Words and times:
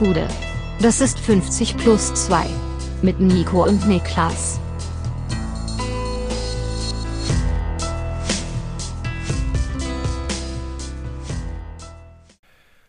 Gude. 0.00 0.26
Das 0.80 1.02
ist 1.02 1.18
50 1.18 1.76
plus 1.76 2.14
2. 2.14 2.46
Mit 3.02 3.20
Nico 3.20 3.66
und 3.66 3.86
Niklas. 3.86 4.58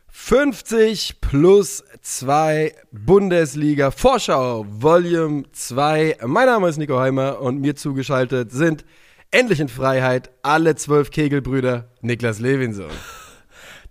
»50 0.09 1.15
plus 1.19 1.83
2 2.01 2.73
Bundesliga 2.94 3.91
Vorschau 3.91 4.65
Volume 4.69 5.43
2. 5.51 6.19
Mein 6.25 6.46
Name 6.46 6.69
ist 6.69 6.78
Nico 6.78 6.97
Heimer 6.97 7.41
und 7.41 7.59
mir 7.59 7.75
zugeschaltet 7.75 8.53
sind 8.53 8.85
endlich 9.31 9.59
in 9.59 9.67
Freiheit 9.67 10.31
alle 10.43 10.75
zwölf 10.75 11.12
Kegelbrüder 11.12 11.89
Niklas 11.99 12.39
Levinson. 12.39 12.89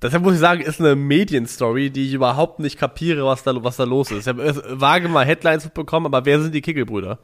Deshalb 0.03 0.23
muss 0.23 0.35
ich 0.35 0.41
sagen, 0.41 0.63
ist 0.63 0.81
eine 0.81 0.97
Medienstory, 0.97 1.91
die 1.91 2.07
ich 2.07 2.15
überhaupt 2.15 2.59
nicht 2.59 2.79
kapiere, 2.79 3.25
was 3.27 3.43
da, 3.43 3.63
was 3.63 3.77
da 3.77 3.85
los 3.85 4.11
ist. 4.11 4.21
Ich 4.21 4.29
habe 4.29 4.81
vage 4.81 5.09
mal 5.09 5.27
Headlines 5.27 5.69
bekommen, 5.69 6.07
aber 6.07 6.25
wer 6.25 6.41
sind 6.41 6.55
die 6.55 6.63
Kegelbrüder? 6.63 7.19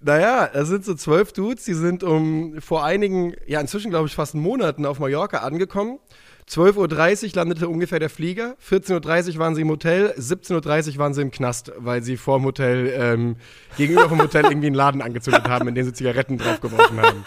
Naja, 0.00 0.48
es 0.52 0.68
sind 0.68 0.84
so 0.84 0.94
zwölf 0.94 1.32
Dudes, 1.32 1.64
die 1.64 1.74
sind 1.74 2.02
um 2.02 2.60
vor 2.60 2.84
einigen, 2.84 3.34
ja 3.46 3.60
inzwischen 3.60 3.90
glaube 3.90 4.08
ich 4.08 4.14
fast 4.14 4.34
Monaten 4.34 4.86
auf 4.86 4.98
Mallorca 4.98 5.38
angekommen 5.38 5.98
12.30 6.50 7.28
Uhr 7.28 7.30
landete 7.36 7.68
ungefähr 7.68 8.00
der 8.00 8.10
Flieger, 8.10 8.56
14.30 8.68 9.34
Uhr 9.34 9.38
waren 9.38 9.54
sie 9.54 9.62
im 9.62 9.68
Hotel, 9.68 10.12
17.30 10.18 10.94
Uhr 10.94 10.98
waren 10.98 11.14
sie 11.14 11.22
im 11.22 11.30
Knast, 11.30 11.70
weil 11.76 12.02
sie 12.02 12.16
vor 12.16 12.38
dem 12.38 12.44
Hotel, 12.44 12.92
ähm, 12.92 13.36
gegenüber 13.76 14.08
vom 14.08 14.20
Hotel 14.20 14.44
irgendwie 14.50 14.66
einen 14.66 14.74
Laden 14.74 15.00
angezündet 15.00 15.48
haben, 15.48 15.68
in 15.68 15.76
dem 15.76 15.86
sie 15.86 15.92
Zigaretten 15.92 16.38
draufgeworfen 16.38 17.00
haben. 17.00 17.24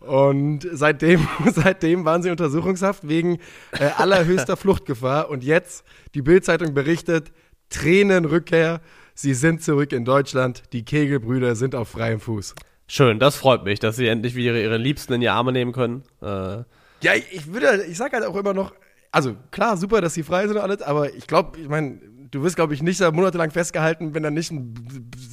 Und 0.00 0.66
seitdem, 0.72 1.26
seitdem 1.54 2.04
waren 2.04 2.22
sie 2.22 2.30
Untersuchungshaft 2.30 3.08
wegen 3.08 3.38
äh, 3.72 3.90
allerhöchster 3.96 4.56
Fluchtgefahr. 4.58 5.28
Und 5.28 5.44
jetzt, 5.44 5.84
die 6.14 6.22
Bildzeitung 6.22 6.74
berichtet, 6.74 7.32
Tränenrückkehr. 7.70 8.80
Sie 9.14 9.34
sind 9.34 9.62
zurück 9.62 9.92
in 9.92 10.04
Deutschland. 10.04 10.62
Die 10.72 10.84
Kegelbrüder 10.84 11.56
sind 11.56 11.74
auf 11.74 11.88
freiem 11.88 12.20
Fuß. 12.20 12.54
Schön, 12.86 13.18
das 13.18 13.36
freut 13.36 13.64
mich, 13.64 13.80
dass 13.80 13.96
sie 13.96 14.06
endlich 14.06 14.34
wieder 14.34 14.58
ihre 14.58 14.78
Liebsten 14.78 15.12
in 15.12 15.20
die 15.20 15.28
Arme 15.28 15.52
nehmen 15.52 15.72
können. 15.72 16.04
Äh, 16.22 16.62
ja, 17.02 17.14
ich 17.30 17.52
würde, 17.52 17.84
ich 17.84 17.98
sag 17.98 18.12
halt 18.12 18.24
auch 18.24 18.36
immer 18.36 18.54
noch, 18.54 18.72
also 19.12 19.36
klar, 19.50 19.76
super, 19.76 20.00
dass 20.00 20.14
sie 20.14 20.22
frei 20.22 20.46
sind 20.46 20.56
und 20.56 20.62
alles, 20.62 20.82
aber 20.82 21.14
ich 21.14 21.26
glaube, 21.26 21.58
ich 21.58 21.68
meine, 21.68 22.00
du 22.30 22.42
wirst, 22.42 22.56
glaube 22.56 22.74
ich, 22.74 22.82
nicht 22.82 23.00
monatelang 23.12 23.50
festgehalten, 23.50 24.14
wenn 24.14 24.22
da 24.22 24.30
nicht 24.30 24.50
ein 24.50 24.74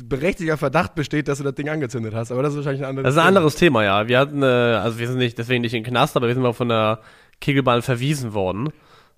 berechtigter 0.05 0.57
Verdacht 0.57 0.95
besteht, 0.95 1.27
dass 1.27 1.39
du 1.39 1.43
das 1.43 1.55
Ding 1.55 1.69
angezündet 1.69 2.13
hast. 2.13 2.31
Aber 2.31 2.43
das 2.43 2.53
ist 2.53 2.57
wahrscheinlich 2.57 2.83
ein 2.83 2.89
anderes 2.89 3.03
Thema. 3.03 3.07
Das 3.07 3.13
ist 3.13 3.17
ein 3.17 3.21
Thema. 3.21 3.37
anderes 3.37 3.55
Thema, 3.55 3.83
ja. 3.83 4.07
Wir 4.07 4.19
hatten, 4.19 4.43
äh, 4.43 4.45
also 4.45 4.99
wir 4.99 5.07
sind 5.07 5.17
nicht, 5.17 5.37
deswegen 5.37 5.61
nicht 5.61 5.73
in 5.73 5.83
den 5.83 5.89
Knast, 5.89 6.15
aber 6.15 6.27
wir 6.27 6.33
sind 6.33 6.43
mal 6.43 6.53
von 6.53 6.69
der 6.69 6.99
Kegelbahn 7.41 7.81
verwiesen 7.81 8.33
worden. 8.33 8.69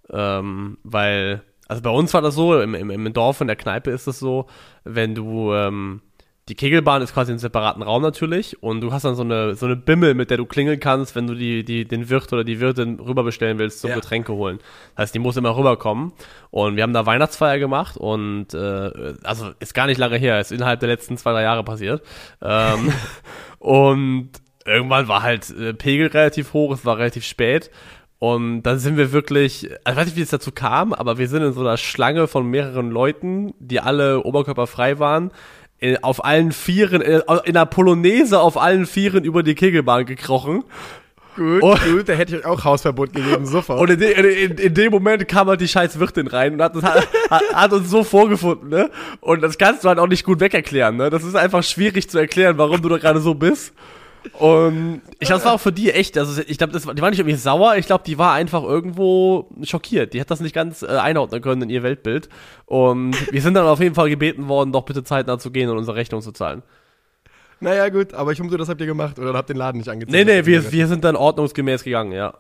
Ähm, 0.10 0.78
weil, 0.84 1.44
also 1.68 1.82
bei 1.82 1.90
uns 1.90 2.14
war 2.14 2.22
das 2.22 2.36
so, 2.36 2.60
im, 2.62 2.74
im, 2.74 2.90
im 2.90 3.14
Dorf 3.14 3.42
in 3.42 3.48
der 3.48 3.56
Kneipe 3.56 3.92
ist 3.92 4.08
es 4.08 4.20
so, 4.20 4.48
wenn 4.84 5.16
du, 5.16 5.54
ähm, 5.54 6.02
die 6.50 6.56
Kegelbahn 6.56 7.02
ist 7.02 7.14
quasi 7.14 7.32
in 7.32 7.34
einem 7.34 7.40
separaten 7.40 7.84
Raum 7.84 8.02
natürlich 8.02 8.62
und 8.64 8.80
du 8.80 8.94
hast 8.94 9.04
dann 9.04 9.16
so 9.16 9.24
eine, 9.24 9.56
so 9.56 9.66
eine 9.66 9.76
Bimmel, 9.76 10.14
mit 10.14 10.30
der 10.30 10.38
du 10.38 10.46
klingeln 10.46 10.80
kannst, 10.80 11.16
wenn 11.16 11.28
du 11.28 11.36
die, 11.36 11.66
die, 11.66 11.86
den 11.86 12.10
Wirt 12.10 12.32
oder 12.32 12.46
die 12.46 12.62
Wirtin 12.62 13.00
rüberbestellen 13.00 13.60
willst 13.60 13.82
zum 13.82 13.90
ja. 13.90 13.96
Getränke 13.96 14.32
holen. 14.34 14.60
Das 14.96 15.04
heißt, 15.04 15.16
die 15.16 15.20
muss 15.20 15.36
immer 15.36 15.58
rüberkommen. 15.58 16.14
Und 16.50 16.78
wir 16.78 16.84
haben 16.84 16.94
da 16.94 17.06
Weihnachtsfeier 17.06 17.60
gemacht 17.60 17.98
und 17.98 18.54
äh, 18.54 19.16
also 19.24 19.52
ist 19.60 19.74
gar 19.74 19.88
nicht 19.88 19.98
lange 19.98 20.18
her, 20.18 20.40
ist 20.40 20.52
innerhalb 20.52 20.80
der 20.80 20.90
letzten 20.90 21.18
zwei, 21.18 21.34
drei 21.34 21.44
Jahre 21.44 21.64
passiert. 21.64 22.02
Ähm, 22.42 22.94
und 23.60 24.30
irgendwann 24.66 25.10
war 25.10 25.24
halt 25.24 25.50
äh, 25.50 25.74
Pegel 25.74 26.08
relativ 26.08 26.54
hoch, 26.54 26.74
es 26.74 26.86
war 26.86 26.98
relativ 26.98 27.26
spät. 27.26 27.72
Und 28.20 28.64
dann 28.64 28.80
sind 28.80 28.98
wir 28.98 29.12
wirklich, 29.12 29.70
also 29.84 29.92
ich 29.92 29.98
weiß 29.98 30.06
nicht, 30.08 30.18
wie 30.18 30.22
es 30.22 30.32
dazu 30.32 30.52
kam, 30.52 30.94
aber 30.94 31.18
wir 31.18 31.28
sind 31.28 31.44
in 31.44 31.54
so 31.54 31.62
einer 31.62 31.78
Schlange 31.78 32.28
von 32.28 32.48
mehreren 32.48 32.90
Leuten, 32.90 33.54
die 33.60 33.80
alle 33.80 34.24
oberkörperfrei 34.24 34.98
waren, 34.98 35.32
in, 35.80 36.04
auf 36.04 36.24
allen 36.26 36.52
Vieren, 36.52 37.02
in, 37.02 37.22
in 37.46 37.54
der 37.54 37.66
Polonaise 37.66 38.40
auf 38.40 38.58
allen 38.58 38.86
Vieren 38.86 39.24
über 39.24 39.44
die 39.44 39.56
Kegelbahn 39.56 40.06
gekrochen. 40.06 40.64
Gut, 41.38 41.62
und, 41.62 41.84
gut, 41.86 42.10
da 42.10 42.14
hätte 42.14 42.36
ich 42.36 42.44
euch 42.44 42.46
auch 42.48 42.64
Hausverbot 42.64 43.14
gegeben, 43.14 43.46
sofort. 43.46 43.80
Und 43.80 43.92
in, 43.92 44.00
de, 44.00 44.46
in, 44.46 44.58
in, 44.58 44.74
dem 44.74 44.92
Moment 44.92 45.28
kam 45.28 45.48
halt 45.48 45.62
die 45.62 45.68
scheiß 45.68 46.00
Wirtin 46.00 46.26
rein 46.26 46.54
und 46.54 46.62
hat, 46.64 46.74
hat, 46.82 47.08
hat, 47.54 47.74
uns 47.74 47.92
so 47.92 48.04
vorgefunden, 48.04 48.70
ne? 48.70 48.90
Und 49.20 49.44
das 49.44 49.60
kannst 49.60 49.84
du 49.84 49.90
halt 49.90 50.00
auch 50.00 50.08
nicht 50.08 50.24
gut 50.24 50.40
wegerklären, 50.40 50.98
ne? 50.98 51.12
Das 51.12 51.24
ist 51.24 51.36
einfach 51.36 51.62
schwierig 51.62 52.10
zu 52.10 52.18
erklären, 52.18 52.58
warum 52.58 52.82
du 52.82 52.90
da 52.90 52.98
gerade 52.98 53.20
so 53.20 53.36
bist. 53.36 53.72
Und 54.34 55.02
ich 55.20 55.28
glaube, 55.28 55.40
das 55.40 55.46
war 55.46 55.54
auch 55.54 55.60
für 55.60 55.72
die 55.72 55.92
echt, 55.92 56.18
also 56.18 56.42
ich 56.46 56.58
glaube, 56.58 56.78
die 56.78 57.02
war 57.02 57.10
nicht 57.10 57.20
irgendwie 57.20 57.36
sauer, 57.36 57.76
ich 57.76 57.86
glaube, 57.86 58.04
die 58.06 58.18
war 58.18 58.34
einfach 58.34 58.64
irgendwo 58.64 59.50
schockiert. 59.64 60.14
Die 60.14 60.22
hat 60.22 60.32
das 60.32 60.40
nicht 60.40 60.54
ganz 60.54 60.82
äh, 60.84 60.88
einordnen 60.88 61.42
können 61.42 61.64
in 61.64 61.70
ihr 61.70 61.84
Weltbild. 61.84 62.30
Und 62.66 63.32
wir 63.32 63.42
sind 63.42 63.54
dann 63.54 63.66
auf 63.66 63.80
jeden 63.80 63.96
Fall 63.96 64.10
gebeten 64.10 64.48
worden, 64.48 64.72
doch 64.72 64.84
bitte 64.84 65.04
zeitnah 65.04 65.40
zu 65.40 65.52
gehen 65.52 65.70
und 65.70 65.78
unsere 65.78 65.98
Rechnung 65.98 66.22
zu 66.22 66.32
zahlen. 66.32 66.64
Naja, 67.60 67.90
gut, 67.90 68.14
aber 68.14 68.32
ich 68.32 68.42
umso, 68.42 68.56
das 68.58 68.70
habt 68.70 68.82
ihr 68.82 68.88
gemacht 68.88 69.18
oder 69.18 69.34
habt 69.34 69.50
den 69.50 69.58
Laden 69.58 69.80
nicht 69.80 69.90
angezogen? 69.90 70.16
Nee, 70.16 70.26
nee, 70.26 70.46
wir, 70.46 70.72
wir 70.72 70.88
sind 70.88 71.04
dann 71.04 71.16
ordnungsgemäß 71.16 71.84
gegangen, 71.84 72.12
ja. 72.12 72.36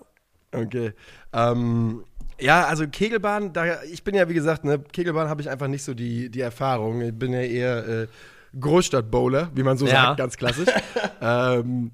Okay. 0.51 0.93
Ähm, 1.33 2.03
ja, 2.39 2.65
also 2.65 2.87
Kegelbahn, 2.87 3.51
da, 3.51 3.81
ich 3.83 4.03
bin 4.03 4.13
ja, 4.13 4.29
wie 4.29 4.35
gesagt, 4.35 4.63
ne, 4.63 4.79
Kegelbahn 4.79 5.27
habe 5.27 5.41
ich 5.41 5.49
einfach 5.49 5.67
nicht 5.67 5.83
so 5.83 5.93
die, 5.93 6.29
die 6.29 6.41
Erfahrung. 6.41 7.01
Ich 7.01 7.13
bin 7.13 7.33
ja 7.33 7.41
eher 7.41 7.87
äh, 7.87 8.07
Großstadt-Bowler, 8.59 9.51
wie 9.55 9.63
man 9.63 9.77
so 9.77 9.85
ja. 9.85 10.07
sagt, 10.07 10.17
ganz 10.17 10.37
klassisch. 10.37 10.69
ähm, 11.21 11.91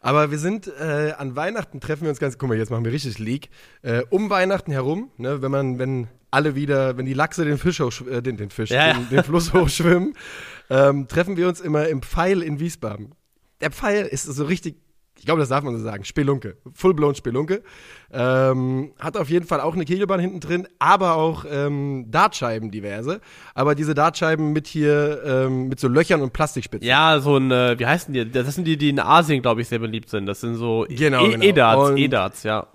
aber 0.00 0.30
wir 0.30 0.38
sind 0.38 0.68
äh, 0.68 1.12
an 1.18 1.34
Weihnachten 1.34 1.80
treffen 1.80 2.02
wir 2.02 2.10
uns 2.10 2.20
ganz, 2.20 2.38
guck 2.38 2.48
mal, 2.48 2.56
jetzt 2.56 2.70
machen 2.70 2.84
wir 2.84 2.92
richtig 2.92 3.18
Leak. 3.18 3.50
Äh, 3.82 4.02
um 4.10 4.30
Weihnachten 4.30 4.70
herum, 4.70 5.10
ne, 5.16 5.42
wenn 5.42 5.50
man, 5.50 5.78
wenn 5.78 6.08
alle 6.30 6.54
wieder, 6.54 6.96
wenn 6.96 7.06
die 7.06 7.14
Lachse 7.14 7.44
den 7.44 7.58
Fisch 7.58 7.80
hoch, 7.80 7.92
äh, 8.06 8.22
den, 8.22 8.36
den 8.36 8.50
Fisch, 8.50 8.70
ja, 8.70 8.92
den, 8.92 9.08
den, 9.08 9.24
Fluss 9.24 9.52
hochschwimmen, 9.54 10.14
ähm, 10.70 11.08
treffen 11.08 11.36
wir 11.36 11.48
uns 11.48 11.60
immer 11.60 11.88
im 11.88 12.02
Pfeil 12.02 12.42
in 12.42 12.60
Wiesbaden. 12.60 13.14
Der 13.60 13.70
Pfeil 13.70 14.06
ist 14.06 14.24
so 14.24 14.44
richtig 14.44 14.76
ich 15.18 15.24
glaube, 15.24 15.40
das 15.40 15.48
darf 15.48 15.64
man 15.64 15.76
so 15.76 15.82
sagen, 15.82 16.04
Spelunke, 16.04 16.56
full-blown 16.72 17.14
Spelunke. 17.14 17.62
Ähm, 18.10 18.92
hat 18.98 19.16
auf 19.16 19.28
jeden 19.28 19.46
Fall 19.46 19.60
auch 19.60 19.74
eine 19.74 19.84
Kegelbahn 19.84 20.20
hinten 20.20 20.40
drin, 20.40 20.68
aber 20.78 21.14
auch 21.14 21.44
ähm, 21.50 22.06
Dartscheiben 22.08 22.70
diverse. 22.70 23.20
Aber 23.54 23.74
diese 23.74 23.94
Dartscheiben 23.94 24.52
mit 24.52 24.66
hier, 24.66 25.22
ähm, 25.24 25.68
mit 25.68 25.80
so 25.80 25.88
Löchern 25.88 26.22
und 26.22 26.32
Plastikspitzen. 26.32 26.86
Ja, 26.86 27.20
so 27.20 27.36
ein, 27.36 27.50
äh, 27.50 27.78
wie 27.78 27.86
heißen 27.86 28.14
die? 28.14 28.30
Das 28.30 28.54
sind 28.54 28.64
die, 28.64 28.78
die 28.78 28.90
in 28.90 29.00
Asien, 29.00 29.42
glaube 29.42 29.60
ich, 29.60 29.68
sehr 29.68 29.80
beliebt 29.80 30.08
sind. 30.08 30.26
Das 30.26 30.40
sind 30.40 30.54
so 30.54 30.86
genau, 30.88 31.26
e 31.26 31.30
genau. 31.32 31.44
E-Darts, 31.44 31.98
E-Darts, 31.98 32.42
ja 32.44 32.66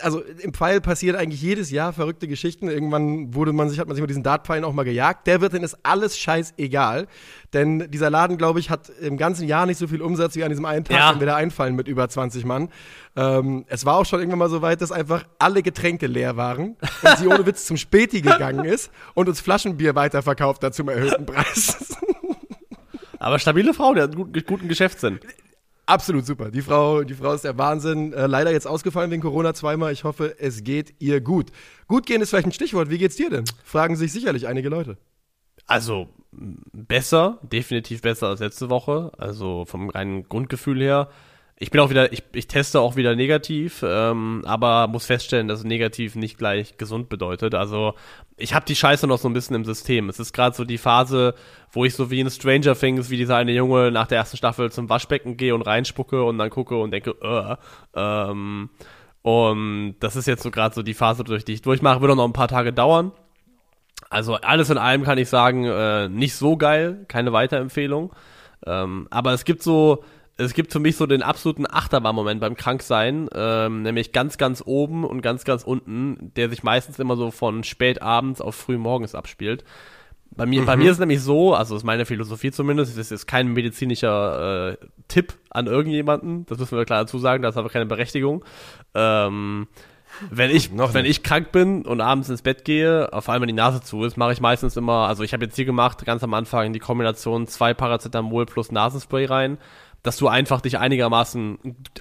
also 0.00 0.20
im 0.20 0.52
Pfeil 0.52 0.80
passiert 0.80 1.16
eigentlich 1.16 1.42
jedes 1.42 1.70
Jahr 1.70 1.92
verrückte 1.92 2.28
Geschichten. 2.28 2.68
Irgendwann 2.68 3.34
wurde 3.34 3.52
man 3.52 3.68
sich, 3.68 3.78
hat 3.78 3.86
man 3.86 3.94
sich 3.94 4.00
mit 4.00 4.10
diesen 4.10 4.22
Dartpfeilen 4.22 4.64
auch 4.64 4.72
mal 4.72 4.84
gejagt. 4.84 5.26
Der 5.26 5.40
wird 5.40 5.54
dann 5.54 5.62
ist 5.62 5.78
alles 5.82 6.18
scheißegal. 6.18 7.06
Denn 7.52 7.90
dieser 7.90 8.10
Laden, 8.10 8.36
glaube 8.36 8.60
ich, 8.60 8.70
hat 8.70 8.88
im 9.00 9.16
ganzen 9.16 9.46
Jahr 9.46 9.66
nicht 9.66 9.78
so 9.78 9.86
viel 9.86 10.02
Umsatz 10.02 10.34
wie 10.36 10.44
an 10.44 10.50
diesem 10.50 10.64
einen 10.64 10.84
Tag, 10.84 10.96
ja. 10.96 11.12
wenn 11.12 11.20
wir 11.20 11.26
da 11.26 11.36
einfallen 11.36 11.76
mit 11.76 11.88
über 11.88 12.08
20 12.08 12.44
Mann. 12.44 12.70
Ähm, 13.16 13.64
es 13.68 13.84
war 13.84 13.96
auch 13.96 14.06
schon 14.06 14.18
irgendwann 14.18 14.40
mal 14.40 14.50
so 14.50 14.60
weit, 14.62 14.80
dass 14.80 14.90
einfach 14.90 15.24
alle 15.38 15.62
Getränke 15.62 16.06
leer 16.06 16.36
waren 16.36 16.76
und 17.02 17.18
sie 17.18 17.28
ohne 17.28 17.46
Witz 17.46 17.66
zum 17.66 17.76
Späti 17.76 18.20
gegangen 18.20 18.64
ist 18.64 18.90
und 19.14 19.28
uns 19.28 19.40
Flaschenbier 19.40 19.94
weiterverkauft 19.94 20.64
hat 20.64 20.74
zum 20.74 20.88
erhöhten 20.88 21.26
Preis. 21.26 21.96
Aber 23.18 23.38
stabile 23.38 23.72
Frau, 23.72 23.94
der 23.94 24.04
hat 24.04 24.16
einen 24.16 24.32
guten 24.32 24.68
Geschäftssinn. 24.68 25.18
Absolut 25.86 26.24
super. 26.24 26.50
Die 26.50 26.62
Frau, 26.62 27.04
die 27.04 27.14
Frau 27.14 27.34
ist 27.34 27.44
der 27.44 27.58
Wahnsinn. 27.58 28.12
Äh, 28.12 28.26
leider 28.26 28.50
jetzt 28.50 28.66
ausgefallen 28.66 29.10
wegen 29.10 29.22
Corona 29.22 29.52
zweimal. 29.52 29.92
Ich 29.92 30.04
hoffe, 30.04 30.36
es 30.38 30.64
geht 30.64 30.94
ihr 30.98 31.20
gut. 31.20 31.50
Gut 31.88 32.06
gehen 32.06 32.22
ist 32.22 32.30
vielleicht 32.30 32.46
ein 32.46 32.52
Stichwort. 32.52 32.88
Wie 32.90 32.98
geht's 32.98 33.16
dir 33.16 33.28
denn? 33.28 33.44
Fragen 33.64 33.96
sich 33.96 34.12
sicherlich 34.12 34.46
einige 34.46 34.70
Leute. 34.70 34.96
Also 35.66 36.08
besser, 36.30 37.38
definitiv 37.42 38.02
besser 38.02 38.28
als 38.28 38.40
letzte 38.40 38.70
Woche. 38.70 39.12
Also 39.18 39.64
vom 39.66 39.90
reinen 39.90 40.28
Grundgefühl 40.28 40.80
her. 40.80 41.10
Ich 41.56 41.70
bin 41.70 41.80
auch 41.80 41.88
wieder, 41.88 42.12
ich, 42.12 42.24
ich 42.32 42.48
teste 42.48 42.80
auch 42.80 42.96
wieder 42.96 43.14
negativ, 43.14 43.84
ähm, 43.86 44.42
aber 44.44 44.88
muss 44.88 45.06
feststellen, 45.06 45.46
dass 45.46 45.62
negativ 45.62 46.16
nicht 46.16 46.36
gleich 46.36 46.78
gesund 46.78 47.08
bedeutet. 47.08 47.54
Also 47.54 47.94
ich 48.36 48.54
habe 48.54 48.66
die 48.66 48.74
Scheiße 48.74 49.06
noch 49.06 49.18
so 49.18 49.28
ein 49.28 49.34
bisschen 49.34 49.54
im 49.54 49.64
System. 49.64 50.08
Es 50.08 50.18
ist 50.18 50.32
gerade 50.32 50.56
so 50.56 50.64
die 50.64 50.78
Phase, 50.78 51.34
wo 51.70 51.84
ich 51.84 51.94
so 51.94 52.10
wie 52.10 52.18
in 52.18 52.28
Stranger 52.28 52.74
Things, 52.74 53.08
wie 53.08 53.16
dieser 53.16 53.36
eine 53.36 53.52
Junge 53.52 53.92
nach 53.92 54.08
der 54.08 54.18
ersten 54.18 54.36
Staffel 54.36 54.72
zum 54.72 54.88
Waschbecken 54.88 55.36
gehe 55.36 55.54
und 55.54 55.62
reinspucke 55.62 56.24
und 56.24 56.38
dann 56.38 56.50
gucke 56.50 56.76
und 56.76 56.90
denke, 56.90 57.14
äh, 57.22 57.56
ähm, 57.94 58.70
und 59.22 59.96
das 60.00 60.16
ist 60.16 60.26
jetzt 60.26 60.42
so 60.42 60.50
gerade 60.50 60.74
so 60.74 60.82
die 60.82 60.92
Phase, 60.92 61.22
durch 61.22 61.44
die 61.44 61.52
ich 61.52 61.62
durchmache, 61.62 62.00
wird 62.00 62.10
auch 62.10 62.16
noch 62.16 62.26
ein 62.26 62.32
paar 62.32 62.48
Tage 62.48 62.72
dauern. 62.72 63.12
Also 64.10 64.34
alles 64.34 64.70
in 64.70 64.78
allem 64.78 65.04
kann 65.04 65.18
ich 65.18 65.28
sagen, 65.28 65.64
äh, 65.64 66.08
nicht 66.08 66.34
so 66.34 66.56
geil, 66.56 67.04
keine 67.08 67.32
Weiterempfehlung. 67.32 68.12
Ähm, 68.66 69.06
aber 69.10 69.32
es 69.32 69.44
gibt 69.44 69.62
so 69.62 70.04
es 70.36 70.54
gibt 70.54 70.72
für 70.72 70.80
mich 70.80 70.96
so 70.96 71.06
den 71.06 71.22
absoluten 71.22 71.66
Achterbahnmoment 71.68 72.40
beim 72.40 72.56
Kranksein, 72.56 73.28
ähm, 73.34 73.82
nämlich 73.82 74.12
ganz, 74.12 74.36
ganz 74.36 74.62
oben 74.64 75.04
und 75.04 75.22
ganz, 75.22 75.44
ganz 75.44 75.62
unten, 75.62 76.32
der 76.34 76.48
sich 76.50 76.62
meistens 76.62 76.98
immer 76.98 77.16
so 77.16 77.30
von 77.30 77.62
spät 77.62 78.02
abends 78.02 78.40
auf 78.40 78.56
früh 78.56 78.76
morgens 78.76 79.14
abspielt. 79.14 79.64
Bei 80.36 80.46
mir, 80.46 80.62
mhm. 80.62 80.66
bei 80.66 80.76
mir 80.76 80.86
ist 80.86 80.96
es 80.96 81.00
nämlich 81.00 81.22
so, 81.22 81.54
also 81.54 81.76
ist 81.76 81.84
meine 81.84 82.06
Philosophie 82.06 82.50
zumindest, 82.50 82.98
das 82.98 83.12
ist 83.12 83.26
kein 83.26 83.52
medizinischer 83.52 84.72
äh, 84.72 84.76
Tipp 85.06 85.34
an 85.50 85.68
irgendjemanden, 85.68 86.46
das 86.46 86.58
müssen 86.58 86.76
wir 86.76 86.84
klar 86.84 87.02
dazu 87.02 87.18
sagen, 87.18 87.42
das 87.42 87.54
ist 87.54 87.58
aber 87.58 87.68
keine 87.68 87.86
Berechtigung. 87.86 88.44
Ähm, 88.94 89.68
Wenn 90.30 90.50
ich, 90.50 90.70
Noch 90.70 90.94
wenn 90.94 91.06
ich 91.06 91.22
krank 91.22 91.50
bin 91.50 91.82
und 91.82 92.00
abends 92.00 92.28
ins 92.28 92.42
Bett 92.42 92.64
gehe, 92.64 93.08
vor 93.18 93.32
allem 93.32 93.42
wenn 93.42 93.48
die 93.48 93.54
Nase 93.54 93.80
zu 93.80 94.04
ist, 94.04 94.16
mache 94.16 94.32
ich 94.32 94.40
meistens 94.40 94.76
immer, 94.76 95.08
also 95.08 95.24
ich 95.24 95.32
habe 95.32 95.44
jetzt 95.44 95.56
hier 95.56 95.64
gemacht, 95.64 96.04
ganz 96.04 96.22
am 96.22 96.34
Anfang 96.34 96.72
die 96.72 96.78
Kombination 96.78 97.46
zwei 97.48 97.74
Paracetamol 97.74 98.46
plus 98.46 98.70
Nasenspray 98.70 99.24
rein 99.24 99.58
dass 100.04 100.18
du 100.18 100.28
einfach 100.28 100.60
dich 100.60 100.78
einigermaßen, 100.78 101.58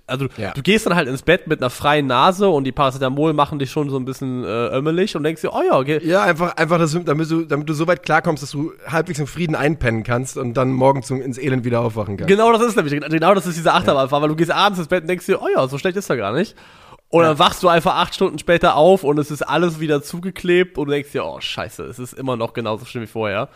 also 0.07 0.27
ja. 0.35 0.51
du 0.51 0.61
gehst 0.61 0.85
dann 0.85 0.93
halt 0.93 1.07
ins 1.07 1.21
Bett 1.21 1.47
mit 1.47 1.61
einer 1.61 1.69
freien 1.69 2.05
Nase 2.05 2.49
und 2.49 2.65
die 2.65 2.73
Paracetamol 2.73 3.31
machen 3.31 3.59
dich 3.59 3.71
schon 3.71 3.89
so 3.89 3.97
ein 3.97 4.03
bisschen 4.03 4.43
äh, 4.43 4.47
ömmelig 4.47 5.15
und 5.15 5.23
denkst 5.23 5.41
dir, 5.41 5.53
oh 5.53 5.61
ja, 5.65 5.79
okay. 5.79 6.01
Ja, 6.03 6.23
einfach, 6.23 6.57
einfach 6.57 6.77
das, 6.77 6.91
damit, 7.05 7.31
du, 7.31 7.45
damit 7.45 7.69
du 7.69 7.73
so 7.73 7.87
weit 7.87 8.03
klarkommst, 8.03 8.43
dass 8.43 8.51
du 8.51 8.73
halbwegs 8.85 9.19
im 9.19 9.27
Frieden 9.27 9.55
einpennen 9.55 10.03
kannst 10.03 10.37
und 10.37 10.55
dann 10.55 10.73
morgens 10.73 11.09
ins 11.11 11.37
Elend 11.37 11.63
wieder 11.63 11.79
aufwachen 11.79 12.17
kannst. 12.17 12.27
Genau 12.27 12.51
das 12.51 12.61
ist 12.61 12.75
nämlich, 12.75 12.99
genau 12.99 13.33
das 13.33 13.47
ist 13.47 13.57
diese 13.57 13.73
Achterbahnfahrt, 13.73 14.19
ja. 14.19 14.21
weil 14.21 14.29
du 14.29 14.35
gehst 14.35 14.51
abends 14.51 14.79
ins 14.79 14.89
Bett 14.89 15.03
und 15.03 15.07
denkst 15.07 15.25
dir, 15.25 15.41
oh 15.41 15.47
ja, 15.55 15.65
so 15.69 15.77
schlecht 15.77 15.95
ist 15.95 16.09
er 16.09 16.17
gar 16.17 16.33
nicht. 16.33 16.57
Und 17.07 17.23
dann 17.23 17.39
wachst 17.39 17.63
du 17.63 17.69
einfach 17.69 17.95
acht 17.95 18.15
Stunden 18.15 18.37
später 18.37 18.75
auf 18.75 19.05
und 19.05 19.17
es 19.17 19.31
ist 19.31 19.43
alles 19.43 19.79
wieder 19.79 20.03
zugeklebt 20.03 20.77
und 20.77 20.87
du 20.87 20.91
denkst 20.91 21.13
dir, 21.13 21.23
oh 21.23 21.39
scheiße, 21.39 21.85
es 21.85 21.99
ist 21.99 22.11
immer 22.11 22.35
noch 22.35 22.51
genauso 22.53 22.83
schlimm 22.83 23.03
wie 23.03 23.07
vorher. 23.07 23.47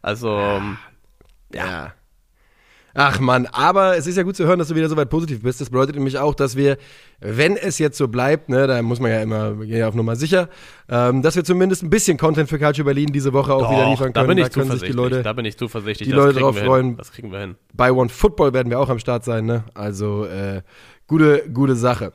Also, 0.00 0.38
ja. 1.52 1.66
ja. 1.66 1.92
Ach 2.98 3.20
man, 3.20 3.44
aber 3.46 3.98
es 3.98 4.06
ist 4.06 4.16
ja 4.16 4.22
gut 4.22 4.36
zu 4.36 4.46
hören, 4.46 4.58
dass 4.58 4.68
du 4.68 4.74
wieder 4.74 4.88
so 4.88 4.96
weit 4.96 5.10
positiv 5.10 5.42
bist. 5.42 5.60
Das 5.60 5.68
bedeutet 5.68 5.96
nämlich 5.96 6.16
auch, 6.16 6.34
dass 6.34 6.56
wir, 6.56 6.78
wenn 7.20 7.58
es 7.58 7.78
jetzt 7.78 7.98
so 7.98 8.08
bleibt, 8.08 8.48
ne, 8.48 8.66
da 8.66 8.80
muss 8.80 9.00
man 9.00 9.10
ja 9.10 9.20
immer, 9.20 9.62
ja 9.64 9.86
auf 9.86 9.94
Nummer 9.94 10.16
sicher, 10.16 10.48
ähm, 10.88 11.20
dass 11.20 11.36
wir 11.36 11.44
zumindest 11.44 11.82
ein 11.82 11.90
bisschen 11.90 12.16
Content 12.16 12.48
für 12.48 12.58
Culture 12.58 12.86
Berlin 12.86 13.08
diese 13.12 13.34
Woche 13.34 13.52
auch 13.52 13.60
Doch, 13.60 13.70
wieder 13.70 13.90
liefern 13.90 14.14
können. 14.14 14.26
Da 14.26 14.34
bin 14.34 14.38
ich 14.38 14.48
da 14.48 14.64
sich 14.64 14.82
die 14.82 14.92
Leute, 14.92 15.22
da 15.22 15.34
bin 15.34 15.44
ich 15.44 15.58
zuversichtlich. 15.58 16.08
Die 16.08 16.14
Leute 16.14 16.40
drauf 16.40 16.56
freuen. 16.58 16.96
Das 16.96 17.12
kriegen 17.12 17.30
wir 17.30 17.40
hin. 17.40 17.56
Bei 17.74 17.92
One 17.92 18.08
Football 18.08 18.54
werden 18.54 18.70
wir 18.70 18.80
auch 18.80 18.88
am 18.88 18.98
Start 18.98 19.24
sein, 19.24 19.44
ne? 19.44 19.64
Also 19.74 20.24
äh, 20.24 20.62
gute, 21.06 21.50
gute 21.52 21.76
Sache. 21.76 22.14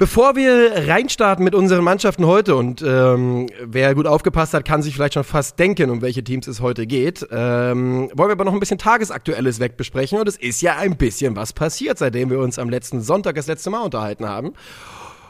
Bevor 0.00 0.34
wir 0.34 0.88
reinstarten 0.88 1.44
mit 1.44 1.54
unseren 1.54 1.84
Mannschaften 1.84 2.24
heute 2.24 2.56
und 2.56 2.80
ähm, 2.80 3.48
wer 3.62 3.94
gut 3.94 4.06
aufgepasst 4.06 4.54
hat, 4.54 4.64
kann 4.64 4.80
sich 4.80 4.94
vielleicht 4.94 5.12
schon 5.12 5.24
fast 5.24 5.58
denken, 5.58 5.90
um 5.90 6.00
welche 6.00 6.24
Teams 6.24 6.46
es 6.46 6.62
heute 6.62 6.86
geht, 6.86 7.26
ähm, 7.30 8.10
wollen 8.14 8.30
wir 8.30 8.32
aber 8.32 8.46
noch 8.46 8.54
ein 8.54 8.60
bisschen 8.60 8.78
Tagesaktuelles 8.78 9.60
wegbesprechen 9.60 10.18
und 10.18 10.26
es 10.26 10.38
ist 10.38 10.62
ja 10.62 10.76
ein 10.76 10.96
bisschen 10.96 11.36
was 11.36 11.52
passiert, 11.52 11.98
seitdem 11.98 12.30
wir 12.30 12.38
uns 12.38 12.58
am 12.58 12.70
letzten 12.70 13.02
Sonntag 13.02 13.34
das 13.34 13.46
letzte 13.46 13.68
Mal 13.68 13.82
unterhalten 13.82 14.26
haben. 14.26 14.54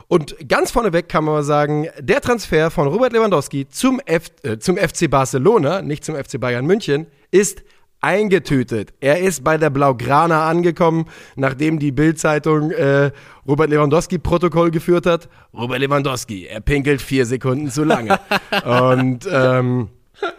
Und 0.06 0.36
ganz 0.48 0.70
vorneweg 0.70 1.08
kann 1.08 1.24
man 1.24 1.34
mal 1.34 1.42
sagen, 1.42 1.88
der 1.98 2.20
Transfer 2.20 2.70
von 2.70 2.86
Robert 2.86 3.12
Lewandowski 3.12 3.66
zum, 3.68 3.98
F 4.06 4.30
äh, 4.44 4.58
zum 4.60 4.76
FC 4.76 5.10
Barcelona, 5.10 5.82
nicht 5.82 6.04
zum 6.04 6.14
FC 6.14 6.38
Bayern 6.38 6.64
München, 6.64 7.08
ist 7.32 7.64
eingetütet. 8.00 8.94
Er 9.00 9.20
ist 9.20 9.44
bei 9.44 9.58
der 9.58 9.70
Blaugrana 9.70 10.48
angekommen, 10.48 11.06
nachdem 11.36 11.78
die 11.78 11.92
Bild-Zeitung 11.92 12.70
äh, 12.70 13.10
Robert 13.46 13.70
Lewandowski-Protokoll 13.70 14.70
geführt 14.70 15.06
hat. 15.06 15.28
Robert 15.54 15.80
Lewandowski, 15.80 16.46
er 16.46 16.60
pinkelt 16.60 17.02
vier 17.02 17.26
Sekunden 17.26 17.70
zu 17.70 17.84
lange. 17.84 18.18
und, 18.64 19.28
ähm, 19.30 19.88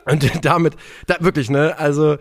und 0.05 0.45
damit, 0.45 0.75
da, 1.07 1.15
wirklich, 1.19 1.49
ne, 1.49 1.77
also 1.77 2.17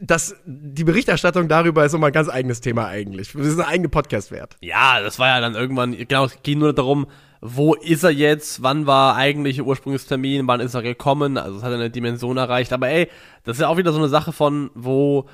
das, 0.00 0.36
die 0.44 0.84
Berichterstattung 0.84 1.48
darüber 1.48 1.84
ist 1.84 1.94
immer 1.94 2.08
ein 2.08 2.12
ganz 2.12 2.28
eigenes 2.28 2.60
Thema 2.60 2.86
eigentlich. 2.86 3.32
Das 3.32 3.46
ist 3.46 3.58
ein 3.58 3.66
eigener 3.66 3.88
Podcast 3.88 4.30
wert. 4.30 4.56
Ja, 4.60 5.00
das 5.00 5.18
war 5.18 5.28
ja 5.28 5.40
dann 5.40 5.54
irgendwann, 5.54 5.96
genau, 5.96 6.24
es 6.24 6.42
ging 6.42 6.58
nur 6.58 6.72
darum, 6.72 7.06
wo 7.40 7.74
ist 7.74 8.04
er 8.04 8.10
jetzt, 8.10 8.62
wann 8.62 8.86
war 8.86 9.16
eigentlich 9.16 9.62
Ursprungstermin, 9.62 10.46
wann 10.46 10.60
ist 10.60 10.74
er 10.74 10.82
gekommen, 10.82 11.36
also 11.36 11.58
es 11.58 11.62
hat 11.62 11.72
eine 11.72 11.90
Dimension 11.90 12.36
erreicht, 12.38 12.72
aber 12.72 12.88
ey, 12.88 13.08
das 13.44 13.56
ist 13.56 13.60
ja 13.60 13.68
auch 13.68 13.76
wieder 13.76 13.92
so 13.92 13.98
eine 13.98 14.08
Sache 14.08 14.32
von, 14.32 14.70
wo 14.74 15.26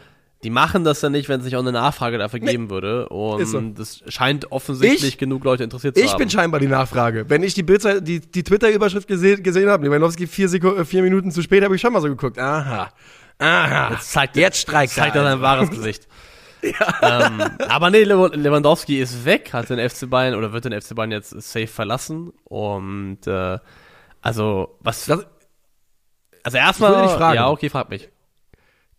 die 0.42 0.50
machen 0.50 0.84
das 0.84 1.02
ja 1.02 1.10
nicht, 1.10 1.28
wenn 1.28 1.40
es 1.40 1.44
nicht 1.44 1.56
auch 1.56 1.60
eine 1.60 1.72
Nachfrage 1.72 2.16
dafür 2.16 2.40
geben 2.40 2.64
nee, 2.64 2.70
würde. 2.70 3.08
Und 3.10 3.44
so. 3.44 3.60
das 3.60 4.02
scheint 4.08 4.50
offensichtlich 4.50 5.10
ich, 5.10 5.18
genug 5.18 5.44
Leute 5.44 5.64
interessiert 5.64 5.96
zu 5.96 6.00
ich 6.00 6.08
haben. 6.08 6.14
Ich 6.14 6.18
bin 6.18 6.30
scheinbar 6.30 6.60
die 6.60 6.66
Nachfrage. 6.66 7.26
Wenn 7.28 7.42
ich 7.42 7.52
die, 7.52 7.62
Bild, 7.62 7.84
die, 8.06 8.20
die 8.20 8.42
Twitter-Überschrift 8.42 9.06
gesehen, 9.06 9.42
gesehen 9.42 9.68
habe, 9.68 9.84
Lewandowski 9.84 10.26
vier, 10.26 10.48
Sekunden, 10.48 10.86
vier 10.86 11.02
Minuten 11.02 11.30
zu 11.30 11.42
spät, 11.42 11.62
habe 11.62 11.74
ich 11.74 11.80
schon 11.82 11.92
mal 11.92 12.00
so 12.00 12.08
geguckt. 12.08 12.38
Aha. 12.38 12.90
Aha. 13.40 13.92
Jetzt 13.92 14.12
zeigt, 14.12 14.36
jetzt 14.36 14.58
streikt 14.58 14.92
zeigt 14.92 15.16
er 15.16 15.24
sein 15.24 15.40
wahres 15.40 15.70
Gesicht. 15.70 16.06
Ja. 16.62 17.26
Ähm, 17.26 17.40
aber 17.68 17.90
nee, 17.90 18.04
Lewandowski 18.04 19.00
ist 19.00 19.24
weg, 19.24 19.52
hat 19.52 19.70
den 19.70 19.88
FC 19.88 20.08
Bayern 20.10 20.34
oder 20.34 20.52
wird 20.52 20.66
den 20.66 20.78
FC 20.78 20.94
Bayern 20.94 21.10
jetzt 21.10 21.30
safe 21.30 21.66
verlassen. 21.66 22.32
Und 22.44 23.26
äh, 23.26 23.58
also, 24.20 24.76
was. 24.80 25.06
Das, 25.06 25.26
also 26.42 26.58
erstmal. 26.58 27.06
Ich 27.06 27.12
fragen. 27.12 27.36
Ja, 27.36 27.48
okay, 27.48 27.70
frag 27.70 27.88
mich. 27.88 28.10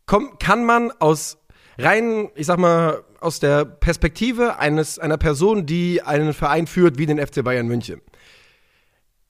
Komm, 0.07 0.39
kann 0.39 0.65
man 0.65 0.91
aus 0.99 1.37
rein, 1.77 2.29
ich 2.35 2.47
sag 2.47 2.57
mal, 2.57 3.03
aus 3.19 3.39
der 3.39 3.65
Perspektive 3.65 4.57
eines, 4.57 4.99
einer 4.99 5.17
Person, 5.17 5.65
die 5.65 6.01
einen 6.01 6.33
Verein 6.33 6.67
führt 6.67 6.97
wie 6.97 7.05
den 7.05 7.25
FC 7.25 7.43
Bayern 7.43 7.67
München. 7.67 8.01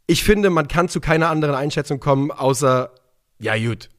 Ich 0.08 0.24
finde, 0.24 0.50
man 0.50 0.68
kann 0.68 0.90
zu 0.90 1.00
keiner 1.00 1.30
anderen 1.30 1.56
Einschätzung 1.56 2.00
kommen, 2.00 2.32
außer, 2.32 2.92
ja 3.40 3.58
gut, 3.58 3.90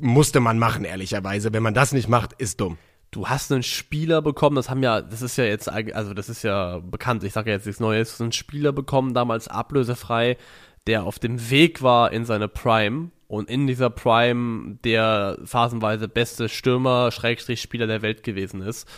musste 0.00 0.40
man 0.40 0.58
machen, 0.58 0.84
ehrlicherweise. 0.84 1.52
Wenn 1.52 1.62
man 1.62 1.74
das 1.74 1.92
nicht 1.92 2.08
macht, 2.08 2.32
ist 2.34 2.60
dumm 2.60 2.78
du 3.10 3.28
hast 3.28 3.50
einen 3.50 3.62
Spieler 3.62 4.22
bekommen, 4.22 4.56
das 4.56 4.70
haben 4.70 4.82
ja, 4.82 5.00
das 5.00 5.22
ist 5.22 5.36
ja 5.36 5.44
jetzt, 5.44 5.68
also 5.68 6.14
das 6.14 6.28
ist 6.28 6.42
ja 6.42 6.78
bekannt, 6.78 7.24
ich 7.24 7.32
sage 7.32 7.50
ja 7.50 7.56
jetzt 7.56 7.66
nichts 7.66 7.80
Neues, 7.80 8.08
du 8.10 8.12
hast 8.14 8.20
einen 8.20 8.32
Spieler 8.32 8.72
bekommen, 8.72 9.14
damals 9.14 9.48
ablösefrei, 9.48 10.36
der 10.86 11.04
auf 11.04 11.18
dem 11.18 11.50
Weg 11.50 11.82
war 11.82 12.12
in 12.12 12.24
seine 12.24 12.48
Prime 12.48 13.10
und 13.26 13.50
in 13.50 13.66
dieser 13.66 13.90
Prime 13.90 14.78
der 14.84 15.38
phasenweise 15.44 16.08
beste 16.08 16.48
Stürmer, 16.48 17.10
Schrägstrich 17.10 17.60
Spieler 17.60 17.86
der 17.86 18.02
Welt 18.02 18.22
gewesen 18.22 18.62
ist. 18.62 18.88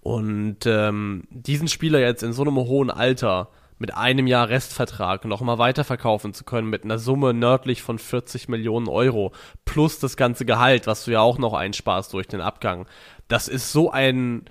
Und 0.00 0.66
ähm, 0.66 1.24
diesen 1.30 1.68
Spieler 1.68 2.00
jetzt 2.00 2.22
in 2.22 2.32
so 2.32 2.42
einem 2.42 2.56
hohen 2.56 2.90
Alter 2.90 3.50
mit 3.82 3.94
einem 3.94 4.26
Jahr 4.26 4.48
Restvertrag 4.48 5.26
noch 5.26 5.42
mal 5.42 5.58
weiterverkaufen 5.58 6.32
zu 6.32 6.44
können 6.44 6.70
mit 6.70 6.84
einer 6.84 6.98
Summe 6.98 7.34
nördlich 7.34 7.82
von 7.82 7.98
40 7.98 8.48
Millionen 8.48 8.88
Euro 8.88 9.32
plus 9.66 9.98
das 9.98 10.16
ganze 10.16 10.46
Gehalt, 10.46 10.86
was 10.86 11.04
du 11.04 11.10
ja 11.10 11.20
auch 11.20 11.36
noch 11.36 11.52
einsparst 11.52 12.14
durch 12.14 12.26
den 12.26 12.40
Abgang 12.40 12.86
das 13.32 13.48
ist 13.48 13.72
so 13.72 13.90
ein, 13.90 14.44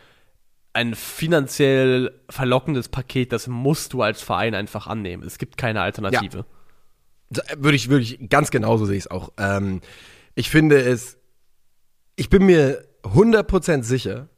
ein 0.73 0.95
finanziell 0.95 2.19
verlockendes 2.29 2.89
Paket, 2.89 3.31
das 3.31 3.47
musst 3.47 3.93
du 3.93 4.01
als 4.01 4.23
Verein 4.23 4.55
einfach 4.55 4.87
annehmen. 4.87 5.23
Es 5.23 5.37
gibt 5.37 5.55
keine 5.55 5.81
Alternative. 5.81 6.45
Ja. 7.29 7.43
Würde 7.57 7.75
ich 7.75 7.89
wirklich 7.89 8.27
ganz 8.29 8.49
genauso 8.49 8.85
sehe 8.85 8.97
ich 8.97 9.05
es 9.05 9.11
auch. 9.11 9.31
Ähm, 9.37 9.81
ich 10.33 10.49
finde 10.49 10.79
es, 10.81 11.17
ich 12.15 12.29
bin 12.29 12.45
mir 12.45 12.83
100% 13.03 13.83
sicher, 13.83 14.29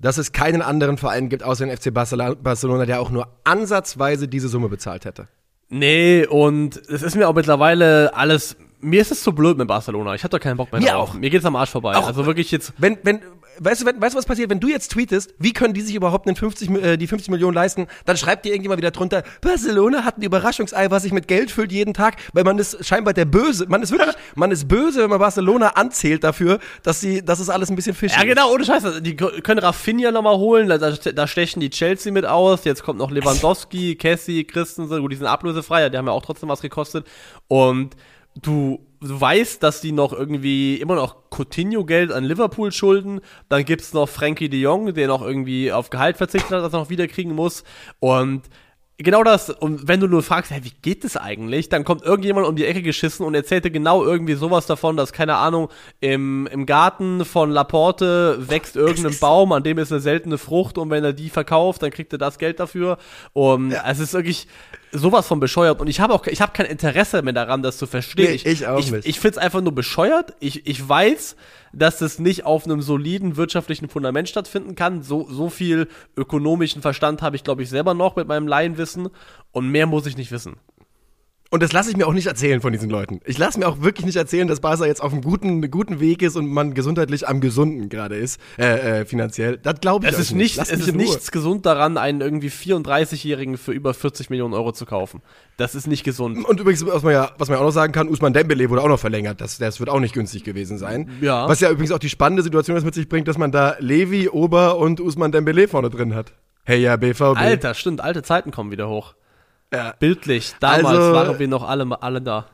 dass 0.00 0.18
es 0.18 0.32
keinen 0.32 0.62
anderen 0.62 0.98
Verein 0.98 1.28
gibt, 1.28 1.42
außer 1.42 1.66
den 1.66 1.76
FC 1.76 1.92
Barcelona, 1.92 2.86
der 2.86 3.00
auch 3.00 3.10
nur 3.10 3.28
ansatzweise 3.44 4.28
diese 4.28 4.48
Summe 4.48 4.68
bezahlt 4.68 5.04
hätte. 5.04 5.28
Nee, 5.68 6.26
und 6.26 6.76
es 6.88 7.02
ist 7.02 7.16
mir 7.16 7.28
auch 7.28 7.34
mittlerweile 7.34 8.14
alles 8.14 8.56
mir 8.80 9.00
ist 9.00 9.10
es 9.10 9.22
zu 9.22 9.32
blöd 9.32 9.58
mit 9.58 9.68
Barcelona. 9.68 10.14
Ich 10.14 10.24
hab 10.24 10.30
da 10.30 10.38
keinen 10.38 10.56
Bock 10.56 10.70
mehr 10.72 10.80
mir 10.80 10.90
drauf. 10.90 11.10
Auch. 11.10 11.14
Mir 11.14 11.30
geht's 11.30 11.44
am 11.44 11.56
Arsch 11.56 11.70
vorbei. 11.70 11.96
Auch, 11.96 12.06
also 12.06 12.26
wirklich 12.26 12.50
jetzt. 12.50 12.72
Wenn, 12.78 12.98
wenn, 13.02 13.20
weißt 13.60 13.82
du, 13.82 13.86
wenn, 13.86 14.00
weißt 14.00 14.14
du, 14.14 14.18
was 14.18 14.26
passiert, 14.26 14.50
wenn 14.50 14.60
du 14.60 14.68
jetzt 14.68 14.92
tweetest, 14.92 15.34
wie 15.38 15.52
können 15.52 15.74
die 15.74 15.80
sich 15.80 15.94
überhaupt 15.94 16.26
einen 16.26 16.36
50, 16.36 16.70
äh, 16.70 16.96
die 16.96 17.06
50 17.06 17.30
Millionen 17.30 17.54
leisten? 17.54 17.86
Dann 18.04 18.16
schreibt 18.16 18.44
dir 18.44 18.50
irgendjemand 18.50 18.78
wieder 18.78 18.90
drunter, 18.90 19.22
Barcelona 19.40 20.04
hat 20.04 20.18
ein 20.18 20.22
Überraschungsei, 20.22 20.90
was 20.90 21.02
sich 21.02 21.12
mit 21.12 21.28
Geld 21.28 21.50
füllt 21.50 21.72
jeden 21.72 21.94
Tag, 21.94 22.16
weil 22.32 22.44
man 22.44 22.58
ist 22.58 22.84
scheinbar 22.84 23.14
der 23.14 23.24
Böse. 23.24 23.66
Man 23.68 23.82
ist 23.82 23.90
wirklich, 23.90 24.14
man 24.34 24.50
ist 24.50 24.68
böse, 24.68 25.02
wenn 25.02 25.10
man 25.10 25.18
Barcelona 25.18 25.68
anzählt 25.68 26.24
dafür, 26.24 26.58
dass 26.82 27.00
sie, 27.00 27.24
dass 27.24 27.40
es 27.40 27.50
alles 27.50 27.70
ein 27.70 27.76
bisschen 27.76 27.94
fischig 27.94 28.18
Ja, 28.18 28.24
genau, 28.24 28.52
ohne 28.52 28.64
Scheiße. 28.64 29.02
Die 29.02 29.16
können 29.16 29.58
Rafinha 29.58 30.10
nochmal 30.10 30.36
holen, 30.36 30.68
da, 30.68 30.76
da 30.78 31.26
stechen 31.26 31.60
die 31.60 31.70
Chelsea 31.70 32.12
mit 32.12 32.24
aus, 32.24 32.64
jetzt 32.64 32.82
kommt 32.82 32.98
noch 32.98 33.10
Lewandowski, 33.10 33.96
Cassie, 33.96 34.44
Christensen, 34.44 35.00
gut, 35.00 35.12
die 35.12 35.16
sind 35.16 35.26
ablösefrei, 35.26 35.88
die 35.88 35.96
haben 35.96 36.06
ja 36.06 36.12
auch 36.12 36.24
trotzdem 36.24 36.48
was 36.48 36.60
gekostet. 36.60 37.06
Und 37.48 37.96
du 38.34 38.80
du 39.00 39.20
weißt, 39.20 39.62
dass 39.62 39.80
die 39.80 39.92
noch 39.92 40.12
irgendwie 40.12 40.76
immer 40.76 40.94
noch 40.94 41.30
Coutinho-Geld 41.30 42.12
an 42.12 42.24
Liverpool 42.24 42.72
schulden. 42.72 43.20
Dann 43.48 43.64
gibt's 43.64 43.92
noch 43.92 44.08
Frankie 44.08 44.48
de 44.48 44.60
Jong, 44.60 44.94
der 44.94 45.08
noch 45.08 45.22
irgendwie 45.22 45.72
auf 45.72 45.90
Gehalt 45.90 46.16
verzichtet 46.16 46.50
hat, 46.50 46.64
das 46.64 46.72
er 46.72 46.80
noch 46.80 46.90
wiederkriegen 46.90 47.34
muss. 47.34 47.64
Und 48.00 48.42
genau 48.98 49.22
das, 49.22 49.50
und 49.50 49.86
wenn 49.86 50.00
du 50.00 50.08
nur 50.08 50.22
fragst, 50.22 50.50
hey, 50.50 50.64
wie 50.64 50.72
geht 50.82 51.04
das 51.04 51.16
eigentlich, 51.16 51.68
dann 51.68 51.84
kommt 51.84 52.02
irgendjemand 52.02 52.46
um 52.46 52.56
die 52.56 52.64
Ecke 52.64 52.82
geschissen 52.82 53.24
und 53.24 53.34
erzählt 53.34 53.64
dir 53.64 53.70
genau 53.70 54.04
irgendwie 54.04 54.34
sowas 54.34 54.66
davon, 54.66 54.96
dass, 54.96 55.12
keine 55.12 55.36
Ahnung, 55.36 55.68
im, 56.00 56.48
im 56.48 56.66
Garten 56.66 57.24
von 57.24 57.50
Laporte 57.50 58.38
wächst 58.48 58.76
irgendein 58.76 59.18
Baum, 59.18 59.52
an 59.52 59.62
dem 59.62 59.78
ist 59.78 59.92
eine 59.92 60.00
seltene 60.00 60.38
Frucht 60.38 60.78
und 60.78 60.90
wenn 60.90 61.04
er 61.04 61.12
die 61.12 61.30
verkauft, 61.30 61.82
dann 61.82 61.90
kriegt 61.90 62.12
er 62.12 62.18
das 62.18 62.38
Geld 62.38 62.58
dafür. 62.60 62.98
Und 63.32 63.70
ja. 63.70 63.84
es 63.86 64.00
ist 64.00 64.12
wirklich 64.12 64.48
sowas 64.92 65.26
von 65.26 65.40
bescheuert 65.40 65.80
und 65.80 65.86
ich 65.88 66.00
habe 66.00 66.14
auch 66.14 66.26
ich 66.26 66.40
habe 66.40 66.52
kein 66.52 66.66
Interesse 66.66 67.22
mehr 67.22 67.32
daran, 67.32 67.62
das 67.62 67.78
zu 67.78 67.86
verstehen. 67.86 68.30
Nee, 68.30 68.34
ich, 68.34 68.46
ich 68.46 68.66
auch 68.66 68.78
ich, 68.78 68.90
nicht. 68.90 69.06
Ich 69.06 69.20
finde 69.20 69.38
es 69.38 69.38
einfach 69.38 69.60
nur 69.60 69.74
bescheuert. 69.74 70.34
Ich, 70.40 70.66
ich 70.66 70.86
weiß, 70.86 71.36
dass 71.72 72.00
es 72.00 72.18
nicht 72.18 72.44
auf 72.44 72.64
einem 72.64 72.80
soliden 72.80 73.36
wirtschaftlichen 73.36 73.88
Fundament 73.88 74.28
stattfinden 74.28 74.74
kann. 74.74 75.02
So, 75.02 75.26
so 75.30 75.50
viel 75.50 75.88
ökonomischen 76.16 76.82
Verstand 76.82 77.22
habe 77.22 77.36
ich, 77.36 77.44
glaube 77.44 77.62
ich, 77.62 77.68
selber 77.68 77.94
noch 77.94 78.16
mit 78.16 78.28
meinem 78.28 78.46
Laienwissen. 78.46 79.08
Und 79.52 79.68
mehr 79.68 79.86
muss 79.86 80.06
ich 80.06 80.16
nicht 80.16 80.32
wissen. 80.32 80.56
Und 81.50 81.62
das 81.62 81.72
lasse 81.72 81.90
ich 81.90 81.96
mir 81.96 82.06
auch 82.06 82.12
nicht 82.12 82.26
erzählen 82.26 82.60
von 82.60 82.72
diesen 82.72 82.90
Leuten. 82.90 83.20
Ich 83.24 83.38
lasse 83.38 83.58
mir 83.58 83.66
auch 83.66 83.80
wirklich 83.80 84.04
nicht 84.04 84.16
erzählen, 84.16 84.46
dass 84.48 84.60
Barca 84.60 84.84
jetzt 84.84 85.02
auf 85.02 85.12
einem 85.12 85.22
guten, 85.22 85.70
guten 85.70 85.98
Weg 85.98 86.20
ist 86.20 86.36
und 86.36 86.46
man 86.46 86.74
gesundheitlich 86.74 87.26
am 87.26 87.40
gesunden 87.40 87.88
gerade 87.88 88.16
ist, 88.16 88.38
äh, 88.58 89.00
äh, 89.00 89.04
finanziell. 89.06 89.56
Das 89.56 89.80
glaube 89.80 90.06
ich 90.06 90.12
es 90.12 90.18
ist 90.18 90.32
nicht. 90.32 90.58
es 90.58 90.70
ist 90.70 90.94
nichts 90.94 91.30
gesund 91.32 91.64
daran, 91.64 91.96
einen 91.96 92.20
irgendwie 92.20 92.50
34-Jährigen 92.50 93.56
für 93.56 93.72
über 93.72 93.94
40 93.94 94.28
Millionen 94.28 94.52
Euro 94.52 94.72
zu 94.72 94.84
kaufen. 94.84 95.22
Das 95.56 95.74
ist 95.74 95.86
nicht 95.86 96.04
gesund. 96.04 96.44
Und 96.44 96.60
übrigens, 96.60 96.84
was 96.84 97.02
man 97.02 97.14
ja, 97.14 97.32
was 97.38 97.48
man 97.48 97.58
auch 97.58 97.62
noch 97.64 97.70
sagen 97.70 97.94
kann, 97.94 98.08
Usman 98.08 98.34
Dembele 98.34 98.68
wurde 98.68 98.82
auch 98.82 98.88
noch 98.88 99.00
verlängert. 99.00 99.40
Das, 99.40 99.56
das 99.56 99.80
wird 99.80 99.88
auch 99.88 100.00
nicht 100.00 100.12
günstig 100.12 100.44
gewesen 100.44 100.76
sein. 100.76 101.10
Ja. 101.22 101.48
Was 101.48 101.60
ja 101.60 101.70
übrigens 101.70 101.92
auch 101.92 101.98
die 101.98 102.10
spannende 102.10 102.42
Situation 102.42 102.78
mit 102.84 102.94
sich 102.94 103.08
bringt, 103.08 103.26
dass 103.26 103.38
man 103.38 103.52
da 103.52 103.76
Levi, 103.78 104.28
Ober 104.28 104.76
und 104.76 105.00
Usman 105.00 105.32
Dembele 105.32 105.66
vorne 105.66 105.88
drin 105.88 106.14
hat. 106.14 106.34
Hey 106.64 106.82
ja, 106.82 106.96
BVB. 106.96 107.38
Alter, 107.38 107.72
stimmt, 107.72 108.02
alte 108.02 108.22
Zeiten 108.22 108.50
kommen 108.50 108.70
wieder 108.70 108.90
hoch. 108.90 109.14
Ja. 109.72 109.94
Bildlich. 109.98 110.54
Damals 110.60 110.86
also, 110.86 111.12
waren 111.12 111.38
wir 111.38 111.48
noch 111.48 111.68
alle, 111.68 112.02
alle 112.02 112.22
da. 112.22 112.46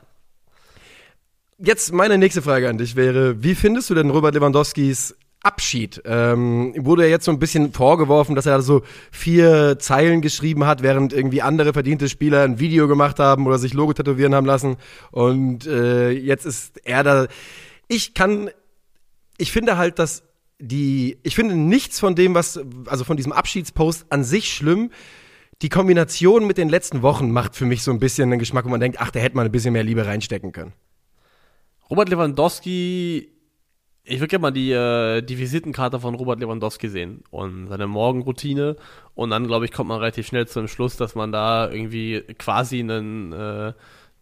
Jetzt 1.57 1.93
meine 1.93 2.17
nächste 2.17 2.41
Frage 2.41 2.67
an 2.67 2.77
dich 2.77 2.95
wäre, 2.95 3.41
wie 3.41 3.55
findest 3.55 3.89
du 3.89 3.95
denn 3.95 4.09
Robert 4.09 4.35
Lewandowskis 4.35 5.15
Abschied? 5.41 6.01
Ähm, 6.03 6.73
wurde 6.77 7.03
ja 7.03 7.09
jetzt 7.09 7.23
so 7.23 7.31
ein 7.31 7.39
bisschen 7.39 7.71
vorgeworfen, 7.71 8.35
dass 8.35 8.45
er 8.45 8.61
so 8.61 8.81
vier 9.11 9.79
Zeilen 9.79 10.21
geschrieben 10.21 10.65
hat, 10.65 10.83
während 10.83 11.13
irgendwie 11.13 11.41
andere 11.41 11.71
verdiente 11.71 12.09
Spieler 12.09 12.43
ein 12.43 12.59
Video 12.59 12.89
gemacht 12.89 13.19
haben 13.19 13.47
oder 13.47 13.57
sich 13.57 13.73
Logo 13.73 13.93
tätowieren 13.93 14.35
haben 14.35 14.45
lassen. 14.45 14.75
Und 15.11 15.65
äh, 15.65 16.09
jetzt 16.09 16.45
ist 16.45 16.81
er 16.83 17.03
da. 17.03 17.27
Ich 17.87 18.13
kann, 18.13 18.49
ich 19.37 19.53
finde 19.53 19.77
halt, 19.77 19.99
dass 19.99 20.23
die, 20.59 21.19
ich 21.23 21.35
finde 21.35 21.55
nichts 21.55 21.99
von 21.99 22.15
dem, 22.15 22.33
was, 22.35 22.59
also 22.87 23.05
von 23.05 23.15
diesem 23.15 23.31
Abschiedspost 23.31 24.07
an 24.09 24.25
sich 24.25 24.53
schlimm 24.53 24.89
die 25.61 25.69
Kombination 25.69 26.45
mit 26.45 26.57
den 26.57 26.69
letzten 26.69 27.01
Wochen 27.01 27.31
macht 27.31 27.55
für 27.55 27.65
mich 27.65 27.83
so 27.83 27.91
ein 27.91 27.99
bisschen 27.99 28.29
den 28.29 28.39
Geschmack, 28.39 28.65
wo 28.65 28.69
man 28.69 28.79
denkt, 28.79 28.99
ach, 28.99 29.11
da 29.11 29.19
hätte 29.19 29.35
man 29.35 29.45
ein 29.45 29.51
bisschen 29.51 29.73
mehr 29.73 29.83
Liebe 29.83 30.05
reinstecken 30.05 30.51
können. 30.51 30.73
Robert 31.89 32.09
Lewandowski, 32.09 33.29
ich 34.03 34.19
würde 34.19 34.27
gerne 34.27 34.41
mal 34.41 34.51
die, 34.51 34.71
äh, 34.71 35.21
die 35.21 35.37
Visitenkarte 35.37 35.99
von 35.99 36.15
Robert 36.15 36.39
Lewandowski 36.39 36.89
sehen 36.89 37.23
und 37.29 37.67
seine 37.67 37.87
Morgenroutine. 37.87 38.75
Und 39.13 39.29
dann, 39.29 39.47
glaube 39.47 39.65
ich, 39.65 39.71
kommt 39.71 39.89
man 39.89 39.99
relativ 39.99 40.27
schnell 40.27 40.47
zu 40.47 40.59
dem 40.59 40.67
Schluss, 40.67 40.97
dass 40.97 41.15
man 41.15 41.31
da 41.31 41.69
irgendwie 41.69 42.21
quasi 42.37 42.79
einen, 42.79 43.31
äh, 43.31 43.73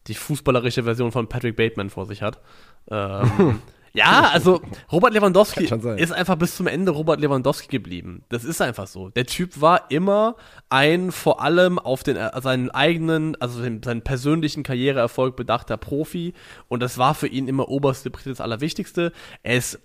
die 0.08 0.14
fußballerische 0.14 0.84
Version 0.84 1.12
von 1.12 1.28
Patrick 1.28 1.56
Bateman 1.56 1.90
vor 1.90 2.06
sich 2.06 2.22
hat. 2.22 2.42
Ähm, 2.92 3.62
Ja, 3.96 4.32
also 4.34 4.60
Robert 4.92 5.14
Lewandowski 5.14 5.66
ist 5.98 6.12
einfach 6.12 6.36
bis 6.36 6.58
zum 6.58 6.66
Ende 6.66 6.92
Robert 6.92 7.20
Lewandowski 7.20 7.68
geblieben. 7.68 8.24
Das 8.30 8.44
ist 8.44 8.60
einfach 8.60 8.88
so. 8.88 9.10
Der 9.10 9.28
Typ 9.28 9.62
war 9.62 9.92
immer 9.92 10.36
ein 10.70 11.12
vor 11.12 11.42
allem 11.42 11.78
auf 11.78 12.02
den 12.02 12.18
äh, 12.18 12.32
seinen 12.42 12.72
eigenen, 12.72 13.40
also 13.40 13.62
seinen 13.62 14.02
persönlichen 14.02 14.64
Karriereerfolg 14.64 15.36
bedachter 15.36 15.78
Profi 15.78 16.34
und 16.70 16.82
das 16.82 16.98
war 16.98 17.14
für 17.14 17.28
ihn 17.28 17.48
immer 17.48 17.70
oberste 17.70 18.10
das 18.10 18.42
Allerwichtigste. 18.42 19.12
Er 19.44 19.58
ist 19.58 19.80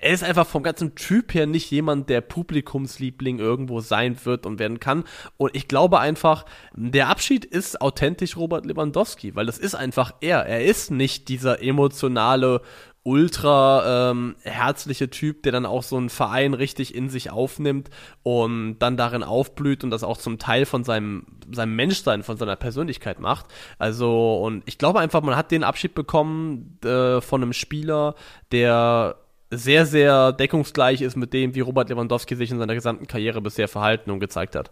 er 0.00 0.12
ist 0.12 0.24
einfach 0.24 0.46
vom 0.46 0.62
ganzen 0.62 0.94
Typ 0.94 1.34
her 1.34 1.46
nicht 1.46 1.70
jemand, 1.70 2.08
der 2.08 2.20
Publikumsliebling 2.22 3.38
irgendwo 3.38 3.80
sein 3.80 4.16
wird 4.24 4.46
und 4.46 4.58
werden 4.58 4.80
kann. 4.80 5.04
Und 5.36 5.54
ich 5.54 5.68
glaube 5.68 6.00
einfach, 6.00 6.46
der 6.74 7.08
Abschied 7.08 7.44
ist 7.44 7.80
authentisch 7.80 8.36
Robert 8.36 8.64
Lewandowski, 8.64 9.34
weil 9.36 9.46
das 9.46 9.58
ist 9.58 9.74
einfach 9.74 10.14
er. 10.20 10.46
Er 10.46 10.64
ist 10.64 10.90
nicht 10.90 11.28
dieser 11.28 11.62
emotionale 11.62 12.62
ultra 13.02 14.10
ähm, 14.10 14.36
herzliche 14.42 15.08
Typ, 15.08 15.42
der 15.42 15.52
dann 15.52 15.64
auch 15.64 15.82
so 15.82 15.96
einen 15.96 16.10
Verein 16.10 16.52
richtig 16.52 16.94
in 16.94 17.08
sich 17.08 17.30
aufnimmt 17.30 17.88
und 18.22 18.78
dann 18.78 18.96
darin 18.96 19.22
aufblüht 19.22 19.84
und 19.84 19.90
das 19.90 20.04
auch 20.04 20.18
zum 20.18 20.38
Teil 20.38 20.66
von 20.66 20.84
seinem, 20.84 21.26
seinem 21.50 21.74
Menschsein, 21.76 22.22
von 22.22 22.36
seiner 22.36 22.56
Persönlichkeit 22.56 23.18
macht. 23.18 23.46
Also, 23.78 24.42
und 24.42 24.62
ich 24.66 24.76
glaube 24.76 25.00
einfach, 25.00 25.22
man 25.22 25.36
hat 25.36 25.50
den 25.50 25.64
Abschied 25.64 25.94
bekommen 25.94 26.78
äh, 26.84 27.20
von 27.22 27.42
einem 27.42 27.54
Spieler, 27.54 28.14
der 28.52 29.16
sehr, 29.50 29.86
sehr 29.86 30.32
deckungsgleich 30.32 31.00
ist 31.00 31.16
mit 31.16 31.32
dem, 31.32 31.54
wie 31.54 31.60
Robert 31.60 31.88
Lewandowski 31.88 32.36
sich 32.36 32.50
in 32.50 32.58
seiner 32.58 32.74
gesamten 32.74 33.06
Karriere 33.06 33.40
bisher 33.40 33.66
verhalten 33.66 34.10
und 34.10 34.20
gezeigt 34.20 34.54
hat. 34.54 34.70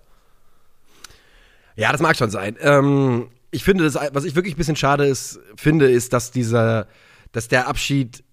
Ja, 1.76 1.92
das 1.92 2.00
mag 2.00 2.16
schon 2.16 2.30
sein. 2.30 2.56
Ähm, 2.61 3.28
ich 3.50 3.64
finde, 3.64 3.85
das, 3.85 3.99
was 4.12 4.25
ich 4.25 4.35
wirklich 4.37 4.54
ein 4.54 4.58
bisschen 4.58 4.76
schade 4.76 5.06
ist, 5.06 5.40
finde, 5.56 5.90
ist, 5.90 6.12
dass 6.12 6.30
dieser 6.30 6.87
dass 7.32 7.49
der 7.49 7.68
Abschied 7.68 8.25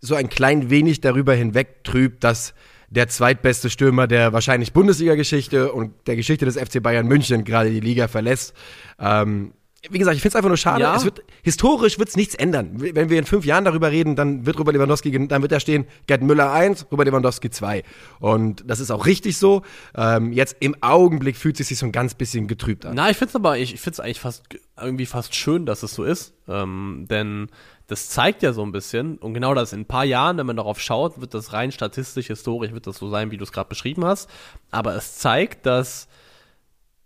so 0.00 0.14
ein 0.14 0.28
klein 0.28 0.68
wenig 0.70 1.00
darüber 1.00 1.34
hinweg 1.34 1.84
trübt, 1.84 2.24
dass 2.24 2.54
der 2.90 3.08
zweitbeste 3.08 3.70
Stürmer 3.70 4.06
der 4.06 4.32
wahrscheinlich 4.32 4.72
Bundesliga-Geschichte 4.72 5.72
und 5.72 5.92
der 6.06 6.16
Geschichte 6.16 6.44
des 6.44 6.58
FC 6.58 6.82
Bayern 6.82 7.06
München 7.06 7.44
gerade 7.44 7.70
die 7.70 7.80
Liga 7.80 8.06
verlässt. 8.08 8.54
Ähm, 8.98 9.54
wie 9.90 9.98
gesagt, 9.98 10.14
ich 10.14 10.22
finde 10.22 10.32
es 10.32 10.36
einfach 10.36 10.48
nur 10.48 10.56
schade. 10.56 10.82
Ja. 10.82 10.94
Es 10.94 11.04
wird, 11.04 11.22
historisch 11.42 11.98
wird 11.98 12.08
es 12.08 12.16
nichts 12.16 12.36
ändern. 12.36 12.70
Wenn 12.74 13.08
wir 13.10 13.18
in 13.18 13.24
fünf 13.24 13.44
Jahren 13.44 13.64
darüber 13.64 13.90
reden, 13.90 14.14
dann 14.14 14.46
wird 14.46 14.58
Robert 14.58 14.74
Lewandowski, 14.74 15.10
dann 15.26 15.42
wird 15.42 15.50
da 15.50 15.58
stehen, 15.58 15.86
Gerd 16.06 16.22
Müller 16.22 16.52
1, 16.52 16.86
Robert 16.92 17.06
Lewandowski 17.06 17.50
2. 17.50 17.82
Und 18.20 18.62
das 18.66 18.78
ist 18.78 18.92
auch 18.92 19.06
richtig 19.06 19.38
so. 19.38 19.62
Ähm, 19.96 20.32
jetzt 20.32 20.56
im 20.60 20.76
Augenblick 20.82 21.36
fühlt 21.36 21.58
es 21.58 21.68
sich 21.68 21.78
so 21.78 21.86
ein 21.86 21.92
ganz 21.92 22.14
bisschen 22.14 22.46
getrübt 22.46 22.86
an. 22.86 22.94
Na, 22.94 23.10
ich 23.10 23.16
finde 23.16 23.30
es 23.30 23.36
aber, 23.36 23.58
ich, 23.58 23.74
ich 23.74 23.80
finde 23.80 23.94
es 23.94 24.00
eigentlich 24.00 24.20
fast, 24.20 24.44
irgendwie 24.80 25.06
fast 25.06 25.34
schön, 25.34 25.66
dass 25.66 25.82
es 25.82 25.94
so 25.94 26.04
ist. 26.04 26.34
Ähm, 26.46 27.06
denn 27.10 27.48
das 27.92 28.08
zeigt 28.08 28.42
ja 28.42 28.54
so 28.54 28.62
ein 28.62 28.72
bisschen, 28.72 29.18
und 29.18 29.34
genau 29.34 29.52
das 29.52 29.74
in 29.74 29.80
ein 29.80 29.86
paar 29.86 30.04
Jahren, 30.04 30.38
wenn 30.38 30.46
man 30.46 30.56
darauf 30.56 30.80
schaut, 30.80 31.20
wird 31.20 31.34
das 31.34 31.52
rein 31.52 31.70
statistisch, 31.72 32.28
historisch, 32.28 32.72
wird 32.72 32.86
das 32.86 32.96
so 32.96 33.10
sein, 33.10 33.30
wie 33.30 33.36
du 33.36 33.44
es 33.44 33.52
gerade 33.52 33.68
beschrieben 33.68 34.04
hast. 34.04 34.30
Aber 34.70 34.96
es 34.96 35.18
zeigt, 35.18 35.66
dass 35.66 36.08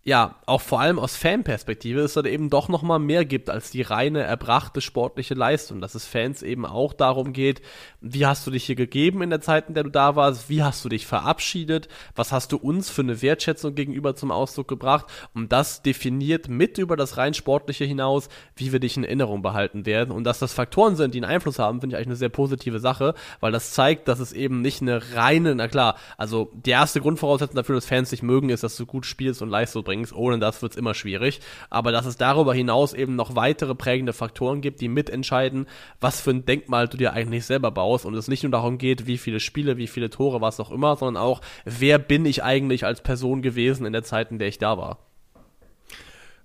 ja, 0.07 0.37
auch 0.47 0.61
vor 0.61 0.79
allem 0.81 1.01
aus 1.01 1.17
Fanperspektive 1.17 2.01
es 2.01 2.15
dann 2.15 2.27
eben 2.27 2.49
doch 2.49 2.69
nochmal 2.69 3.01
mehr 3.01 3.25
gibt 3.25 3.51
als 3.51 3.73
die 3.73 3.83
reine 3.83 4.23
erbrachte 4.23 4.81
sportliche 4.81 5.35
Leistung. 5.35 5.81
Dass 5.81 5.97
es 5.97 6.07
Fans 6.07 6.45
eben 6.45 6.65
auch 6.65 6.93
darum 6.93 7.33
geht, 7.33 7.61
wie 8.01 8.25
hast 8.25 8.47
du 8.47 8.53
dich 8.53 8.63
hier 8.63 8.77
gegeben 8.77 9.21
in 9.23 9.31
der 9.31 9.41
Zeit, 9.41 9.67
in 9.67 9.75
der 9.75 9.83
du 9.83 9.91
da 9.91 10.15
warst, 10.15 10.49
wie 10.49 10.63
hast 10.63 10.85
du 10.85 10.89
dich 10.89 11.09
verabschiedet, 11.09 11.89
was 12.15 12.31
hast 12.31 12.53
du 12.53 12.57
uns 12.57 12.89
für 12.89 13.03
eine 13.03 13.21
Wertschätzung 13.21 13.75
gegenüber 13.75 14.15
zum 14.15 14.31
Ausdruck 14.31 14.69
gebracht 14.69 15.07
und 15.35 15.51
das 15.51 15.83
definiert 15.83 16.49
mit 16.49 16.79
über 16.79 16.97
das 16.97 17.17
rein 17.17 17.35
sportliche 17.35 17.85
hinaus, 17.85 18.29
wie 18.55 18.71
wir 18.71 18.79
dich 18.79 18.97
in 18.97 19.03
Erinnerung 19.03 19.43
behalten 19.43 19.87
werden 19.87 20.13
und 20.13 20.23
dass 20.23 20.39
das 20.39 20.53
Faktoren 20.53 20.95
sind, 20.95 21.15
die 21.15 21.19
einen 21.19 21.33
Einfluss 21.33 21.59
haben, 21.59 21.81
finde 21.81 21.95
ich 21.95 21.97
eigentlich 21.97 22.07
eine 22.07 22.17
sehr 22.17 22.29
positive 22.29 22.79
Sache, 22.79 23.15
weil 23.41 23.51
das 23.51 23.73
zeigt, 23.73 24.07
dass 24.07 24.21
es 24.21 24.33
eben 24.33 24.61
nicht 24.61 24.83
eine 24.83 25.17
reine, 25.17 25.57
na 25.57 25.67
klar, 25.67 25.97
also 26.17 26.53
die 26.55 26.71
erste 26.71 27.01
Grundvoraussetzung 27.01 27.57
dafür, 27.57 27.75
dass 27.75 27.87
Fans 27.87 28.11
dich 28.11 28.23
mögen, 28.23 28.51
ist, 28.51 28.63
dass 28.63 28.77
du 28.77 28.87
gut 28.87 29.05
spielst 29.05 29.43
und 29.43 29.49
Leistung 29.49 29.83
bringst 29.83 29.96
bringst. 29.97 30.13
Ohne 30.13 30.39
das 30.39 30.63
wird 30.63 30.73
es 30.73 30.79
immer 30.79 30.95
schwierig. 30.95 31.41
Aber 31.71 31.93
dass 31.93 32.07
es 32.07 32.17
darüber 32.17 32.55
hinaus 32.55 32.93
eben 32.93 33.17
noch 33.17 33.35
weitere 33.35 33.75
prägende 33.75 34.13
Faktoren 34.13 34.61
gibt, 34.61 34.81
die 34.81 34.89
mitentscheiden, 34.89 35.67
was 36.01 36.21
für 36.21 36.31
ein 36.31 36.45
Denkmal 36.45 36.89
du 36.89 36.97
dir 36.97 37.13
eigentlich 37.13 37.45
selber 37.45 37.71
baust. 37.71 38.05
Und 38.05 38.15
es 38.15 38.29
nicht 38.29 38.43
nur 38.43 38.53
darum 38.53 38.79
geht, 38.79 39.07
wie 39.07 39.19
viele 39.19 39.41
Spiele, 39.41 39.77
wie 39.77 39.87
viele 39.87 40.11
Tore, 40.11 40.41
was 40.41 40.61
auch 40.61 40.71
immer, 40.71 40.97
sondern 40.97 41.23
auch, 41.23 41.41
wer 41.65 41.99
bin 41.99 42.25
ich 42.27 42.43
eigentlich 42.43 42.85
als 42.85 43.01
Person 43.01 43.43
gewesen 43.43 43.87
in 43.87 43.93
der 43.93 44.05
Zeit, 44.05 44.31
in 44.31 44.39
der 44.39 44.49
ich 44.49 44.59
da 44.59 44.79
war. 44.79 44.99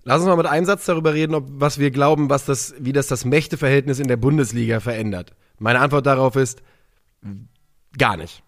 Lass 0.04 0.18
uns 0.18 0.26
mal 0.26 0.36
mit 0.36 0.46
einem 0.46 0.66
Satz 0.66 0.84
darüber 0.84 1.14
reden, 1.14 1.34
ob, 1.34 1.44
was 1.48 1.78
wir 1.78 1.92
glauben, 1.92 2.28
was 2.28 2.44
das, 2.44 2.74
wie 2.78 2.92
das 2.92 3.06
das 3.06 3.24
Mächteverhältnis 3.24 4.00
in 4.00 4.08
der 4.08 4.16
Bundesliga 4.16 4.80
verändert. 4.80 5.32
Meine 5.60 5.78
Antwort 5.78 6.06
darauf 6.06 6.34
ist 6.34 6.60
gar 7.96 8.16
nicht. 8.16 8.42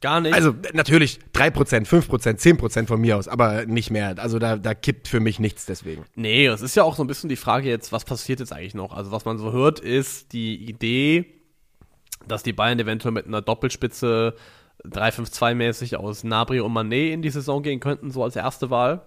Gar 0.00 0.20
nicht. 0.20 0.34
Also 0.34 0.54
natürlich 0.74 1.18
3%, 1.34 1.86
5%, 1.86 2.38
10% 2.38 2.86
von 2.86 3.00
mir 3.00 3.16
aus, 3.16 3.26
aber 3.26 3.66
nicht 3.66 3.90
mehr. 3.90 4.14
Also 4.18 4.38
da, 4.38 4.56
da 4.56 4.74
kippt 4.74 5.08
für 5.08 5.18
mich 5.18 5.40
nichts 5.40 5.66
deswegen. 5.66 6.04
Nee, 6.14 6.46
es 6.46 6.62
ist 6.62 6.76
ja 6.76 6.84
auch 6.84 6.94
so 6.94 7.02
ein 7.02 7.08
bisschen 7.08 7.28
die 7.28 7.36
Frage 7.36 7.68
jetzt, 7.68 7.90
was 7.90 8.04
passiert 8.04 8.38
jetzt 8.38 8.52
eigentlich 8.52 8.74
noch? 8.74 8.92
Also 8.92 9.10
was 9.10 9.24
man 9.24 9.38
so 9.38 9.50
hört, 9.50 9.80
ist 9.80 10.32
die 10.32 10.68
Idee, 10.68 11.26
dass 12.28 12.44
die 12.44 12.52
Bayern 12.52 12.78
eventuell 12.78 13.12
mit 13.12 13.26
einer 13.26 13.42
Doppelspitze 13.42 14.36
3-5-2-mäßig 14.84 15.96
aus 15.96 16.22
Nabri 16.22 16.60
und 16.60 16.72
Manet 16.72 17.12
in 17.12 17.22
die 17.22 17.30
Saison 17.30 17.62
gehen 17.64 17.80
könnten, 17.80 18.12
so 18.12 18.22
als 18.22 18.36
erste 18.36 18.70
Wahl. 18.70 19.02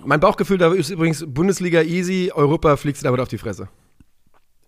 Mein 0.00 0.18
Bauchgefühl 0.18 0.58
da 0.58 0.72
ist 0.72 0.90
übrigens 0.90 1.24
Bundesliga 1.26 1.82
easy, 1.82 2.32
Europa 2.34 2.76
fliegst 2.76 3.04
damit 3.04 3.20
auf 3.20 3.28
die 3.28 3.38
Fresse. 3.38 3.68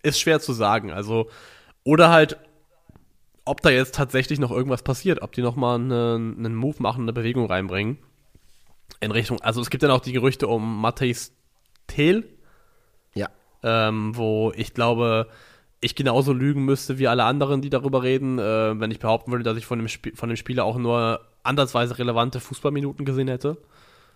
Ist 0.05 0.21
schwer 0.21 0.39
zu 0.39 0.53
sagen. 0.53 0.93
Also, 0.93 1.29
oder 1.83 2.11
halt 2.11 2.39
ob 3.45 3.61
da 3.61 3.71
jetzt 3.71 3.95
tatsächlich 3.95 4.39
noch 4.39 4.51
irgendwas 4.51 4.83
passiert, 4.83 5.23
ob 5.23 5.33
die 5.33 5.43
nochmal 5.43 5.77
einen, 5.77 6.39
einen 6.39 6.55
Move 6.55 6.77
machen, 6.79 7.03
eine 7.03 7.13
Bewegung 7.13 7.47
reinbringen. 7.47 7.99
In 9.01 9.11
Richtung, 9.11 9.41
also 9.41 9.61
es 9.61 9.71
gibt 9.71 9.83
ja 9.83 9.89
noch 9.89 10.01
die 10.01 10.13
Gerüchte 10.13 10.49
um 10.49 10.81
Matthijs 10.81 11.33
Tel. 11.87 12.25
Ja. 13.15 13.29
Ähm, 13.63 14.17
wo 14.17 14.53
ich 14.57 14.73
glaube, 14.75 15.29
ich 15.81 15.95
genauso 15.95 16.33
lügen 16.33 16.65
müsste 16.65 16.99
wie 16.99 17.09
alle 17.09 17.25
anderen, 17.25 17.61
die 17.61 17.71
darüber 17.71 18.03
reden, 18.03 18.39
äh, 18.39 18.79
wenn 18.81 18.91
ich 18.91 18.99
behaupten 18.99 19.31
würde, 19.31 19.45
dass 19.45 19.59
ich 19.59 19.67
von 19.67 19.79
dem, 19.79 19.87
Sp 19.93 20.17
von 20.17 20.29
dem 20.29 20.37
Spieler 20.37 20.65
auch 20.65 20.79
nur 20.79 21.21
andersweise 21.43 21.99
relevante 21.99 22.41
Fußballminuten 22.41 23.05
gesehen 23.05 23.29
hätte. 23.29 23.59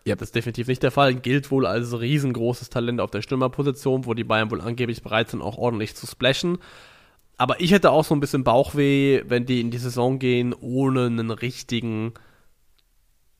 Ja. 0.04 0.16
Das 0.16 0.28
ist 0.28 0.34
definitiv 0.34 0.68
nicht 0.68 0.82
der 0.82 0.90
Fall. 0.90 1.14
Gilt 1.14 1.50
wohl 1.50 1.66
als 1.66 1.98
riesengroßes 1.98 2.70
Talent 2.70 3.00
auf 3.00 3.10
der 3.10 3.20
Stürmerposition, 3.20 4.06
wo 4.06 4.14
die 4.14 4.24
Bayern 4.24 4.50
wohl 4.50 4.62
angeblich 4.62 5.02
bereit 5.02 5.28
sind, 5.28 5.42
auch 5.42 5.58
ordentlich 5.58 5.94
zu 5.94 6.06
splashen. 6.06 6.58
Aber 7.38 7.60
ich 7.60 7.70
hätte 7.70 7.92
auch 7.92 8.04
so 8.04 8.14
ein 8.14 8.20
bisschen 8.20 8.44
Bauchweh, 8.44 9.22
wenn 9.26 9.46
die 9.46 9.60
in 9.60 9.70
die 9.70 9.78
Saison 9.78 10.18
gehen, 10.18 10.54
ohne 10.60 11.06
einen 11.06 11.30
richtigen 11.30 12.12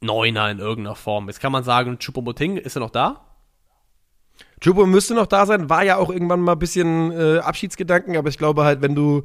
Neuner 0.00 0.50
in 0.50 0.61
irgendeiner 0.61 0.95
Form. 0.95 1.26
Jetzt 1.26 1.40
kann 1.40 1.52
man 1.52 1.64
sagen, 1.64 1.99
Chupomoting, 1.99 2.57
ist 2.57 2.76
er 2.76 2.81
noch 2.81 2.90
da? 2.90 3.25
Chupo 4.61 4.87
müsste 4.87 5.14
noch 5.14 5.26
da 5.26 5.47
sein, 5.47 5.69
war 5.69 5.85
ja 5.85 5.97
auch 5.97 6.11
irgendwann 6.11 6.40
mal 6.40 6.52
ein 6.52 6.59
bisschen 6.59 7.12
äh, 7.12 7.38
Abschiedsgedanken, 7.38 8.17
aber 8.17 8.28
ich 8.28 8.38
glaube 8.38 8.64
halt, 8.64 8.83
wenn 8.83 8.95
du, 8.95 9.25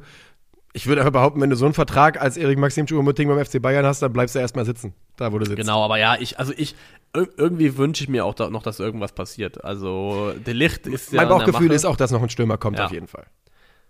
ich 0.72 0.86
würde 0.86 1.00
aber 1.00 1.12
behaupten, 1.12 1.40
wenn 1.40 1.50
du 1.50 1.56
so 1.56 1.64
einen 1.64 1.74
Vertrag 1.74 2.20
als 2.20 2.36
Erik 2.36 2.58
Maxim 2.58 2.86
Chupomoting 2.86 3.28
beim 3.28 3.44
FC 3.44 3.60
Bayern 3.60 3.84
hast, 3.84 4.02
dann 4.02 4.12
bleibst 4.12 4.34
du 4.34 4.38
erstmal 4.38 4.64
sitzen, 4.64 4.94
da 5.16 5.32
wo 5.32 5.38
du 5.38 5.44
sitzt. 5.44 5.56
Genau, 5.56 5.84
aber 5.84 5.98
ja, 5.98 6.16
ich, 6.18 6.38
also 6.38 6.52
ich, 6.56 6.76
irgendwie 7.14 7.76
wünsche 7.76 8.04
ich 8.04 8.08
mir 8.08 8.24
auch 8.24 8.34
da 8.34 8.50
noch, 8.50 8.62
dass 8.62 8.80
irgendwas 8.80 9.12
passiert. 9.12 9.62
Also, 9.64 10.32
der 10.46 10.54
Licht 10.54 10.86
ist 10.86 11.12
ja. 11.12 11.22
Mein 11.22 11.28
Bauchgefühl 11.28 11.70
ist 11.70 11.84
auch, 11.84 11.96
dass 11.96 12.10
noch 12.10 12.22
ein 12.22 12.30
Stürmer 12.30 12.58
kommt, 12.58 12.78
ja. 12.78 12.86
auf 12.86 12.92
jeden 12.92 13.06
Fall. 13.06 13.26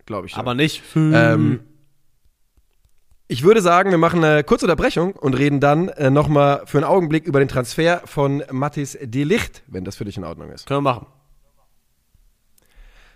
Glaube 0.07 0.27
ich. 0.27 0.37
Aber 0.37 0.53
ja. 0.53 0.55
nicht. 0.55 0.83
Ähm, 0.95 1.61
ich 3.27 3.43
würde 3.43 3.63
sagen, 3.63 3.91
wir 3.91 3.99
machen 3.99 4.23
eine 4.23 4.45
kurze 4.45 4.67
Unterbrechung 4.67 5.15
und 5.15 5.35
reden 5.35 5.61
dann 5.61 5.89
äh, 5.89 6.11
nochmal 6.11 6.63
für 6.67 6.79
einen 6.79 6.85
Augenblick 6.85 7.27
über 7.27 7.39
den 7.39 7.49
Transfer 7.49 8.03
von 8.05 8.43
Mathis 8.51 8.99
de 9.01 9.25
Licht, 9.25 9.63
wenn 9.67 9.85
das 9.85 9.97
für 9.97 10.05
dich 10.05 10.17
in 10.17 10.25
Ordnung 10.25 10.51
ist. 10.51 10.67
Können 10.67 10.85
wir 10.85 10.93
machen. 10.93 11.07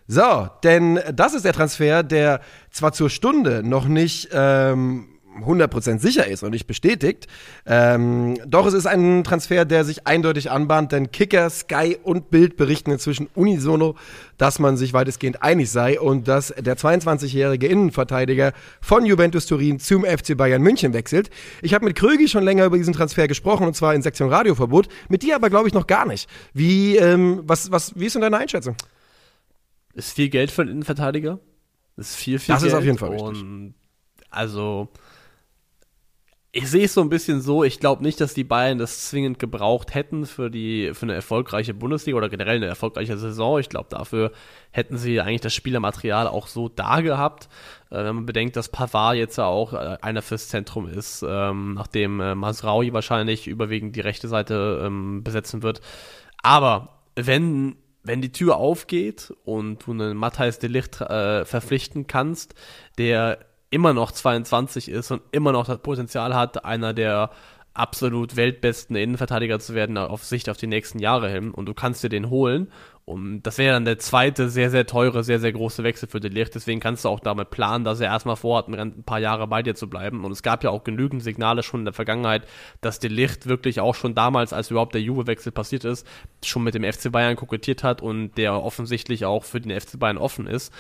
So, 0.07 0.49
denn 0.65 0.99
das 1.13 1.35
ist 1.35 1.45
der 1.45 1.53
Transfer, 1.53 2.03
der 2.03 2.41
zwar 2.71 2.93
zur 2.93 3.11
Stunde 3.11 3.63
noch 3.63 3.87
nicht 3.87 4.31
ähm, 4.33 5.18
100% 5.45 5.99
sicher 5.99 6.27
ist 6.27 6.43
und 6.43 6.51
nicht 6.51 6.67
bestätigt. 6.67 7.27
Ähm, 7.67 8.39
doch 8.47 8.67
es 8.67 8.75
ist 8.75 8.87
ein 8.87 9.25
Transfer, 9.25 9.65
der 9.65 9.85
sich 9.85 10.07
eindeutig 10.07 10.51
anbahnt, 10.51 10.93
denn 10.93 11.11
Kicker, 11.11 11.49
Sky 11.51 11.97
und 12.03 12.31
Bild 12.31 12.57
berichten 12.57 12.91
inzwischen 12.91 13.29
unisono, 13.35 13.97
dass 14.37 14.59
man 14.59 14.77
sich 14.77 14.93
weitestgehend 14.93 15.43
einig 15.43 15.71
sei 15.71 16.01
und 16.01 16.29
dass 16.29 16.55
der 16.59 16.77
22-jährige 16.77 17.67
Innenverteidiger 17.67 18.53
von 18.81 19.05
Juventus 19.05 19.47
Turin 19.47 19.81
zum 19.81 20.05
FC 20.05 20.37
Bayern 20.37 20.63
München 20.63 20.93
wechselt. 20.93 21.31
Ich 21.63 21.75
habe 21.75 21.85
mit 21.85 21.97
Krögi 21.97 22.29
schon 22.29 22.45
länger 22.45 22.65
über 22.65 22.77
diesen 22.77 22.95
Transfer 22.95 23.29
gesprochen 23.29 23.67
und 23.67 23.75
zwar 23.75 23.95
in 23.95 24.03
Sektion 24.03 24.29
Radioverbot, 24.29 24.89
mit 25.09 25.23
dir 25.23 25.37
aber 25.37 25.51
glaube 25.51 25.69
ich 25.69 25.75
noch 25.75 25.87
gar 25.87 26.07
nicht. 26.07 26.29
Wie, 26.53 26.97
ähm, 26.97 27.43
was, 27.45 27.71
was, 27.71 27.99
wie 27.99 28.07
ist 28.07 28.15
denn 28.15 28.23
deine 28.23 28.39
Einschätzung? 28.39 28.77
Ist 29.95 30.13
viel 30.13 30.29
Geld 30.29 30.51
für 30.51 30.63
einen 30.63 30.71
Innenverteidiger. 30.71 31.41
Ist 31.97 32.15
viel, 32.15 32.39
viel 32.39 32.55
das 32.55 32.63
Geld. 32.63 32.73
Das 32.73 32.73
ist 32.73 32.79
auf 32.79 32.85
jeden 32.85 32.99
Fall 32.99 33.11
richtig. 33.11 33.75
also 34.31 34.89
ich 36.51 36.71
sehe 36.71 36.87
es 36.87 36.95
so 36.95 37.03
ein 37.03 37.11
bisschen 37.11 37.43
so, 37.43 37.63
ich 37.63 37.79
glaube 37.79 38.03
nicht, 38.03 38.21
dass 38.23 38.33
die 38.33 38.45
Bayern 38.45 38.79
das 38.79 39.09
zwingend 39.09 39.39
gebraucht 39.39 39.95
hätten 39.95 40.25
für 40.25 40.51
die 40.51 40.93
für 40.95 41.05
eine 41.05 41.15
erfolgreiche 41.15 41.75
Bundesliga 41.75 42.17
oder 42.17 42.31
generell 42.31 42.57
eine 42.57 42.67
erfolgreiche 42.67 43.19
Saison. 43.19 43.59
Ich 43.59 43.69
glaube, 43.69 43.89
dafür 43.91 44.33
hätten 44.71 44.97
sie 44.97 45.21
eigentlich 45.21 45.43
das 45.43 45.53
Spielermaterial 45.53 46.27
auch 46.27 46.47
so 46.47 46.71
da 46.71 47.03
gehabt. 47.03 47.51
Äh, 47.91 48.05
wenn 48.05 48.15
man 48.15 48.27
bedenkt, 48.27 48.57
dass 48.57 48.71
Pavard 48.71 49.17
jetzt 49.17 49.37
ja 49.37 49.45
auch 49.45 49.75
äh, 49.75 49.99
einer 50.01 50.23
fürs 50.23 50.49
Zentrum 50.49 50.89
ist, 50.89 51.23
ähm, 51.29 51.75
nachdem 51.75 52.21
äh, 52.21 52.35
Masraui 52.35 52.95
wahrscheinlich 52.95 53.47
überwiegend 53.47 53.95
die 53.95 54.01
rechte 54.01 54.29
Seite 54.29 54.83
ähm, 54.87 55.23
besetzen 55.23 55.63
wird. 55.63 55.83
Aber 56.43 57.01
wenn 57.15 57.77
wenn 58.05 58.23
die 58.23 58.33
Tür 58.33 58.57
aufgeht 58.57 59.35
und 59.45 59.87
du 59.87 59.91
einen 59.91 60.17
Matthijs 60.17 60.59
de 60.59 60.71
Ligt 60.71 61.01
äh, 61.03 61.45
verpflichten 61.45 62.07
kannst, 62.07 62.55
der 62.97 63.39
immer 63.71 63.93
noch 63.93 64.13
22 64.13 64.91
ist 64.91 65.11
und 65.11 65.23
immer 65.33 65.53
noch 65.53 65.67
das 65.67 65.79
Potenzial 65.79 66.35
hat, 66.35 66.65
einer 66.65 66.95
der 66.95 67.31
absolut 67.75 68.35
weltbesten 68.37 68.97
Innenverteidiger 68.97 69.61
zu 69.61 69.75
werden 69.75 69.99
auf 69.99 70.25
Sicht 70.25 70.49
auf 70.49 70.57
die 70.57 70.67
nächsten 70.67 70.99
Jahre 70.99 71.31
hin 71.31 71.53
und 71.53 71.67
du 71.67 71.75
kannst 71.75 72.03
dir 72.03 72.09
den 72.09 72.29
holen 72.29 72.73
und 73.09 73.41
das 73.45 73.57
wäre 73.57 73.73
dann 73.73 73.87
der 73.87 73.99
zweite 73.99 74.51
sehr, 74.51 74.69
sehr 74.69 74.85
teure, 74.85 75.25
sehr, 75.25 75.41
sehr 75.41 75.53
große 75.53 75.83
Wechsel 75.83 76.11
für 76.11 76.21
Delicht. 76.21 76.55
Deswegen 76.55 76.79
kannst 76.79 77.07
du 77.07 77.09
auch 77.09 77.21
damit 77.21 77.49
planen, 77.49 77.83
dass 77.83 78.01
er 78.01 78.09
erstmal 78.09 78.37
vorhat, 78.37 78.69
ein 78.69 79.03
paar 79.03 79.19
Jahre 79.19 79.47
bei 79.47 79.63
dir 79.63 79.75
zu 79.75 79.89
bleiben. 79.89 80.27
Und 80.27 80.33
es 80.33 80.43
gab 80.43 80.63
ja 80.63 80.69
auch 80.69 80.85
genügend 80.85 81.23
Signale 81.23 81.63
schon 81.63 81.81
in 81.81 81.85
der 81.87 81.95
Vergangenheit, 81.95 82.47
dass 82.83 82.99
Delicht 82.99 83.49
wirklich 83.49 83.81
auch 83.81 83.95
schon 83.95 84.15
damals, 84.15 84.53
als 84.53 84.71
überhaupt 84.71 84.93
der 84.93 85.01
Juve-Wechsel 85.01 85.53
passiert 85.53 85.87
ist, 85.87 86.07
schon 86.45 86.65
mit 86.65 86.75
dem 86.75 86.85
FC 86.85 87.11
Bayern 87.11 87.37
kokettiert 87.37 87.83
hat 87.83 88.03
und 88.03 88.37
der 88.37 88.63
offensichtlich 88.63 89.25
auch 89.25 89.45
für 89.45 89.63
den 89.63 89.81
FC 89.81 89.99
Bayern 89.99 90.19
offen 90.19 90.47
ist 90.47 90.71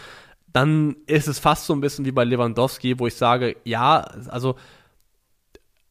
dann 0.52 0.97
ist 1.07 1.28
es 1.28 1.38
fast 1.38 1.67
so 1.67 1.73
ein 1.75 1.81
bisschen 1.81 2.05
wie 2.05 2.12
bei 2.12 2.25
Lewandowski, 2.25 2.99
wo 2.99 3.07
ich 3.07 3.14
sage, 3.14 3.57
ja, 3.64 4.00
also, 4.28 4.57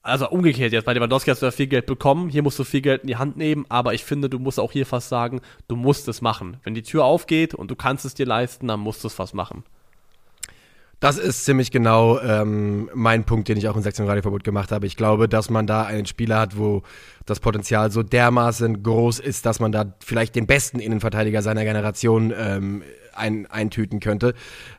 also 0.02 0.30
umgekehrt 0.30 0.74
jetzt, 0.74 0.86
bei 0.86 0.94
Lewandowski 0.94 1.30
hast 1.30 1.42
du 1.42 1.46
ja 1.46 1.52
viel 1.52 1.68
Geld 1.68 1.86
bekommen, 1.86 2.30
hier 2.30 2.44
musst 2.44 2.58
du 2.60 2.64
viel 2.64 2.82
Geld 2.82 3.02
in 3.02 3.08
die 3.08 3.18
Hand 3.18 3.38
nehmen, 3.38 3.66
aber 3.70 3.94
ich 3.94 4.04
finde, 4.04 4.30
du 4.30 4.40
musst 4.40 4.60
auch 4.60 4.72
hier 4.72 4.86
fast 4.86 5.10
sagen, 5.10 5.42
du 5.68 5.76
musst 5.76 6.08
es 6.08 6.22
machen. 6.22 6.58
Wenn 6.64 6.74
die 6.74 6.84
Tür 6.84 7.06
aufgeht 7.06 7.54
und 7.54 7.70
du 7.70 7.76
kannst 7.76 8.06
es 8.06 8.14
dir 8.14 8.26
leisten, 8.26 8.68
dann 8.68 8.80
musst 8.80 9.04
du 9.04 9.08
es 9.08 9.14
fast 9.14 9.34
machen. 9.34 9.64
Das 11.00 11.20
ist 11.20 11.46
ziemlich 11.46 11.70
genau 11.70 12.20
ähm, 12.22 12.90
mein 12.96 13.24
Punkt, 13.24 13.48
den 13.50 13.58
ich 13.58 13.68
auch 13.68 13.78
in 13.78 13.84
Sektion 13.84 14.08
Radioverbot 14.08 14.44
gemacht 14.44 14.72
habe. 14.72 14.88
Ich 14.88 14.96
glaube, 14.96 15.30
dass 15.30 15.52
man 15.52 15.68
da 15.68 15.84
einen 15.84 16.08
Spieler 16.08 16.40
hat, 16.40 16.58
wo 16.58 16.82
das 17.28 17.40
Potenzial 17.40 17.92
so 17.92 18.02
dermaßen 18.02 18.82
groß 18.82 19.20
ist, 19.20 19.46
dass 19.46 19.60
man 19.60 19.72
da 19.72 19.94
vielleicht 20.04 20.36
den 20.36 20.48
besten 20.48 20.80
Innenverteidiger 20.80 21.44
seiner 21.44 21.66
Generation 21.66 22.34
ähm, 22.36 22.82
ein, 23.18 23.46
eintüten 23.48 24.00
könnte. 24.00 24.34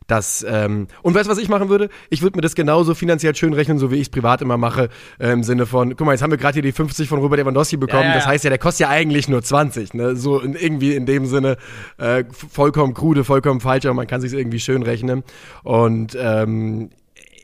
Das, 0.07 0.45
ähm, 0.49 0.89
und 1.03 1.15
weißt 1.15 1.27
du, 1.27 1.31
was 1.31 1.39
ich 1.39 1.49
machen 1.49 1.69
würde? 1.69 1.91
Ich 2.09 2.23
würde 2.23 2.39
mir 2.39 2.43
das 2.43 2.55
genauso 2.55 2.95
finanziell 2.95 3.35
schön 3.35 3.53
rechnen, 3.53 3.79
so 3.79 3.91
wie 3.91 3.97
ich 3.97 4.03
es 4.03 4.09
privat 4.09 4.41
immer 4.41 4.57
mache, 4.57 4.89
äh, 5.19 5.33
im 5.33 5.43
Sinne 5.43 5.67
von, 5.67 5.97
guck 5.97 6.07
mal, 6.07 6.13
jetzt 6.13 6.23
haben 6.23 6.31
wir 6.31 6.39
gerade 6.39 6.55
hier 6.55 6.63
die 6.63 6.73
50 6.73 7.09
von 7.09 7.19
Robert 7.19 7.39
Lewandowski 7.39 7.77
bekommen, 7.77 8.05
ja, 8.05 8.09
ja, 8.09 8.15
das 8.15 8.27
heißt 8.27 8.45
ja, 8.45 8.51
der 8.51 8.59
kostet 8.59 8.87
ja 8.87 8.89
eigentlich 8.89 9.29
nur 9.29 9.43
20, 9.43 9.95
ne? 9.95 10.17
So 10.17 10.41
in, 10.41 10.55
irgendwie 10.55 10.95
in 10.95 11.05
dem 11.05 11.27
Sinne 11.27 11.57
äh, 11.99 12.25
vollkommen 12.31 12.95
krude, 12.95 13.25
vollkommen 13.25 13.61
falsch, 13.61 13.85
aber 13.85 13.95
man 13.95 14.07
kann 14.07 14.21
sich 14.21 14.33
irgendwie 14.33 14.61
schön 14.61 14.83
rechnen. 14.83 15.25
Und 15.63 16.17
ähm, 16.19 16.91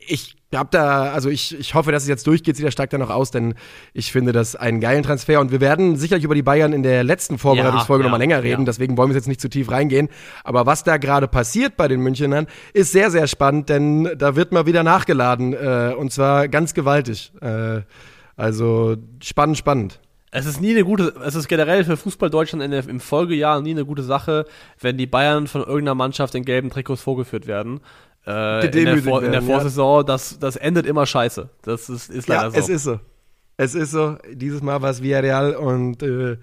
ich 0.07 0.37
hab 0.57 0.71
da, 0.71 1.13
also 1.13 1.29
ich, 1.29 1.59
ich 1.59 1.75
hoffe, 1.75 1.93
dass 1.93 2.03
es 2.03 2.09
jetzt 2.09 2.27
durchgeht, 2.27 2.57
sieht 2.57 2.65
er 2.65 2.71
stark 2.71 2.91
da 2.91 2.99
noch 2.99 3.11
aus, 3.11 3.31
denn 3.31 3.55
ich 3.93 4.13
finde 4.13 4.33
das 4.33 4.57
einen 4.57 4.81
geilen 4.81 5.03
Transfer 5.03 5.41
und 5.41 5.53
wir 5.53 5.61
werden 5.61 5.97
sicherlich 5.97 6.25
über 6.25 6.35
die 6.35 6.43
Bayern 6.43 6.73
in 6.73 6.83
der 6.83 7.05
letzten 7.05 7.39
Vorbereitungsfolge 7.39 8.03
ja, 8.03 8.07
ja, 8.07 8.11
nochmal 8.11 8.21
länger 8.21 8.43
reden, 8.43 8.63
ja. 8.63 8.67
deswegen 8.67 8.97
wollen 8.97 9.11
wir 9.11 9.17
jetzt 9.17 9.29
nicht 9.29 9.41
zu 9.41 9.49
tief 9.49 9.71
reingehen. 9.71 10.09
Aber 10.43 10.67
was 10.67 10.85
da 10.85 10.97
gerade 10.97 11.29
passiert 11.29 11.77
bei 11.77 11.89
den 11.89 12.01
Münchenern, 12.01 12.47
ist 12.73 12.93
sehr, 12.93 13.11
sehr 13.11 13.27
spannend, 13.27 13.69
denn 13.69 14.11
da 14.17 14.37
wird 14.37 14.53
mal 14.53 14.67
wieder 14.67 14.83
nachgeladen 14.83 15.53
äh, 15.53 15.95
und 15.97 16.13
zwar 16.13 16.49
ganz 16.49 16.75
gewaltig. 16.75 17.33
Äh, 17.41 17.83
also 18.37 18.97
spannend, 19.23 19.59
spannend. 19.59 20.01
Es 20.37 20.47
ist 20.47 20.61
nie 20.61 20.73
eine 20.73 20.83
gute, 20.83 21.15
es 21.25 21.37
ist 21.37 21.47
generell 21.47 21.85
für 21.85 21.97
Fußball 21.97 22.29
Deutschland 22.29 22.65
in 22.65 22.73
der, 22.73 22.89
im 22.89 22.99
Folgejahr 22.99 23.61
nie 23.61 23.71
eine 23.71 23.85
gute 23.85 24.03
Sache, 24.03 24.47
wenn 24.81 24.99
die 24.99 25.07
Bayern 25.07 25.47
von 25.47 25.61
irgendeiner 25.61 25.95
Mannschaft 25.95 26.35
in 26.35 26.45
gelben 26.45 26.71
Trikots 26.71 27.03
vorgeführt 27.03 27.47
werden 27.47 27.81
äh, 28.27 28.67
in, 28.67 28.85
der 28.85 28.99
Vor 28.99 29.23
in 29.23 29.33
der 29.33 29.43
Vorsaison, 29.43 29.99
ja. 29.99 30.03
das, 30.05 30.39
das 30.39 30.57
endet 30.57 30.87
immer 30.87 31.07
scheiße. 31.07 31.49
Das 31.63 31.89
ist, 31.89 32.11
ist 32.11 32.29
leider 32.29 32.45
ja, 32.45 32.51
so. 32.51 32.59
es 32.59 32.69
ist 32.69 32.85
so. 32.85 33.01
Es 33.57 33.75
ist 33.75 33.91
so. 33.93 34.17
Dieses 34.33 34.63
Mal 34.63 34.83
war 34.83 34.91
es 34.91 35.03
Villarreal 35.03 35.55
und 35.55 36.03
äh, 36.03 36.39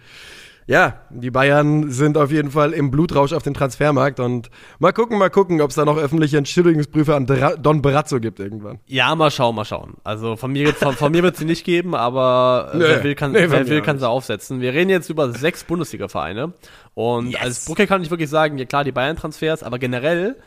ja, 0.67 1.01
die 1.09 1.31
Bayern 1.31 1.91
sind 1.91 2.17
auf 2.17 2.31
jeden 2.31 2.51
Fall 2.51 2.71
im 2.71 2.91
Blutrausch 2.91 3.33
auf 3.33 3.43
dem 3.43 3.53
Transfermarkt 3.53 4.19
und 4.21 4.49
mal 4.79 4.93
gucken, 4.93 5.17
mal 5.17 5.29
gucken, 5.29 5.59
ob 5.59 5.71
es 5.71 5.75
da 5.75 5.83
noch 5.83 5.97
öffentliche 5.97 6.37
Entschuldigungsprüfe 6.37 7.15
an 7.15 7.25
Don 7.61 7.81
Brazzo 7.81 8.19
gibt 8.19 8.39
irgendwann. 8.39 8.79
Ja, 8.85 9.13
mal 9.15 9.31
schauen, 9.31 9.55
mal 9.55 9.65
schauen. 9.65 9.95
Also 10.03 10.37
von 10.37 10.51
mir, 10.51 10.73
von, 10.73 10.93
von 10.95 11.11
mir 11.11 11.23
wird 11.23 11.35
sie 11.35 11.45
nicht 11.45 11.65
geben, 11.65 11.95
aber 11.95 12.71
nee, 12.73 12.79
wer 12.79 13.03
will, 13.03 13.15
kann, 13.15 13.31
nee, 13.31 13.47
wer 13.49 13.67
will, 13.67 13.81
kann 13.81 13.99
sie 13.99 14.07
aufsetzen. 14.07 14.61
Wir 14.61 14.73
reden 14.73 14.89
jetzt 14.89 15.09
über 15.09 15.31
sechs 15.31 15.63
Bundesliga-Vereine 15.63 16.53
und 16.93 17.31
yes. 17.31 17.41
als 17.41 17.65
Brücke 17.65 17.87
kann 17.87 18.01
ich 18.01 18.09
wirklich 18.09 18.29
sagen, 18.29 18.57
ja 18.57 18.65
klar, 18.65 18.83
die 18.83 18.93
Bayern-Transfers, 18.93 19.63
aber 19.63 19.79
generell 19.79 20.37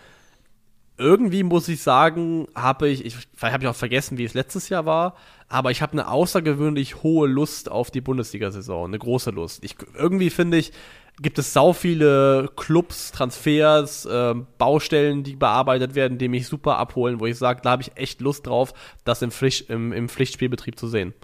irgendwie 0.97 1.43
muss 1.43 1.69
ich 1.69 1.83
sagen, 1.83 2.47
habe 2.55 2.89
ich, 2.89 3.05
ich 3.05 3.17
vielleicht 3.35 3.53
habe 3.53 3.65
ich 3.65 3.69
auch 3.69 3.75
vergessen, 3.75 4.19
wie 4.19 4.25
es 4.25 4.35
letztes 4.35 4.69
Jahr 4.69 4.87
war, 4.87 5.17
aber 5.49 5.71
ich 5.71 5.83
habe 5.83 5.93
eine 5.93 6.09
außergewöhnlich 6.09 7.03
hohe 7.03 7.29
Lust 7.29 7.71
auf 7.71 7.91
die 7.91 8.01
Bundesliga-Saison, 8.01 8.87
eine 8.87 8.99
große 8.99 9.31
Lust. 9.31 9.65
Ich, 9.65 9.77
irgendwie 9.97 10.31
finde 10.31 10.59
ich, 10.59 10.73
gibt 11.21 11.39
es 11.39 11.53
sau 11.53 11.73
viele 11.73 12.51
Clubs, 12.57 13.13
Transfers, 13.13 14.05
äh, 14.07 14.35
Baustellen, 14.59 15.25
die 15.25 15.37
bearbeitet 15.37 15.95
werden, 15.95 16.19
die 16.19 16.29
mich 16.29 16.47
super 16.47 16.79
abholen, 16.79 17.21
wo 17.21 17.27
ich 17.27 17.39
sage, 17.39 17.61
da 17.63 17.73
habe 17.73 17.83
ich 17.83 17.93
echt 17.97 18.21
Lust 18.21 18.47
drauf, 18.47 18.73
das 19.05 19.23
im, 19.23 19.31
Pflicht, 19.31 19.71
im, 19.71 19.93
im 19.93 20.09
Pflichtspielbetrieb 20.09 20.79
zu 20.79 20.89
sehen. 20.89 21.15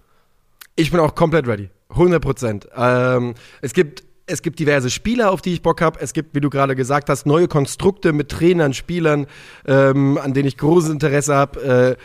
Ich 0.77 0.91
bin 0.91 1.01
auch 1.01 1.15
komplett 1.15 1.47
ready. 1.47 1.71
100 1.91 2.23
Prozent. 2.23 2.69
Ähm, 2.77 3.35
es 3.63 3.73
gibt 3.73 4.05
es 4.31 4.43
gibt 4.43 4.59
diverse 4.59 4.91
Spieler, 4.91 5.31
auf 5.31 5.43
die 5.43 5.53
ich 5.53 5.63
Bock 5.63 5.81
habe. 5.81 6.01
Es 6.01 6.13
gibt, 6.13 6.35
wie 6.35 6.41
du 6.41 6.51
gerade 6.51 6.77
gesagt 6.77 7.09
hast, 7.09 7.27
neue 7.27 7.49
Konstrukte 7.49 8.13
mit 8.13 8.29
Trainern, 8.29 8.75
Spielern, 8.75 9.27
ähm, 9.67 10.19
an 10.19 10.33
denen 10.33 10.49
ich 10.49 10.57
großes 10.57 10.91
Interesse 10.91 11.35
habe. 11.35 11.97
Äh, 11.99 12.03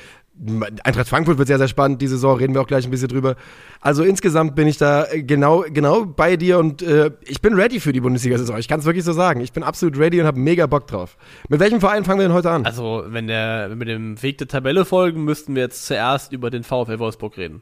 Eintracht 0.84 1.08
Frankfurt 1.08 1.38
wird 1.38 1.48
sehr, 1.48 1.58
sehr 1.58 1.70
spannend. 1.70 2.02
Diese 2.02 2.16
Saison 2.16 2.38
reden 2.38 2.54
wir 2.54 2.62
auch 2.62 2.68
gleich 2.68 2.84
ein 2.84 2.92
bisschen 2.92 3.08
drüber. 3.08 3.38
Also 3.80 4.04
insgesamt 4.04 4.54
bin 4.56 4.68
ich 4.68 4.78
da 4.78 5.08
genau, 5.14 5.64
genau 5.70 6.06
bei 6.06 6.36
dir 6.36 6.60
und 6.60 6.82
äh, 6.82 7.12
ich 7.22 7.42
bin 7.42 7.54
ready 7.54 7.80
für 7.80 7.94
die 7.94 8.02
Bundesliga-Saison. 8.02 8.58
Ich 8.58 8.68
kann 8.68 8.82
es 8.82 8.86
wirklich 8.86 9.06
so 9.06 9.14
sagen. 9.14 9.40
Ich 9.40 9.54
bin 9.54 9.64
absolut 9.64 9.98
ready 9.98 10.20
und 10.20 10.28
habe 10.28 10.40
mega 10.40 10.66
Bock 10.68 10.88
drauf. 10.88 11.16
Mit 11.48 11.62
welchem 11.62 11.80
Verein 11.80 12.04
fangen 12.04 12.20
wir 12.20 12.28
denn 12.28 12.36
heute 12.36 12.52
an? 12.52 12.66
Also, 12.66 13.06
wenn, 13.08 13.28
der, 13.28 13.70
wenn 13.70 13.80
wir 13.80 13.86
dem 13.86 14.22
Weg 14.22 14.38
der 14.40 14.50
Tabelle 14.50 14.84
folgen, 14.84 15.24
müssten 15.24 15.56
wir 15.56 15.62
jetzt 15.62 15.86
zuerst 15.86 16.34
über 16.34 16.50
den 16.50 16.64
VfL 16.64 17.00
Wolfsburg 17.00 17.38
reden 17.38 17.62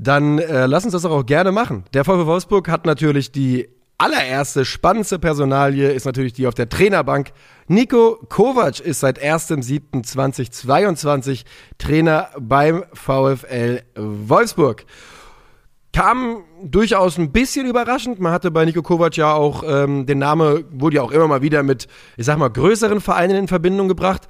dann 0.00 0.38
äh, 0.38 0.66
lass 0.66 0.84
uns 0.84 0.92
das 0.92 1.04
auch 1.04 1.26
gerne 1.26 1.50
machen. 1.52 1.84
Der 1.92 2.04
VfW 2.04 2.26
Wolfsburg 2.26 2.68
hat 2.68 2.86
natürlich 2.86 3.30
die 3.32 3.68
allererste 3.98 4.64
spannendste 4.64 5.18
Personalie, 5.18 5.92
ist 5.92 6.06
natürlich 6.06 6.32
die 6.32 6.46
auf 6.46 6.54
der 6.54 6.70
Trainerbank. 6.70 7.32
Nico 7.68 8.18
Kovac 8.30 8.80
ist 8.80 9.00
seit 9.00 9.22
1.7.2022 9.22 11.44
Trainer 11.76 12.30
beim 12.38 12.84
VfL 12.94 13.82
Wolfsburg. 13.94 14.86
kam 15.92 16.44
durchaus 16.62 17.18
ein 17.18 17.30
bisschen 17.30 17.66
überraschend. 17.66 18.20
Man 18.20 18.32
hatte 18.32 18.50
bei 18.50 18.64
Nico 18.64 18.80
Kovac 18.80 19.18
ja 19.18 19.34
auch 19.34 19.62
ähm, 19.66 20.06
den 20.06 20.18
Name, 20.18 20.64
wurde 20.70 20.96
ja 20.96 21.02
auch 21.02 21.10
immer 21.10 21.28
mal 21.28 21.42
wieder 21.42 21.62
mit, 21.62 21.88
ich 22.16 22.24
sag 22.24 22.38
mal, 22.38 22.48
größeren 22.48 23.02
Vereinen 23.02 23.36
in 23.36 23.48
Verbindung 23.48 23.88
gebracht. 23.88 24.28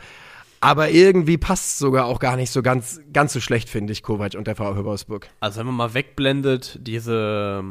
Aber 0.61 0.91
irgendwie 0.91 1.39
passt 1.39 1.79
sogar 1.79 2.05
auch 2.05 2.19
gar 2.19 2.37
nicht 2.37 2.51
so 2.51 2.63
ganz, 2.63 3.01
ganz 3.13 3.33
so 3.33 3.41
schlecht, 3.41 3.71
finde 3.71 3.93
ich, 3.95 4.03
Kovac 4.03 4.35
und 4.35 4.47
der 4.47 4.57
VfB 4.57 4.85
Wolfsburg. 4.85 5.29
Also 5.41 5.61
wenn 5.61 5.67
man 5.67 5.77
mal 5.77 5.95
wegblendet, 5.95 6.79
diese, 6.83 7.65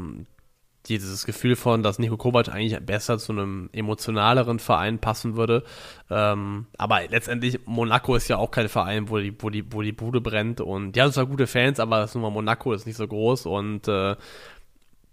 dieses 0.87 1.25
Gefühl 1.27 1.55
von, 1.55 1.83
dass 1.83 1.99
Nico 1.99 2.17
Kovac 2.17 2.49
eigentlich 2.49 2.79
besser 2.83 3.19
zu 3.19 3.31
einem 3.31 3.69
emotionaleren 3.73 4.57
Verein 4.57 4.97
passen 4.97 5.35
würde. 5.35 5.63
Ähm, 6.09 6.65
aber 6.77 7.01
letztendlich, 7.07 7.59
Monaco 7.65 8.15
ist 8.15 8.27
ja 8.27 8.37
auch 8.37 8.49
kein 8.49 8.69
Verein, 8.69 9.09
wo 9.09 9.19
die, 9.19 9.35
wo 9.39 9.51
die, 9.51 9.71
wo 9.71 9.83
die 9.83 9.91
Bude 9.91 10.19
brennt. 10.19 10.59
Und 10.59 10.93
die 10.93 11.01
haben 11.01 11.11
zwar 11.11 11.27
gute 11.27 11.45
Fans, 11.45 11.79
aber 11.79 11.99
das 11.99 12.15
mal 12.15 12.31
Monaco, 12.31 12.73
ist 12.73 12.87
nicht 12.87 12.97
so 12.97 13.07
groß. 13.07 13.45
Und 13.45 13.87
äh, 13.87 14.15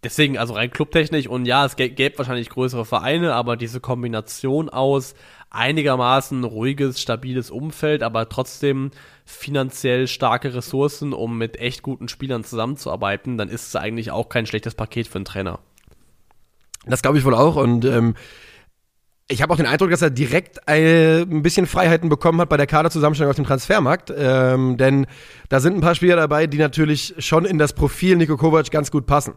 deswegen, 0.07 0.38
also 0.38 0.55
rein 0.55 0.71
clubtechnisch 0.71 1.27
und 1.27 1.47
ja, 1.47 1.66
es 1.66 1.75
gäbe 1.75 2.16
wahrscheinlich 2.16 2.49
größere 2.49 2.85
Vereine, 2.85 3.35
aber 3.35 3.57
diese 3.57 3.81
Kombination 3.81 4.69
aus 4.69 5.14
einigermaßen 5.51 6.45
ruhiges, 6.45 7.01
stabiles 7.01 7.51
Umfeld, 7.51 8.05
aber 8.05 8.29
trotzdem 8.29 8.92
finanziell 9.25 10.07
starke 10.07 10.55
Ressourcen, 10.55 11.12
um 11.12 11.37
mit 11.37 11.59
echt 11.59 11.83
guten 11.83 12.09
Spielern 12.09 12.45
zusammenzuarbeiten, 12.45 13.37
dann 13.37 13.49
ist 13.49 13.66
es 13.66 13.75
eigentlich 13.77 14.12
auch 14.12 14.29
kein 14.29 14.47
schlechtes 14.47 14.77
Paket 14.77 15.09
für 15.09 15.16
einen 15.16 15.25
Trainer. 15.25 15.59
Das 16.87 17.03
glaube 17.03 17.19
ich 17.19 17.25
wohl 17.25 17.35
auch 17.35 17.57
und 17.57 17.85
ähm, 17.85 18.14
ich 19.29 19.42
habe 19.42 19.53
auch 19.53 19.57
den 19.57 19.66
Eindruck, 19.66 19.90
dass 19.90 20.03
er 20.03 20.11
direkt 20.11 20.61
äh, 20.69 21.23
ein 21.23 21.42
bisschen 21.42 21.66
Freiheiten 21.66 22.09
bekommen 22.09 22.40
hat 22.40 22.49
bei 22.49 22.57
der 22.57 22.69
Kaderzusammenstellung 22.69 23.31
auf 23.31 23.37
dem 23.37 23.45
Transfermarkt. 23.45 24.12
Ähm, 24.16 24.77
denn 24.77 25.09
da 25.49 25.59
sind 25.59 25.75
ein 25.75 25.81
paar 25.81 25.97
Spieler 25.97 26.14
dabei, 26.14 26.47
die 26.47 26.59
natürlich 26.59 27.12
schon 27.19 27.45
in 27.45 27.59
das 27.59 27.73
Profil 27.73 28.14
Niko 28.14 28.37
Kovac 28.37 28.71
ganz 28.71 28.92
gut 28.92 29.07
passen. 29.07 29.35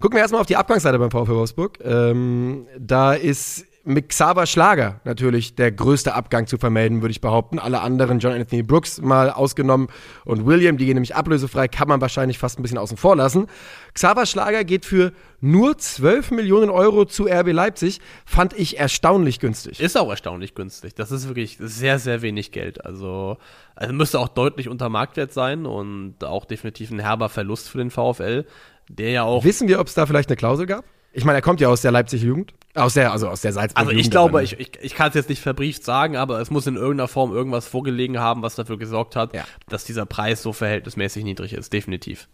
Gucken 0.00 0.16
wir 0.16 0.22
erstmal 0.22 0.40
auf 0.40 0.46
die 0.46 0.56
Abgangsseite 0.56 0.98
beim 0.98 1.10
VfL 1.10 1.34
Wolfsburg. 1.34 1.78
Ähm, 1.84 2.66
da 2.78 3.14
ist 3.14 3.66
mit 3.84 4.08
Xaver 4.08 4.46
Schlager 4.46 5.00
natürlich 5.04 5.54
der 5.54 5.70
größte 5.70 6.14
Abgang 6.14 6.46
zu 6.46 6.56
vermelden, 6.56 7.02
würde 7.02 7.12
ich 7.12 7.20
behaupten. 7.20 7.58
Alle 7.58 7.80
anderen, 7.80 8.18
John 8.18 8.32
Anthony 8.32 8.62
Brooks 8.62 9.00
mal 9.00 9.30
ausgenommen 9.30 9.88
und 10.24 10.46
William, 10.46 10.78
die 10.78 10.86
gehen 10.86 10.94
nämlich 10.94 11.14
ablösefrei, 11.14 11.68
kann 11.68 11.88
man 11.88 12.00
wahrscheinlich 12.00 12.38
fast 12.38 12.58
ein 12.58 12.62
bisschen 12.62 12.78
außen 12.78 12.96
vor 12.96 13.14
lassen. 13.14 13.46
Xaver 13.92 14.26
Schlager 14.26 14.64
geht 14.64 14.86
für 14.86 15.12
nur 15.40 15.76
12 15.76 16.30
Millionen 16.30 16.70
Euro 16.70 17.04
zu 17.04 17.26
RB 17.26 17.52
Leipzig, 17.52 18.00
fand 18.24 18.54
ich 18.54 18.78
erstaunlich 18.78 19.38
günstig. 19.38 19.80
Ist 19.80 19.98
auch 19.98 20.08
erstaunlich 20.08 20.54
günstig. 20.54 20.94
Das 20.94 21.12
ist 21.12 21.28
wirklich 21.28 21.58
sehr, 21.60 21.98
sehr 21.98 22.22
wenig 22.22 22.50
Geld. 22.52 22.84
Also, 22.84 23.36
also 23.76 23.92
müsste 23.92 24.18
auch 24.18 24.28
deutlich 24.28 24.70
unter 24.70 24.88
Marktwert 24.88 25.32
sein 25.32 25.66
und 25.66 26.24
auch 26.24 26.46
definitiv 26.46 26.90
ein 26.90 27.00
herber 27.00 27.28
Verlust 27.28 27.68
für 27.68 27.78
den 27.78 27.90
VfL, 27.90 28.46
der 28.88 29.10
ja 29.10 29.22
auch. 29.24 29.44
Wissen 29.44 29.68
wir, 29.68 29.80
ob 29.80 29.86
es 29.86 29.94
da 29.94 30.06
vielleicht 30.06 30.28
eine 30.28 30.36
Klausel 30.36 30.66
gab? 30.66 30.84
Ich 31.12 31.24
meine, 31.24 31.38
er 31.38 31.42
kommt 31.42 31.60
ja 31.60 31.68
aus 31.68 31.80
der 31.80 31.92
Leipzig-Jugend. 31.92 32.54
Aus 32.74 32.94
der, 32.94 33.12
also 33.12 33.28
aus 33.28 33.40
der 33.40 33.52
Salzburg. 33.52 33.86
Also 33.86 33.92
ich 33.92 34.10
glaube, 34.10 34.42
ich, 34.42 34.58
ich, 34.58 34.72
ich 34.82 34.94
kann 34.96 35.08
es 35.10 35.14
jetzt 35.14 35.28
nicht 35.28 35.40
verbrieft 35.40 35.84
sagen, 35.84 36.16
aber 36.16 36.40
es 36.40 36.50
muss 36.50 36.66
in 36.66 36.74
irgendeiner 36.74 37.06
Form 37.06 37.32
irgendwas 37.32 37.68
vorgelegen 37.68 38.18
haben, 38.18 38.42
was 38.42 38.56
dafür 38.56 38.78
gesorgt 38.78 39.14
hat, 39.14 39.32
ja. 39.32 39.44
dass 39.68 39.84
dieser 39.84 40.06
Preis 40.06 40.42
so 40.42 40.52
verhältnismäßig 40.52 41.22
niedrig 41.22 41.52
ist, 41.52 41.72
definitiv. 41.72 42.28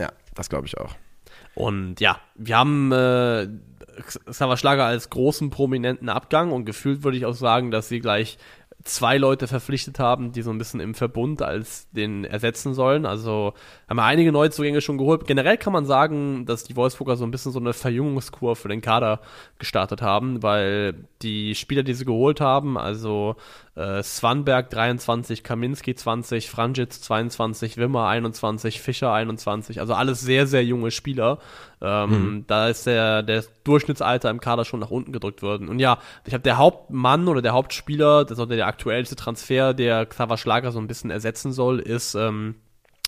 Ja, 0.00 0.10
das 0.34 0.48
glaube 0.48 0.66
ich 0.66 0.78
auch. 0.78 0.94
Und 1.54 2.00
ja, 2.00 2.18
wir 2.34 2.56
haben 2.56 2.92
äh, 2.92 3.48
Xaver 4.30 4.56
Schlager 4.56 4.86
als 4.86 5.10
großen 5.10 5.50
prominenten 5.50 6.08
Abgang 6.08 6.50
und 6.52 6.64
gefühlt 6.64 7.02
würde 7.02 7.18
ich 7.18 7.26
auch 7.26 7.34
sagen, 7.34 7.70
dass 7.70 7.88
sie 7.88 8.00
gleich 8.00 8.38
zwei 8.84 9.18
Leute 9.18 9.48
verpflichtet 9.48 9.98
haben, 9.98 10.32
die 10.32 10.42
so 10.42 10.50
ein 10.50 10.58
bisschen 10.58 10.80
im 10.80 10.94
Verbund 10.94 11.42
als 11.42 11.90
den 11.90 12.24
ersetzen 12.24 12.74
sollen. 12.74 13.06
Also 13.06 13.54
haben 13.88 13.96
wir 13.96 14.04
einige 14.04 14.30
Neuzugänge 14.30 14.80
schon 14.80 14.98
geholt. 14.98 15.26
Generell 15.26 15.58
kann 15.58 15.72
man 15.72 15.84
sagen, 15.84 16.46
dass 16.46 16.64
die 16.64 16.76
Wolfsburger 16.76 17.16
so 17.16 17.24
ein 17.24 17.30
bisschen 17.30 17.52
so 17.52 17.58
eine 17.58 17.72
Verjüngungskur 17.72 18.54
für 18.54 18.68
den 18.68 18.80
Kader 18.80 19.20
gestartet 19.58 20.00
haben, 20.00 20.42
weil 20.42 20.94
die 21.22 21.54
Spieler, 21.54 21.82
die 21.82 21.94
sie 21.94 22.04
geholt 22.04 22.40
haben, 22.40 22.78
also 22.78 23.36
äh, 23.78 24.02
Swanberg 24.02 24.70
23, 24.70 25.44
Kaminski 25.44 25.94
20, 25.94 26.50
Franjitz 26.50 27.00
22, 27.00 27.76
Wimmer 27.76 28.08
21, 28.08 28.80
Fischer 28.80 29.12
21, 29.12 29.78
also 29.80 29.94
alles 29.94 30.20
sehr, 30.20 30.48
sehr 30.48 30.64
junge 30.64 30.90
Spieler. 30.90 31.38
Ähm, 31.80 32.10
mhm. 32.10 32.44
Da 32.48 32.68
ist 32.68 32.86
der, 32.86 33.22
der 33.22 33.44
Durchschnittsalter 33.62 34.30
im 34.30 34.40
Kader 34.40 34.64
schon 34.64 34.80
nach 34.80 34.90
unten 34.90 35.12
gedrückt 35.12 35.42
worden. 35.42 35.68
Und 35.68 35.78
ja, 35.78 35.98
ich 36.26 36.34
habe 36.34 36.42
der 36.42 36.56
Hauptmann 36.56 37.28
oder 37.28 37.40
der 37.40 37.52
Hauptspieler, 37.52 38.24
das 38.24 38.38
ist 38.38 38.50
der 38.50 38.66
aktuellste 38.66 39.14
Transfer, 39.14 39.74
der 39.74 40.06
Xaver 40.06 40.38
Schlager 40.38 40.72
so 40.72 40.80
ein 40.80 40.88
bisschen 40.88 41.10
ersetzen 41.10 41.52
soll, 41.52 41.78
ist 41.78 42.16
ähm, 42.16 42.56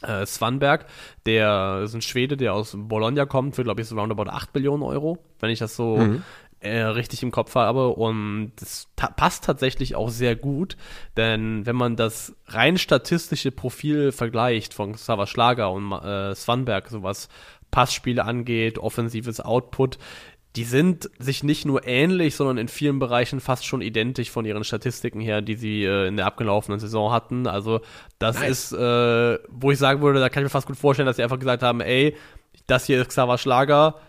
äh, 0.02 0.24
Svanberg, 0.24 0.86
der 1.26 1.80
ist 1.84 1.94
ein 1.94 2.02
Schwede, 2.02 2.36
der 2.36 2.54
aus 2.54 2.76
Bologna 2.78 3.26
kommt, 3.26 3.56
für 3.56 3.64
glaube 3.64 3.80
ich 3.80 3.88
so 3.88 3.98
roundabout 3.98 4.30
8 4.30 4.54
Millionen 4.54 4.84
Euro, 4.84 5.18
wenn 5.40 5.50
ich 5.50 5.58
das 5.58 5.74
so 5.74 5.96
mhm 5.96 6.22
äh, 6.60 6.80
richtig 6.82 7.22
im 7.22 7.30
Kopf 7.30 7.54
habe 7.54 7.88
und 7.88 8.52
das 8.56 8.88
ta 8.96 9.08
passt 9.08 9.44
tatsächlich 9.44 9.94
auch 9.94 10.10
sehr 10.10 10.36
gut, 10.36 10.76
denn 11.16 11.64
wenn 11.66 11.76
man 11.76 11.96
das 11.96 12.34
rein 12.46 12.78
statistische 12.78 13.50
Profil 13.50 14.12
vergleicht 14.12 14.74
von 14.74 14.92
Xaver 14.92 15.26
Schlager 15.26 15.72
und 15.72 15.92
äh, 15.92 16.34
Swanberg, 16.34 16.88
so 16.88 17.02
was 17.02 17.28
Passspiele 17.70 18.24
angeht, 18.24 18.78
offensives 18.78 19.40
Output, 19.40 19.98
die 20.56 20.64
sind 20.64 21.08
sich 21.18 21.44
nicht 21.44 21.64
nur 21.64 21.86
ähnlich, 21.86 22.34
sondern 22.34 22.58
in 22.58 22.68
vielen 22.68 22.98
Bereichen 22.98 23.40
fast 23.40 23.64
schon 23.64 23.82
identisch 23.82 24.30
von 24.30 24.44
ihren 24.44 24.64
Statistiken 24.64 25.20
her, 25.20 25.42
die 25.42 25.54
sie 25.54 25.84
äh, 25.84 26.08
in 26.08 26.16
der 26.16 26.26
abgelaufenen 26.26 26.80
Saison 26.80 27.12
hatten. 27.12 27.46
Also 27.46 27.80
das 28.18 28.40
nice. 28.40 28.72
ist, 28.72 28.72
äh, 28.72 29.38
wo 29.48 29.70
ich 29.70 29.78
sagen 29.78 30.02
würde, 30.02 30.18
da 30.18 30.28
kann 30.28 30.42
ich 30.42 30.46
mir 30.46 30.50
fast 30.50 30.66
gut 30.66 30.76
vorstellen, 30.76 31.06
dass 31.06 31.16
sie 31.16 31.22
einfach 31.22 31.38
gesagt 31.38 31.62
haben, 31.62 31.80
ey, 31.80 32.16
das 32.66 32.86
hier 32.86 33.00
ist 33.00 33.08
Xaver 33.10 33.38
Schlager, 33.38 34.00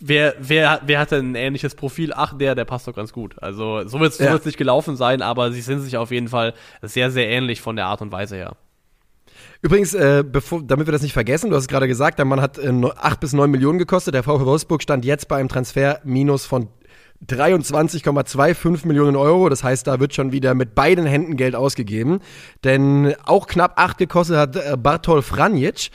wer, 0.00 0.34
wer, 0.38 0.80
wer 0.84 0.98
hatte 0.98 1.16
ein 1.16 1.34
ähnliches 1.34 1.74
Profil? 1.74 2.12
Ach, 2.14 2.36
der, 2.36 2.54
der 2.54 2.64
passt 2.64 2.86
doch 2.88 2.94
ganz 2.94 3.12
gut. 3.12 3.40
Also 3.42 3.86
so 3.86 4.00
wird 4.00 4.12
es 4.12 4.18
ja. 4.18 4.38
nicht 4.44 4.58
gelaufen 4.58 4.96
sein, 4.96 5.22
aber 5.22 5.52
sie 5.52 5.60
sind 5.60 5.80
sich 5.80 5.96
auf 5.96 6.10
jeden 6.10 6.28
Fall 6.28 6.54
sehr, 6.82 7.10
sehr 7.10 7.28
ähnlich 7.28 7.60
von 7.60 7.76
der 7.76 7.86
Art 7.86 8.02
und 8.02 8.12
Weise 8.12 8.36
her. 8.36 8.56
Übrigens, 9.60 9.92
äh, 9.94 10.24
bevor, 10.24 10.62
damit 10.62 10.86
wir 10.86 10.92
das 10.92 11.02
nicht 11.02 11.12
vergessen, 11.12 11.50
du 11.50 11.56
hast 11.56 11.64
es 11.64 11.68
gerade 11.68 11.88
gesagt, 11.88 12.18
der 12.18 12.24
Mann 12.24 12.40
hat 12.40 12.58
äh, 12.58 12.70
8 12.70 13.20
bis 13.20 13.32
9 13.32 13.50
Millionen 13.50 13.78
gekostet. 13.78 14.14
Der 14.14 14.22
VfL 14.22 14.46
Wolfsburg 14.46 14.82
stand 14.82 15.04
jetzt 15.04 15.26
bei 15.28 15.36
einem 15.36 15.48
Transfer 15.48 16.00
minus 16.04 16.46
von 16.46 16.68
23,25 17.26 18.86
Millionen 18.86 19.16
Euro. 19.16 19.48
Das 19.48 19.64
heißt, 19.64 19.86
da 19.86 19.98
wird 19.98 20.14
schon 20.14 20.30
wieder 20.30 20.54
mit 20.54 20.76
beiden 20.76 21.06
Händen 21.06 21.36
Geld 21.36 21.56
ausgegeben. 21.56 22.20
Denn 22.62 23.14
auch 23.24 23.48
knapp 23.48 23.80
8 23.80 23.98
gekostet 23.98 24.36
hat 24.36 24.56
äh, 24.56 24.76
Bartol 24.76 25.22
Franjic. 25.22 25.90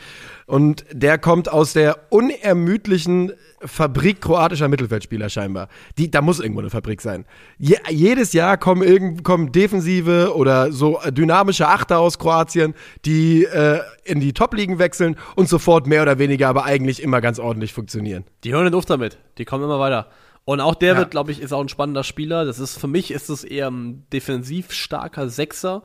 Und 0.46 0.86
der 0.92 1.18
kommt 1.18 1.50
aus 1.50 1.74
der 1.74 1.98
unermüdlichen 2.10 3.34
Fabrik 3.66 4.22
kroatischer 4.22 4.68
Mittelfeldspieler 4.68 5.30
scheinbar. 5.30 5.70
Die, 5.98 6.12
da 6.12 6.22
muss 6.22 6.40
irgendwo 6.40 6.60
eine 6.60 6.70
Fabrik 6.70 7.02
sein. 7.02 7.26
Je, 7.58 7.78
jedes 7.90 8.34
Jahr 8.34 8.58
kommen, 8.58 8.84
irgend, 8.84 9.24
kommen 9.24 9.52
defensive 9.52 10.36
oder 10.36 10.72
so 10.72 11.00
dynamische 11.12 11.68
Achter 11.68 12.00
aus 12.00 12.20
Kroatien, 12.20 12.74
die 13.06 13.46
äh, 13.46 13.80
in 14.04 14.20
die 14.20 14.34
Top-Ligen 14.34 14.80
wechseln 14.80 15.16
und 15.36 15.48
sofort 15.48 15.88
mehr 15.88 16.02
oder 16.02 16.20
weniger 16.20 16.50
aber 16.50 16.66
eigentlich 16.66 17.02
immer 17.02 17.22
ganz 17.22 17.40
ordentlich 17.40 17.74
funktionieren. 17.74 18.26
Die 18.44 18.54
hören 18.54 18.66
nicht 18.66 18.76
auf 18.76 18.86
damit. 18.86 19.18
Die 19.38 19.46
kommen 19.46 19.64
immer 19.64 19.80
weiter. 19.80 20.08
Und 20.46 20.60
auch 20.60 20.76
der 20.76 20.94
ja. 20.94 20.98
wird, 20.98 21.12
glaube 21.12 21.32
ich, 21.32 21.40
ist 21.40 21.54
auch 21.54 21.62
ein 21.62 21.70
spannender 21.70 22.04
Spieler. 22.04 22.46
Das 22.46 22.60
ist 22.60 22.78
für 22.78 22.88
mich 22.88 23.12
ist 23.12 23.30
es 23.30 23.44
eher 23.44 23.70
ein 23.70 24.06
defensiv 24.12 24.72
starker 24.72 25.30
Sechser. 25.30 25.84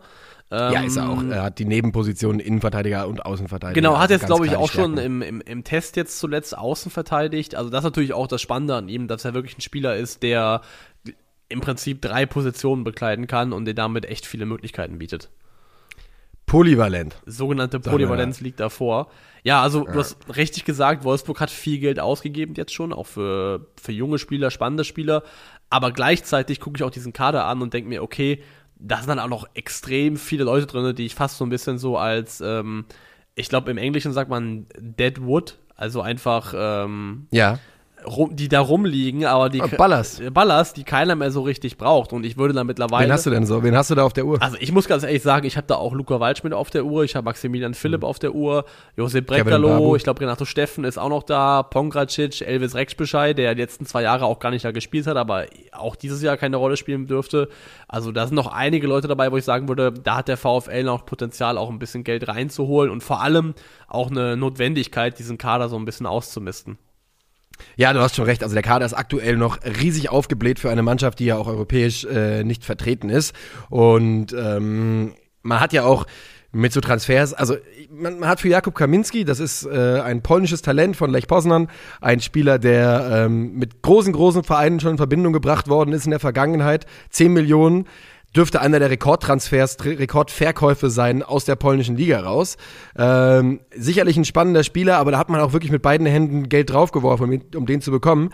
Ähm, 0.50 0.72
ja, 0.72 0.80
ist 0.82 0.96
er 0.96 1.10
auch. 1.10 1.22
Er 1.22 1.42
hat 1.42 1.58
die 1.58 1.64
Nebenpositionen 1.64 2.40
Innenverteidiger 2.40 3.06
und 3.06 3.24
Außenverteidiger. 3.24 3.74
Genau, 3.74 3.98
hat 3.98 4.10
jetzt, 4.10 4.26
glaube 4.26 4.46
ich, 4.46 4.56
auch 4.56 4.70
Stärken. 4.70 4.96
schon 4.96 5.04
im, 5.04 5.22
im, 5.22 5.40
im 5.42 5.64
Test 5.64 5.96
jetzt 5.96 6.18
zuletzt 6.18 6.56
außen 6.56 6.90
verteidigt. 6.90 7.54
Also 7.54 7.70
das 7.70 7.80
ist 7.80 7.84
natürlich 7.84 8.14
auch 8.14 8.26
das 8.26 8.40
Spannende 8.40 8.74
an 8.74 8.88
ihm, 8.88 9.08
dass 9.08 9.24
er 9.24 9.34
wirklich 9.34 9.58
ein 9.58 9.60
Spieler 9.60 9.96
ist, 9.96 10.22
der 10.22 10.62
im 11.48 11.60
Prinzip 11.60 12.02
drei 12.02 12.26
Positionen 12.26 12.84
bekleiden 12.84 13.26
kann 13.26 13.52
und 13.52 13.64
der 13.64 13.74
damit 13.74 14.06
echt 14.06 14.26
viele 14.26 14.46
Möglichkeiten 14.46 14.98
bietet. 14.98 15.30
Polyvalent. 16.48 17.16
Sogenannte 17.26 17.78
Polyvalenz 17.78 18.40
liegt 18.40 18.58
davor. 18.58 19.08
Ja, 19.44 19.62
also 19.62 19.84
du 19.84 19.98
hast 19.98 20.16
richtig 20.36 20.64
gesagt, 20.64 21.04
Wolfsburg 21.04 21.40
hat 21.40 21.50
viel 21.50 21.78
Geld 21.78 22.00
ausgegeben 22.00 22.54
jetzt 22.56 22.74
schon, 22.74 22.92
auch 22.92 23.06
für, 23.06 23.68
für 23.80 23.92
junge 23.92 24.18
Spieler, 24.18 24.50
spannende 24.50 24.84
Spieler. 24.84 25.22
Aber 25.70 25.92
gleichzeitig 25.92 26.60
gucke 26.60 26.78
ich 26.78 26.82
auch 26.82 26.90
diesen 26.90 27.12
Kader 27.12 27.44
an 27.44 27.62
und 27.62 27.74
denke 27.74 27.88
mir, 27.88 28.02
okay, 28.02 28.42
da 28.78 28.98
sind 28.98 29.08
dann 29.08 29.18
auch 29.18 29.28
noch 29.28 29.48
extrem 29.54 30.16
viele 30.16 30.44
Leute 30.44 30.66
drin, 30.66 30.94
die 30.94 31.06
ich 31.06 31.14
fast 31.14 31.36
so 31.38 31.44
ein 31.44 31.50
bisschen 31.50 31.78
so 31.78 31.96
als, 31.96 32.40
ähm, 32.40 32.86
ich 33.34 33.48
glaube 33.48 33.70
im 33.70 33.78
Englischen 33.78 34.12
sagt 34.12 34.30
man 34.30 34.66
Dead 34.78 35.20
Wood, 35.20 35.58
also 35.76 36.00
einfach, 36.00 36.54
ähm, 36.56 37.26
ja. 37.30 37.58
Rum, 38.06 38.34
die 38.34 38.48
da 38.48 38.60
rumliegen, 38.60 39.24
aber 39.24 39.48
die 39.48 39.60
oh, 39.60 39.68
Ballast. 39.76 40.22
Ballast, 40.32 40.76
die 40.76 40.84
keiner 40.84 41.14
mehr 41.14 41.30
so 41.30 41.42
richtig 41.42 41.76
braucht. 41.76 42.12
Und 42.12 42.24
ich 42.24 42.36
würde 42.36 42.54
da 42.54 42.64
mittlerweile. 42.64 43.06
Wen 43.06 43.12
hast 43.12 43.26
du 43.26 43.30
denn 43.30 43.46
so? 43.46 43.62
Wen 43.62 43.76
hast 43.76 43.90
du 43.90 43.94
da 43.94 44.04
auf 44.04 44.12
der 44.12 44.26
Uhr? 44.26 44.40
Also 44.42 44.56
ich 44.60 44.72
muss 44.72 44.88
ganz 44.88 45.02
ehrlich 45.02 45.22
sagen, 45.22 45.46
ich 45.46 45.56
habe 45.56 45.66
da 45.66 45.76
auch 45.76 45.92
Luca 45.92 46.20
Waldschmidt 46.20 46.52
auf 46.52 46.70
der 46.70 46.84
Uhr, 46.84 47.04
ich 47.04 47.16
habe 47.16 47.24
Maximilian 47.24 47.74
Philipp 47.74 48.02
mhm. 48.02 48.06
auf 48.06 48.18
der 48.18 48.34
Uhr, 48.34 48.64
Josep 48.96 49.26
Brekalo, 49.26 49.96
ich 49.96 50.04
glaube 50.04 50.20
Renato 50.20 50.44
Steffen 50.44 50.84
ist 50.84 50.98
auch 50.98 51.08
noch 51.08 51.22
da, 51.22 51.62
Pongracic, 51.62 52.40
Elvis 52.42 52.74
Rexbeschei, 52.74 53.34
der 53.34 53.54
die 53.54 53.62
letzten 53.62 53.86
zwei 53.86 54.02
Jahre 54.02 54.24
auch 54.26 54.38
gar 54.38 54.50
nicht 54.50 54.64
da 54.64 54.70
gespielt 54.70 55.06
hat, 55.06 55.16
aber 55.16 55.46
auch 55.72 55.96
dieses 55.96 56.22
Jahr 56.22 56.36
keine 56.36 56.56
Rolle 56.56 56.76
spielen 56.76 57.06
dürfte. 57.06 57.48
Also 57.88 58.12
da 58.12 58.26
sind 58.26 58.34
noch 58.34 58.48
einige 58.48 58.86
Leute 58.86 59.08
dabei, 59.08 59.32
wo 59.32 59.36
ich 59.36 59.44
sagen 59.44 59.68
würde, 59.68 59.92
da 59.92 60.16
hat 60.16 60.28
der 60.28 60.36
VfL 60.36 60.84
noch 60.84 61.06
Potenzial, 61.06 61.58
auch 61.58 61.70
ein 61.70 61.78
bisschen 61.78 62.04
Geld 62.04 62.28
reinzuholen 62.28 62.90
und 62.90 63.02
vor 63.02 63.22
allem 63.22 63.54
auch 63.88 64.10
eine 64.10 64.36
Notwendigkeit, 64.36 65.18
diesen 65.18 65.38
Kader 65.38 65.68
so 65.68 65.76
ein 65.76 65.84
bisschen 65.84 66.06
auszumisten. 66.06 66.78
Ja, 67.76 67.92
du 67.92 68.00
hast 68.00 68.16
schon 68.16 68.24
recht. 68.24 68.42
Also 68.42 68.54
der 68.54 68.62
Kader 68.62 68.86
ist 68.86 68.94
aktuell 68.94 69.36
noch 69.36 69.58
riesig 69.64 70.10
aufgebläht 70.10 70.58
für 70.58 70.70
eine 70.70 70.82
Mannschaft, 70.82 71.18
die 71.18 71.26
ja 71.26 71.36
auch 71.36 71.46
europäisch 71.46 72.04
äh, 72.04 72.44
nicht 72.44 72.64
vertreten 72.64 73.10
ist. 73.10 73.34
Und 73.70 74.32
ähm, 74.32 75.14
man 75.42 75.60
hat 75.60 75.72
ja 75.72 75.84
auch 75.84 76.06
mit 76.50 76.72
so 76.72 76.80
Transfers, 76.80 77.34
also 77.34 77.56
man, 77.90 78.20
man 78.20 78.28
hat 78.28 78.40
für 78.40 78.48
Jakub 78.48 78.74
Kaminski, 78.74 79.24
das 79.24 79.38
ist 79.38 79.66
äh, 79.66 80.00
ein 80.00 80.22
polnisches 80.22 80.62
Talent 80.62 80.96
von 80.96 81.10
Lech 81.10 81.26
Poznan, 81.26 81.68
ein 82.00 82.20
Spieler, 82.20 82.58
der 82.58 83.26
ähm, 83.26 83.54
mit 83.54 83.82
großen, 83.82 84.12
großen 84.12 84.44
Vereinen 84.44 84.80
schon 84.80 84.92
in 84.92 84.96
Verbindung 84.96 85.34
gebracht 85.34 85.68
worden 85.68 85.92
ist 85.92 86.06
in 86.06 86.10
der 86.10 86.20
Vergangenheit, 86.20 86.86
10 87.10 87.32
Millionen 87.32 87.86
dürfte 88.36 88.60
einer 88.60 88.78
der 88.78 88.90
Rekordtransfers, 88.90 89.76
Rekordverkäufe 89.84 90.90
sein 90.90 91.22
aus 91.22 91.44
der 91.44 91.56
polnischen 91.56 91.96
Liga 91.96 92.20
raus. 92.20 92.56
Ähm, 92.96 93.60
sicherlich 93.74 94.16
ein 94.16 94.24
spannender 94.24 94.64
Spieler, 94.64 94.98
aber 94.98 95.12
da 95.12 95.18
hat 95.18 95.28
man 95.28 95.40
auch 95.40 95.52
wirklich 95.52 95.72
mit 95.72 95.82
beiden 95.82 96.06
Händen 96.06 96.48
Geld 96.48 96.70
draufgeworfen, 96.70 97.42
um, 97.54 97.66
den 97.66 97.80
zu 97.80 97.90
bekommen. 97.90 98.30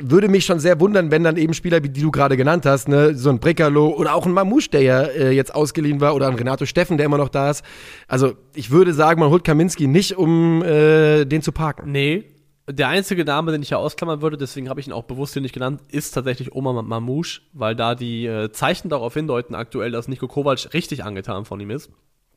Würde 0.00 0.28
mich 0.28 0.46
schon 0.46 0.60
sehr 0.60 0.78
wundern, 0.78 1.10
wenn 1.10 1.24
dann 1.24 1.36
eben 1.36 1.52
Spieler, 1.52 1.82
wie 1.82 1.88
die 1.88 2.00
du 2.00 2.12
gerade 2.12 2.36
genannt 2.36 2.64
hast, 2.64 2.88
ne, 2.88 3.16
so 3.16 3.30
ein 3.30 3.40
Brekalo 3.40 3.88
oder 3.88 4.14
auch 4.14 4.24
ein 4.24 4.32
Mamouche, 4.32 4.70
der 4.70 4.82
ja 4.82 5.02
äh, 5.02 5.32
jetzt 5.32 5.52
ausgeliehen 5.52 6.00
war, 6.00 6.14
oder 6.14 6.28
ein 6.28 6.34
Renato 6.34 6.64
Steffen, 6.64 6.96
der 6.96 7.06
immer 7.06 7.18
noch 7.18 7.28
da 7.28 7.50
ist. 7.50 7.64
Also 8.06 8.34
ich 8.54 8.70
würde 8.70 8.94
sagen, 8.94 9.18
man 9.18 9.30
holt 9.30 9.42
Kaminski 9.42 9.88
nicht, 9.88 10.16
um 10.16 10.62
äh, 10.62 11.24
den 11.24 11.42
zu 11.42 11.50
parken. 11.50 11.90
Nee, 11.90 12.24
der 12.68 12.88
einzige 12.88 13.24
Name, 13.24 13.52
den 13.52 13.62
ich 13.62 13.70
ja 13.70 13.78
ausklammern 13.78 14.22
würde, 14.22 14.36
deswegen 14.36 14.68
habe 14.68 14.80
ich 14.80 14.86
ihn 14.86 14.92
auch 14.92 15.04
bewusst 15.04 15.32
hier 15.32 15.42
nicht 15.42 15.54
genannt, 15.54 15.80
ist 15.90 16.12
tatsächlich 16.12 16.54
Oma 16.54 16.82
Mamouche, 16.82 17.40
weil 17.52 17.74
da 17.74 17.94
die 17.94 18.26
äh, 18.26 18.52
Zeichen 18.52 18.88
darauf 18.88 19.14
hindeuten 19.14 19.54
aktuell, 19.54 19.90
dass 19.90 20.08
Nico 20.08 20.28
Kovac 20.28 20.72
richtig 20.74 21.04
angetan 21.04 21.44
von 21.44 21.60
ihm 21.60 21.70
ist. 21.70 21.90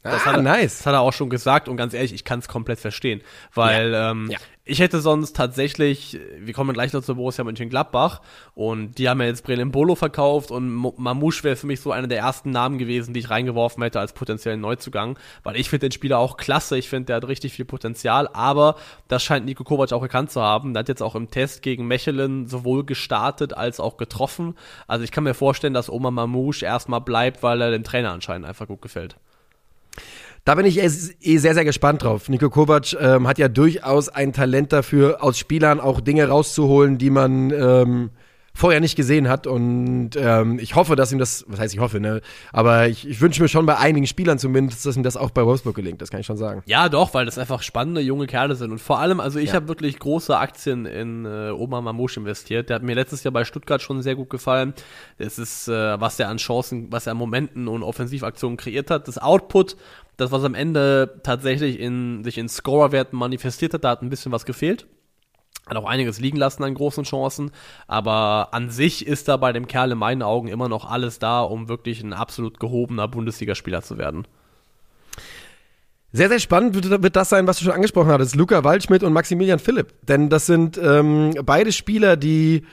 Das, 0.03 0.23
ah, 0.23 0.25
hat 0.27 0.35
er, 0.37 0.41
nice. 0.41 0.79
das 0.79 0.85
hat 0.87 0.93
er 0.93 1.01
auch 1.01 1.13
schon 1.13 1.29
gesagt 1.29 1.69
und 1.69 1.77
ganz 1.77 1.93
ehrlich, 1.93 2.13
ich 2.13 2.23
kann 2.23 2.39
es 2.39 2.47
komplett 2.47 2.79
verstehen, 2.79 3.21
weil 3.53 3.91
ja. 3.91 4.11
Ähm, 4.11 4.29
ja. 4.31 4.39
ich 4.65 4.79
hätte 4.79 4.99
sonst 4.99 5.35
tatsächlich, 5.35 6.19
wir 6.39 6.55
kommen 6.55 6.73
gleich 6.73 6.91
noch 6.91 7.03
zu 7.03 7.13
Borussia 7.13 7.43
Mönchengladbach 7.43 8.21
und 8.55 8.97
die 8.97 9.09
haben 9.09 9.21
ja 9.21 9.27
jetzt 9.27 9.43
Brelin 9.43 9.71
Bolo 9.71 9.93
verkauft 9.93 10.49
und 10.49 10.71
Mamouche 10.97 11.43
wäre 11.43 11.55
für 11.55 11.67
mich 11.67 11.81
so 11.81 11.91
einer 11.91 12.07
der 12.07 12.17
ersten 12.17 12.49
Namen 12.49 12.79
gewesen, 12.79 13.13
die 13.13 13.19
ich 13.19 13.29
reingeworfen 13.29 13.83
hätte 13.83 13.99
als 13.99 14.13
potenziellen 14.13 14.59
Neuzugang, 14.59 15.19
weil 15.43 15.55
ich 15.55 15.69
finde 15.69 15.87
den 15.87 15.91
Spieler 15.91 16.17
auch 16.17 16.35
klasse, 16.35 16.79
ich 16.79 16.89
finde, 16.89 17.07
der 17.07 17.17
hat 17.17 17.27
richtig 17.27 17.53
viel 17.53 17.65
Potenzial, 17.65 18.27
aber 18.33 18.77
das 19.07 19.21
scheint 19.21 19.45
Nico 19.45 19.63
Kovac 19.63 19.93
auch 19.93 20.01
erkannt 20.01 20.31
zu 20.31 20.41
haben, 20.41 20.73
der 20.73 20.79
hat 20.79 20.89
jetzt 20.89 21.03
auch 21.03 21.13
im 21.13 21.29
Test 21.29 21.61
gegen 21.61 21.85
Mechelen 21.85 22.47
sowohl 22.47 22.85
gestartet 22.85 23.53
als 23.55 23.79
auch 23.79 23.97
getroffen, 23.97 24.55
also 24.87 25.03
ich 25.03 25.11
kann 25.11 25.25
mir 25.25 25.35
vorstellen, 25.35 25.75
dass 25.75 25.91
Oma 25.91 26.09
Mamouche 26.09 26.65
erstmal 26.65 27.01
bleibt, 27.01 27.43
weil 27.43 27.61
er 27.61 27.69
dem 27.69 27.83
Trainer 27.83 28.13
anscheinend 28.13 28.47
einfach 28.47 28.67
gut 28.67 28.81
gefällt. 28.81 29.15
Da 30.43 30.55
bin 30.55 30.65
ich 30.65 30.79
eh, 30.79 30.89
eh 31.21 31.37
sehr, 31.37 31.53
sehr 31.53 31.65
gespannt 31.65 32.03
drauf. 32.03 32.27
Niko 32.27 32.49
Kovac 32.49 32.93
ähm, 32.99 33.27
hat 33.27 33.37
ja 33.37 33.47
durchaus 33.47 34.09
ein 34.09 34.33
Talent 34.33 34.73
dafür, 34.73 35.23
aus 35.23 35.37
Spielern 35.37 35.79
auch 35.79 36.01
Dinge 36.01 36.27
rauszuholen, 36.27 36.97
die 36.97 37.11
man 37.11 37.51
ähm, 37.51 38.09
vorher 38.53 38.79
nicht 38.79 38.95
gesehen 38.95 39.29
hat. 39.29 39.47
Und 39.47 40.11
ähm, 40.15 40.59
ich 40.59 40.75
hoffe, 40.75 40.95
dass 40.95 41.11
ihm 41.11 41.19
das, 41.19 41.45
was 41.47 41.59
heißt 41.59 41.73
ich 41.73 41.79
hoffe, 41.79 41.99
ne? 41.99 42.21
Aber 42.51 42.87
ich, 42.87 43.07
ich 43.07 43.21
wünsche 43.21 43.41
mir 43.41 43.47
schon 43.47 43.65
bei 43.65 43.77
einigen 43.77 44.07
Spielern 44.07 44.39
zumindest, 44.39 44.85
dass 44.85 44.97
ihm 44.97 45.03
das 45.03 45.17
auch 45.17 45.31
bei 45.31 45.45
Wolfsburg 45.45 45.75
gelingt. 45.75 46.01
Das 46.01 46.11
kann 46.11 46.19
ich 46.19 46.25
schon 46.25 46.37
sagen. 46.37 46.61
Ja, 46.65 46.89
doch, 46.89 47.13
weil 47.13 47.25
das 47.25 47.37
einfach 47.37 47.61
spannende 47.61 48.01
junge 48.01 48.27
Kerle 48.27 48.55
sind. 48.55 48.71
Und 48.71 48.79
vor 48.79 48.99
allem, 48.99 49.19
also 49.19 49.39
ich 49.39 49.49
ja. 49.49 49.55
habe 49.55 49.67
wirklich 49.67 49.99
große 49.99 50.37
Aktien 50.37 50.85
in 50.85 51.25
äh, 51.25 51.51
Oma 51.51 51.81
Mamouche 51.81 52.19
investiert. 52.19 52.69
Der 52.69 52.75
hat 52.75 52.83
mir 52.83 52.95
letztes 52.95 53.23
Jahr 53.23 53.31
bei 53.31 53.45
Stuttgart 53.45 53.81
schon 53.81 54.01
sehr 54.01 54.15
gut 54.15 54.29
gefallen. 54.29 54.73
Das 55.17 55.39
ist, 55.39 55.67
äh, 55.67 55.99
was 55.99 56.19
er 56.19 56.29
an 56.29 56.37
Chancen, 56.37 56.91
was 56.91 57.07
er 57.07 57.11
an 57.11 57.17
Momenten 57.17 57.67
und 57.67 57.83
Offensivaktionen 57.83 58.57
kreiert 58.57 58.91
hat. 58.91 59.07
Das 59.07 59.17
Output, 59.17 59.77
das, 60.17 60.31
was 60.31 60.43
am 60.43 60.55
Ende 60.55 61.19
tatsächlich 61.23 61.79
in, 61.79 62.23
sich 62.23 62.37
in 62.37 62.49
Scorerwerten 62.49 63.17
manifestiert 63.17 63.73
hat, 63.73 63.83
da 63.83 63.91
hat 63.91 64.01
ein 64.01 64.09
bisschen 64.09 64.31
was 64.31 64.45
gefehlt. 64.45 64.87
Hat 65.67 65.77
auch 65.77 65.85
einiges 65.85 66.19
liegen 66.19 66.37
lassen 66.37 66.63
an 66.63 66.73
großen 66.73 67.03
Chancen, 67.03 67.51
aber 67.87 68.49
an 68.51 68.69
sich 68.69 69.05
ist 69.05 69.27
da 69.27 69.37
bei 69.37 69.53
dem 69.53 69.67
Kerl 69.67 69.91
in 69.91 69.97
meinen 69.97 70.23
Augen 70.23 70.47
immer 70.47 70.67
noch 70.67 70.89
alles 70.89 71.19
da, 71.19 71.41
um 71.41 71.69
wirklich 71.69 72.01
ein 72.01 72.13
absolut 72.13 72.59
gehobener 72.59 73.07
Bundesligaspieler 73.07 73.81
zu 73.81 73.97
werden. 73.97 74.27
Sehr, 76.13 76.27
sehr 76.27 76.39
spannend 76.39 76.75
wird, 76.75 77.15
das 77.15 77.29
sein, 77.29 77.47
was 77.47 77.59
du 77.59 77.65
schon 77.65 77.73
angesprochen 77.73 78.09
hattest. 78.09 78.35
Luca 78.35 78.63
Waldschmidt 78.65 79.03
und 79.03 79.13
Maximilian 79.13 79.59
Philipp. 79.59 79.93
Denn 80.07 80.29
das 80.29 80.45
sind 80.45 80.77
ähm, 80.77 81.33
beide 81.45 81.71
Spieler, 81.71 82.17
die 82.17 82.63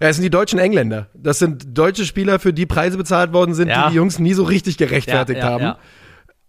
ja, 0.00 0.08
es 0.08 0.16
sind 0.16 0.24
die 0.24 0.30
deutschen 0.30 0.58
Engländer. 0.58 1.06
Das 1.14 1.38
sind 1.38 1.78
deutsche 1.78 2.04
Spieler, 2.04 2.38
für 2.38 2.52
die 2.52 2.66
Preise 2.66 2.96
bezahlt 2.96 3.32
worden 3.32 3.54
sind, 3.54 3.68
ja. 3.68 3.84
die 3.84 3.90
die 3.90 3.96
Jungs 3.96 4.18
nie 4.18 4.34
so 4.34 4.42
richtig 4.42 4.76
gerechtfertigt 4.76 5.38
ja, 5.38 5.44
haben. 5.44 5.74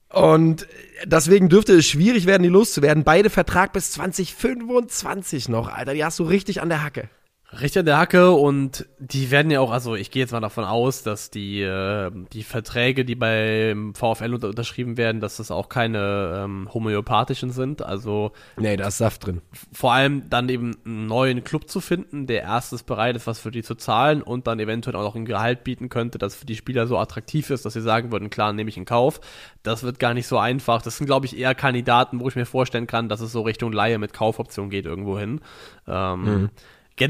Und 0.10 0.68
deswegen 1.04 1.50
dürfte 1.50 1.74
es 1.74 1.86
schwierig 1.86 2.26
werden, 2.26 2.44
die 2.44 2.50
loszuwerden. 2.50 3.04
Beide 3.04 3.30
Vertrag 3.30 3.74
bis 3.74 3.91
2025 3.91 5.50
noch, 5.50 5.68
Alter. 5.68 5.94
Die 5.94 6.06
hast 6.06 6.20
du 6.20 6.24
richtig 6.24 6.62
an 6.62 6.70
der 6.70 6.84
Hacke. 6.84 7.10
Richtig 7.54 7.82
an 7.82 7.86
der 7.86 8.00
Hacke 8.00 8.32
und 8.32 8.88
die 8.98 9.30
werden 9.30 9.52
ja 9.52 9.60
auch, 9.60 9.70
also 9.72 9.96
ich 9.96 10.10
gehe 10.10 10.22
jetzt 10.22 10.32
mal 10.32 10.42
davon 10.42 10.66
aus, 10.66 11.04
dass 11.04 11.30
die, 11.30 11.62
äh, 11.62 12.12
die 12.34 12.42
Verträge, 12.44 13.06
die 13.06 13.14
beim 13.14 13.94
VfL 13.94 14.34
unter 14.34 14.50
unterschrieben 14.50 14.98
werden, 14.98 15.22
dass 15.22 15.38
das 15.38 15.52
auch 15.52 15.70
keine 15.70 16.44
ähm, 16.44 16.70
homöopathischen 16.74 17.52
sind. 17.52 17.84
Also. 17.84 18.32
Nee, 18.58 18.76
da 18.78 18.88
ist 18.88 18.98
Saft 18.98 19.28
drin. 19.28 19.42
Vor 19.72 19.94
allem 19.94 20.28
dann 20.30 20.50
eben 20.50 20.76
einen 20.86 21.06
neuen 21.06 21.44
Club 21.44 21.70
zu 21.70 21.82
finden, 21.82 22.26
der 22.26 22.42
erstes 22.42 22.82
bereit 22.82 23.16
ist, 23.16 23.28
was 23.28 23.40
für 23.40 23.52
die 23.52 23.62
zu 23.64 23.76
zahlen 23.76 24.24
und 24.24 24.48
dann 24.48 24.60
eventuell 24.60 24.96
auch 24.96 25.04
noch 25.04 25.16
ein 25.16 25.26
Gehalt 25.26 25.64
bieten 25.64 25.90
könnte, 25.90 26.18
das 26.18 26.36
für 26.36 26.48
die 26.48 26.56
Spieler 26.56 26.88
so 26.88 26.98
attraktiv 26.98 27.52
ist, 27.52 27.64
dass 27.64 27.74
sie 27.74 27.82
sagen 27.82 28.12
würden, 28.12 28.32
klar, 28.32 28.54
nehme 28.54 28.70
ich 28.70 28.78
in 28.78 28.86
Kauf. 28.86 29.22
Das 29.62 29.84
wird 29.84 30.00
gar 30.00 30.16
nicht 30.16 30.28
so 30.28 30.40
einfach. 30.40 30.82
Das 30.82 30.98
sind, 30.98 31.06
glaube 31.06 31.28
ich, 31.28 31.38
eher 31.38 31.54
Kandidaten, 31.54 32.20
wo 32.20 32.28
ich 32.28 32.36
mir 32.36 32.46
vorstellen 32.46 32.88
kann, 32.88 33.08
dass 33.08 33.22
es 33.22 33.32
so 33.32 33.44
Richtung 33.44 33.72
Laie 33.72 34.00
mit 34.00 34.14
Kaufoption 34.14 34.72
geht 34.72 34.86
irgendwo 34.86 35.20
hin. 35.20 35.42
Ähm, 35.88 36.24
mhm 36.24 36.50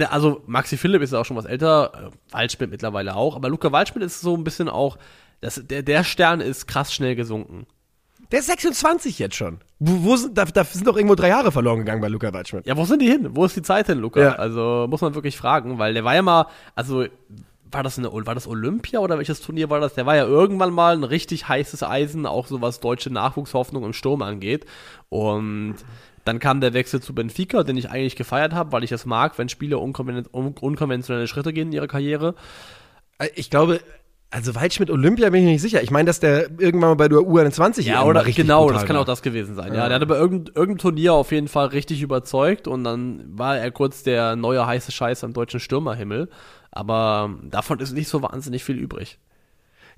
also 0.10 0.42
Maxi 0.48 0.78
Philipp 0.78 1.02
ist 1.02 1.14
auch 1.14 1.26
schon 1.26 1.38
was 1.38 1.46
älter, 1.46 2.12
äh, 2.12 2.34
Waldschmidt 2.34 2.72
mittlerweile 2.72 3.16
auch, 3.16 3.36
aber 3.36 3.50
Luca 3.50 3.72
Waldschmidt 3.72 4.04
ist 4.04 4.22
so 4.22 4.36
ein 4.36 4.44
bisschen 4.44 4.70
auch, 4.70 4.98
das, 5.42 5.62
der, 5.66 5.84
der 5.84 6.04
Stern 6.04 6.42
ist 6.42 6.68
krass 6.68 6.94
schnell 6.94 7.16
gesunken. 7.16 7.68
Der 8.32 8.40
ist 8.40 8.48
26 8.48 9.20
jetzt 9.20 9.36
schon. 9.36 9.60
Wo, 9.80 10.04
wo 10.04 10.16
sind, 10.16 10.38
da, 10.38 10.46
da, 10.46 10.64
sind 10.64 10.88
doch 10.88 10.96
irgendwo 10.96 11.16
drei 11.16 11.30
Jahre 11.30 11.52
verloren 11.52 11.80
gegangen 11.80 12.02
bei 12.02 12.08
Luca 12.08 12.34
Waldschmidt. 12.34 12.66
Ja, 12.66 12.76
wo 12.76 12.86
sind 12.86 13.02
die 13.02 13.10
hin? 13.10 13.30
Wo 13.36 13.46
ist 13.46 13.56
die 13.56 13.62
Zeit 13.62 13.86
hin, 13.86 14.00
Luca? 14.00 14.20
Ja. 14.20 14.32
Also 14.34 14.88
muss 14.90 15.02
man 15.02 15.14
wirklich 15.14 15.38
fragen, 15.38 15.78
weil 15.78 15.94
der 15.94 16.04
war 16.04 16.16
ja 16.16 16.24
mal, 16.24 16.48
also 16.74 17.06
war 17.72 17.84
das 17.84 18.00
eine, 18.00 18.12
war 18.12 18.34
das 18.34 18.48
Olympia 18.48 19.00
oder 19.00 19.18
welches 19.18 19.42
Turnier 19.42 19.70
war 19.70 19.80
das? 19.80 19.94
Der 19.94 20.06
war 20.06 20.16
ja 20.16 20.26
irgendwann 20.26 20.74
mal 20.74 20.96
ein 20.96 21.04
richtig 21.04 21.48
heißes 21.48 21.84
Eisen, 21.84 22.26
auch 22.26 22.48
so 22.48 22.62
was 22.62 22.80
deutsche 22.80 23.12
Nachwuchshoffnung 23.12 23.84
im 23.84 23.94
Sturm 23.94 24.22
angeht. 24.22 24.66
Und 25.10 25.76
dann 26.26 26.40
kam 26.40 26.60
der 26.60 26.74
Wechsel 26.74 27.02
zu 27.02 27.16
Benfica, 27.16 27.64
den 27.64 27.78
ich 27.78 27.90
eigentlich 27.90 28.16
gefeiert 28.16 28.54
habe, 28.54 28.72
weil 28.72 28.84
ich 28.84 28.92
es 28.92 29.06
mag, 29.06 29.38
wenn 29.38 29.48
Spieler 29.48 29.80
unkonven 29.80 30.26
unkonventionelle 30.26 31.28
Schritte 31.28 31.54
gehen 31.54 31.68
in 31.68 31.74
ihrer 31.74 31.88
Karriere. 31.88 32.36
Äh, 33.20 33.30
ich 33.36 33.50
glaube, 33.50 33.80
also 34.32 34.56
Waldschmidt 34.56 34.90
Olympia 34.90 35.30
bin 35.30 35.42
ich 35.42 35.48
nicht 35.48 35.62
sicher. 35.62 35.82
Ich 35.82 35.92
meine, 35.92 36.08
dass 36.08 36.20
der 36.20 36.50
irgendwann 36.60 36.90
mal 36.90 36.96
bei 36.96 37.08
der 37.08 37.20
U21 37.20 37.84
Ja, 37.84 38.04
oder 38.04 38.26
richtig 38.26 38.44
genau, 38.44 38.70
das 38.70 38.86
kann 38.86 38.98
auch 38.98 39.06
das 39.06 39.22
gewesen 39.22 39.56
sein. 39.56 39.72
Ja, 39.72 39.82
ja 39.82 39.88
der 39.88 39.96
hatte 39.96 40.08
bei 40.08 40.18
irgendeinem 40.18 40.56
irgendein 40.56 40.82
Turnier 40.82 41.14
auf 41.14 41.32
jeden 41.32 41.48
Fall 41.48 41.68
richtig 41.68 42.02
überzeugt 42.02 42.68
und 42.68 42.84
dann 42.84 43.24
war 43.38 43.58
er 43.58 43.72
kurz 43.72 44.04
der 44.04 44.36
neue 44.36 44.66
heiße 44.66 44.92
Scheiß 44.92 45.24
am 45.24 45.32
deutschen 45.32 45.60
Stürmerhimmel. 45.60 46.30
Aber 46.72 47.34
davon 47.44 47.80
ist 47.80 47.94
nicht 47.94 48.10
so 48.10 48.22
wahnsinnig 48.22 48.64
viel 48.66 48.76
übrig. 48.76 49.20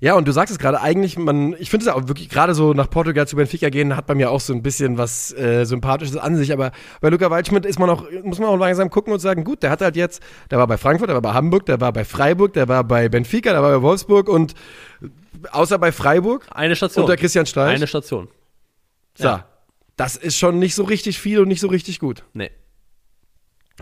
Ja, 0.00 0.14
und 0.14 0.28
du 0.28 0.32
sagst 0.32 0.52
es 0.52 0.58
gerade, 0.58 0.80
eigentlich, 0.80 1.18
man, 1.18 1.56
ich 1.58 1.70
finde 1.70 1.86
es 1.86 1.92
auch 1.92 2.06
wirklich, 2.06 2.28
gerade 2.28 2.54
so 2.54 2.72
nach 2.72 2.88
Portugal 2.88 3.26
zu 3.26 3.34
Benfica 3.34 3.68
gehen, 3.68 3.96
hat 3.96 4.06
bei 4.06 4.14
mir 4.14 4.30
auch 4.30 4.40
so 4.40 4.52
ein 4.52 4.62
bisschen 4.62 4.96
was 4.96 5.32
äh, 5.32 5.64
Sympathisches 5.64 6.16
an 6.16 6.36
sich, 6.36 6.52
aber 6.52 6.70
bei 7.00 7.08
Luca 7.08 7.30
Waldschmidt 7.30 7.66
ist 7.66 7.80
man 7.80 7.90
auch, 7.90 8.04
muss 8.22 8.38
man 8.38 8.48
auch 8.48 8.56
langsam 8.56 8.90
gucken 8.90 9.12
und 9.12 9.18
sagen, 9.18 9.42
gut, 9.42 9.64
der 9.64 9.70
hat 9.70 9.80
halt 9.80 9.96
jetzt, 9.96 10.22
der 10.52 10.58
war 10.58 10.68
bei 10.68 10.78
Frankfurt, 10.78 11.08
der 11.08 11.16
war 11.16 11.22
bei 11.22 11.34
Hamburg, 11.34 11.66
der 11.66 11.80
war 11.80 11.92
bei 11.92 12.04
Freiburg, 12.04 12.52
der 12.52 12.68
war 12.68 12.84
bei 12.84 13.08
Benfica, 13.08 13.50
der 13.50 13.62
war 13.62 13.70
bei 13.72 13.82
Wolfsburg 13.82 14.28
und 14.28 14.54
außer 15.50 15.78
bei 15.78 15.90
Freiburg. 15.90 16.46
Eine 16.50 16.76
Station. 16.76 17.04
Unter 17.04 17.16
Christian 17.16 17.46
Streich. 17.46 17.74
Eine 17.76 17.86
Station. 17.88 18.28
So. 19.14 19.24
Ja. 19.24 19.46
Das 19.96 20.14
ist 20.14 20.36
schon 20.38 20.60
nicht 20.60 20.76
so 20.76 20.84
richtig 20.84 21.18
viel 21.18 21.40
und 21.40 21.48
nicht 21.48 21.60
so 21.60 21.66
richtig 21.66 21.98
gut. 21.98 22.22
Nee. 22.32 22.50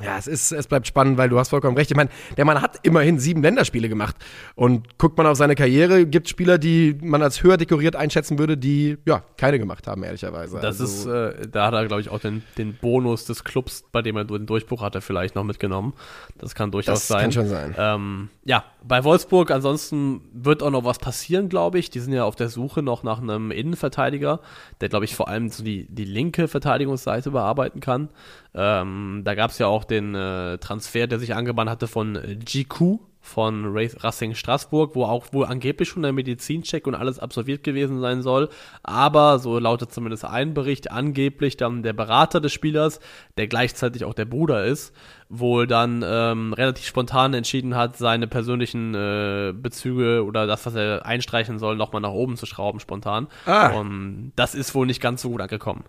Ja, 0.02 0.18
es 0.18 0.26
ist, 0.26 0.52
es 0.52 0.66
bleibt 0.66 0.86
spannend, 0.86 1.16
weil 1.16 1.28
du 1.28 1.38
hast 1.38 1.48
vollkommen 1.48 1.76
recht. 1.76 1.90
Ich 1.90 1.96
meine, 1.96 2.10
der 2.36 2.44
Mann 2.44 2.60
hat 2.60 2.80
immerhin 2.82 3.18
sieben 3.18 3.42
Länderspiele 3.42 3.88
gemacht. 3.88 4.16
Und 4.54 4.98
guckt 4.98 5.16
man 5.16 5.26
auf 5.26 5.36
seine 5.36 5.54
Karriere, 5.54 6.06
gibt 6.06 6.28
Spieler, 6.28 6.58
die 6.58 6.98
man 7.00 7.22
als 7.22 7.42
höher 7.42 7.56
dekoriert 7.56 7.96
einschätzen 7.96 8.38
würde, 8.38 8.56
die 8.56 8.98
ja 9.06 9.22
keine 9.38 9.58
gemacht 9.58 9.86
haben, 9.86 10.02
ehrlicherweise. 10.02 10.60
Das 10.60 10.80
also, 10.80 10.84
ist, 10.84 11.06
äh, 11.06 11.48
da 11.48 11.66
hat 11.66 11.74
er, 11.74 11.86
glaube 11.86 12.02
ich, 12.02 12.10
auch 12.10 12.18
den, 12.18 12.42
den 12.58 12.74
Bonus 12.74 13.24
des 13.24 13.44
Clubs, 13.44 13.84
bei 13.90 14.02
dem 14.02 14.16
er 14.16 14.24
den 14.24 14.46
Durchbruch 14.46 14.82
hatte, 14.82 15.00
vielleicht 15.00 15.34
noch 15.34 15.44
mitgenommen. 15.44 15.94
Das 16.38 16.54
kann 16.54 16.70
durchaus 16.70 17.00
das 17.00 17.08
sein. 17.08 17.22
Kann 17.22 17.32
schon 17.32 17.48
sein. 17.48 17.74
Ähm, 17.78 18.28
ja, 18.44 18.64
bei 18.82 19.02
Wolfsburg 19.02 19.50
ansonsten 19.50 20.20
wird 20.32 20.62
auch 20.62 20.70
noch 20.70 20.84
was 20.84 20.98
passieren, 20.98 21.48
glaube 21.48 21.78
ich. 21.78 21.90
Die 21.90 22.00
sind 22.00 22.12
ja 22.12 22.24
auf 22.24 22.36
der 22.36 22.48
Suche 22.48 22.82
noch 22.82 23.02
nach 23.02 23.20
einem 23.20 23.50
Innenverteidiger, 23.50 24.40
der, 24.80 24.88
glaube 24.88 25.06
ich, 25.06 25.16
vor 25.16 25.28
allem 25.28 25.48
so 25.48 25.64
die, 25.64 25.86
die 25.88 26.04
linke 26.04 26.48
Verteidigungsseite 26.48 27.30
bearbeiten 27.30 27.80
kann. 27.80 28.10
Ähm, 28.56 29.20
da 29.24 29.34
gab 29.34 29.50
es 29.50 29.58
ja 29.58 29.66
auch 29.66 29.84
den 29.84 30.14
äh, 30.14 30.56
Transfer, 30.58 31.06
der 31.06 31.18
sich 31.18 31.34
angebahnt 31.34 31.68
hatte 31.68 31.86
von 31.86 32.16
äh, 32.16 32.36
GQ 32.36 32.98
von 33.26 33.66
Racing 33.66 34.34
Straßburg, 34.34 34.94
wo 34.94 35.04
auch 35.04 35.32
wohl 35.32 35.46
angeblich 35.46 35.88
schon 35.88 36.02
der 36.02 36.12
Medizincheck 36.12 36.86
und 36.86 36.94
alles 36.94 37.18
absolviert 37.18 37.64
gewesen 37.64 38.00
sein 38.00 38.22
soll. 38.22 38.48
Aber, 38.84 39.40
so 39.40 39.58
lautet 39.58 39.92
zumindest 39.92 40.24
ein 40.24 40.54
Bericht, 40.54 40.92
angeblich 40.92 41.56
dann 41.56 41.82
der 41.82 41.92
Berater 41.92 42.40
des 42.40 42.52
Spielers, 42.52 43.00
der 43.36 43.48
gleichzeitig 43.48 44.04
auch 44.04 44.14
der 44.14 44.26
Bruder 44.26 44.64
ist, 44.64 44.94
wohl 45.28 45.66
dann 45.66 46.04
ähm, 46.06 46.52
relativ 46.52 46.86
spontan 46.86 47.34
entschieden 47.34 47.74
hat, 47.74 47.96
seine 47.96 48.28
persönlichen 48.28 48.94
äh, 48.94 49.52
Bezüge 49.52 50.24
oder 50.24 50.46
das, 50.46 50.64
was 50.64 50.76
er 50.76 51.04
einstreichen 51.04 51.58
soll, 51.58 51.76
nochmal 51.76 52.02
nach 52.02 52.12
oben 52.12 52.36
zu 52.36 52.46
schrauben, 52.46 52.78
spontan. 52.78 53.26
Ah. 53.44 53.76
Und 53.76 54.32
das 54.36 54.54
ist 54.54 54.74
wohl 54.74 54.86
nicht 54.86 55.02
ganz 55.02 55.20
so 55.22 55.30
gut 55.30 55.40
angekommen. 55.40 55.84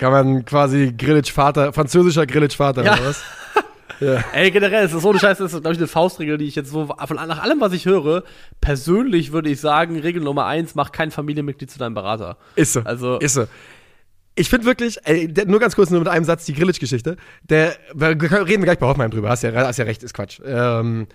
Kann 0.00 0.12
man 0.12 0.46
quasi 0.46 0.94
Grillitsch-Vater, 0.96 1.74
französischer 1.74 2.26
Grillitsch-Vater 2.26 2.82
ja. 2.82 2.94
oder 2.94 3.04
was? 3.06 3.22
Ja. 4.00 4.24
Ey, 4.32 4.50
generell, 4.50 4.86
es 4.86 4.94
ist 4.94 5.02
so 5.02 5.10
eine 5.10 5.18
Scheiße, 5.18 5.42
das 5.42 5.52
ist, 5.52 5.60
glaube 5.60 5.74
ich, 5.74 5.78
eine 5.78 5.86
Faustregel, 5.86 6.38
die 6.38 6.46
ich 6.46 6.54
jetzt 6.54 6.70
so, 6.70 6.86
von, 6.86 7.16
nach 7.16 7.42
allem, 7.42 7.60
was 7.60 7.74
ich 7.74 7.84
höre, 7.84 8.22
persönlich 8.62 9.30
würde 9.30 9.50
ich 9.50 9.60
sagen, 9.60 9.98
Regel 9.98 10.22
Nummer 10.22 10.46
eins, 10.46 10.74
mach 10.74 10.90
kein 10.90 11.10
Familienmitglied 11.10 11.70
zu 11.70 11.78
deinem 11.78 11.92
Berater. 11.92 12.38
Ist 12.56 12.72
so. 12.72 12.80
Also, 12.80 13.18
ist 13.18 13.34
so. 13.34 13.44
Ich 14.36 14.48
finde 14.48 14.64
wirklich, 14.64 14.96
ey, 15.04 15.30
nur 15.46 15.60
ganz 15.60 15.76
kurz 15.76 15.90
nur 15.90 16.00
mit 16.00 16.08
einem 16.08 16.24
Satz 16.24 16.46
die 16.46 16.54
Grillitsch-Geschichte. 16.54 17.18
Der, 17.42 17.74
reden 17.94 18.22
wir 18.22 18.58
gleich 18.58 18.78
bei 18.78 18.86
Hoffmann 18.86 19.10
drüber, 19.10 19.28
hast 19.28 19.42
ja, 19.42 19.52
hast 19.52 19.76
ja 19.76 19.84
recht, 19.84 20.02
ist 20.02 20.14
Quatsch. 20.14 20.40
Ähm, 20.46 21.08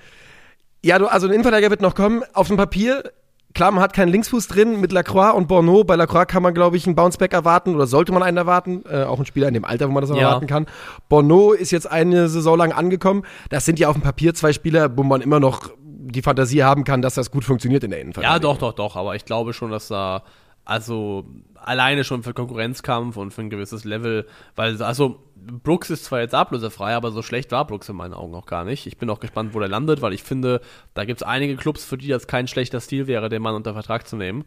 ja, 0.83 0.99
du, 0.99 1.07
also 1.07 1.25
ein 1.25 1.33
Innenverteidiger 1.33 1.71
wird 1.71 1.81
noch 1.81 1.95
kommen. 1.95 2.21
Auf 2.33 2.49
dem 2.49 2.57
Papier 2.57 3.11
Klar, 3.55 3.71
man 3.71 3.81
hat 3.81 3.93
keinen 3.93 4.09
Linksfuß 4.09 4.47
drin 4.47 4.81
mit 4.81 4.91
Lacroix 4.91 5.33
und 5.33 5.47
Borneau. 5.47 5.85
Bei 5.85 5.95
Lacroix 5.95 6.27
kann 6.27 6.43
man, 6.43 6.53
glaube 6.53 6.75
ich, 6.75 6.85
einen 6.85 6.95
Bounceback 6.95 7.31
erwarten 7.31 7.73
oder 7.73 7.87
sollte 7.87 8.11
man 8.11 8.21
einen 8.21 8.35
erwarten. 8.35 8.83
Äh, 8.85 9.03
auch 9.03 9.17
ein 9.17 9.25
Spieler 9.25 9.47
in 9.47 9.53
dem 9.53 9.63
Alter, 9.63 9.87
wo 9.87 9.93
man 9.93 10.01
das 10.01 10.09
ja. 10.09 10.17
erwarten 10.17 10.45
kann. 10.45 10.65
Borneau 11.07 11.53
ist 11.53 11.71
jetzt 11.71 11.89
eine 11.89 12.27
Saison 12.27 12.57
lang 12.57 12.73
angekommen. 12.73 13.23
Das 13.49 13.63
sind 13.63 13.79
ja 13.79 13.87
auf 13.87 13.95
dem 13.95 14.01
Papier 14.01 14.33
zwei 14.33 14.51
Spieler, 14.51 14.97
wo 14.97 15.03
man 15.03 15.21
immer 15.21 15.39
noch 15.39 15.71
die 15.79 16.21
Fantasie 16.21 16.63
haben 16.63 16.83
kann, 16.83 17.01
dass 17.01 17.15
das 17.15 17.31
gut 17.31 17.45
funktioniert 17.45 17.85
in 17.85 17.91
der 17.91 18.01
Innenverteidigung. 18.01 18.35
Ja, 18.35 18.55
doch, 18.55 18.57
doch, 18.57 18.73
doch. 18.73 18.97
Aber 18.97 19.15
ich 19.15 19.23
glaube 19.23 19.53
schon, 19.53 19.71
dass 19.71 19.87
da 19.87 20.23
also 20.65 21.25
alleine 21.55 22.03
schon 22.03 22.23
für 22.23 22.33
Konkurrenzkampf 22.33 23.15
und 23.15 23.31
für 23.31 23.41
ein 23.41 23.49
gewisses 23.49 23.85
Level, 23.85 24.27
weil 24.55 24.81
also 24.83 25.19
Brooks 25.45 25.89
ist 25.89 26.05
zwar 26.05 26.21
jetzt 26.21 26.33
ablösefrei, 26.33 26.95
aber 26.95 27.11
so 27.11 27.21
schlecht 27.21 27.51
war 27.51 27.65
Brooks 27.65 27.89
in 27.89 27.95
meinen 27.95 28.13
Augen 28.13 28.35
auch 28.35 28.45
gar 28.45 28.63
nicht. 28.63 28.87
Ich 28.87 28.97
bin 28.97 29.09
auch 29.09 29.19
gespannt, 29.19 29.53
wo 29.53 29.59
der 29.59 29.69
landet, 29.69 30.01
weil 30.01 30.13
ich 30.13 30.23
finde, 30.23 30.61
da 30.93 31.05
gibt 31.05 31.21
es 31.21 31.27
einige 31.27 31.55
Clubs, 31.55 31.83
für 31.83 31.97
die 31.97 32.07
das 32.07 32.27
kein 32.27 32.47
schlechter 32.47 32.79
Stil 32.79 33.07
wäre, 33.07 33.29
den 33.29 33.41
Mann 33.41 33.55
unter 33.55 33.73
Vertrag 33.73 34.07
zu 34.07 34.15
nehmen. 34.15 34.45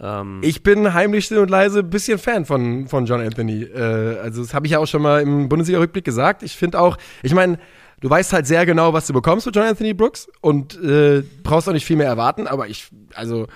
Ähm 0.00 0.40
ich 0.42 0.62
bin 0.62 0.94
heimlich 0.94 1.26
still 1.26 1.38
und 1.38 1.50
leise 1.50 1.80
ein 1.80 1.90
bisschen 1.90 2.18
Fan 2.18 2.44
von, 2.44 2.88
von 2.88 3.06
John 3.06 3.20
Anthony. 3.20 3.62
Äh, 3.62 4.18
also 4.18 4.42
das 4.42 4.54
habe 4.54 4.66
ich 4.66 4.72
ja 4.72 4.78
auch 4.78 4.86
schon 4.86 5.02
mal 5.02 5.20
im 5.20 5.48
Bundesliga-Rückblick 5.48 6.04
gesagt. 6.04 6.42
Ich 6.42 6.56
finde 6.56 6.80
auch, 6.80 6.96
ich 7.22 7.34
meine, 7.34 7.58
du 8.00 8.10
weißt 8.10 8.32
halt 8.32 8.46
sehr 8.46 8.66
genau, 8.66 8.92
was 8.92 9.06
du 9.06 9.12
bekommst 9.12 9.44
für 9.44 9.52
John 9.52 9.66
Anthony 9.66 9.94
Brooks 9.94 10.28
und 10.40 10.82
äh, 10.82 11.22
brauchst 11.42 11.68
auch 11.68 11.72
nicht 11.72 11.86
viel 11.86 11.96
mehr 11.96 12.08
erwarten, 12.08 12.46
aber 12.46 12.68
ich, 12.68 12.88
also 13.14 13.46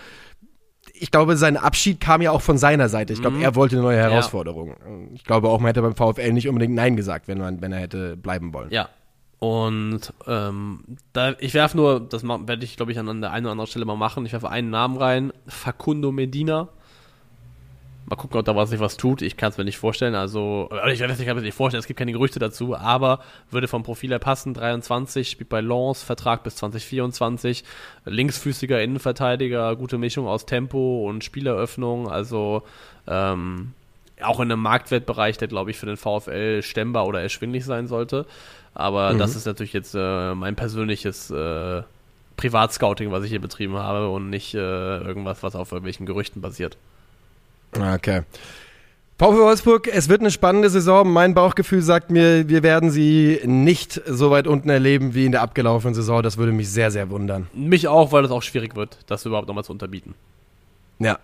ich 0.98 1.10
glaube, 1.10 1.36
sein 1.36 1.56
Abschied 1.56 2.00
kam 2.00 2.22
ja 2.22 2.30
auch 2.30 2.42
von 2.42 2.58
seiner 2.58 2.88
Seite. 2.88 3.12
Ich 3.12 3.20
glaube, 3.20 3.36
mhm. 3.36 3.42
er 3.42 3.54
wollte 3.54 3.76
eine 3.76 3.82
neue 3.82 3.98
Herausforderung. 3.98 4.68
Ja. 4.68 4.74
Ich 5.14 5.24
glaube 5.24 5.48
auch, 5.48 5.60
man 5.60 5.68
hätte 5.68 5.82
beim 5.82 5.94
VfL 5.94 6.32
nicht 6.32 6.48
unbedingt 6.48 6.74
Nein 6.74 6.96
gesagt, 6.96 7.28
wenn, 7.28 7.38
man, 7.38 7.60
wenn 7.60 7.72
er 7.72 7.80
hätte 7.80 8.16
bleiben 8.16 8.52
wollen. 8.52 8.70
Ja. 8.70 8.88
Und 9.38 10.14
ähm, 10.26 10.80
da, 11.12 11.34
ich 11.38 11.52
werfe 11.54 11.76
nur, 11.76 12.00
das 12.00 12.24
werde 12.24 12.64
ich, 12.64 12.76
glaube 12.76 12.92
ich, 12.92 12.98
an 12.98 13.20
der 13.20 13.32
einen 13.32 13.46
oder 13.46 13.52
anderen 13.52 13.68
Stelle 13.68 13.84
mal 13.84 13.96
machen. 13.96 14.24
Ich 14.24 14.32
werfe 14.32 14.48
einen 14.48 14.70
Namen 14.70 14.96
rein: 14.96 15.32
Facundo 15.46 16.10
Medina. 16.10 16.68
Mal 18.08 18.14
gucken, 18.14 18.38
ob 18.38 18.44
da 18.44 18.54
was 18.54 18.70
sich 18.70 18.78
was 18.78 18.96
tut. 18.96 19.20
Ich 19.20 19.36
kann 19.36 19.50
es 19.50 19.58
mir 19.58 19.64
nicht 19.64 19.78
vorstellen. 19.78 20.14
Also, 20.14 20.68
ich 20.92 21.00
weiß 21.00 21.08
nicht, 21.08 21.20
ich 21.20 21.26
kann 21.26 21.36
es 21.36 21.42
nicht 21.42 21.56
vorstellen. 21.56 21.80
Es 21.80 21.88
gibt 21.88 21.98
keine 21.98 22.12
Gerüchte 22.12 22.38
dazu, 22.38 22.76
aber 22.76 23.18
würde 23.50 23.66
vom 23.66 23.82
Profil 23.82 24.10
her 24.10 24.20
passen. 24.20 24.54
23, 24.54 25.28
spielt 25.28 25.48
bei 25.48 25.60
Lens, 25.60 26.04
Vertrag 26.04 26.44
bis 26.44 26.54
2024. 26.56 27.64
Linksfüßiger 28.04 28.80
Innenverteidiger, 28.80 29.74
gute 29.74 29.98
Mischung 29.98 30.28
aus 30.28 30.46
Tempo 30.46 31.08
und 31.08 31.24
Spieleröffnung. 31.24 32.08
Also, 32.08 32.62
ähm, 33.08 33.72
auch 34.22 34.38
in 34.38 34.52
einem 34.52 34.62
Marktwertbereich, 34.62 35.36
der, 35.38 35.48
glaube 35.48 35.72
ich, 35.72 35.76
für 35.76 35.86
den 35.86 35.96
VfL 35.96 36.62
stemmbar 36.62 37.06
oder 37.06 37.20
erschwinglich 37.20 37.64
sein 37.64 37.88
sollte. 37.88 38.24
Aber 38.72 39.14
mhm. 39.14 39.18
das 39.18 39.34
ist 39.34 39.46
natürlich 39.46 39.72
jetzt 39.72 39.96
äh, 39.96 40.34
mein 40.34 40.54
persönliches 40.54 41.30
äh, 41.30 41.82
Privatscouting, 42.36 43.10
was 43.10 43.24
ich 43.24 43.30
hier 43.30 43.40
betrieben 43.40 43.76
habe 43.76 44.08
und 44.10 44.30
nicht 44.30 44.54
äh, 44.54 44.58
irgendwas, 44.58 45.42
was 45.42 45.56
auf 45.56 45.72
irgendwelchen 45.72 46.06
Gerüchten 46.06 46.40
basiert. 46.40 46.76
Okay. 47.72 48.22
VfL 49.18 49.38
Wolfsburg, 49.38 49.88
es 49.88 50.10
wird 50.10 50.20
eine 50.20 50.30
spannende 50.30 50.68
Saison. 50.68 51.10
Mein 51.10 51.32
Bauchgefühl 51.32 51.80
sagt 51.80 52.10
mir, 52.10 52.50
wir 52.50 52.62
werden 52.62 52.90
sie 52.90 53.40
nicht 53.46 54.02
so 54.04 54.30
weit 54.30 54.46
unten 54.46 54.68
erleben 54.68 55.14
wie 55.14 55.24
in 55.24 55.32
der 55.32 55.40
abgelaufenen 55.40 55.94
Saison. 55.94 56.22
Das 56.22 56.36
würde 56.36 56.52
mich 56.52 56.68
sehr, 56.68 56.90
sehr 56.90 57.08
wundern. 57.08 57.46
Mich 57.54 57.88
auch, 57.88 58.12
weil 58.12 58.26
es 58.26 58.30
auch 58.30 58.42
schwierig 58.42 58.76
wird, 58.76 58.98
das 59.06 59.24
überhaupt 59.24 59.48
nochmal 59.48 59.64
zu 59.64 59.72
unterbieten. 59.72 60.14
Ja. 60.98 61.18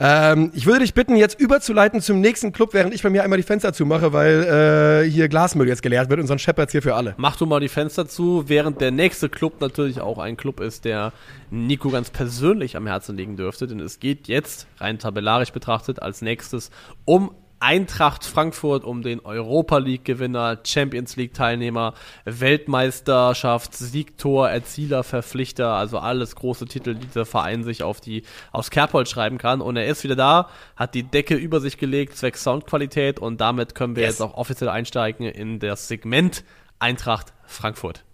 Ähm, 0.00 0.52
ich 0.54 0.66
würde 0.66 0.80
dich 0.80 0.94
bitten, 0.94 1.16
jetzt 1.16 1.40
überzuleiten 1.40 2.00
zum 2.00 2.20
nächsten 2.20 2.52
Club, 2.52 2.72
während 2.72 2.94
ich 2.94 3.02
bei 3.02 3.10
mir 3.10 3.24
einmal 3.24 3.36
die 3.36 3.42
Fenster 3.42 3.72
zumache, 3.72 4.12
weil 4.12 5.04
äh, 5.04 5.10
hier 5.10 5.28
Glasmüll 5.28 5.66
jetzt 5.66 5.82
geleert 5.82 6.08
wird 6.08 6.20
und 6.20 6.28
sonst 6.28 6.42
scheppert's 6.42 6.72
hier 6.72 6.82
für 6.82 6.94
alle. 6.94 7.14
Mach 7.16 7.34
du 7.36 7.46
mal 7.46 7.58
die 7.58 7.68
Fenster 7.68 8.06
zu, 8.06 8.44
während 8.46 8.80
der 8.80 8.92
nächste 8.92 9.28
Club 9.28 9.60
natürlich 9.60 10.00
auch 10.00 10.18
ein 10.18 10.36
Club 10.36 10.60
ist, 10.60 10.84
der 10.84 11.12
Nico 11.50 11.90
ganz 11.90 12.10
persönlich 12.10 12.76
am 12.76 12.86
Herzen 12.86 13.16
liegen 13.16 13.36
dürfte, 13.36 13.66
denn 13.66 13.80
es 13.80 13.98
geht 13.98 14.28
jetzt, 14.28 14.68
rein 14.78 15.00
tabellarisch 15.00 15.50
betrachtet, 15.50 16.00
als 16.00 16.22
nächstes 16.22 16.70
um 17.04 17.32
Eintracht 17.60 18.24
Frankfurt 18.24 18.84
um 18.84 19.02
den 19.02 19.20
Europa 19.20 19.78
League 19.78 20.04
Gewinner, 20.04 20.58
Champions 20.64 21.16
League 21.16 21.34
Teilnehmer, 21.34 21.94
Weltmeisterschaft, 22.24 23.74
Siegtor, 23.74 24.48
Erzieler, 24.48 25.04
Verpflichter, 25.04 25.72
also 25.72 25.98
alles 25.98 26.36
große 26.36 26.66
Titel, 26.66 26.94
die 26.94 27.06
dieser 27.06 27.26
Verein 27.26 27.64
sich 27.64 27.82
auf 27.82 28.00
die, 28.00 28.22
aufs 28.52 28.70
Kerbholz 28.70 29.10
schreiben 29.10 29.38
kann. 29.38 29.60
Und 29.60 29.76
er 29.76 29.86
ist 29.86 30.04
wieder 30.04 30.16
da, 30.16 30.48
hat 30.76 30.94
die 30.94 31.02
Decke 31.02 31.34
über 31.34 31.60
sich 31.60 31.78
gelegt, 31.78 32.16
zwecks 32.16 32.42
Soundqualität 32.42 33.18
und 33.18 33.40
damit 33.40 33.74
können 33.74 33.96
wir 33.96 34.02
yes. 34.02 34.14
jetzt 34.14 34.22
auch 34.22 34.34
offiziell 34.34 34.70
einsteigen 34.70 35.26
in 35.26 35.58
das 35.58 35.88
Segment 35.88 36.44
Eintracht 36.78 37.32
Frankfurt. 37.46 38.04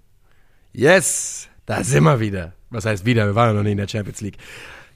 Yes, 0.72 1.48
da 1.66 1.84
sind 1.84 2.04
wir 2.04 2.20
wieder. 2.20 2.54
Was 2.70 2.84
heißt 2.86 3.04
wieder? 3.04 3.26
Wir 3.26 3.34
waren 3.34 3.50
ja 3.50 3.54
noch 3.54 3.62
nie 3.62 3.72
in 3.72 3.78
der 3.78 3.88
Champions 3.88 4.20
League. 4.20 4.38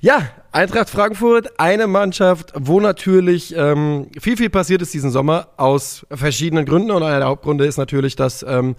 Ja, 0.01 0.23
Eintracht 0.53 0.91
Frankfurt, 0.91 1.59
eine 1.59 1.89
Mannschaft, 1.89 2.53
wo 2.55 2.79
natürlich 2.79 3.53
ähm, 3.57 4.07
viel, 4.21 4.37
viel 4.37 4.49
passiert 4.49 4.81
ist 4.81 4.95
diesen 4.95 5.11
Sommer 5.11 5.49
aus 5.57 6.07
verschiedenen 6.09 6.67
Gründen. 6.67 6.93
Und 6.93 7.03
einer 7.03 7.19
der 7.19 7.27
Hauptgründe 7.27 7.67
ist 7.67 7.79
natürlich, 7.79 8.15
dass 8.15 8.45
ähm, 8.45 8.77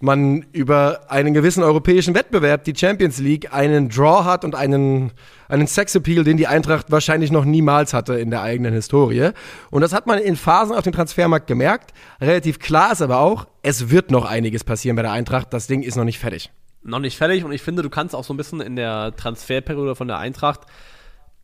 man 0.00 0.44
über 0.52 1.10
einen 1.10 1.32
gewissen 1.32 1.62
europäischen 1.62 2.14
Wettbewerb, 2.14 2.64
die 2.64 2.74
Champions 2.76 3.18
League, 3.20 3.54
einen 3.54 3.88
Draw 3.88 4.24
hat 4.24 4.44
und 4.44 4.54
einen, 4.54 5.12
einen 5.48 5.66
Sexappeal, 5.66 6.24
den 6.24 6.36
die 6.36 6.46
Eintracht 6.46 6.90
wahrscheinlich 6.90 7.30
noch 7.30 7.46
niemals 7.46 7.94
hatte 7.94 8.20
in 8.20 8.30
der 8.30 8.42
eigenen 8.42 8.74
Historie. 8.74 9.30
Und 9.70 9.80
das 9.80 9.94
hat 9.94 10.06
man 10.06 10.18
in 10.18 10.36
Phasen 10.36 10.76
auf 10.76 10.84
dem 10.84 10.92
Transfermarkt 10.92 11.46
gemerkt. 11.46 11.94
Relativ 12.20 12.58
klar 12.58 12.92
ist 12.92 13.00
aber 13.00 13.20
auch, 13.20 13.46
es 13.62 13.88
wird 13.88 14.10
noch 14.10 14.26
einiges 14.26 14.64
passieren 14.64 14.96
bei 14.96 15.02
der 15.02 15.12
Eintracht. 15.12 15.54
Das 15.54 15.68
Ding 15.68 15.82
ist 15.82 15.96
noch 15.96 16.04
nicht 16.04 16.18
fertig 16.18 16.50
noch 16.82 16.98
nicht 16.98 17.16
fertig 17.16 17.44
und 17.44 17.52
ich 17.52 17.62
finde, 17.62 17.82
du 17.82 17.90
kannst 17.90 18.14
auch 18.14 18.24
so 18.24 18.32
ein 18.32 18.36
bisschen 18.36 18.60
in 18.60 18.76
der 18.76 19.14
Transferperiode 19.16 19.94
von 19.94 20.08
der 20.08 20.18
Eintracht 20.18 20.66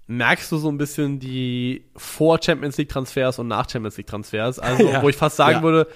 merkst 0.07 0.53
du 0.53 0.57
so 0.57 0.68
ein 0.68 0.79
bisschen 0.79 1.18
die 1.18 1.85
vor 1.96 2.40
Champions 2.42 2.77
League 2.77 2.88
Transfers 2.88 3.38
und 3.38 3.49
nach 3.49 3.68
Champions 3.68 3.96
League 3.96 4.07
Transfers. 4.07 4.59
Also, 4.59 4.88
ja. 4.90 5.03
wo 5.03 5.09
ich 5.09 5.16
fast 5.16 5.37
sagen 5.37 5.59
ja. 5.59 5.62
würde, 5.62 5.90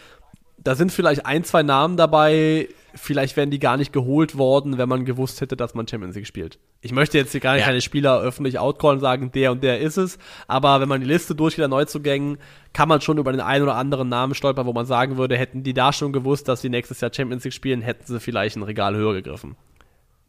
da 0.59 0.75
sind 0.75 0.93
vielleicht 0.93 1.27
ein, 1.27 1.45
zwei 1.45 1.63
Namen 1.63 1.97
dabei, 1.97 2.69
vielleicht 2.95 3.37
wären 3.37 3.51
die 3.51 3.59
gar 3.59 3.77
nicht 3.77 3.93
geholt 3.93 4.37
worden, 4.37 4.79
wenn 4.79 4.89
man 4.89 5.05
gewusst 5.05 5.41
hätte, 5.41 5.57
dass 5.57 5.75
man 5.75 5.87
Champions 5.87 6.15
League 6.15 6.27
spielt. 6.27 6.59
Ich 6.81 6.93
möchte 6.93 7.19
jetzt 7.19 7.33
hier 7.33 7.41
gar 7.41 7.53
nicht 7.53 7.61
ja. 7.61 7.67
keine 7.67 7.81
Spieler 7.81 8.21
öffentlich 8.21 8.59
outcallen 8.59 8.99
und 8.99 9.01
sagen, 9.01 9.33
der 9.33 9.53
und 9.53 9.63
der 9.63 9.81
ist 9.81 9.97
es, 9.97 10.19
aber 10.47 10.81
wenn 10.81 10.89
man 10.89 11.01
die 11.01 11.07
Liste 11.07 11.35
durchgeht 11.35 11.65
an 11.65 11.71
Neuzugängen, 11.71 12.39
kann 12.73 12.89
man 12.89 13.01
schon 13.01 13.19
über 13.19 13.33
den 13.33 13.41
einen 13.41 13.65
oder 13.65 13.75
anderen 13.75 14.09
Namen 14.09 14.35
stolpern, 14.35 14.67
wo 14.67 14.73
man 14.73 14.87
sagen 14.87 15.17
würde, 15.17 15.37
hätten 15.37 15.63
die 15.63 15.75
da 15.75 15.93
schon 15.93 16.13
gewusst, 16.13 16.49
dass 16.49 16.61
sie 16.61 16.69
nächstes 16.69 17.01
Jahr 17.01 17.13
Champions 17.13 17.45
League 17.45 17.55
spielen, 17.55 17.83
hätten 17.83 18.07
sie 18.07 18.21
vielleicht 18.21 18.57
ein 18.57 18.63
Regal 18.63 18.95
höher 18.95 19.15
gegriffen. 19.15 19.57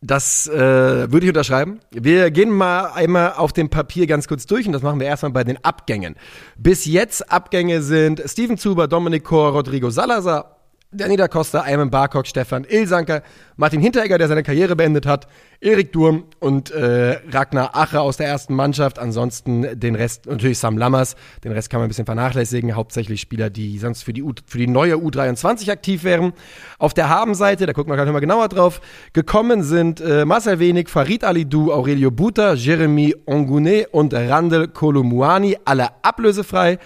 Das 0.03 0.47
äh, 0.47 1.11
würde 1.11 1.25
ich 1.25 1.29
unterschreiben. 1.29 1.79
Wir 1.91 2.31
gehen 2.31 2.49
mal 2.49 2.85
einmal 2.87 3.33
auf 3.33 3.53
dem 3.53 3.69
Papier 3.69 4.07
ganz 4.07 4.27
kurz 4.27 4.47
durch 4.47 4.65
und 4.65 4.73
das 4.73 4.81
machen 4.81 4.99
wir 4.99 5.05
erstmal 5.05 5.31
bei 5.31 5.43
den 5.43 5.63
Abgängen. 5.63 6.15
Bis 6.57 6.85
jetzt 6.85 7.31
Abgänge 7.31 7.83
sind 7.83 8.21
Steven 8.25 8.57
Zuber, 8.57 8.87
Dominik 8.87 9.23
Kor, 9.23 9.51
Rodrigo 9.51 9.91
Salazar, 9.91 10.60
Danny 10.93 11.15
da 11.15 11.29
Costa, 11.29 11.61
Ayman 11.61 11.89
Barkok, 11.89 12.27
Stefan 12.27 12.65
Ilsanker, 12.65 13.23
Martin 13.55 13.79
Hinteregger, 13.79 14.17
der 14.17 14.27
seine 14.27 14.43
Karriere 14.43 14.75
beendet 14.75 15.05
hat, 15.05 15.25
Erik 15.61 15.93
Durm 15.93 16.25
und 16.39 16.69
äh, 16.71 17.17
Ragnar 17.31 17.77
Ache 17.77 18.01
aus 18.01 18.17
der 18.17 18.27
ersten 18.27 18.55
Mannschaft. 18.55 18.99
Ansonsten 18.99 19.79
den 19.79 19.95
Rest, 19.95 20.25
natürlich 20.25 20.59
Sam 20.59 20.77
Lammers, 20.77 21.15
den 21.45 21.53
Rest 21.53 21.69
kann 21.69 21.79
man 21.79 21.85
ein 21.85 21.87
bisschen 21.87 22.05
vernachlässigen. 22.05 22.75
Hauptsächlich 22.75 23.21
Spieler, 23.21 23.49
die 23.49 23.77
sonst 23.79 24.03
für 24.03 24.11
die, 24.11 24.21
U, 24.21 24.33
für 24.45 24.57
die 24.57 24.67
neue 24.67 24.95
U23 24.95 25.71
aktiv 25.71 26.03
wären. 26.03 26.33
Auf 26.77 26.93
der 26.93 27.07
Habenseite, 27.07 27.65
da 27.67 27.71
gucken 27.71 27.93
wir 27.93 27.95
gleich 27.95 28.11
mal 28.11 28.19
genauer 28.19 28.49
drauf, 28.49 28.81
gekommen 29.13 29.63
sind 29.63 30.01
äh, 30.01 30.25
Marcel 30.25 30.59
Wenig, 30.59 30.89
Farid 30.89 31.23
Alidou, 31.23 31.71
Aurelio 31.71 32.11
Buta, 32.11 32.55
Jeremy 32.55 33.15
Ongune 33.25 33.87
und 33.91 34.13
Randel 34.13 34.67
Kolumuani, 34.67 35.57
alle 35.63 35.87
ablösefrei. 36.01 36.79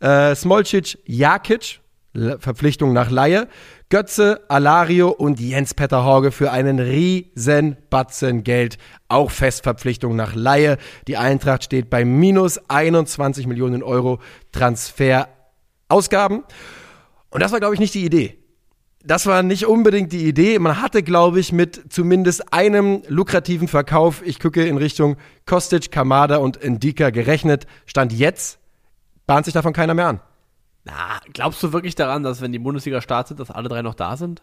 Äh, 0.00 0.34
Smolcic, 0.34 0.96
Jakic, 1.04 1.79
Verpflichtung 2.14 2.92
nach 2.92 3.10
Laie. 3.10 3.46
Götze, 3.88 4.40
Alario 4.48 5.10
und 5.10 5.40
Jens 5.40 5.74
Petter 5.74 6.04
Horge 6.04 6.32
für 6.32 6.50
einen 6.50 6.78
riesen 6.78 7.76
Batzen 7.88 8.44
Geld. 8.44 8.78
Auch 9.08 9.30
Festverpflichtung 9.30 10.16
nach 10.16 10.34
Laie. 10.34 10.76
Die 11.06 11.16
Eintracht 11.16 11.64
steht 11.64 11.90
bei 11.90 12.04
minus 12.04 12.58
21 12.68 13.46
Millionen 13.46 13.82
Euro 13.82 14.20
Transferausgaben. 14.52 16.44
Und 17.30 17.42
das 17.42 17.52
war, 17.52 17.60
glaube 17.60 17.74
ich, 17.74 17.80
nicht 17.80 17.94
die 17.94 18.04
Idee. 18.04 18.36
Das 19.02 19.24
war 19.24 19.42
nicht 19.42 19.66
unbedingt 19.66 20.12
die 20.12 20.26
Idee. 20.26 20.58
Man 20.58 20.82
hatte, 20.82 21.02
glaube 21.02 21.40
ich, 21.40 21.52
mit 21.52 21.92
zumindest 21.92 22.52
einem 22.52 23.02
lukrativen 23.08 23.66
Verkauf, 23.66 24.20
ich 24.22 24.38
gucke 24.38 24.66
in 24.66 24.76
Richtung 24.76 25.16
Kostic, 25.46 25.90
Kamada 25.90 26.36
und 26.36 26.58
Indika 26.58 27.08
gerechnet. 27.08 27.66
Stand 27.86 28.12
jetzt, 28.12 28.58
bahnt 29.26 29.46
sich 29.46 29.54
davon 29.54 29.72
keiner 29.72 29.94
mehr 29.94 30.08
an. 30.08 30.20
Na, 30.84 31.20
glaubst 31.32 31.62
du 31.62 31.72
wirklich 31.72 31.94
daran, 31.94 32.22
dass 32.22 32.40
wenn 32.40 32.52
die 32.52 32.58
Bundesliga 32.58 33.00
startet, 33.00 33.38
dass 33.38 33.50
alle 33.50 33.68
drei 33.68 33.82
noch 33.82 33.94
da 33.94 34.16
sind? 34.16 34.42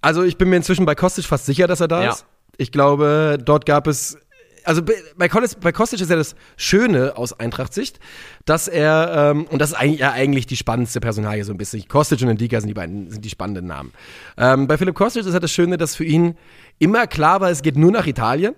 Also 0.00 0.22
ich 0.22 0.36
bin 0.36 0.50
mir 0.50 0.56
inzwischen 0.56 0.84
bei 0.84 0.94
Kostic 0.94 1.24
fast 1.24 1.46
sicher, 1.46 1.66
dass 1.66 1.80
er 1.80 1.88
da 1.88 2.02
ja. 2.02 2.10
ist. 2.10 2.26
Ich 2.56 2.72
glaube, 2.72 3.38
dort 3.42 3.66
gab 3.66 3.86
es 3.86 4.18
also 4.64 4.82
bei, 4.82 5.28
Kostic, 5.28 5.60
bei 5.60 5.72
Kostic 5.72 6.00
ist 6.00 6.10
ja 6.10 6.16
das 6.16 6.34
Schöne 6.56 7.16
aus 7.16 7.38
Eintracht-Sicht, 7.38 8.00
dass 8.44 8.66
er, 8.66 9.32
ähm, 9.32 9.46
und 9.50 9.60
das 9.60 9.70
ist 9.70 9.76
eigentlich, 9.76 10.00
ja 10.00 10.12
eigentlich 10.12 10.46
die 10.46 10.56
spannendste 10.56 11.00
Personalie 11.00 11.44
so 11.44 11.52
ein 11.52 11.58
bisschen. 11.58 11.86
Kostic 11.86 12.22
und 12.22 12.28
Ndika 12.28 12.60
sind 12.60 12.68
die 12.68 12.74
beiden, 12.74 13.10
sind 13.10 13.24
die 13.24 13.30
spannenden 13.30 13.66
Namen. 13.66 13.92
Ähm, 14.36 14.66
bei 14.66 14.78
Philipp 14.78 14.94
Kostic 14.94 15.24
ist 15.26 15.32
ja 15.32 15.40
das 15.40 15.52
Schöne, 15.52 15.76
dass 15.76 15.94
für 15.94 16.04
ihn 16.04 16.36
immer 16.78 17.06
klar 17.06 17.40
war, 17.40 17.50
es 17.50 17.62
geht 17.62 17.76
nur 17.76 17.92
nach 17.92 18.06
Italien. 18.06 18.54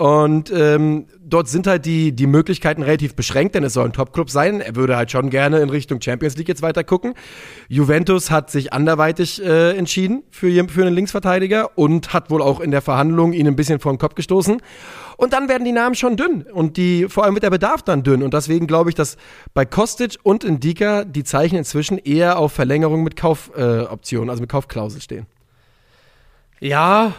Und 0.00 0.50
ähm, 0.50 1.08
dort 1.22 1.48
sind 1.48 1.66
halt 1.66 1.84
die, 1.84 2.12
die 2.12 2.26
Möglichkeiten 2.26 2.82
relativ 2.82 3.14
beschränkt, 3.14 3.54
denn 3.54 3.64
es 3.64 3.74
soll 3.74 3.84
ein 3.84 3.92
Top-Club 3.92 4.30
sein. 4.30 4.62
Er 4.62 4.74
würde 4.74 4.96
halt 4.96 5.10
schon 5.10 5.28
gerne 5.28 5.58
in 5.58 5.68
Richtung 5.68 6.00
Champions 6.00 6.38
League 6.38 6.48
jetzt 6.48 6.62
weiter 6.62 6.84
gucken. 6.84 7.12
Juventus 7.68 8.30
hat 8.30 8.50
sich 8.50 8.72
anderweitig 8.72 9.44
äh, 9.44 9.76
entschieden 9.76 10.22
für, 10.30 10.50
für 10.70 10.86
einen 10.86 10.94
Linksverteidiger 10.94 11.76
und 11.76 12.14
hat 12.14 12.30
wohl 12.30 12.40
auch 12.40 12.60
in 12.60 12.70
der 12.70 12.80
Verhandlung 12.80 13.34
ihn 13.34 13.46
ein 13.46 13.56
bisschen 13.56 13.78
vor 13.78 13.92
den 13.92 13.98
Kopf 13.98 14.14
gestoßen. 14.14 14.62
Und 15.18 15.34
dann 15.34 15.50
werden 15.50 15.66
die 15.66 15.72
Namen 15.72 15.94
schon 15.94 16.16
dünn 16.16 16.44
und 16.50 16.78
die, 16.78 17.06
vor 17.10 17.24
allem 17.24 17.34
wird 17.34 17.42
der 17.42 17.50
Bedarf 17.50 17.82
dann 17.82 18.02
dünn. 18.02 18.22
Und 18.22 18.32
deswegen 18.32 18.66
glaube 18.66 18.88
ich, 18.88 18.94
dass 18.94 19.18
bei 19.52 19.66
Kostic 19.66 20.16
und 20.22 20.44
Indika 20.44 21.04
die 21.04 21.24
Zeichen 21.24 21.56
inzwischen 21.56 21.98
eher 21.98 22.38
auf 22.38 22.54
Verlängerung 22.54 23.02
mit 23.02 23.16
Kaufoptionen, 23.16 24.28
äh, 24.28 24.30
also 24.30 24.40
mit 24.40 24.50
Kaufklausel 24.50 25.02
stehen. 25.02 25.26
Ja, 26.58 27.12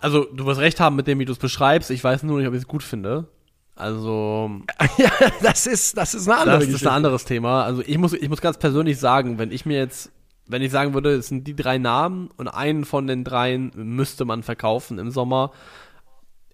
also 0.00 0.24
du 0.24 0.46
wirst 0.46 0.60
recht 0.60 0.80
haben 0.80 0.96
mit 0.96 1.06
dem, 1.06 1.18
wie 1.18 1.24
du 1.24 1.32
es 1.32 1.38
beschreibst. 1.38 1.90
Ich 1.90 2.02
weiß 2.02 2.22
nur 2.22 2.38
nicht, 2.38 2.48
ob 2.48 2.54
ich 2.54 2.60
es 2.60 2.68
gut 2.68 2.82
finde. 2.82 3.28
Also. 3.74 4.50
ja, 4.98 5.10
das 5.42 5.66
ist, 5.66 5.96
das 5.96 6.14
ist 6.14 6.28
eine 6.28 6.38
andere 6.38 6.58
Das 6.58 6.68
ist 6.68 6.86
ein 6.86 6.92
anderes 6.92 7.24
Thema. 7.24 7.64
Also 7.64 7.82
ich 7.86 7.98
muss, 7.98 8.12
ich 8.12 8.28
muss 8.28 8.40
ganz 8.40 8.58
persönlich 8.58 8.98
sagen, 8.98 9.38
wenn 9.38 9.52
ich 9.52 9.66
mir 9.66 9.78
jetzt, 9.78 10.10
wenn 10.46 10.62
ich 10.62 10.72
sagen 10.72 10.94
würde, 10.94 11.14
es 11.14 11.28
sind 11.28 11.46
die 11.46 11.54
drei 11.54 11.78
Namen 11.78 12.30
und 12.36 12.48
einen 12.48 12.84
von 12.84 13.06
den 13.06 13.22
dreien 13.24 13.70
müsste 13.74 14.24
man 14.24 14.42
verkaufen 14.42 14.98
im 14.98 15.10
Sommer, 15.10 15.52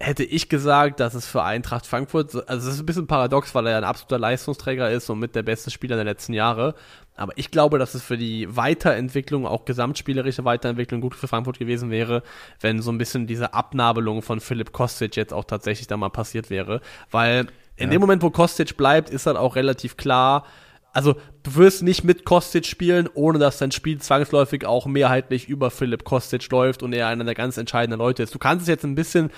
hätte 0.05 0.23
ich 0.23 0.49
gesagt, 0.49 1.01
dass 1.01 1.15
es 1.15 1.27
für 1.27 1.43
Eintracht 1.43 1.87
Frankfurt, 1.87 2.35
also 2.49 2.69
es 2.69 2.75
ist 2.75 2.81
ein 2.81 2.87
bisschen 2.87 3.07
paradox, 3.07 3.55
weil 3.55 3.67
er 3.67 3.73
ja 3.73 3.79
ein 3.79 3.85
absoluter 3.85 4.19
Leistungsträger 4.19 4.91
ist 4.91 5.09
und 5.09 5.19
mit 5.19 5.35
der 5.35 5.43
beste 5.43 5.71
Spieler 5.71 5.97
der 5.97 6.05
letzten 6.05 6.35
Jahre. 6.35 6.75
Aber 7.17 7.33
ich 7.37 7.51
glaube, 7.51 7.79
dass 7.79 7.95
es 7.95 8.03
für 8.03 8.19
die 8.19 8.55
Weiterentwicklung, 8.55 9.47
auch 9.47 9.65
gesamtspielerische 9.65 10.45
Weiterentwicklung 10.45 11.01
gut 11.01 11.15
für 11.15 11.29
Frankfurt 11.29 11.59
gewesen 11.59 11.91
wäre, 11.91 12.23
wenn 12.61 12.83
so 12.83 12.91
ein 12.93 12.99
bisschen 12.99 13.27
diese 13.27 13.55
Abnabelung 13.55 14.21
von 14.21 14.41
Philipp 14.41 14.73
Kostic 14.73 15.17
jetzt 15.17 15.33
auch 15.33 15.45
tatsächlich 15.45 15.87
da 15.87 15.97
mal 15.97 16.11
passiert 16.11 16.51
wäre. 16.51 16.81
Weil 17.11 17.47
in 17.77 17.87
ja. 17.87 17.93
dem 17.93 18.01
Moment, 18.01 18.23
wo 18.23 18.31
Kostic 18.31 18.77
bleibt, 18.77 19.11
ist 19.11 19.27
dann 19.27 19.37
auch 19.37 19.57
relativ 19.57 19.97
klar, 19.97 20.45
also 20.93 21.17
du 21.43 21.57
wirst 21.57 21.83
nicht 21.83 22.05
mit 22.05 22.25
Kostic 22.25 22.67
spielen, 22.67 23.09
ohne 23.15 23.41
dass 23.41 23.59
dein 23.59 23.73
Spiel 23.73 24.01
zwangsläufig 24.01 24.65
auch 24.65 24.87
mehrheitlich 24.87 25.49
über 25.49 25.71
Philipp 25.71 26.05
Kostic 26.05 26.49
läuft 26.51 26.85
und 26.85 26.93
er 26.93 27.09
einer 27.09 27.25
der 27.25 27.35
ganz 27.35 27.57
entscheidenden 27.57 27.99
Leute 27.99 28.23
ist. 28.23 28.33
Du 28.33 28.39
kannst 28.39 28.63
es 28.63 28.69
jetzt 28.69 28.85
ein 28.85 28.95
bisschen 28.95 29.31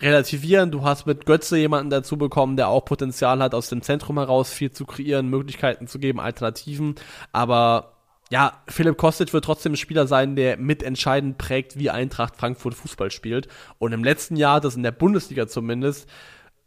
relativieren. 0.00 0.70
Du 0.70 0.82
hast 0.84 1.06
mit 1.06 1.26
Götze 1.26 1.56
jemanden 1.56 1.90
dazu 1.90 2.16
bekommen, 2.16 2.56
der 2.56 2.68
auch 2.68 2.84
Potenzial 2.84 3.42
hat, 3.42 3.54
aus 3.54 3.68
dem 3.68 3.82
Zentrum 3.82 4.18
heraus 4.18 4.50
viel 4.50 4.70
zu 4.70 4.84
kreieren, 4.84 5.28
Möglichkeiten 5.28 5.86
zu 5.86 5.98
geben, 5.98 6.20
Alternativen. 6.20 6.94
Aber 7.32 7.92
ja, 8.30 8.62
Philipp 8.68 8.96
Kostic 8.96 9.32
wird 9.32 9.44
trotzdem 9.44 9.72
ein 9.72 9.76
Spieler 9.76 10.06
sein, 10.06 10.34
der 10.34 10.56
mitentscheidend 10.56 11.38
prägt, 11.38 11.78
wie 11.78 11.90
Eintracht 11.90 12.36
Frankfurt 12.36 12.74
Fußball 12.74 13.10
spielt. 13.10 13.48
Und 13.78 13.92
im 13.92 14.02
letzten 14.02 14.36
Jahr, 14.36 14.60
das 14.60 14.76
in 14.76 14.82
der 14.82 14.90
Bundesliga 14.92 15.46
zumindest, 15.46 16.08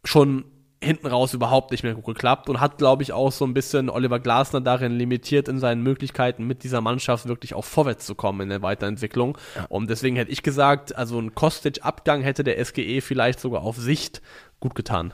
schon 0.04 0.44
hinten 0.82 1.06
raus 1.06 1.34
überhaupt 1.34 1.72
nicht 1.72 1.82
mehr 1.82 1.94
gut 1.94 2.06
geklappt 2.06 2.48
und 2.48 2.60
hat, 2.60 2.78
glaube 2.78 3.02
ich, 3.02 3.12
auch 3.12 3.32
so 3.32 3.44
ein 3.44 3.52
bisschen 3.52 3.90
Oliver 3.90 4.18
Glasner 4.18 4.62
darin 4.62 4.92
limitiert 4.92 5.46
in 5.48 5.58
seinen 5.58 5.82
Möglichkeiten, 5.82 6.46
mit 6.46 6.64
dieser 6.64 6.80
Mannschaft 6.80 7.28
wirklich 7.28 7.54
auch 7.54 7.64
vorwärts 7.64 8.06
zu 8.06 8.14
kommen 8.14 8.40
in 8.40 8.48
der 8.48 8.62
Weiterentwicklung. 8.62 9.36
Ja. 9.56 9.66
Und 9.68 9.90
deswegen 9.90 10.16
hätte 10.16 10.30
ich 10.30 10.42
gesagt, 10.42 10.96
also 10.96 11.20
ein 11.20 11.34
Kostic-Abgang 11.34 12.22
hätte 12.22 12.44
der 12.44 12.64
SGE 12.64 13.02
vielleicht 13.02 13.40
sogar 13.40 13.62
auf 13.62 13.76
Sicht 13.76 14.22
gut 14.58 14.74
getan. 14.74 15.12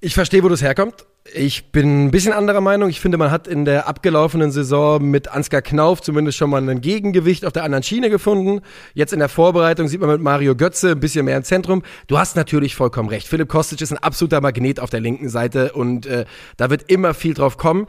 Ich 0.00 0.14
verstehe, 0.14 0.42
wo 0.44 0.48
das 0.48 0.62
herkommt. 0.62 1.06
Ich 1.24 1.70
bin 1.70 2.06
ein 2.06 2.10
bisschen 2.10 2.32
anderer 2.32 2.62
Meinung. 2.62 2.88
Ich 2.88 2.98
finde, 2.98 3.18
man 3.18 3.30
hat 3.30 3.46
in 3.46 3.66
der 3.66 3.86
abgelaufenen 3.86 4.50
Saison 4.52 5.02
mit 5.02 5.28
Ansgar 5.28 5.60
Knauf 5.60 6.00
zumindest 6.00 6.38
schon 6.38 6.48
mal 6.48 6.66
ein 6.66 6.80
Gegengewicht 6.80 7.44
auf 7.44 7.52
der 7.52 7.62
anderen 7.62 7.82
Schiene 7.82 8.08
gefunden. 8.08 8.62
Jetzt 8.94 9.12
in 9.12 9.18
der 9.18 9.28
Vorbereitung 9.28 9.86
sieht 9.86 10.00
man 10.00 10.08
mit 10.08 10.22
Mario 10.22 10.56
Götze 10.56 10.92
ein 10.92 11.00
bisschen 11.00 11.26
mehr 11.26 11.36
im 11.36 11.44
Zentrum. 11.44 11.82
Du 12.06 12.18
hast 12.18 12.36
natürlich 12.36 12.74
vollkommen 12.74 13.10
recht. 13.10 13.28
Philipp 13.28 13.48
Kostic 13.48 13.82
ist 13.82 13.92
ein 13.92 13.98
absoluter 13.98 14.40
Magnet 14.40 14.80
auf 14.80 14.88
der 14.88 15.00
linken 15.00 15.28
Seite 15.28 15.72
und 15.72 16.06
äh, 16.06 16.24
da 16.56 16.70
wird 16.70 16.90
immer 16.90 17.12
viel 17.12 17.34
drauf 17.34 17.58
kommen. 17.58 17.86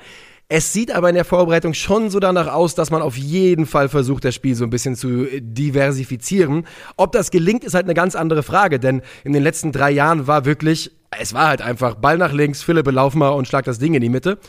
Es 0.54 0.74
sieht 0.74 0.92
aber 0.94 1.08
in 1.08 1.16
der 1.16 1.24
Vorbereitung 1.24 1.74
schon 1.74 2.10
so 2.10 2.20
danach 2.20 2.48
aus, 2.48 2.76
dass 2.76 2.92
man 2.92 3.02
auf 3.02 3.16
jeden 3.16 3.66
Fall 3.66 3.88
versucht, 3.88 4.26
das 4.26 4.36
Spiel 4.36 4.54
so 4.54 4.66
ein 4.66 4.70
bisschen 4.70 4.98
zu 4.98 5.26
diversifizieren. 5.40 6.68
Ob 6.98 7.14
das 7.14 7.32
gelingt, 7.32 7.64
ist 7.64 7.74
halt 7.74 7.86
eine 7.86 7.94
ganz 7.94 8.18
andere 8.18 8.44
Frage, 8.44 8.78
denn 8.78 9.02
in 9.24 9.32
den 9.32 9.44
letzten 9.44 9.72
drei 9.72 9.92
Jahren 9.92 10.28
war 10.28 10.44
wirklich, 10.44 10.92
es 11.18 11.34
war 11.34 11.48
halt 11.48 11.62
einfach 11.62 11.96
Ball 11.96 12.18
nach 12.18 12.34
links, 12.34 12.64
Philippe 12.64 12.92
lauf 12.92 13.16
mal 13.16 13.30
und 13.30 13.48
schlag 13.48 13.64
das 13.64 13.80
Ding 13.80 13.94
in 13.94 14.02
die 14.02 14.10
Mitte. 14.10 14.40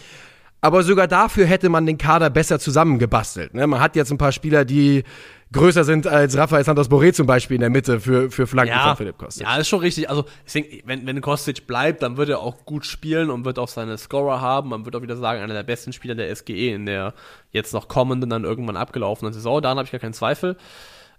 Aber 0.60 0.82
sogar 0.82 1.06
dafür 1.06 1.46
hätte 1.46 1.68
man 1.68 1.86
den 1.86 1.98
Kader 1.98 2.30
besser 2.30 2.58
zusammengebastelt. 2.58 3.54
Ne? 3.54 3.68
Man 3.68 3.78
hat 3.78 3.94
jetzt 3.94 4.10
ein 4.10 4.18
paar 4.18 4.32
Spieler, 4.32 4.64
die 4.64 5.04
größer 5.52 5.84
sind 5.84 6.06
als 6.06 6.36
Rafael 6.36 6.64
Santos 6.64 6.90
Boré 6.90 7.12
zum 7.12 7.26
Beispiel 7.26 7.56
in 7.56 7.60
der 7.60 7.70
Mitte 7.70 8.00
für, 8.00 8.30
für 8.30 8.46
Flanken 8.46 8.74
ja, 8.74 8.88
von 8.88 8.96
Philipp 8.96 9.18
Kostic. 9.18 9.46
Ja, 9.46 9.56
ist 9.56 9.68
schon 9.68 9.80
richtig. 9.80 10.08
Also, 10.08 10.24
ich 10.46 10.52
denke, 10.52 10.82
wenn, 10.84 11.06
wenn 11.06 11.20
Kostic 11.20 11.66
bleibt, 11.66 12.02
dann 12.02 12.16
wird 12.16 12.30
er 12.30 12.40
auch 12.40 12.64
gut 12.64 12.86
spielen 12.86 13.30
und 13.30 13.44
wird 13.44 13.58
auch 13.58 13.68
seine 13.68 13.98
Scorer 13.98 14.40
haben. 14.40 14.70
Man 14.70 14.84
wird 14.84 14.96
auch 14.96 15.02
wieder 15.02 15.16
sagen, 15.16 15.42
einer 15.42 15.54
der 15.54 15.62
besten 15.62 15.92
Spieler 15.92 16.14
der 16.14 16.34
SGE 16.34 16.74
in 16.74 16.86
der 16.86 17.14
jetzt 17.50 17.72
noch 17.74 17.88
kommenden, 17.88 18.30
dann 18.30 18.44
irgendwann 18.44 18.76
abgelaufenen 18.76 19.32
Saison. 19.32 19.60
Daran 19.60 19.78
habe 19.78 19.86
ich 19.86 19.92
gar 19.92 20.00
keinen 20.00 20.14
Zweifel. 20.14 20.56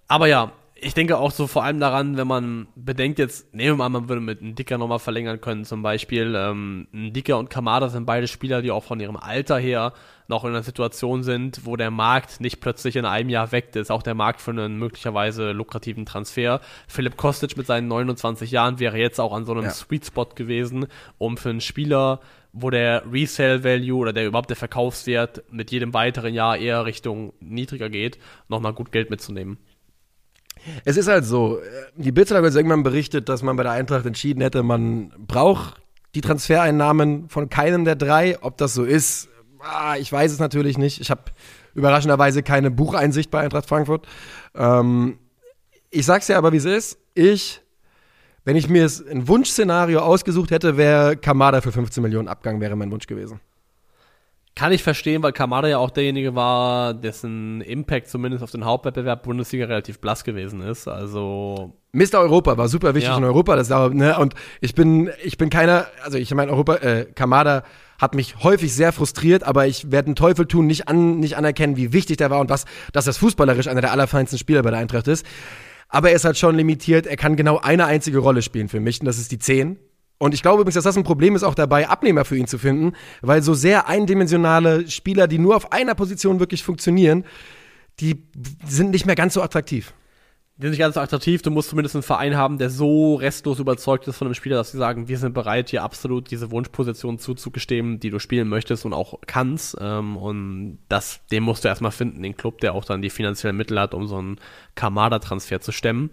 Aber 0.07 0.27
ja, 0.27 0.51
ich 0.83 0.93
denke 0.93 1.17
auch 1.17 1.31
so 1.31 1.47
vor 1.47 1.63
allem 1.63 1.79
daran, 1.79 2.17
wenn 2.17 2.27
man 2.27 2.67
bedenkt 2.75 3.19
jetzt, 3.19 3.53
nehmen 3.53 3.71
wir 3.71 3.75
mal, 3.77 3.89
man 3.89 4.09
würde 4.09 4.21
mit 4.21 4.41
einem 4.41 4.55
Dicker 4.55 4.77
nochmal 4.77 4.99
verlängern 4.99 5.41
können 5.41 5.65
zum 5.65 5.81
Beispiel. 5.81 6.35
Ähm, 6.35 6.87
ein 6.93 7.13
Dicker 7.13 7.37
und 7.37 7.49
Kamada 7.49 7.89
sind 7.89 8.05
beide 8.05 8.27
Spieler, 8.27 8.61
die 8.61 8.71
auch 8.71 8.83
von 8.83 8.99
ihrem 8.99 9.15
Alter 9.15 9.57
her 9.57 9.93
noch 10.27 10.43
in 10.43 10.51
einer 10.51 10.63
Situation 10.63 11.23
sind, 11.23 11.65
wo 11.65 11.75
der 11.75 11.91
Markt 11.91 12.39
nicht 12.39 12.61
plötzlich 12.61 12.95
in 12.95 13.05
einem 13.05 13.29
Jahr 13.29 13.51
weg 13.51 13.75
ist. 13.75 13.91
Auch 13.91 14.03
der 14.03 14.15
Markt 14.15 14.41
für 14.41 14.51
einen 14.51 14.77
möglicherweise 14.77 15.51
lukrativen 15.51 16.05
Transfer. 16.05 16.61
Philipp 16.87 17.17
Kostic 17.17 17.57
mit 17.57 17.67
seinen 17.67 17.87
29 17.87 18.51
Jahren 18.51 18.79
wäre 18.79 18.97
jetzt 18.97 19.19
auch 19.19 19.33
an 19.33 19.45
so 19.45 19.51
einem 19.53 19.63
ja. 19.63 19.71
Sweet 19.71 20.05
Spot 20.05 20.25
gewesen, 20.35 20.87
um 21.17 21.37
für 21.37 21.49
einen 21.49 21.61
Spieler 21.61 22.19
wo 22.53 22.69
der 22.69 23.11
Resale 23.11 23.63
Value 23.63 23.97
oder 23.97 24.13
der 24.13 24.27
überhaupt 24.27 24.51
der 24.51 24.55
Verkaufswert 24.55 25.43
mit 25.51 25.71
jedem 25.71 25.93
weiteren 25.95 26.35
Jahr 26.35 26.55
eher 26.55 26.85
Richtung 26.85 27.33
niedriger 27.39 27.89
geht, 27.89 28.19
nochmal 28.47 28.73
gut 28.73 28.91
Geld 28.91 29.09
mitzunehmen. 29.09 29.57
Es 30.85 30.97
ist 30.97 31.07
halt 31.07 31.25
so, 31.25 31.59
die 31.95 32.11
Bildzeitung 32.11 32.43
hat 32.43 32.49
jetzt 32.49 32.57
irgendwann 32.57 32.83
berichtet, 32.83 33.29
dass 33.29 33.43
man 33.43 33.55
bei 33.55 33.63
der 33.63 33.73
Eintracht 33.73 34.05
entschieden 34.05 34.41
hätte, 34.41 34.63
man 34.63 35.11
braucht 35.17 35.81
die 36.15 36.21
Transfereinnahmen 36.21 37.29
von 37.29 37.49
keinem 37.49 37.85
der 37.85 37.95
drei. 37.95 38.37
Ob 38.41 38.57
das 38.57 38.73
so 38.73 38.83
ist, 38.83 39.29
ah, 39.59 39.95
ich 39.97 40.11
weiß 40.11 40.31
es 40.31 40.39
natürlich 40.39 40.77
nicht. 40.77 41.01
Ich 41.01 41.09
habe 41.09 41.23
überraschenderweise 41.73 42.43
keine 42.43 42.71
Bucheinsicht 42.71 43.31
bei 43.31 43.39
Eintracht 43.41 43.67
Frankfurt. 43.67 44.07
Ähm, 44.55 45.17
ich 45.89 46.05
sag's 46.05 46.27
ja 46.27 46.37
aber, 46.37 46.51
wie 46.53 46.57
es 46.57 46.65
ist. 46.65 46.97
Ich, 47.13 47.61
wenn 48.45 48.55
ich 48.55 48.69
mir 48.69 48.89
ein 49.09 49.27
Wunschszenario 49.27 49.99
ausgesucht 49.99 50.51
hätte, 50.51 50.77
wäre 50.77 51.17
Kamada 51.17 51.61
für 51.61 51.71
15 51.71 52.01
Millionen 52.01 52.27
Abgang 52.27 52.59
wäre 52.61 52.75
mein 52.75 52.91
Wunsch 52.91 53.07
gewesen. 53.07 53.39
Kann 54.55 54.71
ich 54.71 54.83
verstehen, 54.83 55.23
weil 55.23 55.31
Kamada 55.31 55.67
ja 55.67 55.79
auch 55.79 55.89
derjenige 55.89 56.35
war, 56.35 56.93
dessen 56.93 57.61
Impact 57.61 58.07
zumindest 58.07 58.43
auf 58.43 58.51
den 58.51 58.65
Hauptwettbewerb 58.65 59.23
Bundesliga 59.23 59.65
relativ 59.65 59.99
blass 59.99 60.23
gewesen 60.23 60.61
ist. 60.61 60.87
Also 60.87 61.73
Mr. 61.91 62.19
Europa 62.19 62.55
war 62.55 62.67
super 62.67 62.93
wichtig 62.93 63.09
ja. 63.09 63.17
in 63.17 63.23
Europa, 63.23 63.55
das 63.55 63.71
auch, 63.71 63.89
ne? 63.89 64.17
Und 64.19 64.35
ich 64.61 64.75
bin, 64.75 65.09
ich 65.23 65.37
bin 65.37 65.49
keiner, 65.49 65.87
also 66.03 66.19
ich 66.19 66.33
meine, 66.35 66.51
Europa, 66.51 66.75
äh, 66.75 67.05
Kamada 67.15 67.63
hat 67.99 68.13
mich 68.13 68.43
häufig 68.43 68.75
sehr 68.75 68.91
frustriert, 68.91 69.43
aber 69.43 69.65
ich 69.65 69.91
werde 69.91 70.07
einen 70.07 70.15
Teufel 70.15 70.45
tun, 70.45 70.67
nicht, 70.67 70.87
an, 70.87 71.19
nicht 71.19 71.35
anerkennen, 71.35 71.75
wie 71.75 71.91
wichtig 71.91 72.17
der 72.17 72.29
war 72.29 72.39
und 72.39 72.49
was, 72.49 72.65
dass 72.91 73.05
das 73.05 73.17
fußballerisch 73.17 73.67
einer 73.67 73.81
der 73.81 73.91
allerfeinsten 73.91 74.37
Spieler 74.37 74.61
bei 74.61 74.69
der 74.69 74.79
Eintracht 74.79 75.07
ist. 75.07 75.25
Aber 75.89 76.09
er 76.09 76.15
ist 76.15 76.25
halt 76.25 76.37
schon 76.37 76.55
limitiert, 76.55 77.07
er 77.07 77.17
kann 77.17 77.35
genau 77.35 77.59
eine 77.59 77.85
einzige 77.85 78.19
Rolle 78.19 78.41
spielen 78.41 78.69
für 78.69 78.79
mich, 78.79 78.99
und 78.99 79.05
das 79.05 79.17
ist 79.17 79.31
die 79.31 79.39
10. 79.39 79.77
Und 80.17 80.33
ich 80.33 80.41
glaube 80.41 80.61
übrigens, 80.61 80.75
dass 80.75 80.83
das 80.83 80.97
ein 80.97 81.03
Problem 81.03 81.35
ist, 81.35 81.43
auch 81.43 81.55
dabei 81.55 81.89
Abnehmer 81.89 82.23
für 82.23 82.37
ihn 82.37 82.47
zu 82.47 82.57
finden, 82.57 82.93
weil 83.21 83.41
so 83.41 83.53
sehr 83.53 83.87
eindimensionale 83.87 84.89
Spieler, 84.89 85.27
die 85.27 85.39
nur 85.39 85.55
auf 85.55 85.71
einer 85.71 85.95
Position 85.95 86.39
wirklich 86.39 86.63
funktionieren, 86.63 87.25
die 87.99 88.23
sind 88.65 88.91
nicht 88.91 89.05
mehr 89.05 89.15
ganz 89.15 89.33
so 89.33 89.41
attraktiv. 89.41 89.93
Die 90.57 90.61
sind 90.63 90.71
nicht 90.71 90.79
ganz 90.79 90.93
so 90.93 91.01
attraktiv. 91.01 91.41
Du 91.41 91.49
musst 91.49 91.69
zumindest 91.69 91.95
einen 91.95 92.03
Verein 92.03 92.37
haben, 92.37 92.59
der 92.59 92.69
so 92.69 93.15
restlos 93.15 93.57
überzeugt 93.57 94.07
ist 94.07 94.17
von 94.17 94.27
einem 94.27 94.35
Spieler, 94.35 94.55
dass 94.55 94.71
sie 94.71 94.77
sagen, 94.77 95.07
wir 95.07 95.17
sind 95.17 95.33
bereit, 95.33 95.71
dir 95.71 95.81
absolut 95.81 96.29
diese 96.29 96.51
Wunschposition 96.51 97.17
zuzugestehen, 97.17 97.99
die 97.99 98.11
du 98.11 98.19
spielen 98.19 98.47
möchtest 98.47 98.85
und 98.85 98.93
auch 98.93 99.19
kannst. 99.25 99.75
Ähm, 99.81 100.15
und 100.15 100.77
das, 100.89 101.21
den 101.31 101.41
musst 101.41 101.63
du 101.63 101.69
erstmal 101.69 101.91
finden, 101.91 102.21
den 102.21 102.37
Club, 102.37 102.61
der 102.61 102.75
auch 102.75 102.85
dann 102.85 103.01
die 103.01 103.09
finanziellen 103.09 103.57
Mittel 103.57 103.79
hat, 103.79 103.95
um 103.95 104.07
so 104.07 104.17
einen 104.17 104.39
Kamada-Transfer 104.75 105.59
zu 105.59 105.71
stemmen. 105.71 106.11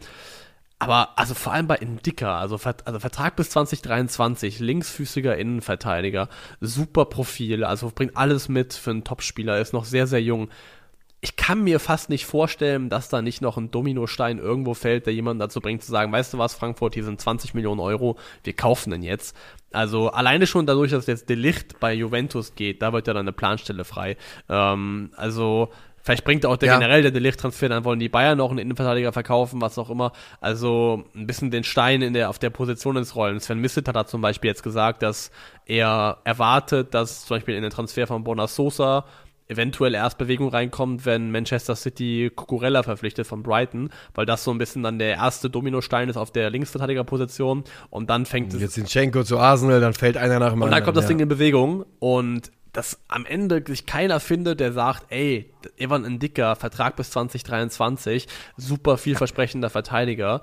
Aber 0.81 1.11
also 1.18 1.35
vor 1.35 1.53
allem 1.53 1.66
bei 1.66 1.76
Indika, 1.76 2.41
also, 2.41 2.59
also 2.85 2.99
Vertrag 3.01 3.37
bis 3.37 3.51
2023, 3.51 4.61
linksfüßiger 4.61 5.37
Innenverteidiger, 5.37 6.31
super 6.62 7.05
Profil, 7.05 7.64
also 7.64 7.93
bringt 7.95 8.16
alles 8.16 8.49
mit 8.49 8.72
für 8.72 8.91
einen 8.91 9.05
Topspieler, 9.05 9.61
ist 9.61 9.74
noch 9.74 9.85
sehr, 9.85 10.07
sehr 10.07 10.22
jung. 10.22 10.49
Ich 11.20 11.37
kann 11.37 11.62
mir 11.62 11.81
fast 11.81 12.09
nicht 12.09 12.24
vorstellen, 12.24 12.89
dass 12.89 13.11
da 13.11 13.20
nicht 13.20 13.43
noch 13.43 13.59
ein 13.59 13.70
Dominostein 13.70 14.39
irgendwo 14.39 14.72
fällt, 14.72 15.05
der 15.05 15.12
jemanden 15.12 15.41
dazu 15.41 15.61
bringt 15.61 15.85
zu 15.85 15.91
sagen, 15.91 16.12
weißt 16.12 16.33
du 16.33 16.39
was, 16.39 16.55
Frankfurt, 16.55 16.95
hier 16.95 17.05
sind 17.05 17.20
20 17.20 17.53
Millionen 17.53 17.81
Euro, 17.81 18.16
wir 18.43 18.55
kaufen 18.55 18.91
den 18.91 19.03
jetzt. 19.03 19.37
Also 19.72 20.09
alleine 20.09 20.47
schon 20.47 20.64
dadurch, 20.64 20.93
dass 20.93 21.07
jetzt 21.07 21.28
Delicht 21.28 21.78
bei 21.78 21.93
Juventus 21.93 22.55
geht, 22.55 22.81
da 22.81 22.95
wird 22.95 23.07
ja 23.07 23.12
dann 23.12 23.24
eine 23.24 23.33
Planstelle 23.33 23.85
frei. 23.85 24.16
Ähm, 24.49 25.11
also 25.14 25.68
Vielleicht 26.03 26.25
bringt 26.25 26.47
auch 26.47 26.57
der 26.57 26.69
ja. 26.69 26.79
generell 26.79 27.03
der 27.03 27.11
Delicht-Transfer, 27.11 27.69
dann 27.69 27.85
wollen 27.85 28.01
die 28.01 28.09
Bayern 28.09 28.39
noch 28.39 28.51
einen 28.51 28.59
Innenverteidiger 28.59 29.13
verkaufen, 29.13 29.61
was 29.61 29.79
auch 29.79 29.91
immer. 29.91 30.13
Also 30.41 31.05
ein 31.15 31.27
bisschen 31.27 31.51
den 31.51 31.65
Stein 31.65 32.03
in 32.03 32.15
der, 32.15 32.31
auf 32.31 32.39
der 32.39 32.51
Position 32.51 32.97
ins 32.97 33.15
Rollen. 33.15 33.41
Sven 33.41 33.59
Misset 33.59 33.89
hat 33.89 34.09
zum 34.09 34.21
Beispiel 34.21 34.49
jetzt 34.49 34.63
gesagt, 34.63 35.03
dass 35.03 35.31
er 35.67 36.19
erwartet, 36.25 36.95
dass 36.95 37.27
zum 37.27 37.37
Beispiel 37.37 37.55
in 37.55 37.63
den 37.63 37.71
Transfer 37.71 38.07
von 38.07 38.25
Bona 38.25 38.47
Sosa 38.47 39.05
eventuell 39.51 39.95
erst 39.95 40.17
Bewegung 40.17 40.49
reinkommt, 40.49 41.05
wenn 41.05 41.33
Manchester 41.33 41.75
City 41.75 42.31
Cucurella 42.35 42.85
verpflichtet 42.85 43.27
von 43.27 43.43
Brighton, 43.43 43.91
weil 44.15 44.25
das 44.25 44.45
so 44.45 44.53
ein 44.53 44.59
bisschen 44.59 44.85
dann 44.85 44.99
der 44.99 45.17
erste 45.17 45.51
Dominostein 45.51 46.09
ist 46.09 46.17
auf 46.17 46.31
der 46.31 46.51
Linksverteidigerposition 46.51 47.65
und 47.91 48.11
dann 48.11 48.27
fängt 48.27 48.55
es. 48.55 48.61
Jetzt 48.61 48.75
Zinchenko 48.75 49.25
zu 49.25 49.39
Arsenal, 49.39 49.81
dann 49.81 49.93
fällt 49.93 50.17
einer 50.17 50.39
nach 50.39 50.53
dem 50.53 50.63
Und 50.63 50.71
dann 50.71 50.85
kommt 50.85 50.97
das 50.97 51.05
ja. 51.05 51.09
Ding 51.09 51.19
in 51.19 51.29
Bewegung 51.29 51.85
und 51.99 52.53
dass 52.73 53.01
am 53.09 53.27
Ende 53.27 53.62
sich 53.66 53.87
keiner 53.87 54.21
findet, 54.21 54.61
der 54.61 54.73
sagt, 54.73 55.07
ey, 55.11 55.53
Evan 55.77 56.18
Dicker, 56.18 56.57
Vertrag 56.57 56.97
bis 56.97 57.11
2023, 57.11 58.29
super 58.57 58.97
vielversprechender 58.97 59.71
Verteidiger, 59.71 60.43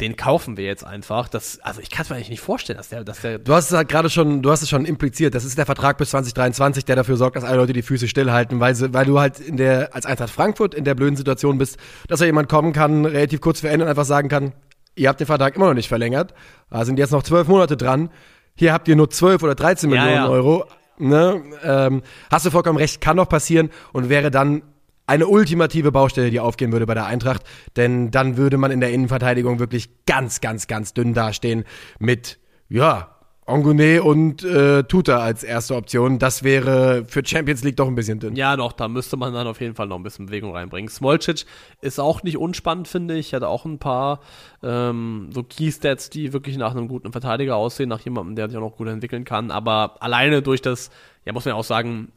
den 0.00 0.16
kaufen 0.16 0.56
wir 0.56 0.64
jetzt 0.64 0.84
einfach. 0.84 1.28
Das, 1.28 1.60
also 1.60 1.80
ich 1.80 1.90
kann 1.90 2.02
es 2.02 2.10
mir 2.10 2.16
eigentlich 2.16 2.30
nicht 2.30 2.40
vorstellen, 2.40 2.76
dass 2.76 2.88
der, 2.88 3.04
dass 3.04 3.20
der. 3.20 3.38
Du 3.38 3.54
hast 3.54 3.70
es 3.70 3.76
halt 3.76 3.88
gerade 3.88 4.10
schon, 4.10 4.42
du 4.42 4.50
hast 4.50 4.62
es 4.62 4.68
schon 4.68 4.84
impliziert. 4.84 5.34
Das 5.34 5.44
ist 5.44 5.56
der 5.56 5.66
Vertrag 5.66 5.96
bis 5.98 6.10
2023, 6.10 6.84
der 6.84 6.96
dafür 6.96 7.16
sorgt, 7.16 7.36
dass 7.36 7.44
alle 7.44 7.58
Leute 7.58 7.72
die 7.72 7.82
Füße 7.82 8.08
stillhalten, 8.08 8.58
weil, 8.58 8.74
sie, 8.74 8.92
weil 8.92 9.06
du 9.06 9.20
halt 9.20 9.38
in 9.38 9.56
der, 9.56 9.94
als 9.94 10.04
Eintracht 10.04 10.30
Frankfurt 10.30 10.74
in 10.74 10.84
der 10.84 10.94
blöden 10.94 11.16
Situation 11.16 11.58
bist, 11.58 11.78
dass 12.08 12.18
da 12.18 12.26
jemand 12.26 12.48
kommen 12.48 12.72
kann, 12.72 13.04
relativ 13.04 13.40
kurz 13.40 13.62
Ende 13.62 13.84
und 13.84 13.90
einfach 13.90 14.04
sagen 14.04 14.28
kann, 14.28 14.52
ihr 14.96 15.08
habt 15.08 15.20
den 15.20 15.26
Vertrag 15.26 15.54
immer 15.56 15.66
noch 15.66 15.74
nicht 15.74 15.88
verlängert. 15.88 16.34
Da 16.68 16.84
sind 16.84 16.98
jetzt 16.98 17.12
noch 17.12 17.22
zwölf 17.22 17.46
Monate 17.46 17.76
dran. 17.76 18.10
Hier 18.54 18.72
habt 18.72 18.88
ihr 18.88 18.96
nur 18.96 19.08
zwölf 19.08 19.42
oder 19.42 19.54
13 19.54 19.90
ja, 19.90 20.02
Millionen 20.02 20.24
ja. 20.24 20.28
Euro. 20.28 20.66
Ne? 21.02 21.42
Ähm, 21.64 22.02
hast 22.30 22.46
du 22.46 22.50
vollkommen 22.50 22.78
recht, 22.78 23.00
kann 23.00 23.16
noch 23.16 23.28
passieren 23.28 23.70
und 23.92 24.08
wäre 24.08 24.30
dann 24.30 24.62
eine 25.06 25.26
ultimative 25.26 25.90
Baustelle, 25.90 26.30
die 26.30 26.40
aufgehen 26.40 26.72
würde 26.72 26.86
bei 26.86 26.94
der 26.94 27.06
Eintracht, 27.06 27.42
denn 27.76 28.10
dann 28.10 28.36
würde 28.36 28.56
man 28.56 28.70
in 28.70 28.80
der 28.80 28.92
Innenverteidigung 28.92 29.58
wirklich 29.58 29.90
ganz, 30.06 30.40
ganz, 30.40 30.68
ganz 30.68 30.94
dünn 30.94 31.12
dastehen 31.12 31.64
mit, 31.98 32.38
ja, 32.68 33.11
Ongune 33.44 34.04
und 34.04 34.44
äh, 34.44 34.84
Tuta 34.84 35.18
als 35.18 35.42
erste 35.42 35.74
Option. 35.74 36.20
Das 36.20 36.44
wäre 36.44 37.04
für 37.06 37.24
Champions 37.24 37.64
League 37.64 37.76
doch 37.76 37.88
ein 37.88 37.96
bisschen 37.96 38.20
dünn. 38.20 38.36
Ja, 38.36 38.56
doch, 38.56 38.72
da 38.72 38.86
müsste 38.86 39.16
man 39.16 39.34
dann 39.34 39.48
auf 39.48 39.60
jeden 39.60 39.74
Fall 39.74 39.88
noch 39.88 39.96
ein 39.96 40.04
bisschen 40.04 40.26
Bewegung 40.26 40.54
reinbringen. 40.54 40.88
Smolcic 40.88 41.44
ist 41.80 41.98
auch 41.98 42.22
nicht 42.22 42.36
unspannend, 42.36 42.86
finde 42.86 43.16
ich. 43.16 43.34
Hat 43.34 43.42
auch 43.42 43.64
ein 43.64 43.78
paar 43.78 44.20
ähm, 44.62 45.30
so 45.32 45.42
Keystats, 45.42 46.08
die 46.08 46.32
wirklich 46.32 46.56
nach 46.56 46.70
einem 46.70 46.86
guten 46.86 47.10
Verteidiger 47.10 47.56
aussehen, 47.56 47.88
nach 47.88 48.00
jemandem, 48.00 48.36
der 48.36 48.48
sich 48.48 48.56
auch 48.56 48.62
noch 48.62 48.76
gut 48.76 48.86
entwickeln 48.86 49.24
kann. 49.24 49.50
Aber 49.50 49.96
alleine 50.00 50.40
durch 50.40 50.62
das, 50.62 50.90
ja, 51.24 51.32
muss 51.32 51.44
man 51.44 51.54
ja 51.54 51.58
auch 51.58 51.64
sagen, 51.64 52.12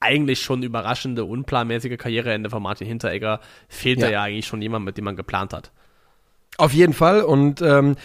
eigentlich 0.00 0.40
schon 0.40 0.64
überraschende, 0.64 1.24
unplanmäßige 1.24 1.96
Karriereende 1.96 2.50
von 2.50 2.62
Martin 2.62 2.88
Hinteregger 2.88 3.40
fehlt 3.68 4.00
ja. 4.00 4.06
da 4.06 4.12
ja 4.12 4.22
eigentlich 4.24 4.46
schon 4.46 4.60
jemand, 4.60 4.84
mit 4.84 4.98
dem 4.98 5.04
man 5.04 5.16
geplant 5.16 5.52
hat. 5.52 5.70
Auf 6.58 6.72
jeden 6.72 6.92
Fall 6.92 7.22
und 7.22 7.62
ähm, 7.62 7.96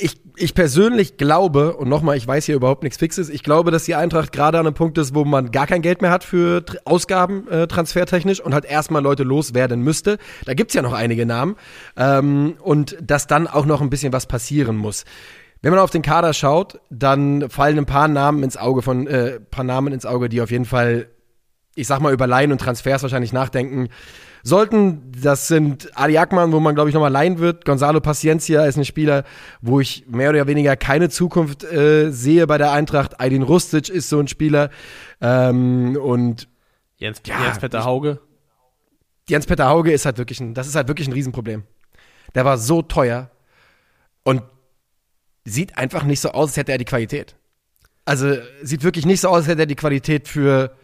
ich, 0.00 0.20
ich 0.36 0.54
persönlich 0.54 1.16
glaube, 1.16 1.76
und 1.76 1.88
nochmal, 1.88 2.16
ich 2.16 2.26
weiß 2.26 2.46
hier 2.46 2.54
überhaupt 2.54 2.82
nichts 2.82 2.98
Fixes, 2.98 3.28
ich 3.28 3.42
glaube, 3.42 3.70
dass 3.70 3.84
die 3.84 3.94
Eintracht 3.94 4.32
gerade 4.32 4.58
an 4.58 4.66
einem 4.66 4.74
Punkt 4.74 4.98
ist, 4.98 5.14
wo 5.14 5.24
man 5.24 5.50
gar 5.50 5.66
kein 5.66 5.82
Geld 5.82 6.02
mehr 6.02 6.10
hat 6.10 6.24
für 6.24 6.64
Ausgaben 6.84 7.46
äh, 7.48 7.66
transfertechnisch 7.66 8.40
und 8.40 8.54
halt 8.54 8.64
erstmal 8.64 9.02
Leute 9.02 9.22
loswerden 9.22 9.82
müsste. 9.82 10.18
Da 10.46 10.54
gibt's 10.54 10.74
ja 10.74 10.82
noch 10.82 10.92
einige 10.92 11.26
Namen. 11.26 11.56
Ähm, 11.96 12.54
und 12.60 12.96
dass 13.02 13.26
dann 13.26 13.46
auch 13.46 13.66
noch 13.66 13.80
ein 13.80 13.90
bisschen 13.90 14.12
was 14.12 14.26
passieren 14.26 14.76
muss. 14.76 15.04
Wenn 15.62 15.72
man 15.72 15.80
auf 15.80 15.90
den 15.90 16.02
Kader 16.02 16.32
schaut, 16.32 16.80
dann 16.88 17.50
fallen 17.50 17.78
ein 17.78 17.86
paar 17.86 18.08
Namen 18.08 18.42
ins 18.42 18.56
Auge 18.56 18.80
von, 18.82 19.06
äh, 19.06 19.40
paar 19.40 19.64
Namen 19.64 19.92
ins 19.92 20.06
Auge, 20.06 20.30
die 20.30 20.40
auf 20.40 20.50
jeden 20.50 20.64
Fall, 20.64 21.08
ich 21.74 21.86
sag 21.86 22.00
mal, 22.00 22.12
über 22.12 22.26
Laien 22.26 22.52
und 22.52 22.60
Transfers 22.60 23.02
wahrscheinlich 23.02 23.32
nachdenken 23.32 23.88
sollten. 24.42 25.12
Das 25.22 25.48
sind 25.48 25.96
Ali 25.96 26.18
Akman, 26.18 26.52
wo 26.52 26.60
man, 26.60 26.74
glaube 26.74 26.90
ich, 26.90 26.94
nochmal 26.94 27.12
leihen 27.12 27.38
wird. 27.38 27.64
Gonzalo 27.64 28.00
Paciencia 28.00 28.64
ist 28.64 28.76
ein 28.76 28.84
Spieler, 28.84 29.24
wo 29.60 29.80
ich 29.80 30.04
mehr 30.08 30.30
oder 30.30 30.46
weniger 30.46 30.76
keine 30.76 31.08
Zukunft 31.08 31.64
äh, 31.64 32.10
sehe 32.10 32.46
bei 32.46 32.58
der 32.58 32.72
Eintracht. 32.72 33.20
Aydin 33.20 33.42
Rustic 33.42 33.88
ist 33.88 34.08
so 34.08 34.18
ein 34.18 34.28
Spieler. 34.28 34.70
Ähm, 35.20 35.96
und 36.00 36.48
Jens, 36.96 37.22
ja, 37.26 37.42
Jens 37.44 37.58
Peter 37.58 37.84
Hauge. 37.84 38.20
Jens 39.28 39.46
Peter 39.46 39.68
Hauge 39.68 39.92
ist 39.92 40.06
halt 40.06 40.18
wirklich 40.18 40.40
ein, 40.40 40.54
das 40.54 40.66
ist 40.66 40.74
halt 40.74 40.88
wirklich 40.88 41.08
ein 41.08 41.12
Riesenproblem. 41.12 41.64
Der 42.34 42.44
war 42.44 42.58
so 42.58 42.82
teuer 42.82 43.30
und 44.22 44.42
sieht 45.44 45.78
einfach 45.78 46.04
nicht 46.04 46.20
so 46.20 46.30
aus, 46.30 46.50
als 46.50 46.56
hätte 46.56 46.72
er 46.72 46.78
die 46.78 46.84
Qualität. 46.84 47.36
Also 48.04 48.36
sieht 48.62 48.82
wirklich 48.82 49.06
nicht 49.06 49.20
so 49.20 49.28
aus, 49.28 49.36
als 49.36 49.48
hätte 49.48 49.62
er 49.62 49.66
die 49.66 49.76
Qualität 49.76 50.28
für. 50.28 50.76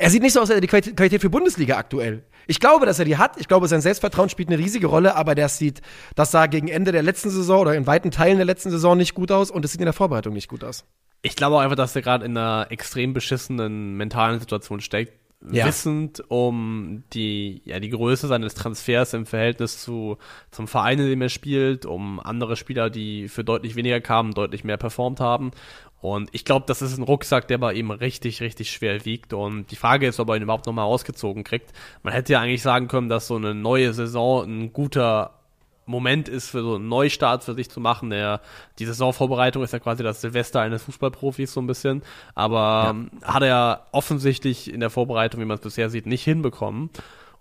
Er 0.00 0.08
sieht 0.08 0.22
nicht 0.22 0.32
so 0.32 0.40
aus, 0.40 0.48
als 0.48 0.56
hätte 0.56 0.66
er 0.66 0.80
die 0.80 0.94
Qualität 0.94 1.20
für 1.20 1.28
Bundesliga 1.28 1.76
aktuell. 1.76 2.24
Ich 2.46 2.58
glaube, 2.58 2.86
dass 2.86 2.98
er 2.98 3.04
die 3.04 3.18
hat. 3.18 3.38
Ich 3.38 3.48
glaube, 3.48 3.68
sein 3.68 3.82
Selbstvertrauen 3.82 4.30
spielt 4.30 4.48
eine 4.48 4.56
riesige 4.56 4.86
Rolle, 4.86 5.14
aber 5.14 5.34
das 5.34 5.58
sieht, 5.58 5.82
das 6.14 6.30
sah 6.30 6.46
gegen 6.46 6.68
Ende 6.68 6.90
der 6.90 7.02
letzten 7.02 7.28
Saison 7.28 7.60
oder 7.60 7.74
in 7.74 7.86
weiten 7.86 8.10
Teilen 8.10 8.38
der 8.38 8.46
letzten 8.46 8.70
Saison 8.70 8.96
nicht 8.96 9.14
gut 9.14 9.30
aus 9.30 9.50
und 9.50 9.62
es 9.62 9.72
sieht 9.72 9.80
in 9.82 9.84
der 9.84 9.92
Vorbereitung 9.92 10.32
nicht 10.32 10.48
gut 10.48 10.64
aus. 10.64 10.86
Ich 11.20 11.36
glaube 11.36 11.56
auch 11.56 11.60
einfach, 11.60 11.76
dass 11.76 11.94
er 11.94 12.00
gerade 12.00 12.24
in 12.24 12.34
einer 12.34 12.68
extrem 12.70 13.12
beschissenen 13.12 13.94
mentalen 13.98 14.40
Situation 14.40 14.80
steckt. 14.80 15.12
Ja. 15.50 15.66
Wissend 15.66 16.22
um 16.28 17.02
die, 17.14 17.62
ja, 17.64 17.80
die 17.80 17.88
Größe 17.88 18.26
seines 18.26 18.52
Transfers 18.52 19.14
im 19.14 19.24
Verhältnis 19.24 19.80
zu, 19.80 20.18
zum 20.50 20.68
Verein, 20.68 20.98
in 20.98 21.06
dem 21.06 21.22
er 21.22 21.30
spielt, 21.30 21.86
um 21.86 22.20
andere 22.20 22.56
Spieler, 22.56 22.90
die 22.90 23.26
für 23.26 23.42
deutlich 23.42 23.74
weniger 23.74 24.02
kamen, 24.02 24.32
deutlich 24.32 24.64
mehr 24.64 24.76
performt 24.76 25.18
haben 25.18 25.52
und 26.00 26.30
ich 26.32 26.44
glaube, 26.44 26.64
das 26.66 26.80
ist 26.80 26.96
ein 26.96 27.02
Rucksack, 27.02 27.46
der 27.48 27.58
bei 27.58 27.74
ihm 27.74 27.90
richtig, 27.90 28.40
richtig 28.40 28.70
schwer 28.70 29.04
wiegt. 29.04 29.32
Und 29.34 29.70
die 29.70 29.76
Frage 29.76 30.06
ist, 30.06 30.18
ob 30.18 30.30
er 30.30 30.36
ihn 30.36 30.42
überhaupt 30.42 30.66
nochmal 30.66 30.86
ausgezogen 30.86 31.44
kriegt. 31.44 31.72
Man 32.02 32.14
hätte 32.14 32.32
ja 32.32 32.40
eigentlich 32.40 32.62
sagen 32.62 32.88
können, 32.88 33.08
dass 33.08 33.26
so 33.26 33.36
eine 33.36 33.54
neue 33.54 33.92
Saison 33.92 34.44
ein 34.44 34.72
guter 34.72 35.34
Moment 35.84 36.28
ist 36.28 36.48
für 36.48 36.62
so 36.62 36.76
einen 36.76 36.88
Neustart 36.88 37.44
für 37.44 37.54
sich 37.54 37.68
zu 37.68 37.80
machen. 37.80 38.10
Der, 38.10 38.40
die 38.78 38.86
Saisonvorbereitung 38.86 39.62
ist 39.62 39.72
ja 39.72 39.78
quasi 39.78 40.02
das 40.02 40.20
Silvester 40.20 40.60
eines 40.60 40.84
Fußballprofis 40.84 41.52
so 41.52 41.60
ein 41.60 41.66
bisschen. 41.66 42.02
Aber 42.34 42.58
ja. 42.84 42.90
Ähm, 42.90 43.10
hat 43.22 43.42
er 43.42 43.86
offensichtlich 43.92 44.72
in 44.72 44.80
der 44.80 44.90
Vorbereitung, 44.90 45.40
wie 45.40 45.44
man 45.44 45.56
es 45.56 45.62
bisher 45.62 45.90
sieht, 45.90 46.06
nicht 46.06 46.24
hinbekommen. 46.24 46.90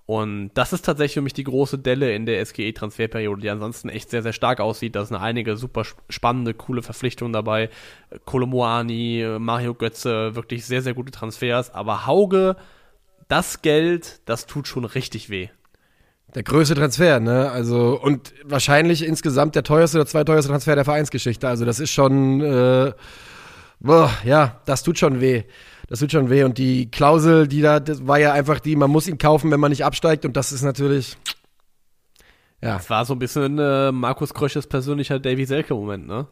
Und 0.10 0.50
das 0.56 0.74
ist 0.74 0.86
tatsächlich 0.86 1.14
für 1.14 1.22
mich 1.22 1.34
die 1.34 1.44
große 1.44 1.78
Delle 1.78 2.16
in 2.16 2.26
der 2.26 2.44
SGE-Transferperiode, 2.44 3.42
die 3.42 3.50
ansonsten 3.52 3.90
echt 3.90 4.10
sehr, 4.10 4.24
sehr 4.24 4.34
stark 4.34 4.60
aussieht. 4.60 4.96
Da 4.96 5.06
sind 5.06 5.16
einige 5.16 5.56
super 5.56 5.84
spannende, 6.10 6.56
coole 6.56 6.82
Verpflichtungen 6.82 7.32
dabei. 7.32 7.70
Kolomoani, 8.26 9.38
Mario 9.38 9.76
Götze, 9.76 10.34
wirklich 10.34 10.66
sehr, 10.66 10.82
sehr 10.82 10.96
gute 10.96 11.12
Transfers. 11.12 11.72
Aber 11.76 12.08
Hauge, 12.08 12.56
das 13.28 13.62
Geld, 13.62 14.22
das 14.26 14.48
tut 14.48 14.68
schon 14.68 14.84
richtig 14.84 15.30
weh. 15.30 15.50
Der 16.34 16.42
größte 16.42 16.74
Transfer, 16.74 17.20
ne? 17.20 17.52
Also, 17.52 18.02
und 18.02 18.34
wahrscheinlich 18.44 19.06
insgesamt 19.06 19.54
der 19.54 19.62
teuerste 19.62 20.00
oder 20.00 20.08
zweiteuerste 20.08 20.50
Transfer 20.50 20.74
der 20.74 20.86
Vereinsgeschichte. 20.86 21.48
Also, 21.48 21.66
das 21.66 21.80
ist 21.80 21.92
schon, 21.92 22.42
äh, 22.42 22.94
boah, 23.80 24.12
ja, 24.24 24.60
das 24.66 24.82
tut 24.82 24.98
schon 24.98 25.22
weh. 25.22 25.44
Das 25.90 26.00
tut 26.00 26.12
schon 26.12 26.30
weh. 26.30 26.44
Und 26.44 26.58
die 26.58 26.90
Klausel, 26.90 27.48
die 27.48 27.62
da, 27.62 27.80
das 27.80 28.08
war 28.08 28.20
ja 28.20 28.32
einfach 28.32 28.60
die, 28.60 28.76
man 28.76 28.92
muss 28.92 29.08
ihn 29.08 29.18
kaufen, 29.18 29.52
wenn 29.52 29.60
man 29.60 29.72
nicht 29.72 29.84
absteigt. 29.84 30.24
Und 30.24 30.38
das 30.38 30.52
ist 30.52 30.62
natürlich. 30.62 31.18
Ja. 32.62 32.76
Das 32.76 32.90
war 32.90 33.06
so 33.06 33.14
ein 33.14 33.20
bisschen 33.20 33.58
äh, 33.58 33.92
Markus 33.92 34.34
Krösches 34.34 34.68
persönlicher 34.68 35.20
Davy 35.20 35.46
Selke-Moment, 35.46 36.08
ne? 36.08 36.28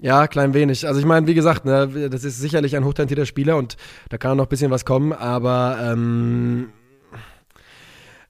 Ja, 0.00 0.26
klein 0.26 0.52
wenig. 0.52 0.86
Also 0.86 1.00
ich 1.00 1.06
meine, 1.06 1.26
wie 1.26 1.34
gesagt, 1.34 1.64
ne, 1.64 2.10
das 2.10 2.24
ist 2.24 2.40
sicherlich 2.40 2.76
ein 2.76 2.84
hochtalentierter 2.84 3.26
Spieler 3.26 3.56
und 3.56 3.76
da 4.08 4.18
kann 4.18 4.36
noch 4.36 4.46
ein 4.46 4.48
bisschen 4.48 4.72
was 4.72 4.84
kommen, 4.84 5.12
aber 5.12 5.78
ähm, 5.80 6.72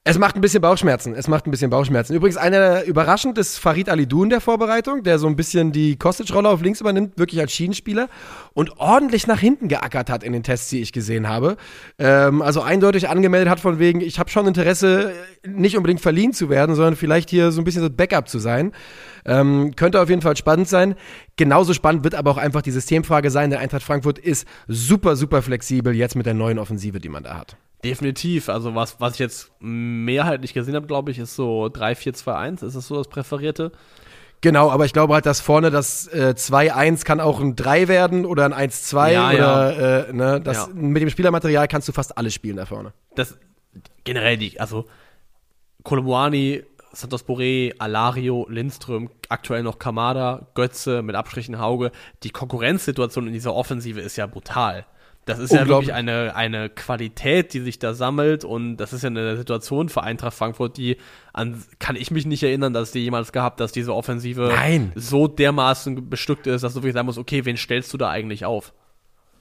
es 0.07 0.19
macht 0.19 0.35
ein 0.35 0.41
bisschen 0.41 0.61
Bauchschmerzen. 0.61 1.15
Es 1.15 1.27
macht 1.27 1.47
ein 1.47 1.51
bisschen 1.51 1.71
Bauchschmerzen. 1.71 2.13
Übrigens, 2.13 2.37
einer 2.37 2.83
überraschend 2.83 3.39
ist 3.39 3.57
Farid 3.57 3.89
Alidun 3.89 4.29
der 4.29 4.39
Vorbereitung, 4.39 5.01
der 5.01 5.17
so 5.17 5.25
ein 5.25 5.35
bisschen 5.35 5.71
die 5.71 5.97
Kostic-Rolle 5.97 6.47
auf 6.47 6.61
links 6.61 6.79
übernimmt, 6.79 7.17
wirklich 7.17 7.41
als 7.41 7.51
Schienenspieler 7.53 8.07
und 8.53 8.77
ordentlich 8.77 9.25
nach 9.25 9.39
hinten 9.39 9.67
geackert 9.67 10.11
hat 10.11 10.23
in 10.23 10.31
den 10.31 10.43
Tests, 10.43 10.69
die 10.69 10.79
ich 10.79 10.93
gesehen 10.93 11.27
habe. 11.27 11.57
Ähm, 11.97 12.43
also 12.43 12.61
eindeutig 12.61 13.09
angemeldet 13.09 13.49
hat 13.49 13.59
von 13.59 13.79
wegen, 13.79 13.99
ich 13.99 14.19
habe 14.19 14.29
schon 14.29 14.45
Interesse, 14.45 15.11
nicht 15.43 15.75
unbedingt 15.75 16.01
verliehen 16.01 16.33
zu 16.33 16.51
werden, 16.51 16.75
sondern 16.75 16.95
vielleicht 16.95 17.31
hier 17.31 17.51
so 17.51 17.59
ein 17.59 17.63
bisschen 17.63 17.81
so 17.81 17.89
Backup 17.89 18.29
zu 18.29 18.37
sein. 18.37 18.73
Ähm, 19.25 19.75
könnte 19.75 19.99
auf 19.99 20.09
jeden 20.09 20.21
Fall 20.21 20.37
spannend 20.37 20.67
sein. 20.67 20.93
Genauso 21.35 21.73
spannend 21.73 22.03
wird 22.03 22.13
aber 22.13 22.29
auch 22.29 22.37
einfach 22.37 22.61
die 22.61 22.69
Systemfrage 22.69 23.31
sein. 23.31 23.49
Der 23.49 23.57
Eintracht 23.57 23.81
Frankfurt 23.81 24.19
ist 24.19 24.47
super, 24.67 25.15
super 25.15 25.41
flexibel 25.41 25.95
jetzt 25.95 26.15
mit 26.15 26.27
der 26.27 26.35
neuen 26.35 26.59
Offensive, 26.59 26.99
die 26.99 27.09
man 27.09 27.23
da 27.23 27.39
hat. 27.39 27.57
Definitiv. 27.85 28.49
Also 28.49 28.73
was, 28.73 28.99
was 28.99 29.13
ich 29.13 29.19
jetzt 29.19 29.51
mehrheitlich 29.59 30.53
gesehen 30.53 30.75
habe, 30.75 30.87
glaube 30.87 31.11
ich, 31.11 31.19
ist 31.19 31.35
so 31.35 31.65
3-4-2-1. 31.65 32.65
Ist 32.65 32.75
das 32.75 32.87
so 32.87 32.95
das 32.95 33.07
Präferierte? 33.07 33.71
Genau, 34.41 34.71
aber 34.71 34.85
ich 34.85 34.93
glaube 34.93 35.13
halt, 35.13 35.27
dass 35.27 35.39
vorne 35.39 35.69
das 35.69 36.07
äh, 36.07 36.33
2-1 36.35 37.05
kann 37.05 37.19
auch 37.19 37.39
ein 37.39 37.55
3 37.55 37.87
werden 37.87 38.25
oder 38.25 38.45
ein 38.45 38.53
1-2 38.53 39.11
ja, 39.11 39.29
oder 39.29 39.37
ja. 39.37 39.99
Äh, 39.99 40.13
ne, 40.13 40.41
das, 40.41 40.67
ja. 40.67 40.73
mit 40.73 41.01
dem 41.03 41.09
Spielermaterial 41.09 41.67
kannst 41.67 41.87
du 41.87 41.91
fast 41.91 42.17
alles 42.17 42.33
spielen 42.33 42.57
da 42.57 42.65
vorne. 42.65 42.93
Das 43.13 43.37
generell 44.03 44.37
die, 44.37 44.59
also 44.59 44.85
Kolomwani, 45.83 46.63
Santos 46.91 47.25
Boré, 47.27 47.73
Alario, 47.77 48.47
Lindström, 48.49 49.11
aktuell 49.29 49.61
noch 49.61 49.77
Kamada, 49.77 50.47
Götze 50.55 51.03
mit 51.03 51.15
Abstrichen 51.15 51.59
Hauge. 51.59 51.91
Die 52.23 52.31
Konkurrenzsituation 52.31 53.27
in 53.27 53.33
dieser 53.33 53.53
Offensive 53.53 53.99
ist 53.99 54.15
ja 54.15 54.25
brutal. 54.25 54.85
Das 55.25 55.39
ist 55.39 55.51
ja 55.51 55.67
wirklich 55.67 55.91
eine, 55.91 56.35
eine 56.35 56.69
Qualität, 56.69 57.53
die 57.53 57.59
sich 57.59 57.79
da 57.79 57.95
sammelt 57.95 58.45
und 58.45 58.77
das 58.77 58.93
ist 58.93 59.01
ja 59.01 59.09
eine 59.09 59.35
Situation 59.37 59.89
für 59.89 60.03
Eintracht 60.03 60.35
Frankfurt, 60.35 60.77
die 60.77 60.97
an, 61.33 61.63
kann 61.79 61.95
ich 61.95 62.11
mich 62.11 62.27
nicht 62.27 62.43
erinnern, 62.43 62.73
dass 62.73 62.91
die 62.91 62.99
jemals 62.99 63.31
gehabt, 63.31 63.59
dass 63.59 63.71
diese 63.71 63.95
Offensive 63.95 64.51
Nein. 64.55 64.91
so 64.93 65.27
dermaßen 65.27 66.09
bestückt 66.09 66.45
ist, 66.45 66.63
dass 66.63 66.73
du 66.73 66.81
wirklich 66.81 66.93
sagen 66.93 67.07
musst, 67.07 67.17
okay, 67.17 67.43
wen 67.43 67.57
stellst 67.57 67.91
du 67.91 67.97
da 67.97 68.09
eigentlich 68.09 68.45
auf? 68.45 68.71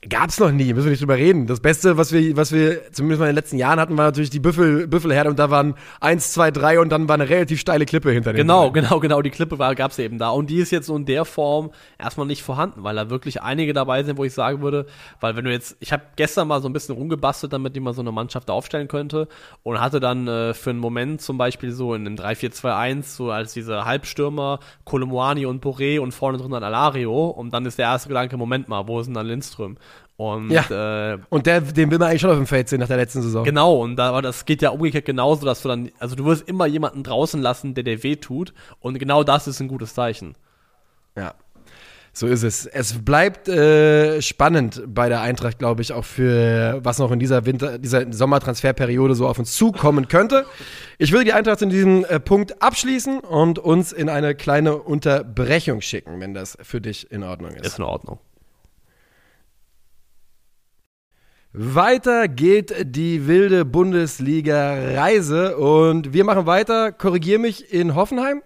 Gab's 0.08 0.38
noch 0.38 0.50
nie, 0.50 0.72
müssen 0.72 0.86
wir 0.86 0.90
nicht 0.90 1.02
drüber 1.02 1.16
reden. 1.16 1.46
Das 1.46 1.60
Beste, 1.60 1.96
was 1.96 2.12
wir, 2.12 2.36
was 2.36 2.52
wir 2.52 2.92
zumindest 2.92 3.20
mal 3.20 3.26
in 3.26 3.30
den 3.30 3.36
letzten 3.36 3.56
Jahren 3.56 3.80
hatten, 3.80 3.96
war 3.96 4.06
natürlich 4.06 4.30
die 4.30 4.40
Büffel, 4.40 4.86
Büffelherde 4.86 5.30
und 5.30 5.38
da 5.38 5.50
waren 5.50 5.74
eins, 6.00 6.32
zwei, 6.32 6.50
drei 6.50 6.78
und 6.78 6.90
dann 6.90 7.08
war 7.08 7.14
eine 7.14 7.28
relativ 7.28 7.60
steile 7.60 7.86
Klippe 7.86 8.10
hinter 8.10 8.32
dem. 8.32 8.38
Genau, 8.38 8.70
genau, 8.70 9.00
genau, 9.00 9.22
die 9.22 9.30
Klippe 9.30 9.58
war, 9.58 9.74
gab's 9.74 9.98
eben 9.98 10.18
da. 10.18 10.30
Und 10.30 10.50
die 10.50 10.58
ist 10.58 10.70
jetzt 10.72 10.86
so 10.86 10.96
in 10.96 11.06
der 11.06 11.24
Form 11.24 11.70
erstmal 11.98 12.26
nicht 12.26 12.42
vorhanden, 12.42 12.84
weil 12.84 12.96
da 12.96 13.08
wirklich 13.08 13.42
einige 13.42 13.72
dabei 13.72 14.02
sind, 14.02 14.18
wo 14.18 14.24
ich 14.24 14.34
sagen 14.34 14.60
würde, 14.60 14.86
weil 15.20 15.36
wenn 15.36 15.44
du 15.44 15.50
jetzt, 15.50 15.76
ich 15.80 15.92
habe 15.92 16.02
gestern 16.16 16.48
mal 16.48 16.60
so 16.60 16.68
ein 16.68 16.72
bisschen 16.72 16.94
rumgebastelt, 16.94 17.52
damit 17.52 17.76
ich 17.76 17.82
mal 17.82 17.94
so 17.94 18.02
eine 18.02 18.12
Mannschaft 18.12 18.50
aufstellen 18.50 18.88
könnte 18.88 19.28
und 19.62 19.80
hatte 19.80 20.00
dann 20.00 20.28
äh, 20.28 20.54
für 20.54 20.70
einen 20.70 20.80
Moment 20.80 21.22
zum 21.22 21.38
Beispiel 21.38 21.72
so 21.72 21.94
in 21.94 22.06
einem 22.06 22.16
3-4-2-1, 22.16 23.02
so 23.16 23.30
als 23.30 23.54
diese 23.54 23.84
Halbstürmer, 23.84 24.60
Kolomoani 24.84 25.46
und 25.46 25.64
Boré 25.64 25.98
und 25.98 26.12
vorne 26.12 26.38
drin 26.38 26.50
dann 26.50 26.62
Alario 26.64 27.26
und 27.28 27.54
dann 27.54 27.64
ist 27.64 27.78
der 27.78 27.86
erste 27.86 28.08
Gedanke, 28.08 28.36
Moment 28.36 28.68
mal, 28.68 28.86
wo 28.86 29.00
ist 29.00 29.06
denn 29.06 29.14
dann 29.14 29.26
Lindström? 29.26 29.76
Und, 30.16 30.50
ja. 30.50 31.14
äh, 31.14 31.18
und 31.28 31.46
der, 31.46 31.60
den 31.60 31.90
will 31.90 31.98
man 31.98 32.08
eigentlich 32.08 32.20
schon 32.20 32.30
auf 32.30 32.36
dem 32.36 32.46
Feld 32.46 32.68
sehen 32.68 32.78
nach 32.78 32.86
der 32.86 32.98
letzten 32.98 33.20
Saison. 33.20 33.42
Genau, 33.44 33.80
und 33.82 33.96
da, 33.96 34.10
aber 34.10 34.22
das 34.22 34.44
geht 34.44 34.62
ja 34.62 34.70
umgekehrt 34.70 35.04
genauso, 35.04 35.44
dass 35.44 35.62
du 35.62 35.68
dann, 35.68 35.90
also 35.98 36.14
du 36.14 36.24
wirst 36.24 36.48
immer 36.48 36.66
jemanden 36.66 37.02
draußen 37.02 37.42
lassen, 37.42 37.74
der 37.74 37.82
dir 37.82 38.02
weh 38.04 38.16
tut. 38.16 38.54
Und 38.78 38.98
genau 38.98 39.24
das 39.24 39.48
ist 39.48 39.60
ein 39.60 39.68
gutes 39.68 39.94
Zeichen. 39.94 40.36
Ja. 41.16 41.34
So 42.16 42.28
ist 42.28 42.44
es. 42.44 42.64
Es 42.66 43.04
bleibt 43.04 43.48
äh, 43.48 44.22
spannend 44.22 44.84
bei 44.86 45.08
der 45.08 45.20
Eintracht, 45.20 45.58
glaube 45.58 45.82
ich, 45.82 45.92
auch 45.92 46.04
für 46.04 46.78
was 46.84 47.00
noch 47.00 47.10
in 47.10 47.18
dieser 47.18 47.44
Winter, 47.44 47.76
dieser 47.80 48.12
Sommertransferperiode 48.12 49.16
so 49.16 49.26
auf 49.26 49.40
uns 49.40 49.56
zukommen 49.56 50.06
könnte. 50.06 50.46
Ich 50.98 51.10
würde 51.10 51.24
die 51.24 51.32
Eintracht 51.32 51.60
in 51.62 51.70
diesem 51.70 52.04
äh, 52.04 52.20
Punkt 52.20 52.62
abschließen 52.62 53.18
und 53.18 53.58
uns 53.58 53.92
in 53.92 54.08
eine 54.08 54.36
kleine 54.36 54.76
Unterbrechung 54.76 55.80
schicken, 55.80 56.20
wenn 56.20 56.34
das 56.34 56.56
für 56.62 56.80
dich 56.80 57.10
in 57.10 57.24
Ordnung 57.24 57.50
ist. 57.50 57.66
Ist 57.66 57.78
in 57.80 57.84
Ordnung. 57.84 58.20
Weiter 61.56 62.26
geht 62.26 62.74
die 62.96 63.28
wilde 63.28 63.64
Bundesliga-Reise 63.64 65.56
und 65.56 66.12
wir 66.12 66.24
machen 66.24 66.46
weiter. 66.46 66.90
Korrigier 66.90 67.38
mich 67.38 67.72
in 67.72 67.94
Hoffenheim. 67.94 68.42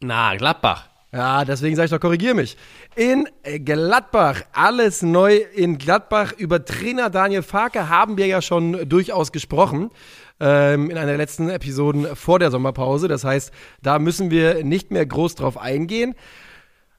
Na, 0.00 0.36
Gladbach. 0.36 0.88
Ja, 1.10 1.44
deswegen 1.44 1.74
sage 1.74 1.86
ich 1.86 1.90
doch, 1.90 1.98
korrigier 1.98 2.34
mich. 2.34 2.56
In 2.94 3.26
Gladbach, 3.64 4.42
alles 4.52 5.02
neu 5.02 5.38
in 5.56 5.76
Gladbach. 5.76 6.34
Über 6.38 6.64
Trainer 6.64 7.10
Daniel 7.10 7.42
Farke 7.42 7.88
haben 7.88 8.16
wir 8.16 8.26
ja 8.26 8.40
schon 8.40 8.88
durchaus 8.88 9.32
gesprochen 9.32 9.90
ähm, 10.38 10.88
in 10.88 10.96
einer 10.96 11.08
der 11.08 11.16
letzten 11.16 11.50
Episoden 11.50 12.14
vor 12.14 12.38
der 12.38 12.52
Sommerpause. 12.52 13.08
Das 13.08 13.24
heißt, 13.24 13.50
da 13.82 13.98
müssen 13.98 14.30
wir 14.30 14.62
nicht 14.62 14.92
mehr 14.92 15.04
groß 15.04 15.34
drauf 15.34 15.58
eingehen. 15.58 16.14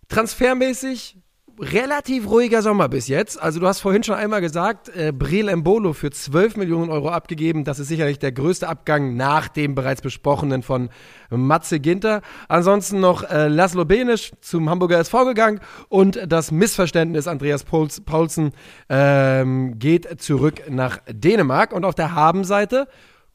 Transfermäßig 0.09 1.22
relativ 1.59 2.29
ruhiger 2.29 2.61
Sommer 2.61 2.89
bis 2.89 3.07
jetzt. 3.07 3.41
Also 3.41 3.59
du 3.59 3.67
hast 3.67 3.79
vorhin 3.79 4.03
schon 4.03 4.15
einmal 4.15 4.41
gesagt, 4.41 4.89
äh, 4.95 5.11
Breel 5.11 5.47
Embolo 5.47 5.93
für 5.93 6.11
12 6.11 6.57
Millionen 6.57 6.89
Euro 6.89 7.09
abgegeben. 7.09 7.63
Das 7.63 7.79
ist 7.79 7.87
sicherlich 7.87 8.19
der 8.19 8.31
größte 8.31 8.67
Abgang 8.67 9.15
nach 9.15 9.47
dem 9.47 9.75
bereits 9.75 10.01
besprochenen 10.01 10.63
von 10.63 10.89
Matze 11.29 11.79
Ginter. 11.79 12.21
Ansonsten 12.47 12.99
noch 12.99 13.23
äh, 13.29 13.47
Laszlo 13.47 13.85
Benisch 13.85 14.31
zum 14.41 14.69
Hamburger 14.69 14.99
SV 14.99 15.25
gegangen 15.25 15.59
und 15.89 16.19
das 16.27 16.51
Missverständnis 16.51 17.27
Andreas 17.27 17.63
Pauls, 17.63 18.01
Paulsen 18.01 18.51
ähm, 18.89 19.79
geht 19.79 20.21
zurück 20.21 20.63
nach 20.69 20.99
Dänemark. 21.07 21.73
Und 21.73 21.85
auf 21.85 21.95
der 21.95 22.15
Habenseite 22.15 22.87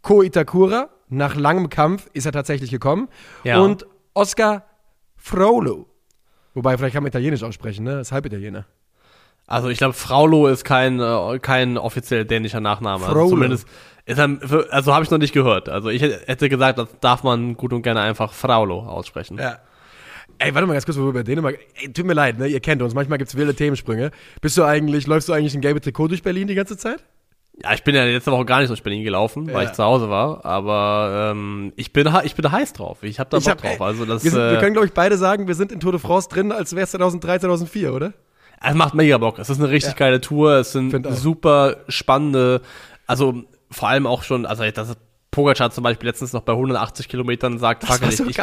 Ko 0.03 0.23
Itakura, 0.23 0.91
nach 1.09 1.35
langem 1.37 1.71
Kampf 1.71 2.09
ist 2.13 2.27
er 2.27 2.33
tatsächlich 2.33 2.71
gekommen. 2.71 3.09
Ja. 3.45 3.61
Und 3.61 3.87
Oscar 4.15 4.65
Frollo 5.17 5.88
Wobei, 6.59 6.77
vielleicht 6.77 6.95
kann 6.95 7.05
man 7.05 7.11
Italienisch 7.11 7.45
aussprechen, 7.45 7.85
ne? 7.85 7.99
Das 7.99 8.09
ist 8.09 8.13
halb 8.13 8.27
Italiener. 8.27 8.67
Also 9.47 9.69
ich 9.69 9.79
glaube, 9.79 9.95
Fraulo 9.95 10.49
ist 10.49 10.65
kein, 10.65 10.99
äh, 10.99 11.39
kein 11.39 11.79
offiziell 11.79 12.25
dänischer 12.25 12.59
Nachname. 12.59 13.07
Also 13.07 13.29
zumindest 13.29 13.69
ist 14.07 14.19
er, 14.19 14.39
also 14.71 14.93
habe 14.93 15.05
ich 15.05 15.11
noch 15.13 15.19
nicht 15.19 15.33
gehört. 15.33 15.69
Also 15.69 15.89
ich 15.89 16.03
hätte 16.03 16.49
gesagt, 16.49 16.81
das 16.81 16.89
darf 17.01 17.23
man 17.23 17.57
gut 17.57 17.73
und 17.73 17.83
gerne 17.83 18.01
einfach 18.01 18.33
Fraulo 18.33 18.81
aussprechen. 18.81 19.39
Ja. 19.39 19.61
Ey, 20.39 20.53
warte 20.53 20.67
mal 20.67 20.73
ganz 20.73 20.85
kurz, 20.85 20.99
wo 20.99 21.05
wir 21.05 21.13
bei 21.13 21.23
Dänemark. 21.23 21.61
Ey, 21.75 21.93
tut 21.93 22.05
mir 22.05 22.15
leid, 22.15 22.41
ne? 22.41 22.49
Ihr 22.49 22.59
kennt 22.59 22.83
uns. 22.83 22.93
Manchmal 22.93 23.19
gibt's 23.19 23.37
wilde 23.37 23.55
Themensprünge. 23.55 24.11
Bist 24.41 24.59
du 24.59 24.65
eigentlich, 24.65 25.07
läufst 25.07 25.29
du 25.29 25.35
eigentlich 25.35 25.55
ein 25.55 25.61
gelbe 25.61 25.81
Trikot 25.81 26.09
durch 26.09 26.25
Berlin 26.25 26.49
die 26.49 26.57
ganze 26.57 26.77
Zeit? 26.77 27.05
Ja, 27.63 27.73
ich 27.75 27.83
bin 27.83 27.95
ja 27.95 28.05
letzte 28.05 28.31
Woche 28.31 28.45
gar 28.45 28.61
nicht 28.61 28.71
durch 28.71 28.83
Berlin 28.83 29.03
gelaufen, 29.03 29.49
ja. 29.49 29.55
weil 29.55 29.67
ich 29.67 29.73
zu 29.73 29.83
Hause 29.83 30.09
war. 30.09 30.45
Aber 30.45 31.33
ähm, 31.33 31.73
ich 31.77 31.93
bin 31.93 32.09
ich 32.25 32.35
bin 32.35 32.43
da 32.43 32.53
heiß 32.53 32.73
drauf. 32.73 33.03
Ich 33.03 33.19
habe 33.19 33.31
da 33.31 33.39
Bock 33.39 33.49
hab, 33.49 33.61
drauf. 33.61 33.83
Also 33.83 34.05
das, 34.05 34.23
wir, 34.23 34.31
sind, 34.31 34.41
äh, 34.41 34.53
wir 34.53 34.59
können 34.59 34.75
glaube 34.75 34.87
ich 34.87 34.93
beide 34.93 35.17
sagen, 35.17 35.49
wir 35.49 35.55
sind 35.55 35.73
in 35.73 35.81
Tour 35.81 35.93
de 35.93 36.01
France 36.01 36.29
drin, 36.29 36.53
als 36.53 36.75
wäre 36.75 36.85
es 36.85 36.91
2003, 36.93 37.41
2004, 37.41 37.93
oder? 37.93 38.13
Es 38.61 38.75
macht 38.75 38.95
mega 38.95 39.19
Bock. 39.19 39.39
Es 39.39 39.51
ist 39.51 39.59
eine 39.61 39.71
richtig 39.71 39.93
ja. 39.93 39.99
geile 39.99 40.21
Tour. 40.21 40.55
Es 40.55 40.73
sind 40.73 41.07
super 41.17 41.79
spannende, 41.89 42.61
also 43.07 43.43
vor 43.71 43.89
allem 43.89 44.07
auch 44.07 44.23
schon, 44.23 44.47
also 44.47 44.69
das 44.71 44.91
ist 44.91 44.99
Pogacar 45.31 45.71
zum 45.71 45.85
Beispiel 45.85 46.09
letztens 46.09 46.33
noch 46.33 46.43
bei 46.43 46.53
180 46.53 47.09
Kilometern 47.09 47.59
sagt, 47.59 47.85
fuck, 47.85 48.01
ich, 48.09 48.17
so 48.17 48.27
ich, 48.27 48.39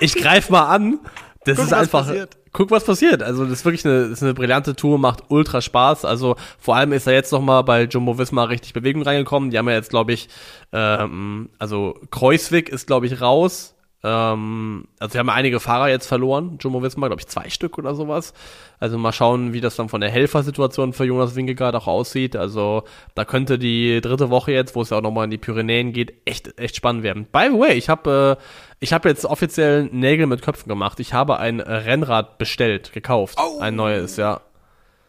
ich 0.00 0.14
greif 0.14 0.48
mal 0.50 0.66
an. 0.66 1.00
Das 1.44 1.56
Guck, 1.56 1.66
ist 1.66 1.72
einfach, 1.72 2.06
passiert 2.06 2.36
guck, 2.52 2.70
was 2.70 2.84
passiert. 2.84 3.22
Also 3.22 3.44
das 3.44 3.60
ist 3.60 3.64
wirklich 3.64 3.84
eine, 3.84 4.04
ist 4.04 4.22
eine 4.22 4.34
brillante 4.34 4.74
Tour, 4.74 4.98
macht 4.98 5.24
ultra 5.28 5.60
Spaß. 5.60 6.04
Also 6.04 6.36
vor 6.58 6.76
allem 6.76 6.92
ist 6.92 7.06
er 7.06 7.12
jetzt 7.12 7.32
noch 7.32 7.42
mal 7.42 7.62
bei 7.62 7.84
Jumbo 7.84 8.18
Visma 8.18 8.44
richtig 8.44 8.72
Bewegung 8.72 9.02
reingekommen. 9.02 9.50
Die 9.50 9.58
haben 9.58 9.68
ja 9.68 9.74
jetzt, 9.74 9.90
glaube 9.90 10.12
ich, 10.12 10.28
ähm, 10.72 11.50
also 11.58 11.98
Kreuzwig 12.10 12.68
ist, 12.68 12.86
glaube 12.86 13.06
ich, 13.06 13.20
raus. 13.20 13.74
Ähm, 14.02 14.88
also 14.98 15.14
wir 15.14 15.18
haben 15.18 15.28
einige 15.28 15.60
Fahrer 15.60 15.90
jetzt 15.90 16.06
verloren, 16.06 16.56
Jumbo 16.58 16.82
Visma, 16.82 17.08
glaube 17.08 17.20
ich, 17.20 17.28
zwei 17.28 17.50
Stück 17.50 17.76
oder 17.76 17.94
sowas. 17.94 18.32
Also 18.78 18.96
mal 18.96 19.12
schauen, 19.12 19.52
wie 19.52 19.60
das 19.60 19.76
dann 19.76 19.90
von 19.90 20.00
der 20.00 20.10
Helfersituation 20.10 20.94
für 20.94 21.04
Jonas 21.04 21.36
Winkegaard 21.36 21.76
auch 21.76 21.86
aussieht. 21.86 22.34
Also 22.34 22.84
da 23.14 23.26
könnte 23.26 23.58
die 23.58 24.00
dritte 24.00 24.30
Woche 24.30 24.52
jetzt, 24.52 24.74
wo 24.74 24.80
es 24.80 24.90
ja 24.90 24.96
auch 24.96 25.02
nochmal 25.02 25.24
in 25.24 25.30
die 25.30 25.38
Pyrenäen 25.38 25.92
geht, 25.92 26.14
echt, 26.24 26.58
echt 26.58 26.76
spannend 26.76 27.02
werden. 27.02 27.26
By 27.30 27.48
the 27.52 27.58
way, 27.58 27.74
ich 27.74 27.90
habe 27.90 28.38
äh, 28.38 28.42
ich 28.80 28.92
habe 28.94 29.08
jetzt 29.08 29.26
offiziell 29.26 29.84
Nägel 29.92 30.26
mit 30.26 30.42
Köpfen 30.42 30.68
gemacht. 30.68 31.00
Ich 31.00 31.12
habe 31.12 31.38
ein 31.38 31.60
Rennrad 31.60 32.38
bestellt, 32.38 32.92
gekauft. 32.92 33.38
Oh. 33.38 33.60
Ein 33.60 33.76
neues, 33.76 34.16
ja. 34.16 34.40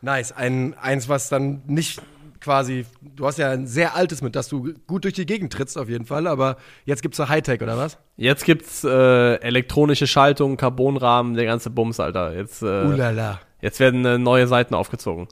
Nice. 0.02 0.34
Ein, 0.34 0.76
eins, 0.80 1.08
was 1.08 1.30
dann 1.30 1.62
nicht 1.68 2.02
quasi, 2.42 2.86
du 3.02 3.26
hast 3.26 3.38
ja 3.38 3.52
ein 3.52 3.68
sehr 3.68 3.96
altes 3.96 4.22
mit, 4.22 4.36
dass 4.36 4.50
du 4.50 4.74
gut 4.88 5.06
durch 5.06 5.14
die 5.14 5.26
Gegend 5.26 5.54
trittst 5.54 5.78
auf 5.78 5.88
jeden 5.88 6.06
Fall, 6.06 6.28
aber 6.28 6.58
jetzt 6.86 7.02
gibt's 7.02 7.18
so 7.18 7.30
Hightech 7.30 7.62
oder 7.62 7.78
was? 7.78 7.98
Jetzt 8.18 8.46
gibt's 8.46 8.84
äh, 8.84 9.36
elektronische 9.36 10.08
Schaltung, 10.08 10.58
Carbonrahmen, 10.58 11.36
der 11.36 11.46
ganze 11.46 11.70
Bums, 11.70 12.00
Alter. 12.00 12.36
Jetzt, 12.36 12.64
äh, 12.64 12.66
Ulala. 12.66 13.40
jetzt 13.62 13.80
werden 13.80 14.04
äh, 14.06 14.18
neue 14.18 14.48
Seiten 14.48 14.74
aufgezogen. 14.74 15.28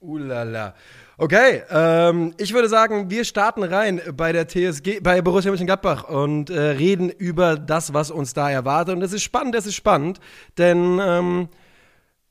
Ulala. 0.00 0.74
Okay, 1.22 1.60
ähm, 1.68 2.32
ich 2.38 2.54
würde 2.54 2.70
sagen, 2.70 3.10
wir 3.10 3.26
starten 3.26 3.62
rein 3.62 4.00
bei 4.16 4.32
der 4.32 4.48
TSG, 4.48 5.00
bei 5.02 5.20
Borussia 5.20 5.50
Mönchengladbach 5.50 6.04
und 6.04 6.48
äh, 6.48 6.58
reden 6.58 7.10
über 7.10 7.58
das, 7.58 7.92
was 7.92 8.10
uns 8.10 8.32
da 8.32 8.50
erwartet. 8.50 8.96
Und 8.96 9.02
es 9.02 9.12
ist 9.12 9.22
spannend, 9.22 9.54
es 9.54 9.66
ist 9.66 9.74
spannend, 9.74 10.18
denn 10.56 10.98
ähm, 10.98 11.48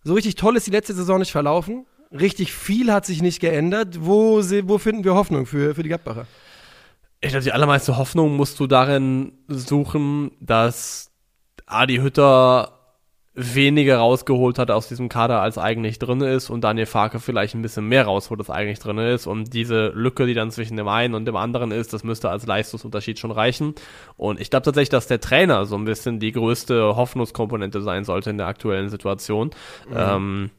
so 0.03 0.15
richtig 0.15 0.33
toll 0.33 0.57
ist 0.57 0.65
die 0.65 0.71
letzte 0.71 0.95
Saison 0.95 1.19
nicht 1.19 1.31
verlaufen. 1.31 1.85
Richtig 2.11 2.51
viel 2.51 2.91
hat 2.91 3.05
sich 3.05 3.21
nicht 3.21 3.39
geändert. 3.39 3.99
Wo, 3.99 4.37
wo 4.39 4.79
finden 4.79 5.03
wir 5.03 5.13
Hoffnung 5.13 5.45
für, 5.45 5.75
für 5.75 5.83
die 5.83 5.89
Gladbacher? 5.89 6.25
Ich 7.21 7.29
glaube, 7.29 7.43
die 7.43 7.51
allermeiste 7.51 7.95
Hoffnung 7.95 8.35
musst 8.35 8.59
du 8.59 8.65
darin 8.65 9.33
suchen, 9.47 10.31
dass 10.39 11.11
Adi 11.67 11.97
Hütter 11.97 12.78
weniger 13.39 13.97
rausgeholt 13.97 14.59
hat 14.59 14.69
aus 14.69 14.87
diesem 14.87 15.07
Kader, 15.07 15.41
als 15.41 15.57
eigentlich 15.57 15.97
drin 15.97 16.21
ist 16.21 16.49
und 16.49 16.61
Daniel 16.61 16.85
Farke 16.85 17.19
vielleicht 17.19 17.55
ein 17.55 17.61
bisschen 17.61 17.87
mehr 17.87 18.05
rausholt, 18.05 18.39
als 18.39 18.49
eigentlich 18.49 18.79
drin 18.79 18.97
ist 18.97 19.27
und 19.27 19.53
diese 19.53 19.87
Lücke, 19.95 20.25
die 20.25 20.33
dann 20.33 20.51
zwischen 20.51 20.75
dem 20.75 20.87
einen 20.87 21.15
und 21.15 21.25
dem 21.25 21.35
anderen 21.35 21.71
ist, 21.71 21.93
das 21.93 22.03
müsste 22.03 22.29
als 22.29 22.45
Leistungsunterschied 22.45 23.17
schon 23.17 23.31
reichen 23.31 23.75
und 24.17 24.39
ich 24.41 24.49
glaube 24.49 24.65
tatsächlich, 24.65 24.89
dass 24.89 25.07
der 25.07 25.21
Trainer 25.21 25.65
so 25.65 25.75
ein 25.75 25.85
bisschen 25.85 26.19
die 26.19 26.31
größte 26.31 26.95
Hoffnungskomponente 26.95 27.81
sein 27.81 28.03
sollte 28.03 28.29
in 28.29 28.37
der 28.37 28.47
aktuellen 28.47 28.89
Situation. 28.89 29.51
Mhm. 29.89 29.95
Ähm, 29.95 30.49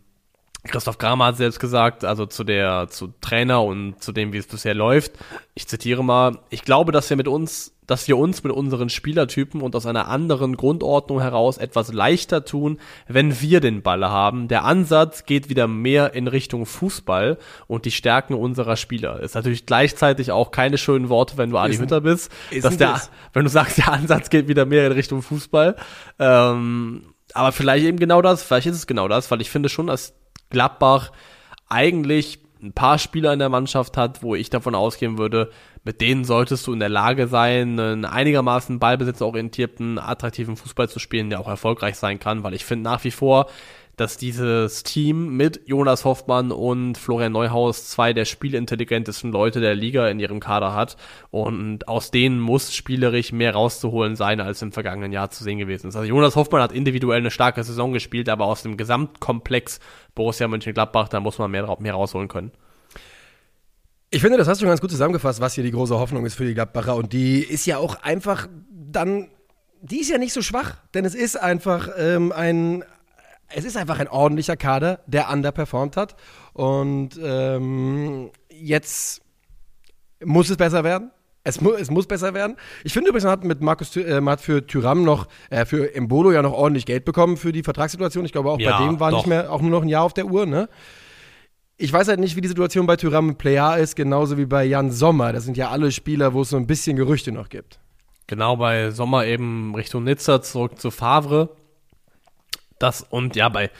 Christoph 0.64 0.98
Kramer 0.98 1.26
hat 1.26 1.36
selbst 1.36 1.58
gesagt, 1.58 2.04
also 2.04 2.26
zu 2.26 2.44
der, 2.44 2.88
zu 2.90 3.14
Trainer 3.20 3.64
und 3.64 4.02
zu 4.02 4.12
dem, 4.12 4.32
wie 4.32 4.38
es 4.38 4.46
bisher 4.46 4.74
läuft. 4.74 5.12
Ich 5.54 5.66
zitiere 5.66 6.04
mal, 6.04 6.38
ich 6.50 6.62
glaube, 6.62 6.92
dass 6.92 7.08
wir 7.08 7.16
mit 7.16 7.28
uns, 7.28 7.72
dass 7.86 8.06
wir 8.08 8.18
uns 8.18 8.44
mit 8.44 8.52
unseren 8.52 8.90
Spielertypen 8.90 9.62
und 9.62 9.74
aus 9.74 9.86
einer 9.86 10.08
anderen 10.08 10.58
Grundordnung 10.58 11.20
heraus 11.20 11.56
etwas 11.56 11.92
leichter 11.92 12.44
tun, 12.44 12.78
wenn 13.08 13.40
wir 13.40 13.60
den 13.60 13.80
Ball 13.80 14.04
haben. 14.04 14.48
Der 14.48 14.64
Ansatz 14.64 15.24
geht 15.24 15.48
wieder 15.48 15.66
mehr 15.66 16.12
in 16.12 16.26
Richtung 16.26 16.66
Fußball 16.66 17.38
und 17.66 17.86
die 17.86 17.90
Stärken 17.90 18.34
unserer 18.34 18.76
Spieler. 18.76 19.20
Ist 19.20 19.34
natürlich 19.34 19.64
gleichzeitig 19.64 20.30
auch 20.30 20.50
keine 20.50 20.76
schönen 20.76 21.08
Worte, 21.08 21.38
wenn 21.38 21.50
du 21.50 21.56
Adi 21.56 21.78
Hütter 21.78 22.02
bist, 22.02 22.30
dass 22.60 22.76
der, 22.76 22.92
das? 22.92 23.10
wenn 23.32 23.44
du 23.44 23.50
sagst, 23.50 23.78
der 23.78 23.92
Ansatz 23.92 24.28
geht 24.28 24.46
wieder 24.46 24.66
mehr 24.66 24.86
in 24.86 24.92
Richtung 24.92 25.22
Fußball. 25.22 25.74
Ähm, 26.18 27.14
aber 27.32 27.52
vielleicht 27.52 27.86
eben 27.86 27.98
genau 27.98 28.20
das, 28.20 28.42
vielleicht 28.42 28.66
ist 28.66 28.76
es 28.76 28.86
genau 28.86 29.08
das, 29.08 29.30
weil 29.30 29.40
ich 29.40 29.50
finde 29.50 29.68
schon, 29.68 29.86
dass 29.86 30.14
Gladbach 30.50 31.12
eigentlich 31.68 32.40
ein 32.62 32.72
paar 32.72 32.98
Spieler 32.98 33.32
in 33.32 33.38
der 33.38 33.48
Mannschaft 33.48 33.96
hat, 33.96 34.22
wo 34.22 34.34
ich 34.34 34.50
davon 34.50 34.74
ausgehen 34.74 35.16
würde, 35.16 35.50
mit 35.82 36.00
denen 36.00 36.24
solltest 36.24 36.66
du 36.66 36.72
in 36.74 36.78
der 36.78 36.90
Lage 36.90 37.26
sein, 37.26 37.80
einen 37.80 38.04
einigermaßen 38.04 38.78
ballbesitzorientierten, 38.78 39.98
attraktiven 39.98 40.56
Fußball 40.56 40.88
zu 40.88 40.98
spielen, 40.98 41.30
der 41.30 41.40
auch 41.40 41.48
erfolgreich 41.48 41.96
sein 41.96 42.18
kann, 42.18 42.42
weil 42.42 42.52
ich 42.52 42.66
finde 42.66 42.84
nach 42.84 43.02
wie 43.04 43.10
vor, 43.10 43.46
dass 43.96 44.16
dieses 44.16 44.82
Team 44.82 45.36
mit 45.36 45.60
Jonas 45.66 46.04
Hoffmann 46.04 46.52
und 46.52 46.96
Florian 46.96 47.32
Neuhaus 47.32 47.88
zwei 47.88 48.12
der 48.12 48.24
spielintelligentesten 48.24 49.30
Leute 49.32 49.60
der 49.60 49.74
Liga 49.74 50.08
in 50.08 50.20
ihrem 50.20 50.40
Kader 50.40 50.74
hat. 50.74 50.96
Und 51.30 51.88
aus 51.88 52.10
denen 52.10 52.40
muss 52.40 52.74
spielerisch 52.74 53.32
mehr 53.32 53.54
rauszuholen 53.54 54.16
sein, 54.16 54.40
als 54.40 54.62
im 54.62 54.72
vergangenen 54.72 55.12
Jahr 55.12 55.30
zu 55.30 55.44
sehen 55.44 55.58
gewesen 55.58 55.88
ist. 55.88 55.96
Also 55.96 56.08
Jonas 56.08 56.36
Hoffmann 56.36 56.62
hat 56.62 56.72
individuell 56.72 57.18
eine 57.18 57.30
starke 57.30 57.62
Saison 57.62 57.92
gespielt, 57.92 58.28
aber 58.28 58.46
aus 58.46 58.62
dem 58.62 58.76
Gesamtkomplex 58.76 59.80
Borussia 60.14 60.48
Mönchengladbach, 60.48 61.08
da 61.08 61.20
muss 61.20 61.38
man 61.38 61.50
mehr, 61.50 61.76
mehr 61.80 61.94
rausholen 61.94 62.28
können. 62.28 62.52
Ich 64.10 64.22
finde, 64.22 64.38
das 64.38 64.48
hast 64.48 64.60
du 64.60 64.66
ganz 64.66 64.80
gut 64.80 64.90
zusammengefasst, 64.90 65.40
was 65.40 65.54
hier 65.54 65.62
die 65.62 65.70
große 65.70 65.96
Hoffnung 65.96 66.26
ist 66.26 66.34
für 66.34 66.44
die 66.44 66.54
Gladbacher. 66.54 66.96
Und 66.96 67.12
die 67.12 67.38
ist 67.40 67.64
ja 67.66 67.78
auch 67.78 68.02
einfach 68.02 68.48
dann, 68.70 69.28
die 69.82 70.00
ist 70.00 70.10
ja 70.10 70.18
nicht 70.18 70.32
so 70.32 70.42
schwach, 70.42 70.76
denn 70.94 71.04
es 71.04 71.14
ist 71.14 71.40
einfach 71.40 71.88
ähm, 71.96 72.32
ein, 72.32 72.84
es 73.54 73.64
ist 73.64 73.76
einfach 73.76 73.98
ein 73.98 74.08
ordentlicher 74.08 74.56
Kader, 74.56 75.00
der 75.06 75.30
underperformt 75.30 75.96
hat. 75.96 76.16
Und 76.52 77.10
ähm, 77.22 78.30
jetzt 78.50 79.22
muss 80.24 80.50
es 80.50 80.56
besser 80.56 80.84
werden. 80.84 81.10
Es, 81.42 81.60
mu 81.60 81.72
es 81.72 81.90
muss 81.90 82.06
besser 82.06 82.34
werden. 82.34 82.56
Ich 82.84 82.92
finde 82.92 83.08
übrigens, 83.08 83.24
man 83.24 83.32
hat 83.32 83.44
mit 83.44 83.62
Markus 83.62 83.96
äh, 83.96 84.20
man 84.20 84.32
hat 84.32 84.40
für 84.42 84.66
Tyram 84.66 85.04
noch, 85.04 85.26
äh, 85.48 85.64
für 85.64 85.94
Embolo 85.94 86.32
ja 86.32 86.42
noch 86.42 86.52
ordentlich 86.52 86.84
Geld 86.84 87.04
bekommen 87.06 87.38
für 87.38 87.50
die 87.50 87.62
Vertragssituation. 87.62 88.24
Ich 88.26 88.32
glaube, 88.32 88.50
auch 88.50 88.60
ja, 88.60 88.78
bei 88.78 88.84
dem 88.84 89.00
war 89.00 89.10
doch. 89.10 89.18
nicht 89.18 89.26
mehr, 89.26 89.50
auch 89.50 89.62
nur 89.62 89.70
noch 89.70 89.82
ein 89.82 89.88
Jahr 89.88 90.04
auf 90.04 90.12
der 90.12 90.26
Uhr, 90.26 90.44
ne? 90.44 90.68
Ich 91.78 91.90
weiß 91.90 92.08
halt 92.08 92.20
nicht, 92.20 92.36
wie 92.36 92.42
die 92.42 92.48
Situation 92.48 92.86
bei 92.86 92.96
Tyram 92.96 93.26
mit 93.26 93.38
Player 93.38 93.78
ist, 93.78 93.96
genauso 93.96 94.36
wie 94.36 94.44
bei 94.44 94.64
Jan 94.64 94.90
Sommer. 94.90 95.32
Das 95.32 95.44
sind 95.44 95.56
ja 95.56 95.70
alle 95.70 95.90
Spieler, 95.92 96.34
wo 96.34 96.42
es 96.42 96.50
so 96.50 96.58
ein 96.58 96.66
bisschen 96.66 96.94
Gerüchte 96.96 97.32
noch 97.32 97.48
gibt. 97.48 97.80
Genau, 98.26 98.56
bei 98.56 98.90
Sommer 98.90 99.24
eben 99.24 99.74
Richtung 99.74 100.04
Nizza 100.04 100.42
zurück 100.42 100.78
zu 100.78 100.90
Favre. 100.90 101.56
Das 102.80 103.02
und 103.02 103.36
ja, 103.36 103.48
bei, 103.48 103.70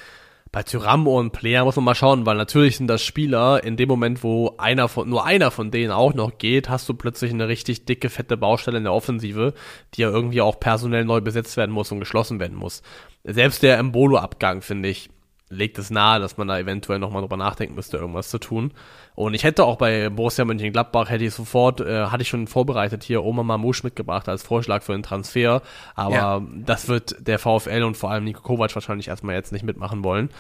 bei 0.53 0.63
Tyrambo 0.63 1.19
und 1.19 1.33
Player 1.33 1.65
muss 1.65 1.77
man 1.77 1.85
mal 1.85 1.95
schauen, 1.95 2.27
weil 2.27 2.37
natürlich 2.37 2.77
sind 2.77 2.87
das 2.87 3.03
Spieler, 3.03 3.65
in 3.65 3.77
dem 3.77 3.89
Moment, 3.89 4.23
wo 4.23 4.55
einer 4.59 4.89
von, 4.89 5.09
nur 5.09 5.25
einer 5.25 5.51
von 5.51 5.71
denen 5.71 5.91
auch 5.91 6.15
noch 6.15 6.39
geht, 6.39 6.69
hast 6.69 6.89
du 6.89 6.95
plötzlich 6.95 7.33
eine 7.33 7.49
richtig 7.49 7.87
dicke, 7.87 8.11
fette 8.11 8.37
Baustelle 8.37 8.79
in 8.79 8.85
der 8.85 8.93
Offensive, 8.93 9.55
die 9.95 10.03
ja 10.03 10.11
irgendwie 10.11 10.43
auch 10.43 10.61
personell 10.61 11.05
neu 11.05 11.21
besetzt 11.21 11.57
werden 11.57 11.73
muss 11.73 11.91
und 11.91 12.01
geschlossen 12.01 12.39
werden 12.41 12.57
muss. 12.57 12.83
Selbst 13.25 13.63
der 13.63 13.79
Embolo-Abgang, 13.79 14.63
finde 14.63 14.89
ich, 14.91 15.11
legt 15.51 15.79
es 15.79 15.91
nahe, 15.91 16.21
dass 16.21 16.37
man 16.37 16.49
da 16.49 16.59
eventuell 16.59 16.99
nochmal 16.99 17.23
drüber 17.23 17.37
nachdenken 17.37 17.75
müsste, 17.75 17.97
irgendwas 17.99 18.31
zu 18.31 18.39
tun. 18.39 18.73
Und 19.21 19.35
ich 19.35 19.45
hätte 19.45 19.65
auch 19.65 19.77
bei 19.77 20.09
Borussia 20.09 20.47
Mönchengladbach, 20.47 21.11
hätte 21.11 21.25
ich 21.25 21.35
sofort, 21.35 21.83
äh, 21.83 22.07
hatte 22.07 22.23
ich 22.23 22.29
schon 22.29 22.47
vorbereitet 22.47 23.05
hier 23.05 23.23
Oma 23.23 23.43
Mamouche 23.43 23.83
mitgebracht 23.85 24.31
als 24.31 24.43
Vorschlag 24.43 24.83
für 24.83 24.93
den 24.93 25.03
Transfer. 25.03 25.61
Aber 25.95 26.15
ja. 26.15 26.43
das 26.65 26.89
wird 26.89 27.17
der 27.19 27.39
VfL 27.39 27.83
und 27.83 27.99
vor 27.99 28.11
allem 28.11 28.25
Nico 28.25 28.41
Kovac 28.41 28.75
wahrscheinlich 28.75 29.09
erstmal 29.09 29.35
jetzt 29.35 29.53
nicht 29.53 29.63
mitmachen 29.63 30.03
wollen. 30.05 30.31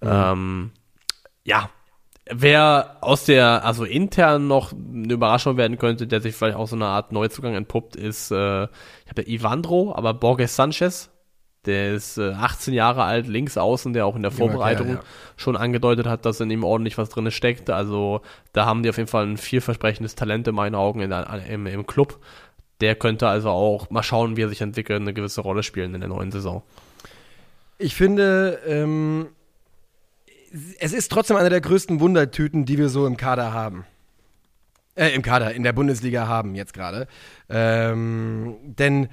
Mhm. 0.00 0.08
Ähm, 0.10 0.70
ja, 1.44 1.68
Wer 2.32 2.98
aus 3.00 3.24
der, 3.24 3.64
also 3.64 3.84
intern 3.84 4.46
noch 4.46 4.72
eine 4.72 5.12
Überraschung 5.12 5.56
werden 5.56 5.78
könnte, 5.78 6.06
der 6.06 6.20
sich 6.20 6.36
vielleicht 6.36 6.56
auch 6.56 6.68
so 6.68 6.76
eine 6.76 6.86
Art 6.86 7.10
Neuzugang 7.10 7.56
entpuppt, 7.56 7.96
ist, 7.96 8.30
äh, 8.30 8.64
ich 8.64 9.08
habe 9.08 9.22
ja 9.22 9.26
Ivandro, 9.26 9.92
aber 9.96 10.14
Borges 10.14 10.54
Sanchez, 10.54 11.10
der 11.66 11.94
ist 11.94 12.16
äh, 12.16 12.32
18 12.32 12.72
Jahre 12.72 13.04
alt, 13.04 13.26
links 13.26 13.58
außen, 13.58 13.92
der 13.92 14.06
auch 14.06 14.16
in 14.16 14.22
der 14.22 14.30
Vorbereitung 14.30 14.88
ja, 14.88 14.94
ja. 14.94 15.00
schon 15.36 15.56
angedeutet 15.56 16.06
hat, 16.06 16.24
dass 16.24 16.40
in 16.40 16.50
ihm 16.50 16.64
ordentlich 16.64 16.96
was 16.96 17.10
drin 17.10 17.30
steckt. 17.30 17.68
Also 17.68 18.22
da 18.52 18.64
haben 18.64 18.82
die 18.82 18.88
auf 18.88 18.96
jeden 18.96 19.08
Fall 19.08 19.26
ein 19.26 19.36
vielversprechendes 19.36 20.14
Talent 20.14 20.48
in 20.48 20.54
meinen 20.54 20.74
Augen 20.74 21.00
in 21.00 21.12
im, 21.12 21.66
im 21.66 21.86
Club. 21.86 22.18
Der 22.80 22.94
könnte 22.94 23.28
also 23.28 23.50
auch 23.50 23.90
mal 23.90 24.02
schauen, 24.02 24.38
wie 24.38 24.42
er 24.42 24.48
sich 24.48 24.62
entwickelt, 24.62 25.02
eine 25.02 25.12
gewisse 25.12 25.42
Rolle 25.42 25.62
spielen 25.62 25.94
in 25.94 26.00
der 26.00 26.08
neuen 26.08 26.30
Saison. 26.30 26.62
Ich 27.76 27.94
finde, 27.94 28.58
ähm, 28.66 29.28
es 30.78 30.94
ist 30.94 31.12
trotzdem 31.12 31.36
eine 31.36 31.50
der 31.50 31.60
größten 31.60 32.00
Wundertüten, 32.00 32.64
die 32.64 32.78
wir 32.78 32.88
so 32.88 33.06
im 33.06 33.18
Kader 33.18 33.52
haben. 33.52 33.84
Äh, 34.94 35.10
im 35.10 35.22
Kader, 35.22 35.54
in 35.54 35.62
der 35.62 35.72
Bundesliga 35.72 36.26
haben 36.26 36.54
jetzt 36.54 36.72
gerade. 36.72 37.06
Ähm, 37.48 38.56
denn 38.62 39.08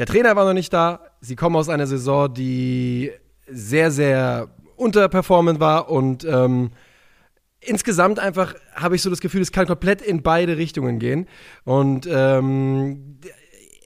der 0.00 0.06
Trainer 0.06 0.34
war 0.34 0.46
noch 0.46 0.54
nicht 0.54 0.72
da. 0.72 1.00
Sie 1.20 1.36
kommen 1.36 1.56
aus 1.56 1.68
einer 1.68 1.86
Saison, 1.86 2.32
die 2.32 3.12
sehr, 3.46 3.90
sehr 3.90 4.48
unterperformend 4.76 5.60
war 5.60 5.90
und 5.90 6.24
ähm, 6.24 6.70
insgesamt 7.60 8.18
einfach 8.18 8.54
habe 8.74 8.96
ich 8.96 9.02
so 9.02 9.10
das 9.10 9.20
Gefühl, 9.20 9.42
es 9.42 9.52
kann 9.52 9.66
komplett 9.66 10.00
in 10.00 10.22
beide 10.22 10.56
Richtungen 10.56 11.00
gehen. 11.00 11.28
Und 11.64 12.08
ähm, 12.10 13.18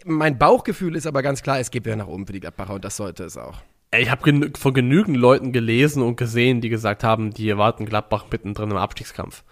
mein 0.04 0.38
Bauchgefühl 0.38 0.94
ist 0.94 1.08
aber 1.08 1.20
ganz 1.20 1.42
klar, 1.42 1.58
es 1.58 1.72
geht 1.72 1.84
wieder 1.84 1.96
nach 1.96 2.06
oben 2.06 2.28
für 2.28 2.32
die 2.32 2.38
Gladbacher 2.38 2.74
und 2.74 2.84
das 2.84 2.96
sollte 2.96 3.24
es 3.24 3.36
auch. 3.36 3.58
Ich 3.92 4.08
habe 4.08 4.22
genü 4.22 4.52
von 4.56 4.72
genügend 4.72 5.16
Leuten 5.16 5.50
gelesen 5.50 6.00
und 6.00 6.14
gesehen, 6.14 6.60
die 6.60 6.68
gesagt 6.68 7.02
haben, 7.02 7.32
die 7.32 7.48
erwarten 7.48 7.86
Gladbach 7.86 8.26
mittendrin 8.30 8.70
im 8.70 8.76
Abstiegskampf. 8.76 9.42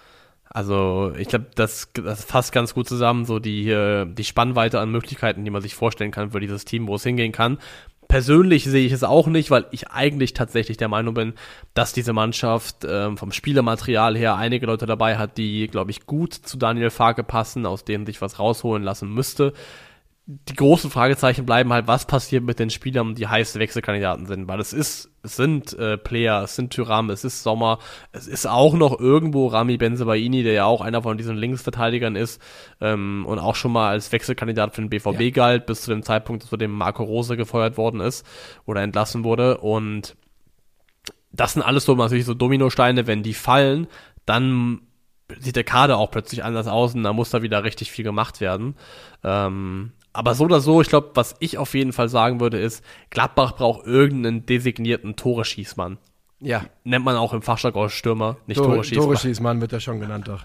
Also 0.54 1.14
ich 1.16 1.28
glaube, 1.28 1.46
das, 1.54 1.88
das 1.94 2.24
fasst 2.24 2.52
ganz 2.52 2.74
gut 2.74 2.86
zusammen, 2.86 3.24
so 3.24 3.38
die, 3.38 3.70
äh, 3.70 4.06
die 4.06 4.24
Spannweite 4.24 4.80
an 4.80 4.90
Möglichkeiten, 4.90 5.44
die 5.44 5.50
man 5.50 5.62
sich 5.62 5.74
vorstellen 5.74 6.10
kann 6.10 6.32
für 6.32 6.40
dieses 6.40 6.66
Team, 6.66 6.88
wo 6.88 6.96
es 6.96 7.02
hingehen 7.04 7.32
kann. 7.32 7.58
Persönlich 8.06 8.64
sehe 8.64 8.84
ich 8.84 8.92
es 8.92 9.04
auch 9.04 9.28
nicht, 9.28 9.50
weil 9.50 9.64
ich 9.70 9.88
eigentlich 9.88 10.34
tatsächlich 10.34 10.76
der 10.76 10.88
Meinung 10.88 11.14
bin, 11.14 11.32
dass 11.72 11.94
diese 11.94 12.12
Mannschaft 12.12 12.84
ähm, 12.86 13.16
vom 13.16 13.32
Spielermaterial 13.32 14.14
her 14.14 14.36
einige 14.36 14.66
Leute 14.66 14.84
dabei 14.84 15.16
hat, 15.16 15.38
die, 15.38 15.68
glaube 15.68 15.90
ich, 15.90 16.04
gut 16.04 16.34
zu 16.34 16.58
Daniel 16.58 16.90
Farke 16.90 17.24
passen, 17.24 17.64
aus 17.64 17.86
denen 17.86 18.04
sich 18.04 18.20
was 18.20 18.38
rausholen 18.38 18.82
lassen 18.82 19.08
müsste 19.08 19.54
die 20.26 20.54
großen 20.54 20.88
Fragezeichen 20.88 21.44
bleiben 21.44 21.72
halt, 21.72 21.88
was 21.88 22.06
passiert 22.06 22.44
mit 22.44 22.60
den 22.60 22.70
Spielern, 22.70 23.16
die 23.16 23.26
heiße 23.26 23.58
Wechselkandidaten 23.58 24.26
sind, 24.26 24.46
weil 24.46 24.60
es 24.60 24.72
ist, 24.72 25.10
es 25.22 25.34
sind 25.34 25.72
äh, 25.72 25.98
Player, 25.98 26.42
es 26.44 26.54
sind 26.54 26.70
Tyram, 26.70 27.10
es 27.10 27.24
ist 27.24 27.42
Sommer, 27.42 27.80
es 28.12 28.28
ist 28.28 28.46
auch 28.46 28.74
noch 28.74 29.00
irgendwo 29.00 29.48
Rami 29.48 29.78
Benzebaini, 29.78 30.44
der 30.44 30.52
ja 30.52 30.64
auch 30.64 30.80
einer 30.80 31.02
von 31.02 31.18
diesen 31.18 31.36
Linksverteidigern 31.36 32.14
ist 32.14 32.40
ähm, 32.80 33.26
und 33.26 33.40
auch 33.40 33.56
schon 33.56 33.72
mal 33.72 33.88
als 33.88 34.12
Wechselkandidat 34.12 34.76
für 34.76 34.82
den 34.82 34.90
BVB 34.90 35.20
ja. 35.20 35.30
galt, 35.30 35.66
bis 35.66 35.82
zu 35.82 35.90
dem 35.90 36.04
Zeitpunkt, 36.04 36.44
zu 36.44 36.56
dem 36.56 36.70
Marco 36.70 37.02
Rose 37.02 37.36
gefeuert 37.36 37.76
worden 37.76 38.00
ist 38.00 38.24
oder 38.64 38.80
entlassen 38.80 39.24
wurde 39.24 39.58
und 39.58 40.16
das 41.32 41.54
sind 41.54 41.62
alles 41.62 41.84
so 41.84 41.96
natürlich 41.96 42.26
so 42.26 42.34
Dominosteine, 42.34 43.06
wenn 43.08 43.24
die 43.24 43.34
fallen, 43.34 43.88
dann 44.24 44.82
sieht 45.38 45.56
der 45.56 45.64
Kader 45.64 45.96
auch 45.98 46.10
plötzlich 46.10 46.44
anders 46.44 46.68
aus 46.68 46.94
und 46.94 47.02
da 47.02 47.12
muss 47.12 47.30
da 47.30 47.42
wieder 47.42 47.64
richtig 47.64 47.90
viel 47.90 48.04
gemacht 48.04 48.40
werden. 48.40 48.76
Ähm, 49.24 49.92
aber 50.12 50.34
so 50.34 50.44
oder 50.44 50.60
so, 50.60 50.80
ich 50.80 50.88
glaube, 50.88 51.10
was 51.14 51.34
ich 51.38 51.58
auf 51.58 51.74
jeden 51.74 51.92
Fall 51.92 52.08
sagen 52.08 52.40
würde, 52.40 52.58
ist, 52.58 52.84
Gladbach 53.10 53.52
braucht 53.52 53.86
irgendeinen 53.86 54.44
designierten 54.46 55.16
Tore-Schießmann. 55.16 55.98
Ja. 56.40 56.64
Nennt 56.84 57.04
man 57.04 57.16
auch 57.16 57.32
im 57.32 57.42
Fachjargon 57.42 57.88
Stürmer, 57.88 58.36
nicht 58.46 58.58
Tore, 58.58 58.70
Tore 58.70 58.84
schießen. 58.84 59.02
Tore 59.02 59.16
Schießmann 59.16 59.60
wird 59.60 59.72
er 59.72 59.80
schon 59.80 60.00
genannt 60.00 60.28
doch. 60.28 60.44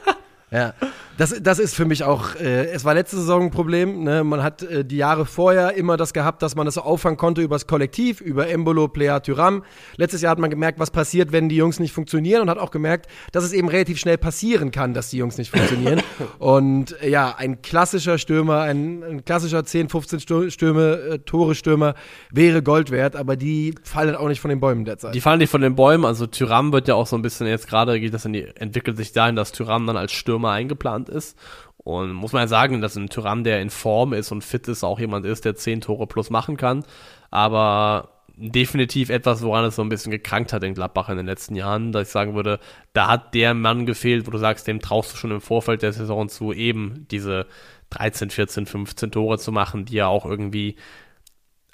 ja. 0.50 0.74
Das, 1.18 1.34
das 1.42 1.58
ist 1.58 1.74
für 1.74 1.84
mich 1.84 2.04
auch, 2.04 2.36
äh, 2.36 2.66
es 2.66 2.84
war 2.84 2.94
letzte 2.94 3.16
Saison 3.16 3.42
ein 3.42 3.50
Problem. 3.50 4.04
Ne? 4.04 4.22
Man 4.22 4.40
hat 4.40 4.62
äh, 4.62 4.84
die 4.84 4.98
Jahre 4.98 5.26
vorher 5.26 5.74
immer 5.74 5.96
das 5.96 6.12
gehabt, 6.12 6.42
dass 6.42 6.54
man 6.54 6.64
das 6.64 6.74
so 6.74 6.82
auffangen 6.82 7.18
konnte 7.18 7.42
übers 7.42 7.66
Kollektiv, 7.66 8.20
über 8.20 8.48
Embolo, 8.48 8.86
Plea, 8.86 9.18
Tyram. 9.18 9.64
Letztes 9.96 10.22
Jahr 10.22 10.30
hat 10.30 10.38
man 10.38 10.48
gemerkt, 10.48 10.78
was 10.78 10.92
passiert, 10.92 11.32
wenn 11.32 11.48
die 11.48 11.56
Jungs 11.56 11.80
nicht 11.80 11.92
funktionieren 11.92 12.42
und 12.42 12.50
hat 12.50 12.58
auch 12.58 12.70
gemerkt, 12.70 13.10
dass 13.32 13.42
es 13.42 13.52
eben 13.52 13.68
relativ 13.68 13.98
schnell 13.98 14.16
passieren 14.16 14.70
kann, 14.70 14.94
dass 14.94 15.10
die 15.10 15.16
Jungs 15.16 15.38
nicht 15.38 15.50
funktionieren. 15.50 16.02
und 16.38 16.94
äh, 17.02 17.10
ja, 17.10 17.34
ein 17.36 17.62
klassischer 17.62 18.18
Stürmer, 18.18 18.60
ein, 18.60 19.02
ein 19.02 19.24
klassischer 19.24 19.64
10, 19.64 19.88
15 19.88 20.50
Stürme, 20.50 20.92
äh, 20.92 21.18
Tore-Stürmer 21.18 21.94
wäre 22.30 22.62
Gold 22.62 22.92
wert, 22.92 23.16
aber 23.16 23.34
die 23.34 23.74
fallen 23.82 24.14
auch 24.14 24.28
nicht 24.28 24.40
von 24.40 24.50
den 24.50 24.60
Bäumen 24.60 24.84
derzeit. 24.84 25.16
Die 25.16 25.20
fallen 25.20 25.40
nicht 25.40 25.50
von 25.50 25.62
den 25.62 25.74
Bäumen, 25.74 26.04
also 26.04 26.28
Tyram 26.28 26.72
wird 26.72 26.86
ja 26.86 26.94
auch 26.94 27.08
so 27.08 27.16
ein 27.16 27.22
bisschen 27.22 27.48
jetzt 27.48 27.66
gerade, 27.66 27.98
geht 27.98 28.14
das 28.14 28.24
in 28.24 28.34
die, 28.34 28.46
entwickelt 28.54 28.96
sich 28.96 29.10
dahin, 29.10 29.34
dass 29.34 29.50
Tyram 29.50 29.84
dann 29.84 29.96
als 29.96 30.12
Stürmer 30.12 30.52
eingeplant 30.52 31.07
ist. 31.08 31.38
Und 31.78 32.12
muss 32.12 32.32
man 32.32 32.42
ja 32.42 32.48
sagen, 32.48 32.80
dass 32.80 32.96
ein 32.96 33.08
Tyrann, 33.08 33.44
der 33.44 33.60
in 33.60 33.70
Form 33.70 34.12
ist 34.12 34.32
und 34.32 34.44
fit 34.44 34.68
ist, 34.68 34.84
auch 34.84 35.00
jemand 35.00 35.24
ist, 35.26 35.44
der 35.44 35.54
10 35.54 35.80
Tore 35.82 36.06
plus 36.06 36.30
machen 36.30 36.56
kann. 36.56 36.84
Aber 37.30 38.10
definitiv 38.36 39.10
etwas, 39.10 39.42
woran 39.42 39.64
es 39.64 39.76
so 39.76 39.82
ein 39.82 39.88
bisschen 39.88 40.12
gekrankt 40.12 40.52
hat 40.52 40.62
in 40.62 40.74
Gladbach 40.74 41.08
in 41.08 41.16
den 41.16 41.26
letzten 41.26 41.56
Jahren, 41.56 41.92
dass 41.92 42.08
ich 42.08 42.12
sagen 42.12 42.34
würde, 42.34 42.60
da 42.92 43.08
hat 43.08 43.34
der 43.34 43.54
Mann 43.54 43.84
gefehlt, 43.86 44.26
wo 44.26 44.30
du 44.30 44.38
sagst, 44.38 44.66
dem 44.66 44.80
traust 44.80 45.12
du 45.12 45.16
schon 45.16 45.32
im 45.32 45.40
Vorfeld 45.40 45.82
der 45.82 45.92
Saison 45.92 46.28
zu, 46.28 46.52
eben 46.52 47.06
diese 47.10 47.46
13, 47.90 48.30
14, 48.30 48.66
15 48.66 49.10
Tore 49.10 49.38
zu 49.38 49.50
machen, 49.50 49.86
die 49.86 49.94
ja 49.94 50.06
auch 50.06 50.24
irgendwie 50.24 50.76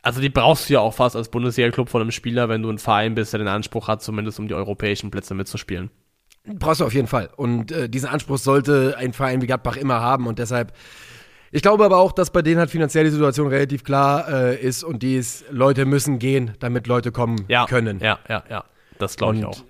also 0.05 0.21
die 0.21 0.29
brauchst 0.29 0.69
du 0.69 0.75
ja 0.75 0.81
auch 0.81 0.93
fast 0.93 1.17
als 1.17 1.31
Bundesliga-Club 1.31 1.89
von 1.89 2.03
einem 2.03 2.11
Spieler, 2.11 2.51
wenn 2.51 2.63
du 2.63 2.69
ein 2.69 2.79
Verein 2.79 3.15
bist, 3.15 3.33
der 3.33 3.39
den 3.39 3.49
Anspruch 3.49 3.89
hat, 3.89 4.03
zumindest 4.03 4.39
um 4.39 4.49
die 4.49 4.55
europäischen 4.55 5.11
Plätze 5.11 5.35
mitzuspielen. 5.35 5.91
Brauchst 6.47 6.81
du 6.81 6.85
auf 6.85 6.93
jeden 6.93 7.07
Fall. 7.07 7.31
Und 7.37 7.73
äh, 7.73 7.89
diesen 7.89 8.09
Anspruch 8.09 8.37
sollte 8.37 8.97
ein 8.99 9.13
Verein 9.15 9.41
wie 9.41 9.47
Gladbach 9.47 9.77
immer 9.77 10.01
haben. 10.01 10.27
Und 10.27 10.39
deshalb, 10.39 10.75
ich 11.51 11.63
glaube 11.63 11.85
aber 11.85 11.99
auch, 11.99 12.13
dass 12.13 12.31
bei 12.31 12.43
denen 12.43 12.59
halt 12.59 12.71
finanziell 12.71 13.05
die 13.05 13.11
Situation 13.11 13.49
relativ 13.49 13.83
klar 13.83 14.29
äh, 14.29 14.61
ist 14.61 14.85
und 14.85 15.03
die 15.03 15.17
ist, 15.17 15.47
Leute 15.51 15.87
müssen 15.87 16.19
gehen, 16.19 16.53
damit 16.61 16.87
Leute 16.87 17.13
kommen 17.13 17.47
ja, 17.49 17.65
können. 17.65 17.99
Ja, 18.01 18.19
ja, 18.29 18.45
ja. 18.51 18.65
Das 18.99 19.17
glaube 19.17 19.37
ich 19.37 19.45
auch. 19.45 19.65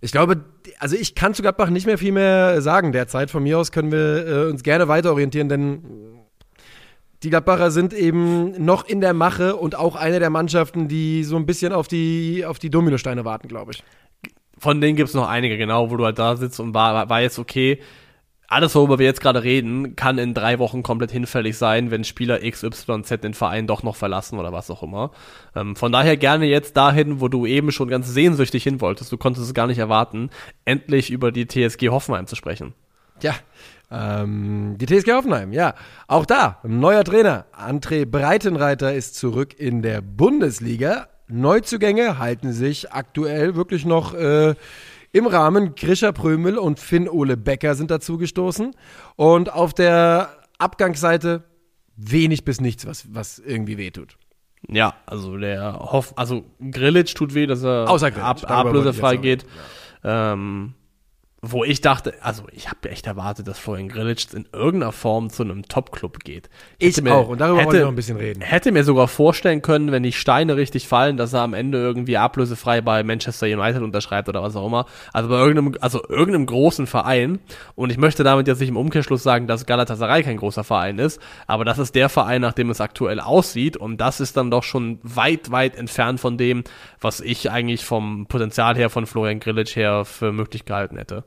Ich 0.00 0.12
glaube, 0.12 0.44
also 0.78 0.96
ich 0.96 1.14
kann 1.14 1.34
zu 1.34 1.42
Gladbach 1.42 1.70
nicht 1.70 1.86
mehr 1.86 1.98
viel 1.98 2.12
mehr 2.12 2.60
sagen 2.60 2.92
derzeit. 2.92 3.30
Von 3.30 3.42
mir 3.42 3.58
aus 3.58 3.72
können 3.72 3.90
wir 3.90 4.26
äh, 4.26 4.50
uns 4.50 4.62
gerne 4.62 4.86
weiter 4.86 5.10
orientieren, 5.12 5.48
denn 5.48 5.82
die 7.22 7.30
Gladbacher 7.30 7.70
sind 7.70 7.94
eben 7.94 8.64
noch 8.64 8.86
in 8.86 9.00
der 9.00 9.14
Mache 9.14 9.56
und 9.56 9.76
auch 9.76 9.96
eine 9.96 10.20
der 10.20 10.30
Mannschaften, 10.30 10.86
die 10.86 11.24
so 11.24 11.36
ein 11.36 11.46
bisschen 11.46 11.72
auf 11.72 11.88
die, 11.88 12.44
auf 12.46 12.60
die 12.60 12.70
Dominosteine 12.70 13.24
warten, 13.24 13.48
glaube 13.48 13.72
ich 13.72 13.82
von 14.58 14.80
denen 14.80 14.96
gibt 14.96 15.08
es 15.08 15.14
noch 15.14 15.28
einige, 15.28 15.56
genau, 15.56 15.90
wo 15.90 15.96
du 15.96 16.04
halt 16.04 16.18
da 16.18 16.36
sitzt 16.36 16.60
und 16.60 16.74
war, 16.74 17.08
war 17.08 17.20
jetzt 17.20 17.38
okay. 17.38 17.80
Alles, 18.50 18.74
worüber 18.74 18.98
wir 18.98 19.04
jetzt 19.04 19.20
gerade 19.20 19.42
reden, 19.42 19.94
kann 19.94 20.16
in 20.16 20.32
drei 20.32 20.58
Wochen 20.58 20.82
komplett 20.82 21.10
hinfällig 21.10 21.58
sein, 21.58 21.90
wenn 21.90 22.02
Spieler 22.02 22.38
XYZ 22.40 23.20
den 23.22 23.34
Verein 23.34 23.66
doch 23.66 23.82
noch 23.82 23.94
verlassen 23.94 24.38
oder 24.38 24.54
was 24.54 24.70
auch 24.70 24.82
immer. 24.82 25.10
Ähm, 25.54 25.76
von 25.76 25.92
daher 25.92 26.16
gerne 26.16 26.46
jetzt 26.46 26.74
dahin, 26.74 27.20
wo 27.20 27.28
du 27.28 27.44
eben 27.44 27.72
schon 27.72 27.88
ganz 27.88 28.08
sehnsüchtig 28.08 28.62
hin 28.62 28.80
wolltest. 28.80 29.12
Du 29.12 29.18
konntest 29.18 29.46
es 29.46 29.52
gar 29.52 29.66
nicht 29.66 29.78
erwarten, 29.78 30.30
endlich 30.64 31.10
über 31.10 31.30
die 31.30 31.46
TSG 31.46 31.90
Hoffenheim 31.90 32.26
zu 32.26 32.36
sprechen. 32.36 32.72
Ja, 33.20 33.34
ähm, 33.90 34.76
die 34.78 34.86
TSG 34.86 35.12
Hoffenheim, 35.12 35.52
ja. 35.52 35.74
Auch 36.06 36.24
da, 36.24 36.58
neuer 36.62 37.04
Trainer. 37.04 37.44
André 37.52 38.06
Breitenreiter 38.06 38.94
ist 38.94 39.14
zurück 39.16 39.58
in 39.58 39.82
der 39.82 40.00
Bundesliga. 40.00 41.08
Neuzugänge 41.28 42.18
halten 42.18 42.52
sich 42.52 42.92
aktuell 42.92 43.54
wirklich 43.54 43.84
noch 43.84 44.14
äh, 44.14 44.54
im 45.12 45.26
Rahmen. 45.26 45.74
Grisha 45.74 46.12
Prömel 46.12 46.58
und 46.58 46.80
Finn-Ole 46.80 47.36
Becker 47.36 47.74
sind 47.74 47.90
dazu 47.90 48.18
gestoßen. 48.18 48.74
Und 49.16 49.52
auf 49.52 49.74
der 49.74 50.30
Abgangsseite 50.58 51.44
wenig 51.96 52.44
bis 52.44 52.60
nichts, 52.60 52.86
was, 52.86 53.06
was 53.12 53.38
irgendwie 53.38 53.78
wehtut. 53.78 54.16
Ja, 54.68 54.94
also 55.06 55.36
der 55.36 55.78
Hoff, 55.78 56.14
also 56.16 56.44
Grillitsch 56.70 57.14
tut 57.14 57.34
weh, 57.34 57.46
dass 57.46 57.62
er 57.62 57.88
Außer 57.88 58.10
Grillitsch, 58.10 58.44
ab, 58.44 58.66
ablösefrei 58.66 59.16
geht. 59.16 59.44
Ja. 60.02 60.32
Ähm, 60.32 60.74
wo 61.40 61.62
ich 61.62 61.80
dachte, 61.80 62.14
also 62.20 62.44
ich 62.50 62.68
habe 62.68 62.90
echt 62.90 63.06
erwartet, 63.06 63.46
dass 63.46 63.60
Florian 63.60 63.88
Grillitsch 63.88 64.34
in 64.34 64.48
irgendeiner 64.52 64.90
Form 64.90 65.30
zu 65.30 65.44
einem 65.44 65.62
Top-Club 65.62 66.24
geht. 66.24 66.50
Ich 66.78 67.00
mir, 67.00 67.14
auch, 67.14 67.28
und 67.28 67.40
darüber 67.40 67.60
hätte, 67.60 67.66
wollen 67.68 67.76
wir 67.76 67.82
noch 67.82 67.92
ein 67.92 67.96
bisschen 67.96 68.16
reden. 68.16 68.40
Hätte 68.40 68.72
mir 68.72 68.82
sogar 68.82 69.06
vorstellen 69.06 69.62
können, 69.62 69.92
wenn 69.92 70.02
die 70.02 70.10
Steine 70.10 70.56
richtig 70.56 70.88
fallen, 70.88 71.16
dass 71.16 71.34
er 71.34 71.42
am 71.42 71.54
Ende 71.54 71.78
irgendwie 71.78 72.16
ablösefrei 72.16 72.80
bei 72.80 73.04
Manchester 73.04 73.46
United 73.46 73.82
unterschreibt 73.82 74.28
oder 74.28 74.42
was 74.42 74.56
auch 74.56 74.66
immer. 74.66 74.86
Also 75.12 75.28
bei 75.28 75.36
irgendeinem, 75.36 75.76
also 75.80 76.02
irgendeinem 76.08 76.46
großen 76.46 76.88
Verein. 76.88 77.38
Und 77.76 77.90
ich 77.90 77.98
möchte 77.98 78.24
damit 78.24 78.48
jetzt 78.48 78.58
nicht 78.58 78.70
im 78.70 78.76
Umkehrschluss 78.76 79.22
sagen, 79.22 79.46
dass 79.46 79.64
Galatasaray 79.64 80.24
kein 80.24 80.38
großer 80.38 80.64
Verein 80.64 80.98
ist, 80.98 81.20
aber 81.46 81.64
das 81.64 81.78
ist 81.78 81.94
der 81.94 82.08
Verein, 82.08 82.40
nach 82.40 82.52
dem 82.52 82.68
es 82.70 82.80
aktuell 82.80 83.20
aussieht. 83.20 83.76
Und 83.76 83.98
das 83.98 84.18
ist 84.20 84.36
dann 84.36 84.50
doch 84.50 84.64
schon 84.64 84.98
weit, 85.04 85.52
weit 85.52 85.76
entfernt 85.76 86.18
von 86.18 86.36
dem, 86.36 86.64
was 87.00 87.20
ich 87.20 87.48
eigentlich 87.48 87.84
vom 87.84 88.26
Potenzial 88.26 88.76
her 88.76 88.90
von 88.90 89.06
Florian 89.06 89.38
Grillitsch 89.38 89.76
her 89.76 90.04
für 90.04 90.32
möglich 90.32 90.64
gehalten 90.64 90.96
hätte 90.96 91.22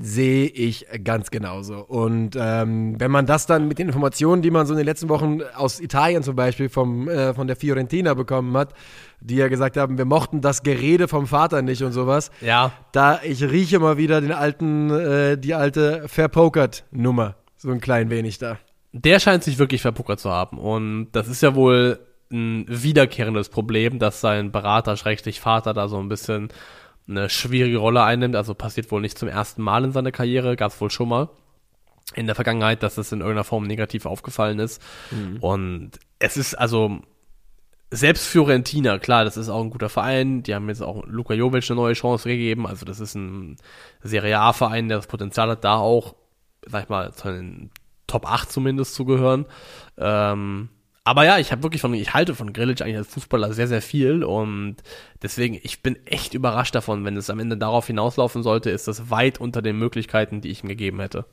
sehe 0.00 0.46
ich 0.46 0.86
ganz 1.02 1.30
genauso. 1.30 1.78
Und 1.78 2.36
ähm, 2.38 3.00
wenn 3.00 3.10
man 3.10 3.26
das 3.26 3.46
dann 3.46 3.66
mit 3.66 3.78
den 3.78 3.88
Informationen, 3.88 4.42
die 4.42 4.50
man 4.50 4.66
so 4.66 4.72
in 4.72 4.78
den 4.78 4.86
letzten 4.86 5.08
Wochen 5.08 5.40
aus 5.54 5.80
Italien 5.80 6.22
zum 6.22 6.36
Beispiel 6.36 6.68
vom, 6.68 7.08
äh, 7.08 7.34
von 7.34 7.46
der 7.46 7.56
Fiorentina 7.56 8.14
bekommen 8.14 8.56
hat, 8.56 8.74
die 9.20 9.36
ja 9.36 9.48
gesagt 9.48 9.76
haben, 9.76 9.98
wir 9.98 10.04
mochten 10.04 10.40
das 10.40 10.62
Gerede 10.62 11.08
vom 11.08 11.26
Vater 11.26 11.62
nicht 11.62 11.82
und 11.82 11.92
sowas. 11.92 12.30
Ja. 12.40 12.72
Da 12.92 13.20
ich 13.24 13.42
rieche 13.42 13.80
mal 13.80 13.96
wieder 13.96 14.20
den 14.20 14.32
alten, 14.32 14.90
äh, 14.90 15.36
die 15.36 15.54
alte 15.54 16.04
Verpokert-Nummer. 16.06 17.34
So 17.56 17.70
ein 17.70 17.80
klein 17.80 18.10
wenig 18.10 18.38
da. 18.38 18.58
Der 18.92 19.18
scheint 19.18 19.42
sich 19.42 19.58
wirklich 19.58 19.82
verpokert 19.82 20.20
zu 20.20 20.30
haben. 20.30 20.58
Und 20.58 21.08
das 21.12 21.26
ist 21.26 21.42
ja 21.42 21.54
wohl 21.54 21.98
ein 22.30 22.66
wiederkehrendes 22.68 23.48
Problem, 23.48 23.98
dass 23.98 24.20
sein 24.20 24.52
Berater, 24.52 24.96
Schrägstrich 24.96 25.40
Vater, 25.40 25.74
da 25.74 25.88
so 25.88 25.98
ein 25.98 26.08
bisschen 26.08 26.50
eine 27.08 27.30
schwierige 27.30 27.78
Rolle 27.78 28.02
einnimmt. 28.02 28.36
Also 28.36 28.54
passiert 28.54 28.90
wohl 28.90 29.00
nicht 29.00 29.18
zum 29.18 29.28
ersten 29.28 29.62
Mal 29.62 29.84
in 29.84 29.92
seiner 29.92 30.12
Karriere, 30.12 30.56
gab 30.56 30.72
es 30.72 30.80
wohl 30.80 30.90
schon 30.90 31.08
mal 31.08 31.28
in 32.14 32.26
der 32.26 32.34
Vergangenheit, 32.34 32.82
dass 32.82 32.98
es 32.98 33.12
in 33.12 33.20
irgendeiner 33.20 33.44
Form 33.44 33.64
negativ 33.64 34.06
aufgefallen 34.06 34.58
ist. 34.58 34.82
Mhm. 35.10 35.38
Und 35.40 35.90
es 36.18 36.36
ist 36.36 36.54
also 36.54 37.00
selbst 37.90 38.26
Fiorentina, 38.26 38.98
klar, 38.98 39.24
das 39.24 39.36
ist 39.36 39.48
auch 39.48 39.62
ein 39.62 39.70
guter 39.70 39.88
Verein. 39.88 40.42
Die 40.42 40.54
haben 40.54 40.68
jetzt 40.68 40.82
auch 40.82 41.04
Luka 41.06 41.34
Jovic 41.34 41.70
eine 41.70 41.80
neue 41.80 41.94
Chance 41.94 42.28
gegeben. 42.28 42.66
Also 42.66 42.84
das 42.84 43.00
ist 43.00 43.14
ein 43.14 43.56
Serie 44.02 44.38
A-Verein, 44.40 44.88
der 44.88 44.98
das 44.98 45.06
Potenzial 45.06 45.50
hat, 45.50 45.64
da 45.64 45.76
auch, 45.76 46.14
sag 46.66 46.84
ich 46.84 46.88
mal, 46.88 47.12
zu 47.12 47.28
den 47.28 47.70
Top 48.06 48.30
8 48.30 48.50
zumindest 48.50 48.94
zu 48.94 49.04
gehören. 49.04 49.46
Ähm, 49.96 50.68
aber 51.08 51.24
ja, 51.24 51.38
ich 51.38 51.52
habe 51.52 51.62
wirklich 51.62 51.80
von, 51.80 51.94
ich 51.94 52.12
halte 52.12 52.34
von 52.34 52.52
Grillitsch 52.52 52.82
eigentlich 52.82 52.98
als 52.98 53.08
Fußballer 53.08 53.54
sehr, 53.54 53.66
sehr 53.66 53.80
viel 53.80 54.22
und 54.22 54.76
deswegen, 55.22 55.58
ich 55.62 55.80
bin 55.80 55.96
echt 56.04 56.34
überrascht 56.34 56.74
davon, 56.74 57.06
wenn 57.06 57.16
es 57.16 57.30
am 57.30 57.38
Ende 57.40 57.56
darauf 57.56 57.86
hinauslaufen 57.86 58.42
sollte, 58.42 58.68
ist 58.68 58.88
das 58.88 59.08
weit 59.08 59.40
unter 59.40 59.62
den 59.62 59.78
Möglichkeiten, 59.78 60.42
die 60.42 60.50
ich 60.50 60.62
ihm 60.62 60.68
gegeben 60.68 61.00
hätte. 61.00 61.24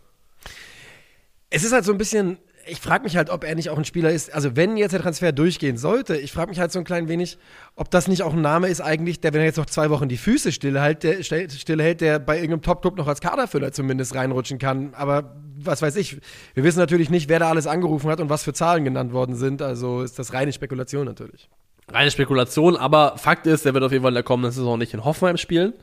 Es 1.49 1.65
ist 1.65 1.73
halt 1.73 1.83
so 1.83 1.91
ein 1.91 1.97
bisschen, 1.97 2.37
ich 2.67 2.79
frage 2.81 3.03
mich 3.03 3.15
halt, 3.15 3.29
ob 3.29 3.43
er 3.43 3.55
nicht 3.55 3.69
auch 3.69 3.77
ein 3.77 3.85
Spieler 3.85 4.11
ist. 4.11 4.33
Also, 4.33 4.55
wenn 4.55 4.77
jetzt 4.77 4.91
der 4.91 5.01
Transfer 5.01 5.31
durchgehen 5.31 5.77
sollte, 5.77 6.17
ich 6.17 6.31
frage 6.31 6.49
mich 6.49 6.59
halt 6.59 6.71
so 6.71 6.79
ein 6.79 6.85
klein 6.85 7.07
wenig, 7.07 7.37
ob 7.75 7.91
das 7.91 8.07
nicht 8.07 8.23
auch 8.23 8.33
ein 8.33 8.41
Name 8.41 8.67
ist, 8.67 8.81
eigentlich, 8.81 9.19
der, 9.19 9.33
wenn 9.33 9.41
er 9.41 9.45
jetzt 9.45 9.57
noch 9.57 9.67
zwei 9.67 9.89
Wochen 9.89 10.09
die 10.09 10.17
Füße 10.17 10.51
stillhält, 10.51 11.03
der, 11.03 11.23
stillhält, 11.23 12.01
der 12.01 12.19
bei 12.19 12.35
irgendeinem 12.35 12.61
Top-Club 12.61 12.97
noch 12.97 13.07
als 13.07 13.21
Kaderfüller 13.21 13.71
zumindest 13.71 14.15
reinrutschen 14.15 14.57
kann. 14.57 14.93
Aber 14.95 15.35
was 15.57 15.81
weiß 15.81 15.95
ich, 15.95 16.17
wir 16.53 16.63
wissen 16.63 16.79
natürlich 16.79 17.09
nicht, 17.09 17.29
wer 17.29 17.39
da 17.39 17.49
alles 17.49 17.67
angerufen 17.67 18.09
hat 18.09 18.19
und 18.19 18.29
was 18.29 18.43
für 18.43 18.53
Zahlen 18.53 18.83
genannt 18.83 19.13
worden 19.13 19.35
sind. 19.35 19.61
Also 19.61 20.01
ist 20.01 20.17
das 20.17 20.33
reine 20.33 20.51
Spekulation 20.51 21.05
natürlich. 21.05 21.49
Reine 21.91 22.09
Spekulation, 22.09 22.75
aber 22.75 23.17
Fakt 23.17 23.45
ist, 23.45 23.65
er 23.65 23.73
wird 23.73 23.83
auf 23.83 23.91
jeden 23.91 24.01
Fall 24.01 24.11
in 24.11 24.15
der 24.15 24.23
kommenden 24.23 24.51
Saison 24.51 24.79
nicht 24.79 24.93
in 24.93 25.05
Hoffenheim 25.05 25.37
spielen. 25.37 25.73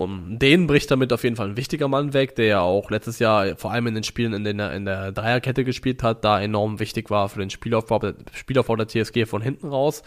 Um 0.00 0.38
den 0.38 0.66
bricht 0.66 0.90
damit 0.90 1.12
auf 1.12 1.24
jeden 1.24 1.36
Fall 1.36 1.50
ein 1.50 1.56
wichtiger 1.58 1.86
Mann 1.86 2.14
weg, 2.14 2.34
der 2.34 2.46
ja 2.46 2.60
auch 2.62 2.90
letztes 2.90 3.18
Jahr 3.18 3.54
vor 3.56 3.70
allem 3.70 3.86
in 3.86 3.94
den 3.94 4.02
Spielen, 4.02 4.32
in 4.32 4.44
denen 4.44 4.58
er 4.58 4.72
in 4.72 4.86
der 4.86 5.12
Dreierkette 5.12 5.62
gespielt 5.62 6.02
hat, 6.02 6.24
da 6.24 6.40
enorm 6.40 6.80
wichtig 6.80 7.10
war 7.10 7.28
für 7.28 7.40
den 7.40 7.50
Spielaufbau, 7.50 8.00
Spielaufbau 8.32 8.76
der 8.76 8.88
TSG 8.88 9.26
von 9.26 9.42
hinten 9.42 9.68
raus. 9.68 10.02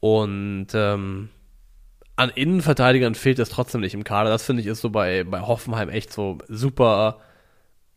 Und 0.00 0.68
ähm, 0.72 1.28
an 2.16 2.30
Innenverteidigern 2.30 3.14
fehlt 3.14 3.38
es 3.38 3.50
trotzdem 3.50 3.82
nicht 3.82 3.92
im 3.92 4.02
Kader. 4.02 4.30
Das 4.30 4.46
finde 4.46 4.62
ich 4.62 4.66
ist 4.66 4.80
so 4.80 4.88
bei, 4.88 5.24
bei 5.24 5.42
Hoffenheim 5.42 5.90
echt 5.90 6.10
so 6.10 6.38
super 6.48 7.18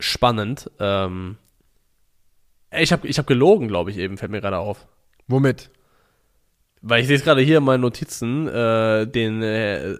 spannend. 0.01 0.69
Ähm, 0.81 1.37
ich 2.77 2.91
habe 2.91 3.07
ich 3.07 3.17
hab 3.17 3.27
gelogen, 3.27 3.69
glaube 3.69 3.89
ich, 3.89 3.97
eben, 3.97 4.17
fällt 4.17 4.33
mir 4.33 4.41
gerade 4.41 4.57
auf. 4.57 4.85
Womit? 5.27 5.69
Weil 6.81 6.99
ich 6.99 7.07
sehe 7.07 7.15
es 7.15 7.23
gerade 7.23 7.41
hier 7.41 7.59
in 7.59 7.63
meinen 7.63 7.79
Notizen, 7.79 8.49
äh, 8.49 9.07
den 9.07 9.41
äh, 9.41 9.97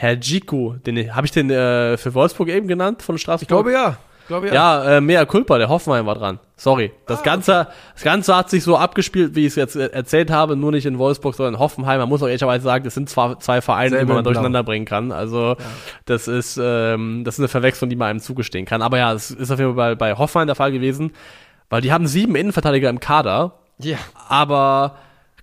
Herr 0.00 0.14
Gico, 0.14 0.76
den 0.86 1.12
habe 1.12 1.26
ich 1.26 1.32
den 1.32 1.50
äh, 1.50 1.96
für 1.96 2.14
Wolfsburg 2.14 2.50
eben 2.50 2.68
genannt 2.68 3.02
von 3.02 3.18
Straßburg? 3.18 3.42
Ich 3.42 3.48
glaube 3.48 3.72
ja. 3.72 3.96
glaube 4.28 4.46
ja. 4.46 4.54
Ja, 4.54 4.96
äh, 4.98 5.00
Mea 5.00 5.24
Culpa, 5.24 5.58
der 5.58 5.68
Hoffenheim 5.68 6.06
war 6.06 6.14
dran. 6.14 6.38
Sorry. 6.56 6.92
Das 7.06 7.18
ah, 7.18 7.22
Ganze, 7.24 7.60
okay. 7.62 7.70
das 7.94 8.04
Ganze 8.04 8.36
hat 8.36 8.48
sich 8.48 8.62
so 8.62 8.76
abgespielt, 8.76 9.34
wie 9.34 9.40
ich 9.40 9.48
es 9.48 9.56
jetzt 9.56 9.74
erzählt 9.74 10.30
habe, 10.30 10.54
nur 10.54 10.70
nicht 10.70 10.86
in 10.86 10.98
Wolfsburg, 10.98 11.34
sondern 11.34 11.54
in 11.54 11.58
Hoffenheim. 11.58 11.98
Man 11.98 12.08
muss 12.08 12.22
auch 12.22 12.28
ehrlicherweise 12.28 12.62
sagen, 12.62 12.84
das 12.84 12.94
sind 12.94 13.10
zwar 13.10 13.40
zwei 13.40 13.60
Vereine, 13.60 13.90
Selbe 13.90 14.06
die 14.06 14.12
man 14.12 14.22
durcheinander 14.22 14.62
bringen 14.62 14.86
kann. 14.86 15.10
Also, 15.10 15.56
ja. 15.58 15.64
das 16.04 16.28
ist, 16.28 16.60
ähm, 16.62 17.24
das 17.24 17.34
ist 17.34 17.40
eine 17.40 17.48
Verwechslung, 17.48 17.90
die 17.90 17.96
man 17.96 18.06
einem 18.06 18.20
zugestehen 18.20 18.66
kann. 18.66 18.82
Aber 18.82 18.98
ja, 18.98 19.12
es 19.12 19.32
ist 19.32 19.50
auf 19.50 19.58
jeden 19.58 19.74
Fall 19.74 19.96
bei, 19.96 20.12
bei 20.12 20.16
Hoffenheim 20.16 20.46
der 20.46 20.54
Fall 20.54 20.70
gewesen, 20.70 21.10
weil 21.70 21.80
die 21.80 21.92
haben 21.92 22.06
sieben 22.06 22.36
Innenverteidiger 22.36 22.88
im 22.88 23.00
Kader. 23.00 23.54
Ja. 23.80 23.98
Aber 24.28 24.94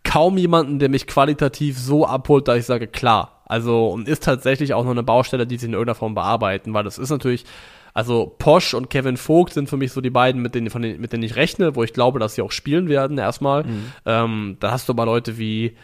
kaum 0.06 0.38
jemanden, 0.38 0.80
der 0.80 0.88
mich 0.88 1.08
qualitativ 1.08 1.78
so 1.78 2.08
abholt, 2.08 2.48
dass 2.48 2.58
ich 2.58 2.66
sage, 2.66 2.88
klar. 2.88 3.35
Also, 3.46 3.88
und 3.88 4.08
ist 4.08 4.24
tatsächlich 4.24 4.74
auch 4.74 4.84
noch 4.84 4.92
eine 4.92 5.04
Baustelle, 5.04 5.48
die 5.48 5.58
sie 5.58 5.68
in 5.68 5.74
irgendeiner 5.74 5.96
Form 5.96 6.16
bearbeiten, 6.16 6.74
weil 6.74 6.84
das 6.84 6.98
ist 6.98 7.10
natürlich, 7.10 7.46
also 7.94 8.36
Posch 8.38 8.74
und 8.74 8.90
Kevin 8.90 9.18
Vogt 9.18 9.54
sind 9.54 9.70
für 9.70 9.78
mich 9.78 9.92
so 9.92 10.02
die 10.02 10.10
beiden, 10.10 10.42
mit 10.42 10.56
denen, 10.56 10.70
von 10.70 10.82
denen, 10.82 11.00
mit 11.00 11.14
denen 11.14 11.24
ich 11.24 11.36
rechne, 11.36 11.76
wo 11.76 11.84
ich 11.84 11.94
glaube, 11.94 12.20
dass 12.20 12.36
sie 12.36 12.42
auch 12.42 12.52
spielen 12.52 12.90
werden 12.90 13.18
erstmal. 13.18 13.64
Mhm. 13.64 13.92
Ähm, 14.06 14.58
da 14.60 14.72
hast 14.72 14.90
du 14.90 14.94
aber 14.94 15.06
Leute 15.06 15.38
wie 15.38 15.76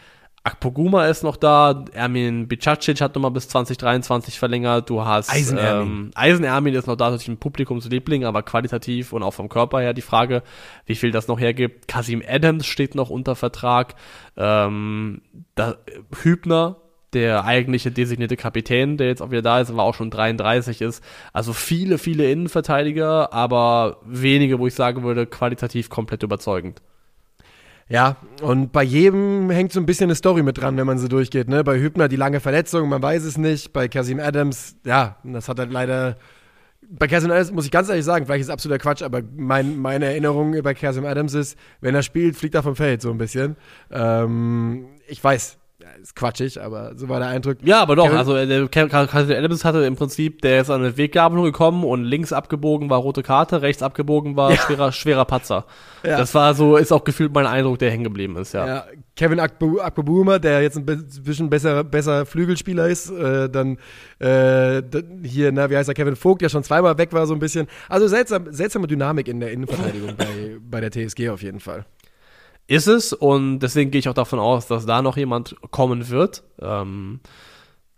Akpoguma 0.44 1.06
ist 1.06 1.24
noch 1.24 1.38
da, 1.38 1.86
Ermin 1.94 2.48
Bicacic 2.48 3.00
hat 3.00 3.14
nochmal 3.14 3.30
bis 3.30 3.48
2023 3.48 4.40
verlängert, 4.40 4.90
du 4.90 5.06
hast 5.06 5.32
Eisen 5.32 5.60
ähm, 5.62 6.10
Eisen 6.16 6.44
Ermin 6.44 6.74
ist 6.74 6.88
noch 6.88 6.96
da, 6.96 7.12
natürlich 7.12 7.28
ein 7.28 7.38
Publikumsliebling, 7.38 8.26
aber 8.26 8.42
qualitativ 8.42 9.14
und 9.14 9.22
auch 9.22 9.36
vom 9.36 9.50
Körper 9.50 9.82
her 9.82 9.94
die 9.94 10.02
Frage, 10.02 10.42
wie 10.88 10.96
viel 10.96 11.12
das 11.12 11.28
noch 11.28 11.40
hergibt. 11.40 11.88
Kasim 11.88 12.24
Adams 12.28 12.66
steht 12.66 12.96
noch 12.96 13.12
unter 13.12 13.36
Vertrag, 13.36 13.94
ähm, 14.36 15.22
da, 15.54 15.76
Hübner 16.24 16.78
der 17.14 17.46
eigentliche 17.46 17.92
designierte 17.92 18.38
Kapitän, 18.38 18.98
der 18.98 19.08
jetzt 19.08 19.22
auch 19.22 19.32
wieder 19.32 19.42
da 19.42 19.60
ist, 19.60 19.70
aber 19.70 19.84
auch 19.84 19.96
schon 19.96 20.10
33 20.10 20.82
ist. 20.82 21.04
Also 21.34 21.54
viele, 21.54 21.98
viele 21.98 22.32
Innenverteidiger, 22.32 23.34
aber 23.34 23.98
wenige, 24.06 24.60
wo 24.60 24.68
ich 24.68 24.76
sagen 24.76 25.04
würde, 25.04 25.26
qualitativ 25.26 25.90
komplett 25.90 26.24
überzeugend. 26.24 26.82
Ja, 27.92 28.16
und 28.42 28.72
bei 28.72 28.84
jedem 28.84 29.50
hängt 29.50 29.74
so 29.74 29.80
ein 29.82 29.86
bisschen 29.86 30.06
eine 30.06 30.16
Story 30.16 30.44
mit 30.44 30.58
dran, 30.58 30.78
wenn 30.78 30.88
man 30.88 30.98
so 30.98 31.10
durchgeht. 31.10 31.50
Ne? 31.50 31.62
Bei 31.66 31.78
Hübner 31.78 32.08
die 32.08 32.16
lange 32.16 32.40
Verletzung, 32.40 32.88
man 32.88 33.04
weiß 33.04 33.26
es 33.26 33.38
nicht. 33.38 33.74
Bei 33.74 33.90
Casim 33.90 34.22
Adams, 34.22 34.78
ja, 34.86 35.18
das 35.26 35.50
hat 35.50 35.60
halt 35.60 35.74
leider. 35.74 36.16
Bei 36.90 37.08
Casim 37.10 37.32
Adams 37.32 37.52
muss 37.52 37.66
ich 37.66 37.72
ganz 37.72 37.90
ehrlich 37.90 38.06
sagen, 38.06 38.26
vielleicht 38.26 38.44
ist 38.44 38.50
absoluter 38.50 38.80
Quatsch, 38.80 39.02
aber 39.02 39.22
mein, 39.36 39.78
meine 39.78 40.06
Erinnerung 40.06 40.56
bei 40.62 40.74
Casim 40.74 41.04
Adams 41.04 41.34
ist, 41.34 41.58
wenn 41.82 41.94
er 41.94 42.02
spielt, 42.02 42.38
fliegt 42.38 42.56
er 42.56 42.64
vom 42.64 42.78
Feld 42.78 43.02
so 43.02 43.12
ein 43.12 43.18
bisschen. 43.18 43.58
Ähm, 43.92 44.86
ich 45.10 45.22
weiß, 45.22 45.58
ist 46.02 46.16
quatschig, 46.16 46.62
aber 46.62 46.94
so 46.96 47.10
war 47.10 47.20
der 47.20 47.30
Eindruck. 47.30 47.58
Ja, 47.64 47.82
aber 47.82 47.96
doch, 47.96 48.06
Kevin 48.06 48.18
also 48.18 48.34
der 48.34 48.68
Calvin 48.68 49.36
Adams 49.36 49.66
hatte 49.66 49.84
im 49.84 49.96
Prinzip, 49.96 50.42
der 50.42 50.62
ist 50.62 50.70
an 50.70 50.82
eine 50.82 50.98
Weggabelung 50.98 51.46
gekommen 51.46 51.84
und 51.84 52.04
links 52.04 52.34
abgebogen 52.34 52.90
war 52.90 53.00
rote 53.00 53.24
Karte, 53.24 53.62
rechts 53.62 53.84
abgebogen 53.84 54.36
war 54.36 54.52
ja. 54.52 54.58
schwerer, 54.58 54.92
schwerer 54.92 55.26
Patzer. 55.26 55.66
Ja. 56.04 56.18
Das 56.18 56.34
war 56.34 56.54
so, 56.54 56.78
ist 56.78 56.92
auch 56.92 57.04
gefühlt 57.04 57.34
mein 57.34 57.46
Eindruck, 57.46 57.80
der 57.80 57.92
hängen 57.92 58.04
geblieben 58.04 58.36
ist, 58.38 58.54
ja. 58.54 58.68
ja. 58.68 58.86
Kevin 59.16 59.40
Akbobuma, 59.40 60.40
der 60.40 60.62
jetzt 60.62 60.78
ein 60.78 60.86
bisschen 60.86 61.50
besser, 61.50 61.84
besser 61.84 62.26
Flügelspieler 62.26 62.88
ist, 62.88 63.12
äh, 63.12 63.50
dann 63.50 63.78
äh, 64.20 64.82
hier, 65.24 65.52
na, 65.52 65.70
wie 65.70 65.78
heißt 65.78 65.90
er, 65.90 65.96
Kevin 65.96 66.16
Vogt, 66.16 66.42
der 66.42 66.50
schon 66.50 66.64
zweimal 66.64 66.98
weg 66.98 67.14
war 67.14 67.28
so 67.28 67.34
ein 67.34 67.40
bisschen. 67.40 67.68
Also 67.90 68.08
seltsam, 68.08 68.52
seltsame 68.52 68.88
Dynamik 68.88 69.28
in 69.28 69.40
der 69.40 69.52
Innenverteidigung 69.52 70.16
bei, 70.18 70.58
bei 70.60 70.82
der 70.82 70.92
TSG 70.92 71.30
auf 71.30 71.44
jeden 71.44 71.60
Fall 71.60 71.86
ist 72.68 72.88
es 72.88 73.14
und 73.14 73.60
deswegen 73.60 73.92
gehe 73.92 74.00
ich 74.00 74.10
auch 74.10 74.14
davon 74.14 74.40
aus, 74.40 74.68
dass 74.68 74.86
da 74.86 75.02
noch 75.02 75.18
jemand 75.18 75.56
kommen 75.72 76.10
wird. 76.10 76.44
Ähm, 76.60 77.20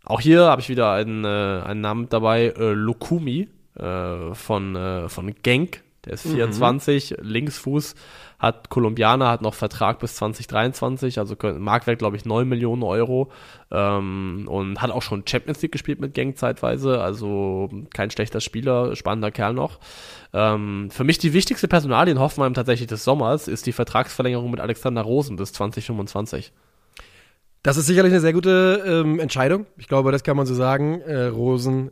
auch 0.03 0.19
hier 0.19 0.45
habe 0.45 0.61
ich 0.61 0.69
wieder 0.69 0.91
einen, 0.91 1.23
äh, 1.23 1.61
einen 1.65 1.81
Namen 1.81 2.09
dabei, 2.09 2.53
äh, 2.57 2.73
Lukumi 2.73 3.49
äh, 3.75 4.33
von, 4.33 4.75
äh, 4.75 5.09
von 5.09 5.33
Genk, 5.43 5.83
der 6.05 6.13
ist 6.13 6.23
24, 6.27 7.11
mhm. 7.11 7.17
Linksfuß, 7.21 7.95
hat 8.43 8.69
Kolumbianer, 8.69 9.29
hat 9.29 9.41
noch 9.41 9.53
Vertrag 9.53 9.99
bis 9.99 10.15
2023, 10.15 11.17
also 11.17 11.37
Marktwert, 11.57 11.97
glaube 11.97 12.17
ich, 12.17 12.25
9 12.25 12.45
Millionen 12.45 12.83
Euro 12.83 13.31
ähm, 13.71 14.49
und 14.49 14.81
hat 14.81 14.91
auch 14.91 15.01
schon 15.01 15.23
Champions 15.25 15.61
League 15.61 15.71
gespielt 15.71 16.01
mit 16.01 16.13
Gang 16.13 16.37
zeitweise, 16.37 16.99
also 17.01 17.69
kein 17.93 18.11
schlechter 18.11 18.41
Spieler, 18.41 18.97
spannender 18.97 19.31
Kerl 19.31 19.53
noch. 19.53 19.79
Ähm, 20.33 20.89
für 20.91 21.05
mich 21.05 21.19
die 21.19 21.31
wichtigste 21.31 21.69
Personalie 21.69 22.11
in 22.11 22.19
Hoffenheim 22.19 22.53
tatsächlich 22.53 22.89
des 22.89 23.05
Sommers 23.05 23.47
ist 23.47 23.65
die 23.65 23.71
Vertragsverlängerung 23.71 24.51
mit 24.51 24.59
Alexander 24.59 25.03
Rosen 25.03 25.37
bis 25.37 25.53
2025. 25.53 26.51
Das 27.63 27.77
ist 27.77 27.85
sicherlich 27.85 28.11
eine 28.11 28.19
sehr 28.19 28.33
gute 28.33 28.83
ähm, 28.85 29.21
Entscheidung. 29.21 29.67
Ich 29.77 29.87
glaube, 29.87 30.11
das 30.11 30.25
kann 30.25 30.35
man 30.35 30.45
so 30.45 30.53
sagen. 30.53 30.99
Äh, 30.99 31.27
Rosen 31.27 31.91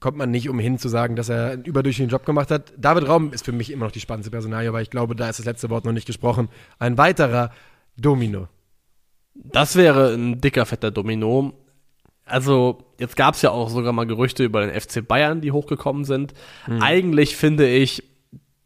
kommt 0.00 0.16
man 0.16 0.30
nicht 0.30 0.48
umhin 0.48 0.78
zu 0.78 0.88
sagen, 0.88 1.16
dass 1.16 1.28
er 1.28 1.50
einen 1.52 1.64
überdurchschnittlichen 1.64 2.10
Job 2.10 2.26
gemacht 2.26 2.50
hat. 2.50 2.72
David 2.76 3.08
Raum 3.08 3.32
ist 3.32 3.44
für 3.44 3.52
mich 3.52 3.70
immer 3.70 3.86
noch 3.86 3.92
die 3.92 4.00
spannendste 4.00 4.30
Personalie, 4.30 4.68
aber 4.68 4.82
ich 4.82 4.90
glaube, 4.90 5.14
da 5.16 5.28
ist 5.28 5.38
das 5.38 5.46
letzte 5.46 5.70
Wort 5.70 5.84
noch 5.84 5.92
nicht 5.92 6.06
gesprochen. 6.06 6.48
Ein 6.78 6.98
weiterer 6.98 7.50
Domino. 7.96 8.48
Das 9.34 9.76
wäre 9.76 10.14
ein 10.14 10.40
dicker, 10.40 10.66
fetter 10.66 10.90
Domino. 10.90 11.54
Also, 12.24 12.78
jetzt 12.98 13.16
gab 13.16 13.34
es 13.34 13.42
ja 13.42 13.50
auch 13.50 13.68
sogar 13.68 13.92
mal 13.92 14.06
Gerüchte 14.06 14.44
über 14.44 14.64
den 14.64 14.80
FC 14.80 15.06
Bayern, 15.06 15.40
die 15.40 15.52
hochgekommen 15.52 16.04
sind. 16.04 16.32
Mhm. 16.66 16.80
Eigentlich 16.80 17.36
finde 17.36 17.68
ich, 17.68 18.02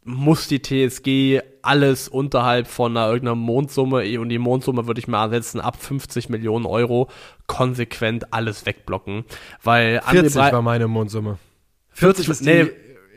muss 0.08 0.48
die 0.48 0.60
TSG 0.62 1.40
alles 1.60 2.08
unterhalb 2.08 2.66
von 2.66 2.96
einer 2.96 3.08
irgendeiner 3.08 3.34
Mondsumme, 3.34 4.18
und 4.18 4.30
die 4.30 4.38
Mondsumme 4.38 4.86
würde 4.86 5.00
ich 5.00 5.06
mal 5.06 5.24
ersetzen, 5.24 5.60
ab 5.60 5.80
50 5.80 6.30
Millionen 6.30 6.64
Euro, 6.64 7.10
konsequent 7.46 8.32
alles 8.32 8.64
wegblocken. 8.64 9.24
Weil 9.62 10.00
40 10.00 10.36
war 10.36 10.62
meine 10.62 10.88
Mondsumme. 10.88 11.38
40, 11.90 12.26
40 12.26 12.46
nee, 12.46 12.70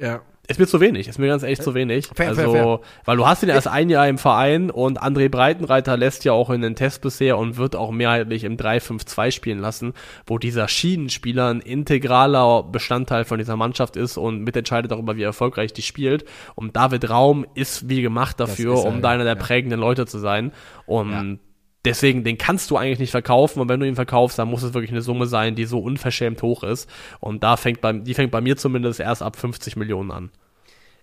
ja. 0.06 0.22
Ist 0.52 0.60
mir 0.60 0.68
zu 0.68 0.80
wenig, 0.80 1.08
ist 1.08 1.20
mir 1.20 1.28
ganz 1.28 1.44
ehrlich 1.44 1.62
zu 1.62 1.74
wenig. 1.74 2.10
Fair, 2.14 2.30
also, 2.30 2.42
fair, 2.42 2.52
fair. 2.52 2.80
weil 3.06 3.18
du 3.18 3.28
hast 3.28 3.44
ihn 3.44 3.50
erst 3.50 3.68
ein 3.68 3.90
Jahr 3.90 4.08
im 4.08 4.18
Verein 4.18 4.70
und 4.70 5.02
André 5.02 5.30
Breitenreiter 5.30 5.98
lässt 5.98 6.26
ja 6.26 6.34
auch 6.34 6.50
in 6.50 6.62
den 6.62 6.76
Test 6.76 7.02
bisher 7.02 7.38
und 7.38 7.58
wird 7.58 7.76
auch 7.76 7.92
mehrheitlich 7.92 8.44
im 8.44 8.58
3-5-2 8.58 9.32
spielen 9.32 9.60
lassen, 9.60 9.94
wo 10.26 10.38
dieser 10.38 10.68
Schienenspieler 10.68 11.48
ein 11.48 11.62
integraler 11.62 12.64
Bestandteil 12.64 13.26
von 13.26 13.38
dieser 13.38 13.56
Mannschaft 13.56 13.96
ist 13.96 14.18
und 14.18 14.44
mitentscheidet 14.44 14.92
darüber, 14.92 15.16
wie 15.16 15.24
erfolgreich 15.24 15.74
die 15.74 15.82
spielt. 15.82 16.26
Und 16.56 16.76
David 16.76 17.10
Raum 17.10 17.46
ist 17.56 17.90
wie 17.90 18.02
gemacht 18.02 18.40
dafür, 18.40 18.84
um 18.86 19.02
da 19.02 19.10
einer 19.10 19.24
der 19.24 19.36
ja. 19.36 19.42
prägenden 19.42 19.80
Leute 19.80 20.06
zu 20.06 20.20
sein. 20.20 20.52
Und 20.86 21.12
ja 21.12 21.51
Deswegen, 21.84 22.24
den 22.24 22.38
kannst 22.38 22.70
du 22.70 22.78
eigentlich 22.78 23.00
nicht 23.00 23.12
verkaufen 23.12 23.60
und 23.60 23.70
wenn 23.70 23.80
du 23.80 23.88
ihn 23.88 23.96
verkaufst, 23.96 24.38
dann 24.38 24.50
muss 24.50 24.62
es 24.62 24.74
wirklich 24.74 24.92
eine 24.92 25.02
Summe 25.02 25.26
sein, 25.26 25.56
die 25.56 25.66
so 25.66 25.80
unverschämt 25.80 26.42
hoch 26.44 26.64
ist. 26.64 26.90
Und 27.20 27.44
da 27.44 27.58
fängt 27.58 27.82
bei, 27.82 27.94
die 27.94 28.14
fängt 28.14 28.32
bei 28.32 28.42
mir 28.42 28.56
zumindest 28.56 29.00
erst 29.00 29.24
ab 29.24 29.36
50 29.36 29.76
Millionen 29.76 30.12
an. 30.12 30.32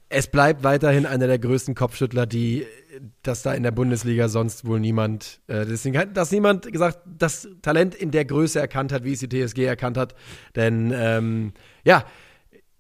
Es 0.09 0.27
bleibt 0.27 0.63
weiterhin 0.63 1.05
einer 1.05 1.27
der 1.27 1.39
größten 1.39 1.75
Kopfschüttler, 1.75 2.27
die 2.27 2.65
dass 3.23 3.43
da 3.43 3.53
in 3.55 3.63
der 3.63 3.71
Bundesliga 3.71 4.29
sonst 4.29 4.65
wohl 4.65 4.81
niemand, 4.81 5.41
äh, 5.47 5.67
deswegen 5.67 6.15
dass 6.15 6.31
niemand 6.31 6.71
gesagt, 6.73 6.99
das 7.07 7.49
Talent 7.63 7.95
in 7.95 8.11
der 8.11 8.25
Größe 8.25 8.59
erkannt 8.59 8.93
hat, 8.93 9.05
wie 9.05 9.13
es 9.13 9.21
die 9.21 9.29
TSG 9.29 9.65
erkannt 9.65 9.97
hat. 9.97 10.15
Denn 10.57 10.93
ähm, 10.95 11.53
ja, 11.85 12.05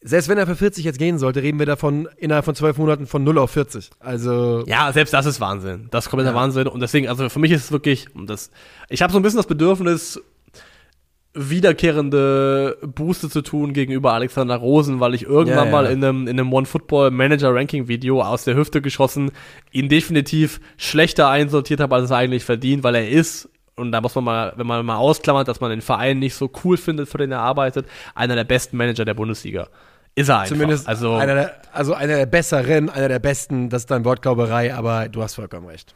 selbst 0.00 0.28
wenn 0.28 0.38
er 0.38 0.46
für 0.46 0.56
40 0.56 0.84
jetzt 0.84 0.98
gehen 0.98 1.18
sollte, 1.18 1.42
reden 1.42 1.58
wir 1.58 1.66
davon 1.66 2.08
innerhalb 2.16 2.44
von 2.44 2.54
zwölf 2.54 2.78
Monaten 2.78 3.06
von 3.06 3.24
0 3.24 3.38
auf 3.38 3.50
40. 3.50 3.90
Also. 3.98 4.64
Ja, 4.66 4.92
selbst 4.92 5.12
das 5.12 5.26
ist 5.26 5.40
Wahnsinn. 5.40 5.88
Das 5.90 6.06
ist 6.06 6.10
kompletter 6.10 6.32
ja. 6.32 6.36
Wahnsinn. 6.36 6.68
Und 6.68 6.80
deswegen, 6.80 7.08
also 7.08 7.28
für 7.28 7.40
mich 7.40 7.50
ist 7.50 7.64
es 7.64 7.72
wirklich, 7.72 8.06
das, 8.14 8.50
ich 8.88 9.02
habe 9.02 9.12
so 9.12 9.18
ein 9.18 9.22
bisschen 9.22 9.38
das 9.38 9.46
Bedürfnis, 9.46 10.20
wiederkehrende 11.34 12.78
Booste 12.82 13.28
zu 13.28 13.42
tun 13.42 13.72
gegenüber 13.72 14.12
Alexander 14.12 14.56
Rosen, 14.56 14.98
weil 14.98 15.14
ich 15.14 15.24
irgendwann 15.24 15.58
ja, 15.58 15.64
ja. 15.66 15.70
mal 15.70 15.86
in 15.86 16.02
einem, 16.02 16.22
in 16.22 16.40
einem 16.40 16.52
One 16.52 16.66
Football 16.66 17.10
Manager 17.10 17.54
Ranking 17.54 17.86
Video 17.86 18.22
aus 18.22 18.44
der 18.44 18.56
Hüfte 18.56 18.80
geschossen 18.80 19.30
ihn 19.70 19.88
definitiv 19.88 20.60
schlechter 20.76 21.28
einsortiert 21.28 21.80
habe, 21.80 21.94
als 21.94 22.10
er 22.10 22.16
eigentlich 22.16 22.44
verdient, 22.44 22.82
weil 22.82 22.96
er 22.96 23.08
ist 23.08 23.48
und 23.76 23.92
da 23.92 24.00
muss 24.00 24.14
man 24.16 24.24
mal, 24.24 24.52
wenn 24.56 24.66
man 24.66 24.84
mal 24.84 24.96
ausklammert, 24.96 25.46
dass 25.46 25.60
man 25.60 25.70
den 25.70 25.82
Verein 25.82 26.18
nicht 26.18 26.34
so 26.34 26.50
cool 26.64 26.76
findet, 26.76 27.08
für 27.08 27.18
den 27.18 27.30
er 27.30 27.40
arbeitet, 27.40 27.86
einer 28.14 28.34
der 28.34 28.44
besten 28.44 28.76
Manager 28.76 29.04
der 29.04 29.14
Bundesliga. 29.14 29.68
Ist 30.18 30.28
er 30.28 30.40
einfach. 30.40 30.48
Zumindest 30.48 30.88
also 30.88 31.14
einer 31.14 31.34
der, 31.34 31.54
also 31.72 31.94
einer 31.94 32.16
der 32.16 32.26
besseren, 32.26 32.90
einer 32.90 33.08
der 33.08 33.20
besten, 33.20 33.68
das 33.68 33.82
ist 33.82 33.90
dann 33.90 34.04
Wortglauberei, 34.04 34.74
aber 34.74 35.08
du 35.08 35.22
hast 35.22 35.34
vollkommen 35.34 35.68
recht 35.68 35.94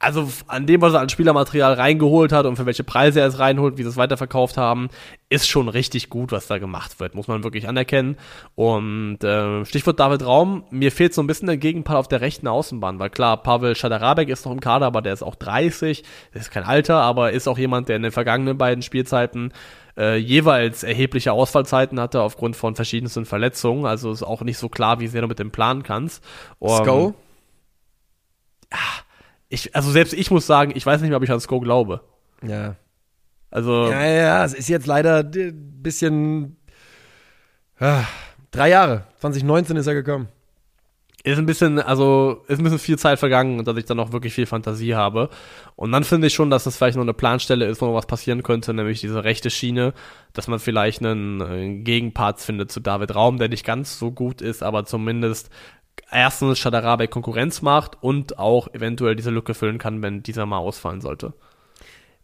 also 0.00 0.28
an 0.46 0.66
dem, 0.66 0.80
was 0.80 0.94
er 0.94 1.00
an 1.00 1.10
Spielermaterial 1.10 1.74
reingeholt 1.74 2.32
hat 2.32 2.46
und 2.46 2.56
für 2.56 2.64
welche 2.64 2.84
Preise 2.84 3.20
er 3.20 3.26
es 3.26 3.38
reinholt, 3.38 3.76
wie 3.76 3.82
sie 3.82 3.90
es 3.90 3.98
weiterverkauft 3.98 4.56
haben, 4.56 4.88
ist 5.28 5.46
schon 5.46 5.68
richtig 5.68 6.08
gut, 6.08 6.32
was 6.32 6.46
da 6.46 6.56
gemacht 6.56 6.98
wird, 7.00 7.14
muss 7.14 7.28
man 7.28 7.44
wirklich 7.44 7.68
anerkennen. 7.68 8.16
Und 8.54 9.22
äh, 9.22 9.62
Stichwort 9.66 10.00
David 10.00 10.24
Raum, 10.24 10.64
mir 10.70 10.90
fehlt 10.90 11.12
so 11.12 11.22
ein 11.22 11.26
bisschen 11.26 11.48
der 11.48 11.58
Gegenpart 11.58 11.98
auf 11.98 12.08
der 12.08 12.22
rechten 12.22 12.48
Außenbahn, 12.48 12.98
weil 12.98 13.10
klar, 13.10 13.42
Pavel 13.42 13.76
Schadarabek 13.76 14.30
ist 14.30 14.46
noch 14.46 14.52
im 14.52 14.60
Kader, 14.60 14.86
aber 14.86 15.02
der 15.02 15.12
ist 15.12 15.22
auch 15.22 15.34
30, 15.34 16.02
das 16.32 16.42
ist 16.42 16.50
kein 16.50 16.64
Alter, 16.64 16.96
aber 17.02 17.32
ist 17.32 17.46
auch 17.46 17.58
jemand, 17.58 17.90
der 17.90 17.96
in 17.96 18.02
den 18.02 18.12
vergangenen 18.12 18.56
beiden 18.56 18.82
Spielzeiten 18.82 19.52
äh, 19.98 20.16
jeweils 20.16 20.82
erhebliche 20.82 21.32
Ausfallzeiten 21.32 22.00
hatte 22.00 22.22
aufgrund 22.22 22.56
von 22.56 22.74
verschiedensten 22.74 23.26
Verletzungen, 23.26 23.84
also 23.84 24.10
ist 24.10 24.22
auch 24.22 24.40
nicht 24.40 24.56
so 24.56 24.70
klar, 24.70 24.98
wie 24.98 25.08
sehr 25.08 25.20
du 25.20 25.28
mit 25.28 25.38
dem 25.38 25.50
planen 25.50 25.82
kannst. 25.82 26.24
Um, 26.58 26.70
Sko? 26.70 27.14
Ja, 28.72 28.78
ich, 29.50 29.74
also 29.76 29.90
selbst 29.90 30.14
ich 30.14 30.30
muss 30.30 30.46
sagen, 30.46 30.72
ich 30.74 30.86
weiß 30.86 31.02
nicht 31.02 31.10
mehr, 31.10 31.18
ob 31.18 31.22
ich 31.22 31.30
an 31.30 31.40
Sko 31.40 31.60
glaube. 31.60 32.00
Ja. 32.42 32.76
Also. 33.50 33.90
Ja, 33.90 34.06
ja, 34.06 34.44
es 34.44 34.54
ist 34.54 34.68
jetzt 34.68 34.86
leider 34.86 35.18
ein 35.18 35.82
bisschen. 35.82 36.56
Ah, 37.78 38.04
Drei 38.50 38.70
Jahre. 38.70 39.04
2019 39.20 39.76
ist 39.76 39.86
er 39.86 39.94
gekommen. 39.94 40.28
Ist 41.22 41.38
ein 41.38 41.44
bisschen, 41.44 41.78
also 41.78 42.44
ist 42.48 42.58
ein 42.58 42.64
bisschen 42.64 42.78
viel 42.78 42.98
Zeit 42.98 43.18
vergangen, 43.18 43.62
dass 43.64 43.76
ich 43.76 43.84
dann 43.84 43.98
noch 43.98 44.12
wirklich 44.12 44.32
viel 44.32 44.46
Fantasie 44.46 44.94
habe. 44.94 45.28
Und 45.76 45.92
dann 45.92 46.02
finde 46.02 46.28
ich 46.28 46.34
schon, 46.34 46.48
dass 46.48 46.64
das 46.64 46.78
vielleicht 46.78 46.96
noch 46.96 47.02
eine 47.02 47.12
Planstelle 47.12 47.66
ist, 47.66 47.82
wo 47.82 47.86
noch 47.86 47.94
was 47.94 48.06
passieren 48.06 48.42
könnte, 48.42 48.72
nämlich 48.72 49.00
diese 49.00 49.22
rechte 49.22 49.50
Schiene, 49.50 49.92
dass 50.32 50.48
man 50.48 50.58
vielleicht 50.58 51.04
einen, 51.04 51.42
einen 51.42 51.84
Gegenpart 51.84 52.40
findet 52.40 52.72
zu 52.72 52.80
David 52.80 53.14
Raum, 53.14 53.36
der 53.36 53.50
nicht 53.50 53.66
ganz 53.66 53.98
so 53.98 54.10
gut 54.10 54.40
ist, 54.40 54.62
aber 54.62 54.86
zumindest 54.86 55.50
erstens 56.10 56.58
Shadarabe 56.58 57.08
Konkurrenz 57.08 57.62
macht 57.62 58.02
und 58.02 58.38
auch 58.38 58.72
eventuell 58.74 59.16
diese 59.16 59.30
Lücke 59.30 59.54
füllen 59.54 59.78
kann, 59.78 60.02
wenn 60.02 60.22
dieser 60.22 60.46
mal 60.46 60.58
ausfallen 60.58 61.00
sollte. 61.00 61.32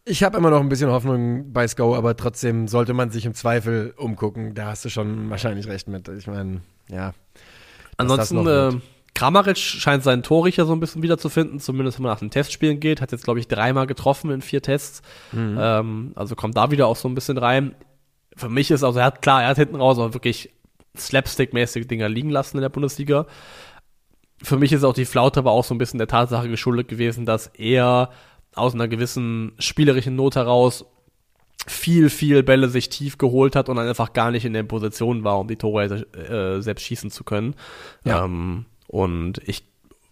Ich 0.04 0.22
habe 0.22 0.38
immer 0.38 0.50
noch 0.50 0.60
ein 0.60 0.68
bisschen 0.68 0.90
Hoffnung 0.90 1.52
bei 1.52 1.66
Sko, 1.66 1.96
aber 1.96 2.16
trotzdem 2.16 2.68
sollte 2.68 2.94
man 2.94 3.10
sich 3.10 3.26
im 3.26 3.34
Zweifel 3.34 3.92
umgucken. 3.96 4.54
Da 4.54 4.66
hast 4.66 4.84
du 4.84 4.88
schon 4.88 5.28
wahrscheinlich 5.30 5.66
recht 5.66 5.88
mit. 5.88 6.08
Ich 6.08 6.28
meine, 6.28 6.60
ja. 6.88 7.12
Ansonsten, 7.96 8.46
äh, 8.46 8.72
Kramaric 9.14 9.56
scheint 9.56 10.04
seinen 10.04 10.22
Torrichter 10.22 10.64
so 10.64 10.74
ein 10.74 10.78
bisschen 10.78 11.02
wiederzufinden, 11.02 11.58
zumindest 11.58 11.98
wenn 11.98 12.04
man 12.04 12.12
nach 12.12 12.20
den 12.20 12.30
Testspielen 12.30 12.78
geht. 12.78 13.00
Hat 13.00 13.10
jetzt, 13.10 13.24
glaube 13.24 13.40
ich, 13.40 13.48
dreimal 13.48 13.88
getroffen 13.88 14.30
in 14.30 14.42
vier 14.42 14.62
Tests. 14.62 15.02
Mhm. 15.32 15.56
Ähm, 15.58 16.12
also 16.14 16.36
kommt 16.36 16.56
da 16.56 16.70
wieder 16.70 16.86
auch 16.86 16.96
so 16.96 17.08
ein 17.08 17.14
bisschen 17.14 17.38
rein. 17.38 17.74
Für 18.36 18.48
mich 18.48 18.70
ist, 18.70 18.84
also 18.84 19.00
er 19.00 19.06
hat 19.06 19.22
klar, 19.22 19.42
er 19.42 19.48
hat 19.48 19.56
hinten 19.56 19.76
raus 19.76 19.98
auch 19.98 20.12
wirklich 20.12 20.52
slapstick-mäßige 20.96 21.86
Dinger 21.86 22.08
liegen 22.08 22.30
lassen 22.30 22.58
in 22.58 22.60
der 22.60 22.68
Bundesliga. 22.68 23.26
Für 24.46 24.58
mich 24.58 24.72
ist 24.72 24.84
auch 24.84 24.92
die 24.92 25.06
Flaute 25.06 25.40
aber 25.40 25.50
auch 25.50 25.64
so 25.64 25.74
ein 25.74 25.78
bisschen 25.78 25.98
der 25.98 26.06
Tatsache 26.06 26.48
geschuldet 26.48 26.86
gewesen, 26.86 27.26
dass 27.26 27.48
er 27.48 28.10
aus 28.54 28.74
einer 28.74 28.86
gewissen 28.86 29.50
spielerischen 29.58 30.14
Not 30.14 30.36
heraus 30.36 30.84
viel, 31.66 32.10
viel 32.10 32.44
Bälle 32.44 32.68
sich 32.68 32.88
tief 32.88 33.18
geholt 33.18 33.56
hat 33.56 33.68
und 33.68 33.74
dann 33.74 33.88
einfach 33.88 34.12
gar 34.12 34.30
nicht 34.30 34.44
in 34.44 34.52
der 34.52 34.62
Position 34.62 35.24
war, 35.24 35.40
um 35.40 35.48
die 35.48 35.56
Tore 35.56 36.06
äh, 36.14 36.62
selbst 36.62 36.84
schießen 36.84 37.10
zu 37.10 37.24
können. 37.24 37.56
Ja. 38.04 38.24
Ähm, 38.24 38.66
und 38.86 39.40
ich 39.46 39.64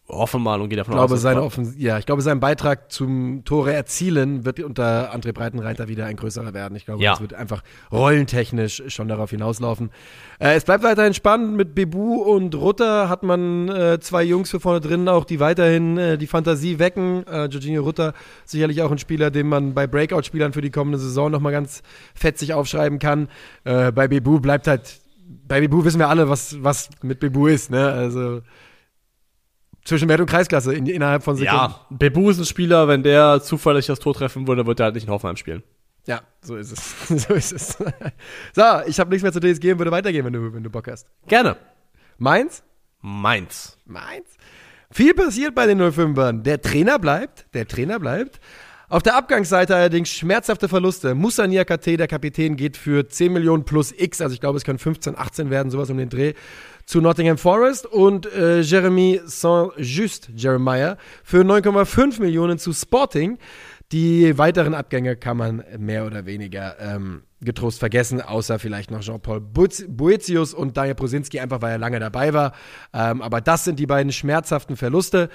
hoffe 0.08 0.38
mal 0.38 0.60
und 0.60 0.68
gehe 0.68 0.76
davon 0.76 0.92
ich 0.92 0.98
glaube, 0.98 1.14
aus. 1.14 1.22
Seine 1.22 1.42
Offens 1.42 1.74
ja, 1.78 1.98
ich 1.98 2.04
glaube, 2.04 2.20
sein 2.20 2.38
Beitrag 2.38 2.92
zum 2.92 3.44
Tore 3.44 3.72
erzielen 3.72 4.44
wird 4.44 4.60
unter 4.60 5.14
André 5.14 5.32
Breitenreiter 5.32 5.88
wieder 5.88 6.06
ein 6.06 6.16
größerer 6.16 6.52
werden. 6.52 6.76
Ich 6.76 6.84
glaube, 6.84 7.02
ja. 7.02 7.14
es 7.14 7.20
wird 7.20 7.32
einfach 7.32 7.62
rollentechnisch 7.90 8.82
schon 8.88 9.08
darauf 9.08 9.30
hinauslaufen. 9.30 9.90
Äh, 10.38 10.56
es 10.56 10.64
bleibt 10.64 10.84
weiterhin 10.84 11.14
spannend. 11.14 11.56
Mit 11.56 11.74
Bebu 11.74 12.22
und 12.22 12.54
Rutter 12.54 13.08
hat 13.08 13.22
man 13.22 13.68
äh, 13.68 13.98
zwei 14.00 14.22
Jungs 14.24 14.50
für 14.50 14.60
vorne 14.60 14.80
drin, 14.80 15.08
auch 15.08 15.24
die 15.24 15.40
weiterhin 15.40 15.96
äh, 15.96 16.18
die 16.18 16.26
Fantasie 16.26 16.78
wecken. 16.78 17.26
Äh, 17.26 17.46
Jorginho 17.46 17.82
Rutter 17.82 18.12
sicherlich 18.44 18.82
auch 18.82 18.90
ein 18.90 18.98
Spieler, 18.98 19.30
den 19.30 19.48
man 19.48 19.72
bei 19.72 19.86
Breakout-Spielern 19.86 20.52
für 20.52 20.60
die 20.60 20.70
kommende 20.70 20.98
Saison 20.98 21.30
nochmal 21.30 21.52
ganz 21.52 21.82
fetzig 22.14 22.52
aufschreiben 22.52 22.98
kann. 22.98 23.28
Äh, 23.64 23.90
bei 23.90 24.06
Bebu 24.08 24.40
bleibt 24.40 24.66
halt 24.66 25.00
bei 25.48 25.60
Bebu 25.60 25.84
wissen 25.84 25.98
wir 25.98 26.08
alle, 26.08 26.28
was, 26.28 26.62
was 26.62 26.90
mit 27.02 27.20
Bebu 27.20 27.46
ist, 27.46 27.70
ne? 27.70 27.88
Also 27.90 28.42
zwischen 29.84 30.08
Wert- 30.08 30.20
und 30.20 30.26
Kreisklasse 30.26 30.74
in, 30.74 30.86
innerhalb 30.86 31.22
von 31.22 31.36
Sekunden. 31.36 31.56
Ja, 31.56 31.86
Bebu 31.90 32.30
ist 32.30 32.38
ein 32.38 32.44
Spieler, 32.44 32.88
wenn 32.88 33.02
der 33.02 33.42
zufällig 33.42 33.86
das 33.86 33.98
Tor 33.98 34.14
treffen 34.14 34.48
würde, 34.48 34.66
wird 34.66 34.80
er 34.80 34.84
halt 34.84 34.94
nicht 34.94 35.06
in 35.06 35.12
Hoffenheim 35.12 35.36
spielen. 35.36 35.62
Ja, 36.06 36.20
so 36.42 36.56
ist 36.56 36.72
es. 36.72 37.08
so 37.26 37.34
ist 37.34 37.52
es. 37.52 37.78
so, 38.54 38.62
ich 38.86 39.00
habe 39.00 39.10
nichts 39.10 39.22
mehr 39.22 39.32
zu 39.32 39.40
DSG 39.40 39.72
und 39.72 39.78
würde 39.78 39.90
weitergehen, 39.90 40.24
wenn 40.24 40.32
du, 40.32 40.52
wenn 40.52 40.62
du 40.62 40.70
Bock 40.70 40.88
hast. 40.88 41.06
Gerne. 41.26 41.56
Mainz? 42.18 42.62
Mainz. 43.00 43.78
Mainz. 43.84 44.36
Viel 44.90 45.14
passiert 45.14 45.54
bei 45.54 45.66
den 45.66 45.80
05ern. 45.80 46.42
Der 46.42 46.60
Trainer 46.60 46.98
bleibt, 46.98 47.46
der 47.54 47.66
Trainer 47.66 47.98
bleibt. 47.98 48.40
Auf 48.88 49.02
der 49.02 49.16
Abgangsseite 49.16 49.74
allerdings 49.74 50.10
schmerzhafte 50.10 50.68
Verluste. 50.68 51.14
Musa 51.14 51.46
Niakate, 51.46 51.96
der 51.96 52.06
Kapitän, 52.06 52.54
geht 52.54 52.76
für 52.76 53.08
10 53.08 53.32
Millionen 53.32 53.64
plus 53.64 53.92
X, 53.96 54.20
also 54.20 54.34
ich 54.34 54.40
glaube, 54.40 54.58
es 54.58 54.64
können 54.64 54.78
15, 54.78 55.18
18 55.18 55.50
werden, 55.50 55.70
sowas 55.70 55.90
um 55.90 55.96
den 55.96 56.10
Dreh, 56.10 56.34
zu 56.86 57.00
Nottingham 57.00 57.38
Forest 57.38 57.86
und 57.86 58.30
äh, 58.32 58.60
Jeremy 58.60 59.20
Saint-Just, 59.24 60.30
Jeremiah, 60.34 60.96
für 61.22 61.42
9,5 61.42 62.20
Millionen 62.20 62.58
zu 62.58 62.72
Sporting. 62.72 63.38
Die 63.92 64.36
weiteren 64.38 64.74
Abgänge 64.74 65.16
kann 65.16 65.36
man 65.36 65.64
mehr 65.78 66.06
oder 66.06 66.26
weniger 66.26 66.76
ähm, 66.80 67.22
getrost 67.40 67.78
vergessen, 67.78 68.20
außer 68.20 68.58
vielleicht 68.58 68.90
noch 68.90 69.00
Jean-Paul 69.00 69.40
Boetius 69.40 70.54
und 70.54 70.76
Daniel 70.76 70.94
Prosinski, 70.94 71.38
einfach 71.38 71.62
weil 71.62 71.72
er 71.72 71.78
lange 71.78 72.00
dabei 72.00 72.32
war. 72.32 72.52
Ähm, 72.92 73.22
aber 73.22 73.40
das 73.40 73.64
sind 73.64 73.78
die 73.78 73.86
beiden 73.86 74.10
schmerzhaften 74.10 74.76
Verluste. 74.76 75.28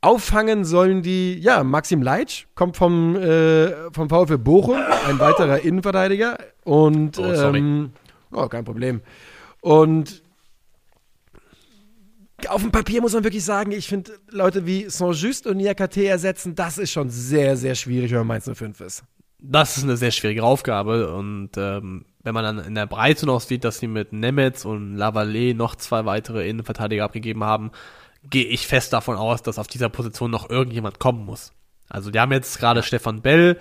Auffangen 0.00 0.66
sollen 0.66 1.00
die, 1.00 1.38
ja, 1.38 1.64
Maxim 1.64 2.02
Leitsch 2.02 2.44
kommt 2.54 2.76
vom, 2.76 3.16
äh, 3.16 3.90
vom 3.92 4.10
VfL 4.10 4.36
Bochum, 4.36 4.76
ein 5.08 5.18
weiterer 5.18 5.60
Innenverteidiger. 5.60 6.36
Und, 6.64 7.18
oh, 7.18 7.34
sorry. 7.34 7.58
Ähm, 7.60 7.92
oh, 8.32 8.46
kein 8.48 8.64
Problem. 8.64 9.00
Und 9.62 10.23
auf 12.48 12.62
dem 12.62 12.72
Papier 12.72 13.00
muss 13.00 13.14
man 13.14 13.24
wirklich 13.24 13.44
sagen, 13.44 13.72
ich 13.72 13.88
finde 13.88 14.12
Leute 14.30 14.66
wie 14.66 14.88
Saint-Just 14.88 15.46
und 15.46 15.56
Niakate 15.56 16.06
ersetzen, 16.06 16.54
das 16.54 16.78
ist 16.78 16.92
schon 16.92 17.10
sehr, 17.10 17.56
sehr 17.56 17.74
schwierig, 17.74 18.10
wenn 18.10 18.18
man 18.18 18.26
Mainz 18.26 18.50
05 18.52 18.80
ist. 18.80 19.04
Das 19.38 19.76
ist 19.76 19.84
eine 19.84 19.96
sehr 19.96 20.10
schwierige 20.10 20.42
Aufgabe 20.42 21.14
und 21.14 21.50
ähm, 21.56 22.06
wenn 22.22 22.34
man 22.34 22.44
dann 22.44 22.66
in 22.66 22.74
der 22.74 22.86
Breite 22.86 23.26
noch 23.26 23.40
sieht, 23.40 23.64
dass 23.64 23.78
sie 23.78 23.86
mit 23.86 24.12
Nemetz 24.12 24.64
und 24.64 24.96
Lavallée 24.96 25.54
noch 25.54 25.76
zwei 25.76 26.06
weitere 26.06 26.48
Innenverteidiger 26.48 27.04
abgegeben 27.04 27.44
haben, 27.44 27.70
gehe 28.30 28.46
ich 28.46 28.66
fest 28.66 28.92
davon 28.94 29.16
aus, 29.16 29.42
dass 29.42 29.58
auf 29.58 29.66
dieser 29.66 29.90
Position 29.90 30.30
noch 30.30 30.48
irgendjemand 30.48 30.98
kommen 30.98 31.26
muss. 31.26 31.52
Also 31.88 32.10
die 32.10 32.18
haben 32.18 32.32
jetzt 32.32 32.58
gerade 32.58 32.82
Stefan 32.82 33.20
Bell, 33.20 33.58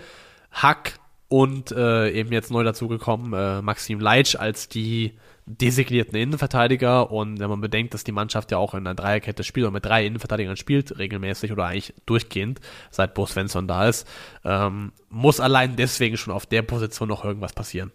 Hack 0.51 0.99
und 1.28 1.71
äh, 1.71 2.11
eben 2.11 2.32
jetzt 2.32 2.51
neu 2.51 2.63
dazugekommen 2.63 3.34
äh, 3.34 3.61
Maxim 3.61 3.99
Leitsch 3.99 4.36
als 4.36 4.69
die 4.69 5.17
designierten 5.46 6.18
Innenverteidiger 6.18 7.12
und 7.12 7.39
wenn 7.39 7.50
man 7.50 7.60
bedenkt, 7.62 7.94
dass 7.94 8.04
die 8.04 8.12
Mannschaft 8.12 8.52
ja 8.52 8.58
auch 8.58 8.74
in 8.74 8.80
einer 8.88 8.96
Dreierkette 8.96 9.44
spielt 9.44 9.68
und 9.68 9.74
mit 9.74 9.86
drei 9.86 10.06
Innenverteidigern 10.06 10.56
spielt, 10.56 10.98
regelmäßig 10.98 11.52
oder 11.52 11.66
eigentlich 11.66 11.94
durchgehend, 12.06 12.62
seit 12.91 13.14
Bo 13.14 13.26
Svensson 13.26 13.68
da 13.68 13.88
ist, 13.88 14.08
ähm, 14.46 14.94
muss 15.10 15.39
allein 15.39 15.76
deswegen 15.76 16.18
schon 16.18 16.34
auf 16.34 16.46
der 16.46 16.62
Position 16.62 17.10
noch 17.10 17.26
irgendwas 17.26 17.54
passieren. 17.54 17.91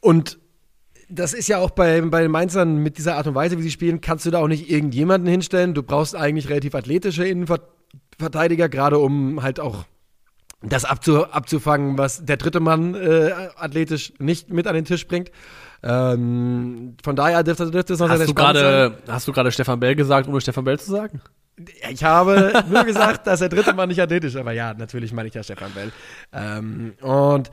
Und 0.00 0.38
das 1.08 1.32
ist 1.32 1.48
ja 1.48 1.58
auch 1.58 1.70
bei, 1.70 2.00
bei 2.02 2.20
den 2.20 2.30
Mainzern 2.30 2.76
mit 2.82 2.98
dieser 2.98 3.16
Art 3.16 3.26
und 3.26 3.34
Weise, 3.34 3.56
wie 3.58 3.62
sie 3.62 3.70
spielen, 3.70 4.02
kannst 4.02 4.26
du 4.26 4.30
da 4.30 4.40
auch 4.40 4.48
nicht 4.48 4.70
irgendjemanden 4.70 5.28
hinstellen. 5.28 5.72
Du 5.72 5.82
brauchst 5.82 6.14
eigentlich 6.14 6.50
relativ 6.50 6.74
athletische 6.74 7.26
Innenverteidiger, 7.26 8.68
gerade 8.68 8.98
um 8.98 9.42
halt 9.42 9.58
auch 9.58 9.84
das 10.60 10.84
abzu, 10.84 11.24
abzufangen, 11.24 11.96
was 11.96 12.24
der 12.24 12.36
dritte 12.36 12.60
Mann 12.60 12.94
äh, 12.94 13.30
athletisch 13.56 14.12
nicht 14.18 14.50
mit 14.50 14.66
an 14.66 14.74
den 14.74 14.84
Tisch 14.84 15.06
bringt. 15.06 15.30
Ähm, 15.82 16.96
von 17.02 17.16
daher 17.16 17.42
dürfte, 17.42 17.70
dürfte 17.70 17.92
es 17.94 18.00
noch 18.00 18.08
hast 18.08 18.18
sehr, 18.18 18.26
sehr 18.26 18.34
du 18.34 18.34
grade, 18.34 18.98
Hast 19.06 19.28
du 19.28 19.32
gerade 19.32 19.52
Stefan 19.52 19.78
Bell 19.78 19.94
gesagt, 19.94 20.28
ohne 20.28 20.40
Stefan 20.40 20.64
Bell 20.64 20.78
zu 20.78 20.90
sagen? 20.90 21.20
Ich 21.90 22.04
habe 22.04 22.64
nur 22.70 22.84
gesagt, 22.84 23.26
dass 23.26 23.40
der 23.40 23.48
dritte 23.48 23.74
Mann 23.74 23.88
nicht 23.88 24.00
athletisch 24.02 24.34
ist, 24.34 24.40
aber 24.40 24.52
ja, 24.52 24.74
natürlich 24.74 25.12
meine 25.12 25.28
ich 25.28 25.34
ja 25.34 25.42
Stefan 25.42 25.72
Bell. 25.72 25.92
Ähm, 26.32 26.94
und 27.00 27.50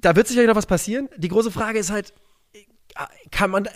da 0.00 0.14
wird 0.16 0.28
sicherlich 0.28 0.48
noch 0.48 0.56
was 0.56 0.66
passieren. 0.66 1.08
Die 1.16 1.28
große 1.28 1.50
Frage 1.50 1.78
ist 1.78 1.90
halt, 1.90 2.12
kann 3.30 3.50
man 3.50 3.66
äh, 3.66 3.70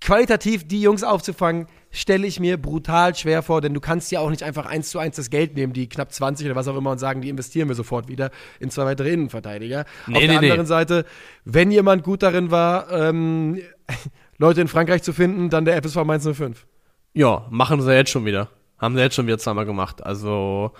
qualitativ 0.00 0.66
die 0.66 0.80
Jungs 0.82 1.02
aufzufangen, 1.02 1.66
stelle 1.92 2.26
ich 2.26 2.40
mir 2.40 2.56
brutal 2.56 3.14
schwer 3.14 3.42
vor, 3.42 3.60
denn 3.60 3.74
du 3.74 3.80
kannst 3.80 4.10
ja 4.10 4.20
auch 4.20 4.30
nicht 4.30 4.42
einfach 4.42 4.66
eins 4.66 4.90
zu 4.90 4.98
eins 4.98 5.16
das 5.16 5.30
Geld 5.30 5.54
nehmen, 5.54 5.72
die 5.72 5.88
knapp 5.88 6.12
20 6.12 6.46
oder 6.46 6.56
was 6.56 6.66
auch 6.66 6.76
immer, 6.76 6.90
und 6.90 6.98
sagen, 6.98 7.20
die 7.20 7.28
investieren 7.28 7.68
wir 7.68 7.76
sofort 7.76 8.08
wieder 8.08 8.30
in 8.58 8.70
zwei 8.70 8.84
weitere 8.86 9.10
Innenverteidiger. 9.12 9.84
Nee, 10.06 10.16
Auf 10.16 10.20
nee, 10.20 10.26
der 10.26 10.38
anderen 10.38 10.60
nee. 10.60 10.66
Seite, 10.66 11.04
wenn 11.44 11.70
jemand 11.70 12.02
gut 12.02 12.22
darin 12.22 12.50
war, 12.50 12.90
ähm, 12.90 13.60
Leute 14.38 14.60
in 14.60 14.68
Frankreich 14.68 15.02
zu 15.02 15.12
finden, 15.12 15.50
dann 15.50 15.64
der 15.64 15.80
FSV 15.80 16.04
Mainz 16.04 16.26
05. 16.26 16.66
Ja, 17.12 17.46
machen 17.50 17.80
sie 17.80 17.94
jetzt 17.94 18.10
schon 18.10 18.24
wieder. 18.24 18.48
Haben 18.78 18.96
sie 18.96 19.02
jetzt 19.02 19.14
schon 19.14 19.26
wieder 19.26 19.38
zweimal 19.38 19.66
gemacht. 19.66 20.02
Also 20.04 20.72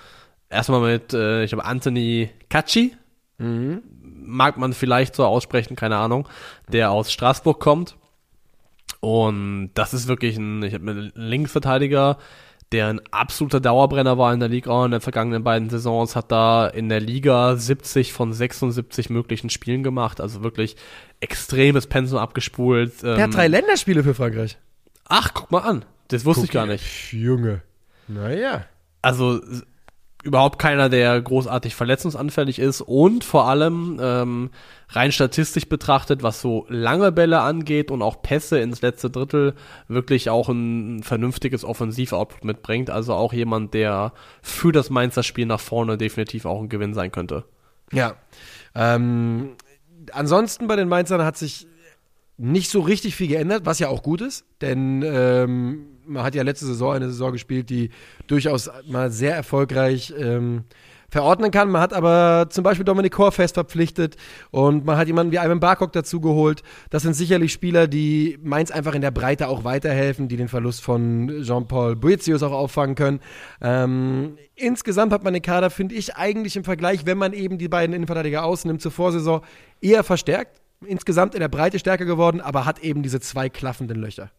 erstmal 0.49 0.81
mit, 0.81 1.13
äh, 1.13 1.45
ich 1.45 1.51
glaube, 1.51 1.65
Anthony 1.65 2.31
Cacci. 2.49 2.97
Mhm 3.39 3.83
mag 4.25 4.57
man 4.57 4.73
vielleicht 4.73 5.15
so 5.15 5.25
aussprechen, 5.25 5.77
keine 5.77 5.97
Ahnung, 5.97 6.29
der 6.69 6.91
aus 6.91 7.13
Straßburg 7.13 7.61
kommt. 7.61 7.97
Und 9.05 9.73
das 9.75 9.95
ist 9.95 10.07
wirklich 10.07 10.37
ein, 10.37 10.63
ich 10.63 10.75
habe 10.75 10.89
einen 10.89 11.13
Linksverteidiger, 11.17 12.19
der 12.71 12.87
ein 12.87 13.01
absoluter 13.11 13.59
Dauerbrenner 13.59 14.17
war 14.17 14.33
in 14.33 14.39
der 14.39 14.49
Liga 14.49 14.85
in 14.85 14.93
den 14.93 15.01
vergangenen 15.01 15.43
beiden 15.43 15.71
Saisons, 15.71 16.15
hat 16.15 16.31
da 16.31 16.69
in 16.69 16.89
der 16.89 17.01
Liga 17.01 17.57
70 17.57 18.13
von 18.13 18.33
76 18.33 19.11
möglichen 19.11 19.51
Spielen 19.51 19.83
gemacht, 19.83 20.21
also 20.21 20.45
wirklich 20.45 20.77
extremes 21.19 21.89
Pensum 21.89 22.19
abgespult. 22.19 23.03
Der 23.03 23.17
ähm, 23.17 23.23
hat 23.23 23.35
drei 23.35 23.49
Länderspiele 23.49 24.05
für 24.05 24.15
Frankreich. 24.15 24.57
Ach, 25.09 25.35
guck 25.35 25.51
mal 25.51 25.63
an. 25.63 25.85
Das 26.07 26.25
wusste 26.25 26.43
guck, 26.43 26.51
ich 26.51 26.53
gar 26.53 26.67
nicht. 26.67 27.13
Junge. 27.13 27.63
Naja. 28.07 28.67
Also 29.03 29.41
überhaupt 30.23 30.59
keiner, 30.59 30.89
der 30.89 31.21
großartig 31.21 31.75
verletzungsanfällig 31.75 32.61
ist 32.61 32.81
und 32.81 33.25
vor 33.25 33.49
allem 33.49 33.99
ähm, 34.01 34.51
rein 34.89 35.11
statistisch 35.11 35.69
betrachtet, 35.69 36.23
was 36.23 36.41
so 36.41 36.65
lange 36.69 37.11
Bälle 37.11 37.41
angeht 37.41 37.91
und 37.91 38.03
auch 38.03 38.23
Pässe 38.23 38.61
ins 38.61 38.83
letzte 38.83 39.11
Drittel, 39.11 39.55
wirklich 39.89 40.31
auch 40.31 40.49
ein 40.49 41.03
vernünftiges 41.03 41.65
Offensivoutput 41.65 42.45
mitbringt. 42.45 42.89
Also 42.89 43.15
auch 43.15 43.33
jemand, 43.33 43.75
der 43.75 44.13
für 44.43 44.71
das 44.71 44.91
Mainzer 44.91 45.25
Spiel 45.25 45.47
nach 45.47 45.61
vorne 45.61 45.99
definitiv 45.99 46.45
auch 46.45 46.63
ein 46.63 46.69
Gewinn 46.69 46.95
sein 46.95 47.11
könnte. 47.11 47.45
Ja. 47.91 48.15
Ähm, 48.75 49.57
ansonsten 50.13 50.69
bei 50.69 50.77
den 50.77 50.89
Mainzern 50.89 51.25
hat 51.25 51.37
sich 51.37 51.67
nicht 52.37 52.71
so 52.71 52.81
richtig 52.81 53.15
viel 53.15 53.29
geändert, 53.29 53.67
was 53.67 53.79
ja 53.79 53.89
auch 53.89 54.03
gut 54.03 54.21
ist, 54.21 54.45
denn 54.61 55.03
ähm, 55.05 55.87
man 56.07 56.23
hat 56.25 56.35
ja 56.35 56.43
letzte 56.43 56.67
Saison 56.67 56.93
eine 56.93 57.07
Saison 57.07 57.33
gespielt, 57.33 57.71
die 57.71 57.91
durchaus 58.27 58.71
mal 58.89 59.11
sehr 59.11 59.35
erfolgreich 59.35 60.13
ähm, 60.19 60.65
verordnen 61.13 61.51
kann. 61.51 61.71
Man 61.71 61.83
hat 61.83 61.93
aber 61.93 62.47
zum 62.49 62.65
Beispiel 62.65 62.85
Dominik 62.85 63.13
Kor 63.13 63.33
fest 63.33 63.55
verpflichtet 63.55 64.17
und 64.51 64.87
man 64.87 64.97
hat 64.97 65.07
jemanden 65.07 65.31
wie 65.31 65.37
Ivan 65.37 65.61
Barkok 65.61 65.93
dazu 65.93 66.21
geholt. 66.21 66.63
Das 66.89 67.03
sind 67.03 67.13
sicherlich 67.15 67.53
Spieler, 67.53 67.87
die 67.87 68.39
Mainz 68.43 68.71
einfach 68.71 68.95
in 68.95 69.03
der 69.03 69.11
Breite 69.11 69.49
auch 69.49 69.63
weiterhelfen, 69.63 70.29
die 70.29 70.39
den 70.39 70.49
Verlust 70.49 70.83
von 70.83 71.43
Jean-Paul 71.43 71.97
Boetius 71.97 72.43
auch 72.43 72.53
auffangen 72.53 72.95
können. 72.95 73.21
Ähm, 73.61 74.39
insgesamt 74.55 75.13
hat 75.13 75.23
man 75.23 75.35
den 75.35 75.43
Kader, 75.43 75.69
finde 75.69 75.95
ich, 75.95 76.17
eigentlich 76.17 76.57
im 76.57 76.65
Vergleich, 76.65 77.05
wenn 77.05 77.19
man 77.19 77.35
eben 77.35 77.59
die 77.59 77.69
beiden 77.69 77.95
Innenverteidiger 77.95 78.43
ausnimmt 78.43 78.81
zur 78.81 78.91
Vorsaison, 78.91 79.43
eher 79.83 80.05
verstärkt. 80.05 80.62
Insgesamt 80.87 81.35
in 81.35 81.41
der 81.41 81.49
Breite 81.49 81.79
stärker 81.79 82.05
geworden, 82.05 82.41
aber 82.41 82.65
hat 82.65 82.81
eben 82.81 83.03
diese 83.03 83.21
zwei 83.21 83.49
klaffenden 83.49 83.99
Löcher. 83.99 84.31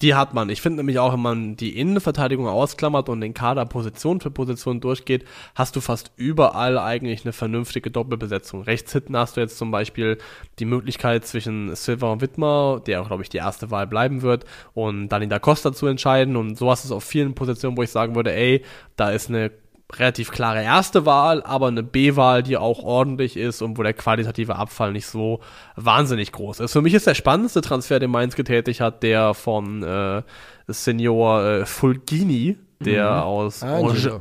Die 0.00 0.14
hat 0.14 0.32
man. 0.32 0.48
Ich 0.48 0.60
finde 0.60 0.76
nämlich 0.76 1.00
auch, 1.00 1.12
wenn 1.12 1.20
man 1.20 1.56
die 1.56 1.76
Innenverteidigung 1.76 2.46
ausklammert 2.46 3.08
und 3.08 3.20
den 3.20 3.34
Kader 3.34 3.66
Position 3.66 4.20
für 4.20 4.30
Position 4.30 4.80
durchgeht, 4.80 5.24
hast 5.56 5.74
du 5.74 5.80
fast 5.80 6.12
überall 6.14 6.78
eigentlich 6.78 7.24
eine 7.24 7.32
vernünftige 7.32 7.90
Doppelbesetzung. 7.90 8.62
Rechts 8.62 8.92
hinten 8.92 9.16
hast 9.16 9.36
du 9.36 9.40
jetzt 9.40 9.58
zum 9.58 9.72
Beispiel 9.72 10.18
die 10.60 10.66
Möglichkeit 10.66 11.26
zwischen 11.26 11.74
Silva 11.74 12.12
und 12.12 12.20
Wittmer, 12.20 12.80
der 12.86 13.02
auch, 13.02 13.08
glaube 13.08 13.24
ich, 13.24 13.28
die 13.28 13.38
erste 13.38 13.72
Wahl 13.72 13.88
bleiben 13.88 14.22
wird, 14.22 14.44
und 14.72 15.08
Dani 15.08 15.26
da 15.26 15.40
Costa 15.40 15.72
zu 15.72 15.88
entscheiden. 15.88 16.36
Und 16.36 16.56
so 16.56 16.70
hast 16.70 16.84
du 16.84 16.88
es 16.88 16.92
auf 16.92 17.02
vielen 17.02 17.34
Positionen, 17.34 17.76
wo 17.76 17.82
ich 17.82 17.90
sagen 17.90 18.14
würde, 18.14 18.32
ey, 18.32 18.62
da 18.94 19.10
ist 19.10 19.28
eine 19.30 19.50
relativ 19.94 20.30
klare 20.30 20.62
erste 20.62 21.06
Wahl, 21.06 21.42
aber 21.42 21.68
eine 21.68 21.82
B-Wahl, 21.82 22.42
die 22.42 22.56
auch 22.56 22.82
ordentlich 22.82 23.36
ist 23.36 23.62
und 23.62 23.78
wo 23.78 23.82
der 23.82 23.94
qualitative 23.94 24.56
Abfall 24.56 24.92
nicht 24.92 25.06
so 25.06 25.40
wahnsinnig 25.76 26.32
groß 26.32 26.60
ist. 26.60 26.72
Für 26.72 26.82
mich 26.82 26.94
ist 26.94 27.06
der 27.06 27.14
spannendste 27.14 27.62
Transfer, 27.62 27.98
den 27.98 28.10
Mainz 28.10 28.36
getätigt 28.36 28.80
hat, 28.80 29.02
der 29.02 29.32
von 29.34 29.82
äh, 29.82 30.22
Senior 30.66 31.42
äh, 31.44 31.66
Fulgini, 31.66 32.58
der 32.80 33.10
mhm. 33.10 33.22
aus 33.22 33.62
Angelo. 33.62 34.20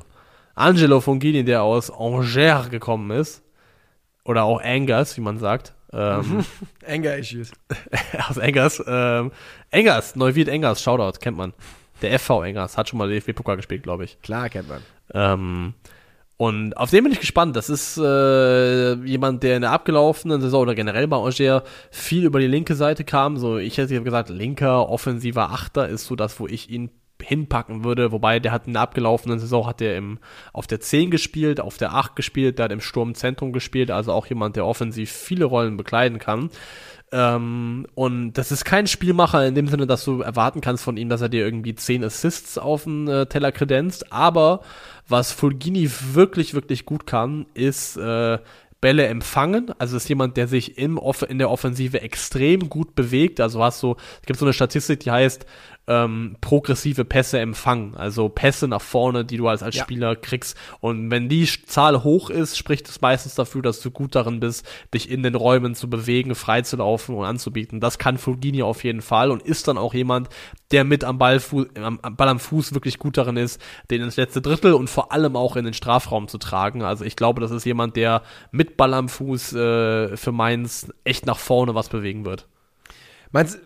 Angelo 0.55 1.01
Fulgini, 1.01 1.43
der 1.43 1.63
aus 1.63 1.91
Angers 1.91 2.69
gekommen 2.69 3.11
ist. 3.11 3.43
Oder 4.23 4.43
auch 4.43 4.61
Angers, 4.61 5.15
wie 5.17 5.21
man 5.21 5.37
sagt. 5.37 5.73
Ähm, 5.93 6.43
Anger-Issues. 6.87 7.51
aus 8.29 8.37
Angers. 8.39 8.83
Ähm, 8.85 9.31
Angers, 9.71 10.15
Neuwied 10.15 10.49
Angers, 10.49 10.81
Shoutout, 10.81 11.19
kennt 11.19 11.37
man. 11.37 11.53
Der 12.01 12.17
FV 12.19 12.43
Engers 12.43 12.77
hat 12.77 12.89
schon 12.89 12.99
mal 12.99 13.09
DFB-Pokal 13.09 13.57
gespielt, 13.57 13.83
glaube 13.83 14.03
ich. 14.03 14.21
Klar, 14.21 14.49
kennt 14.49 14.69
man. 14.69 14.81
Ähm, 15.13 15.73
und 16.37 16.77
auf 16.77 16.91
den 16.91 17.03
bin 17.03 17.13
ich 17.13 17.19
gespannt. 17.19 17.55
Das 17.55 17.69
ist 17.69 17.97
äh, 17.97 18.93
jemand, 19.03 19.41
der 19.41 19.55
in 19.55 19.63
der 19.63 19.71
abgelaufenen 19.71 20.39
Saison 20.39 20.61
oder 20.61 20.75
generell 20.75 21.07
bei 21.07 21.17
Angers 21.17 21.63
viel 21.89 22.25
über 22.25 22.39
die 22.39 22.47
linke 22.47 22.75
Seite 22.75 23.03
kam. 23.03 23.37
So, 23.37 23.57
ich 23.57 23.77
hätte 23.79 24.01
gesagt, 24.03 24.29
linker, 24.29 24.87
offensiver 24.87 25.49
Achter 25.49 25.89
ist 25.89 26.05
so 26.05 26.15
das, 26.15 26.39
wo 26.39 26.47
ich 26.47 26.69
ihn 26.69 26.91
hinpacken 27.21 27.83
würde, 27.83 28.11
wobei 28.11 28.39
der 28.39 28.51
hat 28.51 28.67
in 28.67 28.73
der 28.73 28.83
abgelaufenen 28.83 29.39
Saison 29.39 29.65
hat 29.65 29.81
er 29.81 29.97
im, 29.97 30.19
auf 30.53 30.67
der 30.67 30.79
10 30.79 31.09
gespielt, 31.09 31.59
auf 31.59 31.77
der 31.77 31.93
8 31.93 32.15
gespielt, 32.15 32.59
der 32.59 32.65
hat 32.65 32.71
im 32.71 32.81
Sturmzentrum 32.81 33.53
gespielt, 33.53 33.91
also 33.91 34.11
auch 34.11 34.27
jemand, 34.27 34.55
der 34.55 34.65
offensiv 34.65 35.11
viele 35.11 35.45
Rollen 35.45 35.77
bekleiden 35.77 36.19
kann. 36.19 36.49
Ähm, 37.11 37.87
und 37.95 38.33
das 38.33 38.51
ist 38.51 38.65
kein 38.65 38.87
Spielmacher 38.87 39.45
in 39.45 39.55
dem 39.55 39.67
Sinne, 39.67 39.87
dass 39.87 40.03
du 40.03 40.21
erwarten 40.21 40.59
kannst 40.61 40.83
von 40.83 40.97
ihm, 40.97 41.07
dass 41.09 41.21
er 41.21 41.29
dir 41.29 41.45
irgendwie 41.45 41.75
zehn 41.75 42.03
Assists 42.03 42.57
auf 42.57 42.83
den 42.83 43.07
äh, 43.07 43.25
Teller 43.27 43.51
kredenzt. 43.51 44.11
Aber 44.11 44.61
was 45.07 45.31
Fulgini 45.31 45.89
wirklich, 46.13 46.53
wirklich 46.53 46.85
gut 46.85 47.07
kann, 47.07 47.45
ist 47.53 47.95
äh, 47.95 48.39
Bälle 48.81 49.07
empfangen. 49.07 49.73
Also 49.79 49.97
ist 49.97 50.09
jemand, 50.09 50.37
der 50.37 50.47
sich 50.47 50.77
im 50.77 50.97
Off 50.97 51.23
in 51.23 51.37
der 51.37 51.49
Offensive 51.49 52.01
extrem 52.01 52.69
gut 52.69 52.93
bewegt. 52.93 53.39
Also 53.39 53.63
hast 53.63 53.81
du, 53.81 53.95
es 54.21 54.25
gibt 54.25 54.39
so 54.39 54.45
eine 54.45 54.53
Statistik, 54.53 54.99
die 54.99 55.11
heißt, 55.11 55.45
ähm, 55.87 56.35
progressive 56.41 57.05
Pässe 57.05 57.39
empfangen, 57.39 57.95
also 57.95 58.27
Pässe 58.27 58.67
nach 58.67 58.81
vorne, 58.81 59.23
die 59.23 59.37
du 59.37 59.47
als, 59.47 59.63
als 59.63 59.75
ja. 59.75 59.83
Spieler 59.83 60.15
kriegst. 60.17 60.57
Und 60.81 61.09
wenn 61.11 61.29
die 61.29 61.45
Zahl 61.45 62.03
hoch 62.03 62.29
ist, 62.29 62.57
spricht 62.57 62.89
es 62.89 62.99
meistens 62.99 63.35
dafür, 63.35 63.61
dass 63.61 63.79
du 63.79 63.89
gut 63.89 64.13
darin 64.13 64.41
bist, 64.41 64.67
dich 64.93 65.09
in 65.09 65.23
den 65.23 65.35
Räumen 65.35 65.75
zu 65.75 65.89
bewegen, 65.89 66.35
freizulaufen 66.35 67.15
und 67.15 67.25
anzubieten. 67.25 67.79
Das 67.79 67.97
kann 67.97 68.17
Fulgini 68.17 68.63
auf 68.63 68.83
jeden 68.83 69.01
Fall 69.01 69.31
und 69.31 69.41
ist 69.41 69.69
dann 69.69 69.77
auch 69.77 69.93
jemand, 69.93 70.29
der 70.71 70.83
mit 70.83 71.05
am, 71.05 71.17
Ballfu 71.17 71.65
am, 71.81 71.99
am 72.01 72.15
Ball 72.17 72.27
am 72.27 72.39
Fuß 72.39 72.73
wirklich 72.73 72.99
gut 72.99 73.17
darin 73.17 73.37
ist, 73.37 73.61
den 73.89 74.01
ins 74.01 74.17
letzte 74.17 74.41
Drittel 74.41 74.73
und 74.73 74.89
vor 74.89 75.13
allem 75.13 75.37
auch 75.37 75.55
in 75.55 75.63
den 75.63 75.73
Strafraum 75.73 76.27
zu 76.27 76.37
tragen. 76.37 76.83
Also 76.83 77.05
ich 77.05 77.15
glaube, 77.15 77.39
das 77.39 77.51
ist 77.51 77.65
jemand, 77.65 77.95
der 77.95 78.23
mit 78.51 78.75
Ball 78.75 78.93
am 78.93 79.07
Fuß 79.07 79.53
äh, 79.53 80.17
für 80.17 80.33
Mainz 80.33 80.91
echt 81.05 81.25
nach 81.25 81.39
vorne 81.39 81.75
was 81.75 81.87
bewegen 81.87 82.25
wird. 82.25 82.47
Meinst 83.31 83.59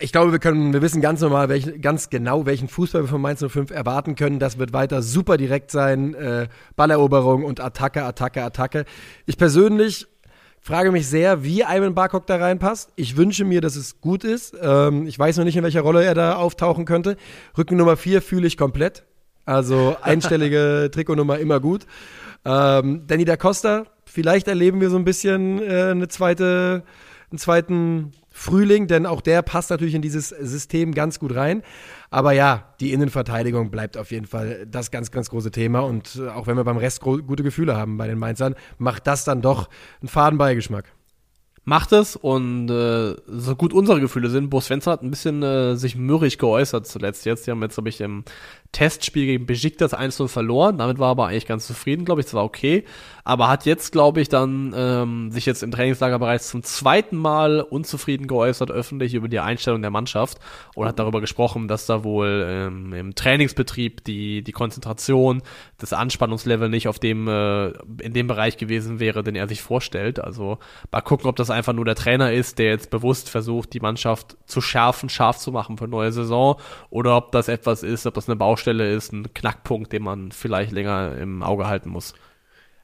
ich 0.00 0.12
glaube, 0.12 0.32
wir 0.32 0.38
können, 0.38 0.72
wir 0.72 0.82
wissen 0.82 1.00
ganz 1.00 1.20
normal, 1.20 1.48
welch, 1.48 1.80
ganz 1.80 2.10
genau, 2.10 2.46
welchen 2.46 2.68
Fußball 2.68 3.02
wir 3.02 3.08
von 3.08 3.20
Mainz 3.20 3.44
05 3.46 3.70
erwarten 3.70 4.14
können. 4.14 4.38
Das 4.38 4.58
wird 4.58 4.72
weiter 4.72 5.02
super 5.02 5.36
direkt 5.36 5.70
sein. 5.70 6.14
Äh, 6.14 6.48
Balleroberung 6.76 7.44
und 7.44 7.60
Attacke, 7.60 8.04
Attacke, 8.04 8.42
Attacke. 8.42 8.84
Ich 9.26 9.36
persönlich 9.38 10.06
frage 10.60 10.90
mich 10.90 11.06
sehr, 11.06 11.44
wie 11.44 11.62
Ivan 11.62 11.94
Barkok 11.94 12.26
da 12.26 12.36
reinpasst. 12.36 12.90
Ich 12.96 13.16
wünsche 13.16 13.44
mir, 13.44 13.60
dass 13.60 13.76
es 13.76 14.00
gut 14.00 14.24
ist. 14.24 14.56
Ähm, 14.60 15.06
ich 15.06 15.18
weiß 15.18 15.36
noch 15.36 15.44
nicht, 15.44 15.56
in 15.56 15.62
welcher 15.62 15.82
Rolle 15.82 16.04
er 16.04 16.14
da 16.14 16.36
auftauchen 16.36 16.84
könnte. 16.84 17.16
Rücken 17.56 17.76
Nummer 17.76 17.96
4 17.96 18.20
fühle 18.20 18.46
ich 18.46 18.56
komplett. 18.56 19.04
Also 19.44 19.96
einstellige 20.02 20.90
Trikotnummer 20.92 21.38
immer 21.38 21.60
gut. 21.60 21.86
Ähm, 22.44 23.04
Danny 23.06 23.24
da 23.24 23.36
Costa, 23.36 23.84
vielleicht 24.04 24.48
erleben 24.48 24.80
wir 24.80 24.90
so 24.90 24.96
ein 24.96 25.04
bisschen 25.04 25.62
äh, 25.62 25.90
eine 25.90 26.08
zweite, 26.08 26.82
einen 27.30 27.38
zweiten 27.38 28.12
Frühling, 28.38 28.86
denn 28.86 29.06
auch 29.06 29.22
der 29.22 29.40
passt 29.40 29.70
natürlich 29.70 29.94
in 29.94 30.02
dieses 30.02 30.28
System 30.28 30.92
ganz 30.92 31.18
gut 31.18 31.34
rein. 31.34 31.62
Aber 32.10 32.32
ja, 32.32 32.74
die 32.80 32.92
Innenverteidigung 32.92 33.70
bleibt 33.70 33.96
auf 33.96 34.10
jeden 34.10 34.26
Fall 34.26 34.66
das 34.70 34.90
ganz, 34.90 35.10
ganz 35.10 35.30
große 35.30 35.50
Thema. 35.50 35.80
Und 35.80 36.16
äh, 36.16 36.28
auch 36.28 36.46
wenn 36.46 36.56
wir 36.56 36.64
beim 36.64 36.76
Rest 36.76 37.00
gute 37.00 37.42
Gefühle 37.42 37.76
haben 37.76 37.96
bei 37.96 38.06
den 38.06 38.18
Mainzern, 38.18 38.54
macht 38.76 39.06
das 39.06 39.24
dann 39.24 39.40
doch 39.40 39.70
einen 40.02 40.08
Fadenbeigeschmack 40.08 40.92
macht 41.66 41.90
es 41.90 42.14
und 42.14 42.70
äh, 42.70 43.16
so 43.26 43.56
gut 43.56 43.72
unsere 43.72 44.00
Gefühle 44.00 44.30
sind, 44.30 44.50
Bo 44.50 44.60
Svensson 44.60 44.92
hat 44.92 45.02
ein 45.02 45.10
bisschen 45.10 45.42
äh, 45.42 45.74
sich 45.74 45.96
mürrisch 45.96 46.38
geäußert 46.38 46.86
zuletzt 46.86 47.26
jetzt. 47.26 47.46
Die 47.46 47.50
haben 47.50 47.60
jetzt, 47.60 47.76
habe 47.76 47.88
ich, 47.88 48.00
im 48.00 48.22
Testspiel 48.70 49.26
gegen 49.26 49.46
Besiktas 49.46 49.92
1-0 49.92 50.28
verloren. 50.28 50.78
Damit 50.78 51.00
war 51.00 51.08
er 51.08 51.10
aber 51.10 51.26
eigentlich 51.26 51.46
ganz 51.46 51.66
zufrieden, 51.66 52.04
glaube 52.04 52.20
ich. 52.20 52.26
Das 52.26 52.34
war 52.34 52.44
okay. 52.44 52.84
Aber 53.26 53.48
hat 53.48 53.66
jetzt, 53.66 53.92
glaube 53.92 54.20
ich, 54.20 54.28
dann 54.28 54.72
ähm, 54.76 55.30
sich 55.32 55.46
jetzt 55.46 55.62
im 55.62 55.70
Trainingslager 55.70 56.18
bereits 56.18 56.48
zum 56.48 56.62
zweiten 56.62 57.16
Mal 57.16 57.60
unzufrieden 57.60 58.26
geäußert, 58.26 58.70
öffentlich 58.70 59.14
über 59.14 59.28
die 59.28 59.40
Einstellung 59.40 59.82
der 59.82 59.90
Mannschaft 59.90 60.38
und 60.74 60.86
hat 60.86 60.98
darüber 60.98 61.20
gesprochen, 61.20 61.68
dass 61.68 61.86
da 61.86 62.04
wohl 62.04 62.46
ähm, 62.48 62.92
im 62.92 63.14
Trainingsbetrieb 63.14 64.04
die, 64.04 64.42
die 64.42 64.52
Konzentration, 64.52 65.42
das 65.78 65.92
Anspannungslevel 65.92 66.68
nicht 66.68 66.88
auf 66.88 66.98
dem, 66.98 67.26
äh, 67.26 67.68
in 68.00 68.12
dem 68.12 68.28
Bereich 68.28 68.56
gewesen 68.56 69.00
wäre, 69.00 69.22
den 69.22 69.34
er 69.34 69.48
sich 69.48 69.62
vorstellt. 69.62 70.20
Also 70.20 70.58
mal 70.92 71.00
gucken, 71.00 71.28
ob 71.28 71.36
das 71.36 71.50
einfach 71.50 71.72
nur 71.72 71.84
der 71.84 71.96
Trainer 71.96 72.32
ist, 72.32 72.58
der 72.58 72.66
jetzt 72.66 72.90
bewusst 72.90 73.28
versucht, 73.28 73.72
die 73.72 73.80
Mannschaft 73.80 74.36
zu 74.46 74.60
schärfen, 74.60 75.08
scharf 75.08 75.38
zu 75.38 75.50
machen 75.50 75.78
für 75.78 75.88
neue 75.88 76.12
Saison 76.12 76.60
oder 76.90 77.16
ob 77.16 77.32
das 77.32 77.48
etwas 77.48 77.82
ist, 77.82 78.06
ob 78.06 78.14
das 78.14 78.28
eine 78.28 78.36
Baustelle 78.36 78.56
Baustelle 78.56 78.94
ist, 78.94 79.12
ein 79.12 79.34
Knackpunkt, 79.34 79.92
den 79.92 80.02
man 80.02 80.32
vielleicht 80.32 80.72
länger 80.72 81.16
im 81.18 81.42
Auge 81.42 81.66
halten 81.66 81.90
muss. 81.90 82.14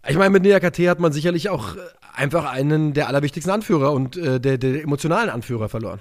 Ich 0.08 0.16
meine, 0.16 0.30
mit 0.30 0.44
NKT 0.44 0.88
hat 0.88 1.00
man 1.00 1.12
sicherlich 1.12 1.48
auch 1.48 1.76
äh, 1.76 1.78
einfach 2.14 2.50
einen 2.50 2.92
der 2.92 3.08
allerwichtigsten 3.08 3.52
Anführer 3.52 3.92
und 3.92 4.16
äh, 4.16 4.40
der, 4.40 4.58
der 4.58 4.82
emotionalen 4.82 5.30
Anführer 5.30 5.68
verloren. 5.68 6.00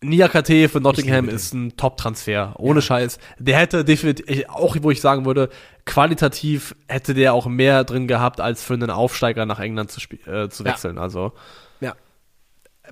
KT 0.00 0.70
für 0.70 0.80
Nottingham 0.80 1.28
ist 1.28 1.52
ein 1.54 1.76
Top-Transfer, 1.76 2.54
ohne 2.58 2.78
ja. 2.78 2.82
Scheiß. 2.82 3.18
Der 3.38 3.58
hätte 3.58 3.84
definitiv, 3.84 4.44
auch 4.48 4.76
wo 4.80 4.92
ich 4.92 5.00
sagen 5.00 5.24
würde, 5.24 5.48
qualitativ 5.86 6.76
hätte 6.86 7.14
der 7.14 7.34
auch 7.34 7.46
mehr 7.46 7.82
drin 7.82 8.06
gehabt, 8.06 8.40
als 8.40 8.62
für 8.62 8.74
einen 8.74 8.90
Aufsteiger 8.90 9.44
nach 9.44 9.58
England 9.58 9.90
zu, 9.90 10.00
äh, 10.30 10.48
zu 10.48 10.64
wechseln. 10.64 10.96
Ja. 10.96 11.02
Also 11.02 11.32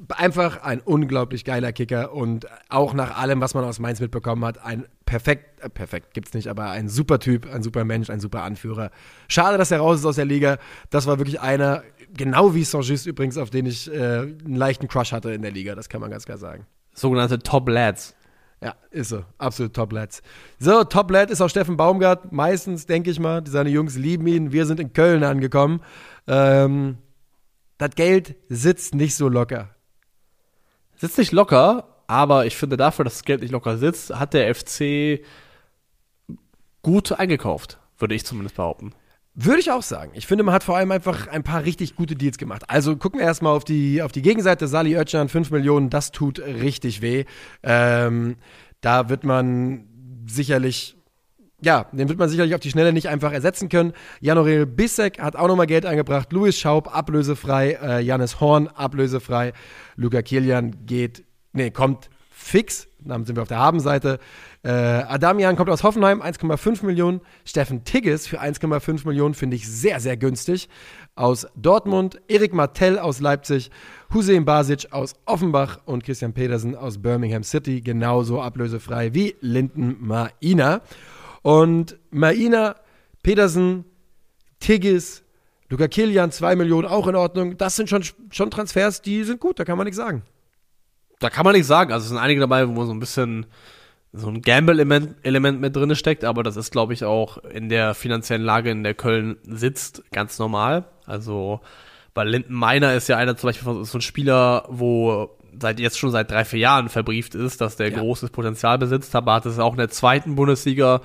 einfach 0.09 0.63
ein 0.63 0.81
unglaublich 0.81 1.45
geiler 1.45 1.73
Kicker 1.73 2.13
und 2.13 2.47
auch 2.69 2.95
nach 2.95 3.17
allem, 3.19 3.41
was 3.41 3.55
man 3.55 3.65
aus 3.65 3.79
Mainz 3.79 4.01
mitbekommen 4.01 4.45
hat, 4.45 4.65
ein 4.65 4.87
perfekt, 5.05 5.61
äh, 5.61 5.69
perfekt 5.69 6.15
gibt's 6.15 6.35
nicht, 6.35 6.49
aber 6.49 6.71
ein 6.71 6.89
super 6.89 7.19
Typ, 7.19 7.53
ein 7.53 7.63
super 7.63 7.85
Mensch, 7.85 8.11
ein 8.11 8.21
super 8.21 8.43
Anführer. 8.43 8.91
Schade, 9.29 9.59
dass 9.59 9.71
er 9.71 9.79
raus 9.79 10.01
ist 10.01 10.07
aus 10.07 10.17
der 10.17 10.25
Liga. 10.25 10.59
Das 10.91 11.07
war 11.07 11.19
wirklich 11.19 11.41
einer, 11.41 11.83
genau 12.15 12.55
wie 12.55 12.65
Saint-Just 12.65 13.07
übrigens, 13.07 13.39
auf 13.39 13.51
den 13.51 13.67
ich 13.67 13.93
äh, 13.93 13.97
einen 13.97 14.57
leichten 14.57 14.89
Crush 14.89 15.13
hatte 15.13 15.33
in 15.33 15.43
der 15.43 15.53
Liga. 15.53 15.75
Das 15.75 15.89
kann 15.89 16.01
man 16.01 16.11
ganz 16.11 16.25
klar 16.25 16.39
sagen. 16.39 16.67
Sogenannte 16.93 17.39
Top 17.39 17.69
Lads. 17.69 18.15
Ja, 18.63 18.75
ist 18.91 19.11
so. 19.11 19.25
Absolut 19.39 19.75
Top 19.75 19.93
Lads. 19.93 20.23
So, 20.59 20.83
Top 20.85 21.11
Lad 21.11 21.31
ist 21.31 21.41
auch 21.41 21.51
Steffen 21.51 21.77
Baumgart. 21.77 22.33
Meistens, 22.33 22.87
denke 22.87 23.11
ich 23.11 23.21
mal, 23.21 23.47
seine 23.47 23.69
Jungs 23.69 23.97
lieben 23.97 24.27
ihn. 24.27 24.53
Wir 24.53 24.65
sind 24.67 24.81
in 24.81 24.93
Köln 24.93 25.23
angekommen. 25.25 25.83
Ähm, 26.27 26.99
das 27.79 27.91
Geld 27.91 28.37
sitzt 28.49 28.95
nicht 28.95 29.15
so 29.15 29.29
locker. 29.29 29.76
Sitzt 30.97 31.19
nicht 31.19 31.33
locker, 31.33 32.03
aber 32.07 32.47
ich 32.47 32.57
finde 32.57 32.77
dafür, 32.77 33.05
dass 33.05 33.15
das 33.15 33.25
Geld 33.25 33.43
nicht 33.43 33.51
locker 33.51 33.79
sitzt, 33.79 34.15
hat 34.15 34.35
der 34.35 34.55
FC 34.55 35.21
gut 36.83 37.13
eingekauft, 37.13 37.79
würde 37.99 38.15
ich 38.15 38.25
zumindest 38.25 38.57
behaupten. 38.57 38.93
Würde 39.39 39.61
ich 39.61 39.71
auch 39.71 39.83
sagen. 39.83 40.13
Ich 40.15 40.27
finde, 40.27 40.45
man 40.45 40.55
hat 40.55 40.65
vor 40.65 40.79
allem 40.79 40.91
einfach 40.91 41.29
ein 41.29 41.43
paar 41.43 41.65
richtig 41.65 41.95
gute 41.95 42.15
Deals 42.15 42.39
gemacht. 42.39 42.63
Also 42.69 42.97
gucken 42.97 43.21
wir 43.21 43.27
erstmal 43.27 43.55
auf 43.55 43.65
die, 43.65 44.01
auf 44.01 44.11
die 44.11 44.23
Gegenseite. 44.23 44.67
Sali 44.67 44.97
Özcan, 44.97 45.29
5 45.29 45.51
Millionen, 45.51 45.91
das 45.91 46.11
tut 46.11 46.39
richtig 46.39 47.03
weh. 47.03 47.27
Ähm, 47.63 48.37
da 48.81 49.11
wird 49.11 49.25
man 49.25 49.89
sicherlich, 50.27 50.96
ja, 51.63 51.87
den 51.93 52.09
wird 52.09 52.19
man 52.19 52.29
sicherlich 52.29 52.55
auf 52.55 52.61
die 52.61 52.71
Schnelle 52.71 52.93
nicht 52.93 53.09
einfach 53.09 53.33
ersetzen 53.33 53.69
können. 53.69 53.93
Janorel 54.21 54.67
Bissek 54.67 55.21
hat 55.21 55.37
auch 55.37 55.49
nochmal 55.49 55.67
Geld 55.67 55.87
eingebracht. 55.87 56.33
Louis 56.33 56.59
Schaub 56.59 56.95
ablösefrei. 56.95 57.79
Äh, 57.83 58.01
Janis 58.03 58.41
Horn 58.41 58.69
ablösefrei. 58.69 59.53
Luca 59.97 60.21
Kilian 60.21 60.85
geht, 60.85 61.25
nee, 61.53 61.71
kommt 61.71 62.11
fix. 62.31 62.89
Dann 62.99 63.25
sind 63.25 63.37
wir 63.37 63.43
auf 63.43 63.49
der 63.49 63.59
Habenseite. 63.59 64.19
Äh, 64.63 64.69
Adamian 64.71 65.57
kommt 65.57 65.71
aus 65.71 65.83
Hoffenheim, 65.83 66.21
1,5 66.21 66.85
Millionen. 66.85 67.21
Steffen 67.45 67.85
Tigges 67.85 68.27
für 68.27 68.41
1,5 68.41 69.07
Millionen 69.07 69.35
finde 69.35 69.57
ich 69.57 69.67
sehr, 69.67 70.01
sehr 70.01 70.17
günstig. 70.17 70.69
Aus 71.15 71.47
Dortmund, 71.57 72.21
Erik 72.29 72.53
Martell 72.53 72.99
aus 72.99 73.21
Leipzig, 73.21 73.71
Hussein 74.13 74.45
Basic 74.45 74.93
aus 74.93 75.15
Offenbach 75.25 75.79
und 75.87 76.05
Christian 76.05 76.35
Pedersen 76.35 76.75
aus 76.75 77.01
Birmingham 77.01 77.45
City. 77.45 77.81
Genauso 77.81 78.43
ablösefrei 78.43 79.15
wie 79.15 79.37
Linden 79.41 79.97
Maina. 80.01 80.83
Und 81.47 81.99
Maina, 82.11 82.77
Pedersen, 83.23 83.85
Tigges, 84.61 85.23
Luca 85.69 85.89
Kilian, 85.89 86.31
2 86.31 86.57
Millionen, 86.57 86.87
auch 86.87 87.07
in 87.07 87.17
Ordnung. 87.17 87.57
Das 87.57 87.77
sind 87.77 87.89
schon, 87.89 88.05
schon 88.31 88.51
Transfers, 88.51 89.03
die 89.03 89.25
sind 89.25 89.41
gut, 89.41 89.59
da 89.59 89.65
kann 89.65 89.77
man 89.79 89.85
nichts 89.85 89.97
sagen 89.97 90.23
da 91.19 91.31
kann 91.31 91.45
man 91.45 91.55
nicht 91.55 91.67
sagen. 91.67 91.93
Also 91.93 92.05
es 92.05 92.09
sind 92.11 92.19
einige 92.19 92.41
dabei, 92.41 92.69
wo 92.69 92.85
so 92.85 92.93
ein 92.93 93.01
bisschen 93.01 93.47
so 94.13 94.29
ein 94.29 94.41
Gamble-Element 94.43 95.17
Element 95.23 95.61
mit 95.61 95.77
drin 95.77 95.95
steckt, 95.95 96.25
aber 96.25 96.43
das 96.43 96.57
ist, 96.57 96.73
glaube 96.73 96.95
ich, 96.95 97.05
auch 97.05 97.39
in 97.39 97.69
der 97.69 97.95
finanziellen 97.95 98.45
Lage, 98.45 98.71
in 98.71 98.83
der 98.83 98.95
Köln 98.95 99.37
sitzt, 99.45 100.11
ganz 100.13 100.39
normal. 100.39 100.85
Also, 101.05 101.61
weil 102.15 102.29
Linden 102.29 102.55
Meiner 102.55 102.95
ist 102.95 103.09
ja 103.09 103.17
einer 103.17 103.37
zum 103.37 103.49
Beispiel 103.49 103.85
so 103.85 103.99
ein 103.99 104.01
Spieler, 104.01 104.65
wo 104.69 105.37
seit 105.59 105.81
jetzt 105.81 105.99
schon 105.99 106.11
seit 106.11 106.31
drei, 106.31 106.45
vier 106.45 106.61
Jahren 106.61 106.89
verbrieft 106.89 107.35
ist, 107.35 107.61
dass 107.61 107.77
der 107.77 107.91
ja. 107.91 107.99
großes 107.99 108.31
Potenzial 108.31 108.79
besitzt, 108.79 109.15
aber 109.15 109.35
hat 109.35 109.47
es 109.47 109.59
auch 109.59 109.73
in 109.73 109.79
der 109.79 109.91
zweiten 109.91 110.35
Bundesliga 110.35 111.01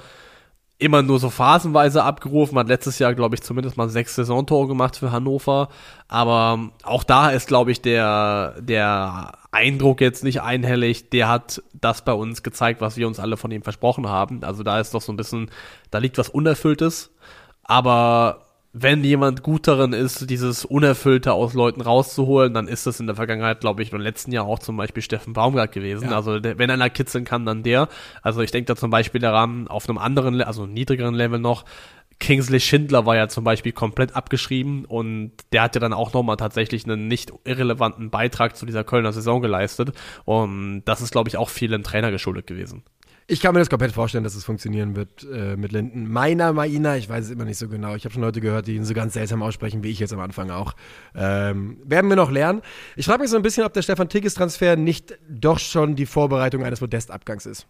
immer 0.82 1.03
nur 1.03 1.20
so 1.20 1.30
phasenweise 1.30 2.03
abgerufen, 2.03 2.58
hat 2.58 2.68
letztes 2.68 2.98
Jahr, 2.98 3.14
glaube 3.14 3.36
ich, 3.36 3.44
zumindest 3.44 3.78
mal 3.78 3.88
sechs 3.88 4.16
Saisontore 4.16 4.68
gemacht 4.68 4.98
für 4.98 5.12
Hannover. 5.12 5.70
Aber 6.08 6.72
auch 6.82 7.03
da 7.03 7.30
ist, 7.30 7.48
glaube 7.48 7.72
ich, 7.72 7.82
der, 7.82 8.56
der 8.60 9.34
Eindruck 9.52 10.02
jetzt 10.02 10.24
nicht 10.24 10.41
einhellig. 10.41 11.12
Der 11.12 11.30
hat 11.30 11.62
das 11.74 12.03
bei 12.03 12.14
uns 12.14 12.41
gezeigt, 12.41 12.82
was 12.82 12.98
wir 12.98 13.06
uns 13.06 13.20
alle 13.20 13.38
von 13.38 13.52
ihm 13.52 13.62
versprochen 13.62 14.10
haben. 14.10 14.44
Also 14.44 14.64
da 14.64 14.80
ist 14.80 14.95
doch 14.95 15.03
so 15.03 15.14
ein 15.14 15.18
bisschen, 15.18 15.52
da 15.91 15.99
liegt 15.99 16.18
was 16.18 16.30
Unerfülltes. 16.30 17.12
Aber 17.64 18.48
wenn 18.73 19.03
jemand 19.03 19.43
gut 19.43 19.68
darin 19.68 19.91
ist, 19.91 20.30
dieses 20.30 20.64
Unerfüllte 20.64 21.34
aus 21.34 21.53
Leuten 21.53 21.81
rauszuholen, 21.81 22.53
dann 22.53 22.68
ist 22.68 22.88
das 22.88 23.02
in 23.02 23.07
der 23.07 23.18
Vergangenheit, 23.18 23.60
glaube 23.60 23.84
ich, 23.84 23.91
im 23.91 23.99
letzten 23.99 24.31
Jahr 24.31 24.45
auch 24.45 24.60
zum 24.60 24.77
Beispiel 24.77 25.03
Steffen 25.03 25.34
Baumgart 25.34 25.73
gewesen. 25.73 26.10
Ja. 26.10 26.15
Also 26.15 26.39
der, 26.39 26.57
wenn 26.57 26.69
einer 26.69 26.89
kitzeln 26.89 27.26
kann, 27.26 27.45
dann 27.45 27.64
der. 27.64 27.89
Also 28.22 28.41
ich 28.41 28.52
denke 28.52 28.68
da 28.68 28.77
zum 28.77 28.89
Beispiel 28.89 29.19
daran, 29.19 29.68
auf 29.68 29.89
einem 29.89 29.98
anderen, 29.98 30.41
also 30.41 30.65
niedrigeren 30.65 31.15
Level 31.15 31.39
noch, 31.39 31.65
Kingsley 32.19 32.60
Schindler 32.60 33.06
war 33.06 33.15
ja 33.15 33.27
zum 33.27 33.43
Beispiel 33.43 33.72
komplett 33.72 34.15
abgeschrieben 34.15 34.85
und 34.85 35.31
der 35.52 35.64
hat 35.64 35.76
ja 35.76 35.81
dann 35.81 35.91
auch 35.91 36.14
nochmal 36.14 36.38
tatsächlich 36.38 36.85
einen 36.85 37.07
nicht 37.07 37.34
irrelevanten 37.43 38.11
Beitrag 38.11 38.56
zu 38.56 38.65
dieser 38.65 38.84
Kölner 38.84 39.11
Saison 39.11 39.41
geleistet. 39.41 39.91
Und 40.23 40.84
das 40.85 41.02
ist, 41.02 41.11
glaube 41.11 41.30
ich, 41.30 41.38
auch 41.38 41.49
vielen 41.49 41.84
Trainer 41.84 42.11
geschuldet 42.11 42.45
gewesen. 42.45 42.84
Ich 43.32 43.40
kann 43.40 43.53
mir 43.53 43.60
das 43.60 43.70
komplett 43.70 43.94
vorstellen, 43.94 44.26
dass 44.26 44.36
es 44.36 44.44
funktionieren 44.44 44.98
wird 44.98 45.24
äh, 45.24 45.56
mit 45.56 45.72
Linden. 45.72 46.12
Meiner, 46.12 46.52
Maina, 46.52 46.98
ich 46.98 47.08
weiß 47.08 47.24
es 47.24 47.32
immer 47.32 47.45
nicht 47.45 47.58
so 47.58 47.70
genau. 47.70 47.95
Ich 47.95 48.03
habe 48.03 48.12
schon 48.12 48.22
Leute 48.22 48.41
gehört, 48.41 48.68
die 48.68 48.76
ihn 48.76 48.84
so 48.84 48.94
ganz 48.94 49.14
seltsam 49.14 49.41
aussprechen, 49.41 49.86
wie 49.86 49.90
ich 49.90 49.99
jetzt 49.99 50.12
am 50.12 50.20
Anfang 50.20 50.52
auch. 50.52 50.74
Ähm, 51.16 51.78
werden 51.86 52.10
wir 52.10 52.18
noch 52.18 52.30
lernen. 52.30 52.62
Ich 52.98 53.06
frage 53.06 53.22
mich 53.22 53.30
so 53.30 53.38
ein 53.38 53.41
bisschen, 53.41 53.64
ob 53.64 53.72
der 53.72 53.84
Stefan 53.84 54.10
Tigges-Transfer 54.10 54.76
nicht 54.76 55.18
doch 55.30 55.60
schon 55.60 55.95
die 55.95 56.08
Vorbereitung 56.08 56.66
eines 56.66 56.82
Modestabgangs 56.82 57.45
ist. 57.45 57.68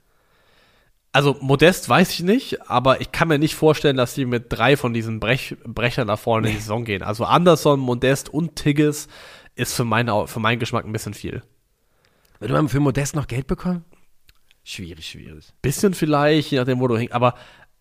Also 1.11 1.37
Modest 1.41 1.87
weiß 1.87 2.09
ich 2.09 2.23
nicht, 2.23 2.67
aber 2.67 2.99
ich 2.99 3.11
kann 3.11 3.27
mir 3.27 3.37
nicht 3.37 3.53
vorstellen, 3.53 3.97
dass 3.97 4.15
die 4.15 4.25
mit 4.25 4.45
drei 4.49 4.75
von 4.75 4.95
diesen 4.95 5.19
Brech 5.19 5.57
Brechern 5.63 6.07
nach 6.07 6.17
vorne 6.17 6.47
in 6.47 6.55
die 6.55 6.59
Saison 6.59 6.85
gehen. 6.85 7.03
Also 7.03 7.25
Anderson, 7.25 7.79
Modest 7.79 8.29
und 8.29 8.55
Tigges 8.55 9.07
ist 9.53 9.75
für, 9.75 9.85
meine, 9.85 10.25
für 10.25 10.39
meinen 10.39 10.57
Geschmack 10.57 10.85
ein 10.85 10.91
bisschen 10.91 11.13
viel. 11.13 11.43
Würde 12.39 12.55
man 12.55 12.67
für 12.67 12.79
Modest 12.79 13.15
noch 13.15 13.27
Geld 13.27 13.45
bekommen? 13.45 13.85
Schwierig, 14.71 15.05
schwierig. 15.05 15.45
Bisschen 15.61 15.93
vielleicht, 15.93 16.51
je 16.51 16.57
nachdem, 16.57 16.79
wo 16.79 16.87
du 16.87 16.97
hängst. 16.97 17.13
Aber, 17.13 17.33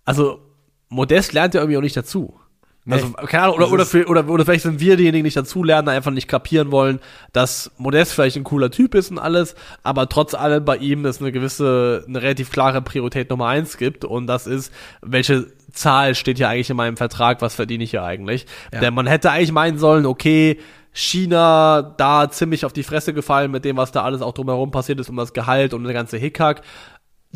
also, 0.05 0.41
Modest 0.89 1.33
lernt 1.33 1.55
ja 1.55 1.61
irgendwie 1.61 1.77
auch 1.77 1.83
nicht 1.83 1.97
dazu. 1.97 2.41
Nee. 2.85 2.95
Also, 2.95 3.13
keine 3.13 3.45
Ahnung, 3.45 3.59
oder, 3.59 3.71
oder, 3.71 3.87
für, 3.87 4.09
oder, 4.09 4.29
oder 4.29 4.45
vielleicht 4.45 4.65
sind 4.65 4.81
wir 4.81 4.97
diejenigen, 4.97 5.23
die 5.23 5.29
nicht 5.29 5.37
dazulernen, 5.37 5.89
einfach 5.89 6.11
nicht 6.11 6.27
kapieren 6.27 6.73
wollen, 6.73 6.99
dass 7.33 7.71
Modest 7.79 8.13
vielleicht 8.13 8.37
ein 8.37 8.43
cooler 8.43 8.73
Typ 8.73 8.97
ist 8.97 9.13
und 9.13 9.21
alles, 9.21 9.55
aber 9.85 10.09
trotz 10.09 10.35
allem 10.35 10.65
bei 10.65 10.79
ihm 10.79 11.05
es 11.05 11.21
eine 11.21 11.31
gewisse, 11.31 12.05
eine 12.09 12.23
relativ 12.23 12.51
klare 12.51 12.83
Priorität 12.83 13.31
Nummer 13.31 13.47
eins 13.47 13.77
gibt 13.77 14.05
und 14.05 14.27
das 14.27 14.49
ist, 14.49 14.73
welche 15.01 15.47
Zahl 15.71 16.17
steht 16.17 16.39
hier 16.39 16.49
eigentlich 16.49 16.71
in 16.71 16.77
meinem 16.77 16.97
Vertrag, 16.97 17.41
was 17.41 17.55
verdiene 17.55 17.85
ich 17.85 17.91
hier 17.91 18.03
eigentlich? 18.03 18.47
Ja. 18.73 18.81
Denn 18.81 18.95
man 18.95 19.07
hätte 19.07 19.31
eigentlich 19.31 19.53
meinen 19.53 19.79
sollen, 19.79 20.07
okay, 20.07 20.59
China 20.93 21.95
da 21.97 22.31
ziemlich 22.31 22.65
auf 22.65 22.73
die 22.73 22.83
Fresse 22.83 23.15
gefallen 23.15 23.51
mit 23.51 23.65
dem, 23.65 23.77
was 23.77 23.93
da 23.93 24.03
alles 24.03 24.23
auch 24.23 24.35
drumherum 24.35 24.71
passiert 24.71 25.01
ist, 25.01 25.09
um 25.09 25.17
das 25.17 25.33
Gehalt 25.33 25.75
und 25.75 25.85
der 25.85 25.93
ganze 25.93 26.17
Hickhack. 26.17 26.63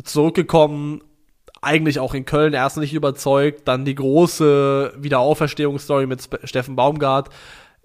Zurückgekommen, 0.03 1.01
eigentlich 1.61 1.99
auch 1.99 2.13
in 2.13 2.25
Köln 2.25 2.53
erst 2.53 2.77
nicht 2.77 2.93
überzeugt, 2.93 3.67
dann 3.67 3.85
die 3.85 3.95
große 3.95 4.93
Wiederauferstehungsstory 4.97 6.05
mit 6.05 6.27
Steffen 6.43 6.75
Baumgart, 6.75 7.29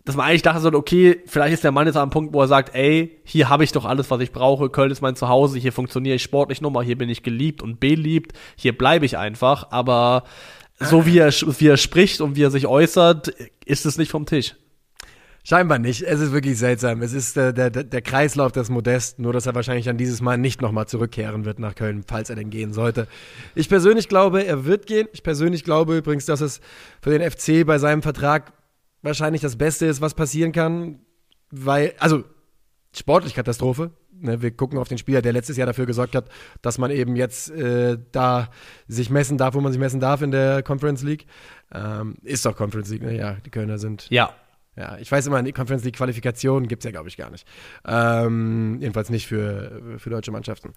dass 0.04 0.16
man 0.16 0.26
eigentlich 0.26 0.42
dachte 0.42 0.60
so, 0.60 0.72
okay, 0.72 1.20
vielleicht 1.26 1.54
ist 1.54 1.64
der 1.64 1.72
Mann 1.72 1.86
jetzt 1.86 1.96
am 1.96 2.10
Punkt, 2.10 2.34
wo 2.34 2.40
er 2.40 2.48
sagt, 2.48 2.74
ey, 2.74 3.18
hier 3.24 3.48
habe 3.48 3.64
ich 3.64 3.72
doch 3.72 3.84
alles, 3.84 4.10
was 4.10 4.20
ich 4.20 4.32
brauche, 4.32 4.70
Köln 4.70 4.90
ist 4.90 5.02
mein 5.02 5.14
Zuhause, 5.14 5.58
hier 5.58 5.72
funktioniere 5.72 6.16
ich 6.16 6.22
sportlich 6.22 6.60
nochmal, 6.60 6.84
hier 6.84 6.98
bin 6.98 7.08
ich 7.08 7.22
geliebt 7.22 7.62
und 7.62 7.80
beliebt, 7.80 8.32
hier 8.56 8.76
bleibe 8.76 9.06
ich 9.06 9.18
einfach, 9.18 9.70
aber 9.70 10.24
so 10.78 11.06
wie 11.06 11.18
er, 11.18 11.30
wie 11.30 11.68
er 11.68 11.76
spricht 11.76 12.20
und 12.20 12.36
wie 12.36 12.42
er 12.42 12.50
sich 12.50 12.66
äußert, 12.66 13.28
ist 13.64 13.86
es 13.86 13.98
nicht 13.98 14.10
vom 14.10 14.26
Tisch. 14.26 14.56
Scheinbar 15.42 15.78
nicht. 15.78 16.02
Es 16.02 16.20
ist 16.20 16.32
wirklich 16.32 16.58
seltsam. 16.58 17.00
Es 17.00 17.12
ist 17.12 17.36
äh, 17.36 17.54
der, 17.54 17.70
der, 17.70 18.02
Kreislauf 18.02 18.52
des 18.52 18.68
Modest, 18.68 19.18
nur 19.18 19.32
dass 19.32 19.46
er 19.46 19.54
wahrscheinlich 19.54 19.86
dann 19.86 19.96
dieses 19.96 20.20
Mal 20.20 20.36
nicht 20.36 20.60
nochmal 20.60 20.86
zurückkehren 20.86 21.44
wird 21.44 21.58
nach 21.58 21.74
Köln, 21.74 22.04
falls 22.06 22.28
er 22.28 22.36
denn 22.36 22.50
gehen 22.50 22.72
sollte. 22.74 23.06
Ich 23.54 23.68
persönlich 23.68 24.08
glaube, 24.08 24.44
er 24.44 24.66
wird 24.66 24.86
gehen. 24.86 25.08
Ich 25.12 25.22
persönlich 25.22 25.64
glaube 25.64 25.96
übrigens, 25.96 26.26
dass 26.26 26.42
es 26.42 26.60
für 27.00 27.16
den 27.16 27.28
FC 27.28 27.64
bei 27.66 27.78
seinem 27.78 28.02
Vertrag 28.02 28.52
wahrscheinlich 29.02 29.40
das 29.40 29.56
Beste 29.56 29.86
ist, 29.86 30.02
was 30.02 30.12
passieren 30.12 30.52
kann, 30.52 31.00
weil, 31.50 31.94
also 31.98 32.24
sportlich 32.94 33.34
Katastrophe. 33.34 33.92
Ne, 34.22 34.42
wir 34.42 34.50
gucken 34.50 34.78
auf 34.78 34.88
den 34.88 34.98
Spieler, 34.98 35.22
der 35.22 35.32
letztes 35.32 35.56
Jahr 35.56 35.66
dafür 35.66 35.86
gesorgt 35.86 36.14
hat, 36.14 36.28
dass 36.60 36.76
man 36.76 36.90
eben 36.90 37.16
jetzt 37.16 37.50
äh, 37.52 37.96
da 38.12 38.50
sich 38.86 39.08
messen 39.08 39.38
darf, 39.38 39.54
wo 39.54 39.62
man 39.62 39.72
sich 39.72 39.80
messen 39.80 40.00
darf 40.00 40.20
in 40.20 40.30
der 40.30 40.62
Conference 40.62 41.02
League. 41.02 41.24
Ähm, 41.72 42.16
ist 42.22 42.44
doch 42.44 42.54
Conference 42.54 42.90
League, 42.90 43.02
ne? 43.02 43.16
Ja, 43.16 43.38
die 43.46 43.48
Kölner 43.48 43.78
sind. 43.78 44.06
Ja, 44.10 44.34
ja, 44.80 44.96
ich 44.98 45.12
weiß 45.12 45.26
immer, 45.26 45.42
die 45.42 45.52
Conference 45.52 45.84
League 45.84 45.96
Qualifikation 45.96 46.66
gibt 46.66 46.82
es 46.82 46.84
ja, 46.84 46.90
glaube 46.90 47.08
ich, 47.08 47.18
gar 47.18 47.30
nicht. 47.30 47.46
Ähm, 47.86 48.78
jedenfalls 48.80 49.10
nicht 49.10 49.26
für, 49.26 49.98
für 49.98 50.08
deutsche 50.08 50.32
Mannschaften. 50.32 50.72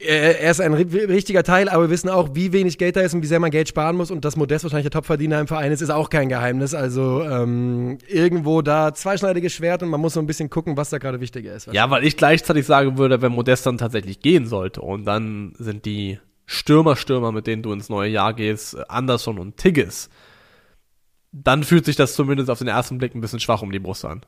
Er 0.00 0.48
ist 0.48 0.60
ein 0.60 0.74
richtiger 0.74 1.42
Teil, 1.42 1.68
aber 1.68 1.84
wir 1.84 1.90
wissen 1.90 2.08
auch, 2.08 2.30
wie 2.32 2.52
wenig 2.52 2.78
Geld 2.78 2.94
da 2.94 3.00
ist 3.00 3.14
und 3.14 3.22
wie 3.22 3.26
sehr 3.26 3.40
man 3.40 3.50
Geld 3.50 3.68
sparen 3.68 3.96
muss. 3.96 4.12
Und 4.12 4.24
dass 4.24 4.36
Modest 4.36 4.64
wahrscheinlich 4.64 4.84
der 4.84 4.92
Topverdiener 4.92 5.40
im 5.40 5.48
Verein 5.48 5.72
ist, 5.72 5.82
ist 5.82 5.90
auch 5.90 6.08
kein 6.08 6.28
Geheimnis. 6.28 6.72
Also 6.72 7.22
ähm, 7.24 7.98
irgendwo 8.06 8.62
da 8.62 8.94
zweischneidiges 8.94 9.52
Schwert 9.52 9.82
und 9.82 9.88
man 9.88 10.00
muss 10.00 10.14
so 10.14 10.20
ein 10.20 10.26
bisschen 10.26 10.50
gucken, 10.50 10.76
was 10.76 10.90
da 10.90 10.98
gerade 10.98 11.20
wichtiger 11.20 11.52
ist. 11.52 11.66
Ja, 11.72 11.90
weil 11.90 12.04
ich 12.04 12.16
gleichzeitig 12.16 12.64
sagen 12.64 12.96
würde, 12.96 13.20
wenn 13.22 13.32
Modest 13.32 13.66
dann 13.66 13.76
tatsächlich 13.76 14.20
gehen 14.20 14.46
sollte 14.46 14.80
und 14.82 15.04
dann 15.04 15.52
sind 15.58 15.84
die 15.84 16.20
Stürmer, 16.46 16.94
Stürmer, 16.94 17.32
mit 17.32 17.48
denen 17.48 17.62
du 17.62 17.72
ins 17.72 17.88
neue 17.88 18.08
Jahr 18.08 18.34
gehst, 18.34 18.78
Anderson 18.88 19.38
und 19.40 19.56
Tigges 19.56 20.08
dann 21.32 21.64
fühlt 21.64 21.84
sich 21.84 21.96
das 21.96 22.14
zumindest 22.14 22.50
auf 22.50 22.58
den 22.58 22.68
ersten 22.68 22.98
Blick 22.98 23.14
ein 23.14 23.20
bisschen 23.20 23.40
schwach 23.40 23.62
um 23.62 23.72
die 23.72 23.78
Brust 23.78 24.04
an. 24.04 24.22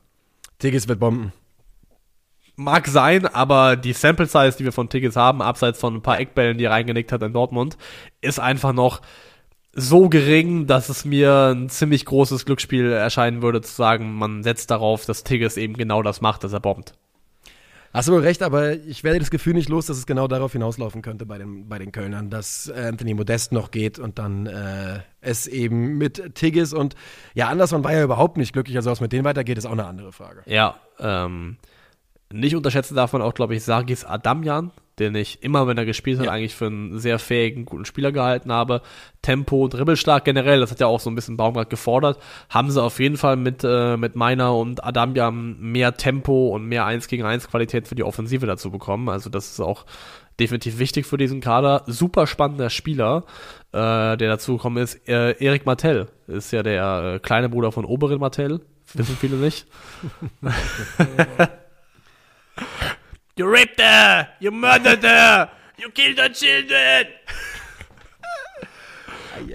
Tigges 0.58 0.88
wird 0.88 1.00
bomben. 1.00 1.32
Mag 2.56 2.88
sein, 2.88 3.26
aber 3.26 3.76
die 3.76 3.94
Sample 3.94 4.26
Size, 4.26 4.56
die 4.58 4.64
wir 4.64 4.72
von 4.72 4.90
Tigges 4.90 5.16
haben, 5.16 5.40
abseits 5.40 5.78
von 5.78 5.94
ein 5.94 6.02
paar 6.02 6.20
Eckbällen, 6.20 6.58
die 6.58 6.64
er 6.64 6.72
reingenickt 6.72 7.10
hat 7.10 7.22
in 7.22 7.32
Dortmund, 7.32 7.78
ist 8.20 8.38
einfach 8.38 8.74
noch 8.74 9.00
so 9.72 10.08
gering, 10.08 10.66
dass 10.66 10.88
es 10.88 11.04
mir 11.04 11.54
ein 11.54 11.68
ziemlich 11.70 12.04
großes 12.04 12.44
Glücksspiel 12.44 12.90
erscheinen 12.90 13.40
würde, 13.40 13.62
zu 13.62 13.72
sagen, 13.72 14.14
man 14.14 14.42
setzt 14.42 14.70
darauf, 14.70 15.06
dass 15.06 15.24
Tigges 15.24 15.56
eben 15.56 15.74
genau 15.74 16.02
das 16.02 16.20
macht, 16.20 16.44
dass 16.44 16.52
er 16.52 16.60
bombt. 16.60 16.94
Hast 17.92 18.06
du 18.06 18.12
wohl 18.12 18.20
recht, 18.20 18.42
aber 18.42 18.74
ich 18.74 19.02
werde 19.02 19.18
das 19.18 19.32
Gefühl 19.32 19.54
nicht 19.54 19.68
los, 19.68 19.86
dass 19.86 19.96
es 19.96 20.06
genau 20.06 20.28
darauf 20.28 20.52
hinauslaufen 20.52 21.02
könnte 21.02 21.26
bei 21.26 21.38
den, 21.38 21.68
bei 21.68 21.78
den 21.78 21.90
Kölnern, 21.90 22.30
dass 22.30 22.70
Anthony 22.70 23.14
Modest 23.14 23.50
noch 23.50 23.72
geht 23.72 23.98
und 23.98 24.20
dann 24.20 24.46
äh, 24.46 25.00
es 25.20 25.48
eben 25.48 25.98
mit 25.98 26.36
Tigges 26.36 26.72
und 26.72 26.94
ja, 27.34 27.48
Anderson 27.48 27.82
war 27.82 27.92
ja 27.92 28.04
überhaupt 28.04 28.36
nicht 28.36 28.52
glücklich, 28.52 28.76
also 28.76 28.92
was 28.92 29.00
mit 29.00 29.12
denen 29.12 29.24
weitergeht, 29.24 29.58
ist 29.58 29.66
auch 29.66 29.72
eine 29.72 29.86
andere 29.86 30.12
Frage. 30.12 30.42
Ja, 30.46 30.76
ähm, 31.00 31.56
nicht 32.32 32.54
unterschätzen 32.54 32.94
darf 32.94 33.12
man 33.12 33.22
auch, 33.22 33.34
glaube 33.34 33.56
ich, 33.56 33.64
Sargis 33.64 34.04
Adamjan, 34.04 34.70
den 35.00 35.14
ich 35.14 35.42
immer, 35.42 35.66
wenn 35.66 35.78
er 35.78 35.86
gespielt 35.86 36.18
hat, 36.18 36.26
ja. 36.26 36.32
eigentlich 36.32 36.54
für 36.54 36.66
einen 36.66 36.98
sehr 36.98 37.18
fähigen, 37.18 37.64
guten 37.64 37.84
Spieler 37.84 38.12
gehalten 38.12 38.52
habe. 38.52 38.82
Tempo, 39.22 39.66
Dribbelstark 39.66 40.24
generell, 40.24 40.60
das 40.60 40.70
hat 40.70 40.80
ja 40.80 40.86
auch 40.86 41.00
so 41.00 41.10
ein 41.10 41.14
bisschen 41.14 41.36
Baumgart 41.36 41.70
gefordert, 41.70 42.18
haben 42.48 42.70
sie 42.70 42.82
auf 42.82 43.00
jeden 43.00 43.16
Fall 43.16 43.36
mit, 43.36 43.64
äh, 43.64 43.96
mit 43.96 44.14
Meiner 44.14 44.54
und 44.54 44.84
Adamja 44.84 45.30
mehr 45.30 45.96
Tempo 45.96 46.48
und 46.48 46.66
mehr 46.66 46.86
1 46.86 47.08
gegen 47.08 47.24
1 47.24 47.48
Qualität 47.48 47.88
für 47.88 47.94
die 47.94 48.04
Offensive 48.04 48.46
dazu 48.46 48.70
bekommen. 48.70 49.08
Also 49.08 49.30
das 49.30 49.50
ist 49.50 49.60
auch 49.60 49.86
definitiv 50.38 50.78
wichtig 50.78 51.06
für 51.06 51.16
diesen 51.16 51.40
Kader. 51.40 51.82
Super 51.86 52.26
spannender 52.26 52.70
Spieler, 52.70 53.24
äh, 53.72 54.16
der 54.16 54.16
dazu 54.16 54.56
gekommen 54.56 54.78
ist. 54.78 55.08
Äh, 55.08 55.32
Erik 55.44 55.66
Martell 55.66 56.08
ist 56.26 56.52
ja 56.52 56.62
der 56.62 57.14
äh, 57.14 57.18
kleine 57.18 57.48
Bruder 57.48 57.72
von 57.72 57.84
Oberin 57.84 58.20
Martell. 58.20 58.60
Wissen 58.94 59.16
viele 59.20 59.36
nicht. 59.36 59.66
you 63.40 63.48
raped 63.48 63.80
her! 63.80 64.28
You 64.38 64.50
murdered 64.50 65.02
her! 65.02 65.48
You 65.78 65.90
killed 65.90 66.18
her 66.18 66.30
children! 66.30 67.06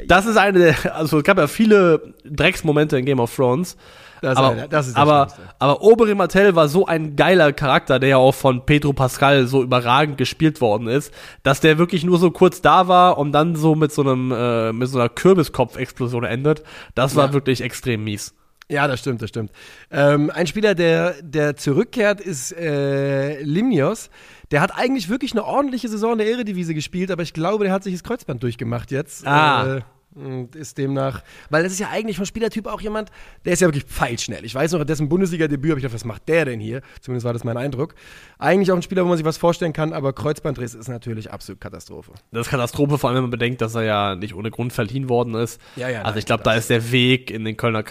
Das 0.08 0.26
ist 0.26 0.38
eine 0.38 0.58
der, 0.58 0.96
also 0.96 1.20
es 1.20 1.24
gab 1.24 1.38
ja 1.38 1.46
viele 1.46 2.16
Drecksmomente 2.24 2.98
in 2.98 3.06
Game 3.06 3.20
of 3.20 3.36
Thrones. 3.36 3.78
Das 4.22 4.38
aber, 4.38 4.50
eine, 4.50 4.68
das 4.68 4.88
ist 4.88 4.98
aber, 4.98 5.28
aber 5.60 5.82
Oberyn 5.84 6.18
Martell 6.18 6.56
war 6.56 6.68
so 6.68 6.88
ein 6.88 7.16
geiler 7.16 7.54
Charakter, 7.54 8.00
der 8.00 8.10
ja 8.10 8.18
auch 8.18 8.34
von 8.34 8.66
Pedro 8.66 8.94
Pascal 8.94 9.46
so 9.46 9.62
überragend 9.62 10.18
gespielt 10.18 10.62
worden 10.62 10.88
ist, 10.88 11.14
dass 11.44 11.60
der 11.60 11.78
wirklich 11.78 12.04
nur 12.04 12.18
so 12.18 12.32
kurz 12.32 12.62
da 12.62 12.88
war 12.88 13.20
und 13.20 13.34
dann 13.34 13.56
so 13.56 13.76
mit 13.76 13.92
so 13.92 14.02
einem, 14.02 14.32
äh, 14.32 14.74
mit 14.74 14.90
so 14.90 14.98
einer 14.98 15.10
Kürbiskopf-Explosion 15.10 16.24
endet. 16.24 16.64
Das 16.96 17.16
war 17.16 17.28
ja. 17.28 17.34
wirklich 17.34 17.62
extrem 17.62 18.04
mies. 18.04 18.34
Ja, 18.70 18.88
das 18.88 19.00
stimmt, 19.00 19.22
das 19.22 19.30
stimmt. 19.30 19.52
Ähm, 19.92 20.32
ein 20.32 20.48
Spieler, 20.48 20.74
der, 20.74 21.22
der 21.22 21.56
zurückkehrt, 21.56 22.20
ist 22.20 22.52
äh, 22.52 23.42
Limnios. 23.42 24.10
Der 24.52 24.62
hat 24.62 24.76
eigentlich 24.76 25.08
wirklich 25.10 25.34
eine 25.34 25.44
ordentliche 25.44 25.88
Saison 25.88 26.14
in 26.14 26.18
der 26.20 26.28
Eredivisie 26.28 26.74
gespielt, 26.74 27.12
aber 27.12 27.22
ich 27.22 27.34
glaube, 27.34 27.66
der 27.66 27.74
hat 27.74 27.84
sich 27.84 27.94
das 27.94 28.04
Kreuzband 28.04 28.42
durchgemacht 28.42 28.92
jetzt. 28.92 29.26
Ah. 29.28 29.78
Äh, 29.78 29.82
und 30.16 30.56
ist 30.56 30.78
demnach, 30.78 31.24
weil 31.50 31.64
das 31.64 31.74
ist 31.74 31.80
ja 31.80 31.90
eigentlich 31.90 32.16
vom 32.16 32.26
Spielertyp 32.26 32.68
auch 32.68 32.80
jemand, 32.80 33.12
der 33.44 33.54
ist 33.54 33.62
ja 33.62 33.68
wirklich 33.68 33.84
pfeilschnell. 33.84 34.46
Ich 34.46 34.56
weiß 34.56 34.72
noch, 34.72 34.84
dessen 34.86 35.10
Bundesliga-Debüt 35.10 35.72
habe 35.72 35.80
ich 35.80 35.84
gedacht, 35.84 35.94
was 35.94 36.06
macht 36.06 36.28
der 36.30 36.46
denn 36.46 36.60
hier? 36.60 36.82
Zumindest 37.02 37.26
war 37.26 37.34
das 37.34 37.44
mein 37.44 37.58
Eindruck. 37.58 37.96
Eigentlich 38.40 38.72
auch 38.72 38.78
ein 38.78 38.82
Spieler, 38.82 39.04
wo 39.04 39.10
man 39.10 39.18
sich 39.18 39.26
was 39.26 39.38
vorstellen 39.38 39.74
kann, 39.74 39.92
aber 39.92 40.14
Kreuzbandriss 40.14 40.74
ist 40.74 40.88
natürlich 40.88 41.32
absolut 41.32 41.60
Katastrophe. 41.60 42.14
Das 42.32 42.48
ist 42.48 42.52
Katastrophe, 42.52 42.98
vor 42.98 43.10
allem 43.10 43.18
wenn 43.18 43.24
man 43.24 43.32
bedenkt, 43.32 43.62
dass 43.62 43.76
er 43.76 43.84
ja 43.84 44.16
nicht 44.16 44.36
ohne 44.36 44.52
Grund 44.52 44.72
verliehen 44.72 45.10
worden 45.10 45.36
ist. 45.36 45.60
Ja, 45.76 45.90
ja, 45.90 46.00
also 46.00 46.12
nein, 46.12 46.20
ich 46.20 46.26
glaube, 46.26 46.44
da 46.44 46.54
ist 46.54 46.70
der 46.70 46.92
Weg 46.92 47.30
in 47.30 47.44
den 47.44 47.58
Kölner 47.58 47.84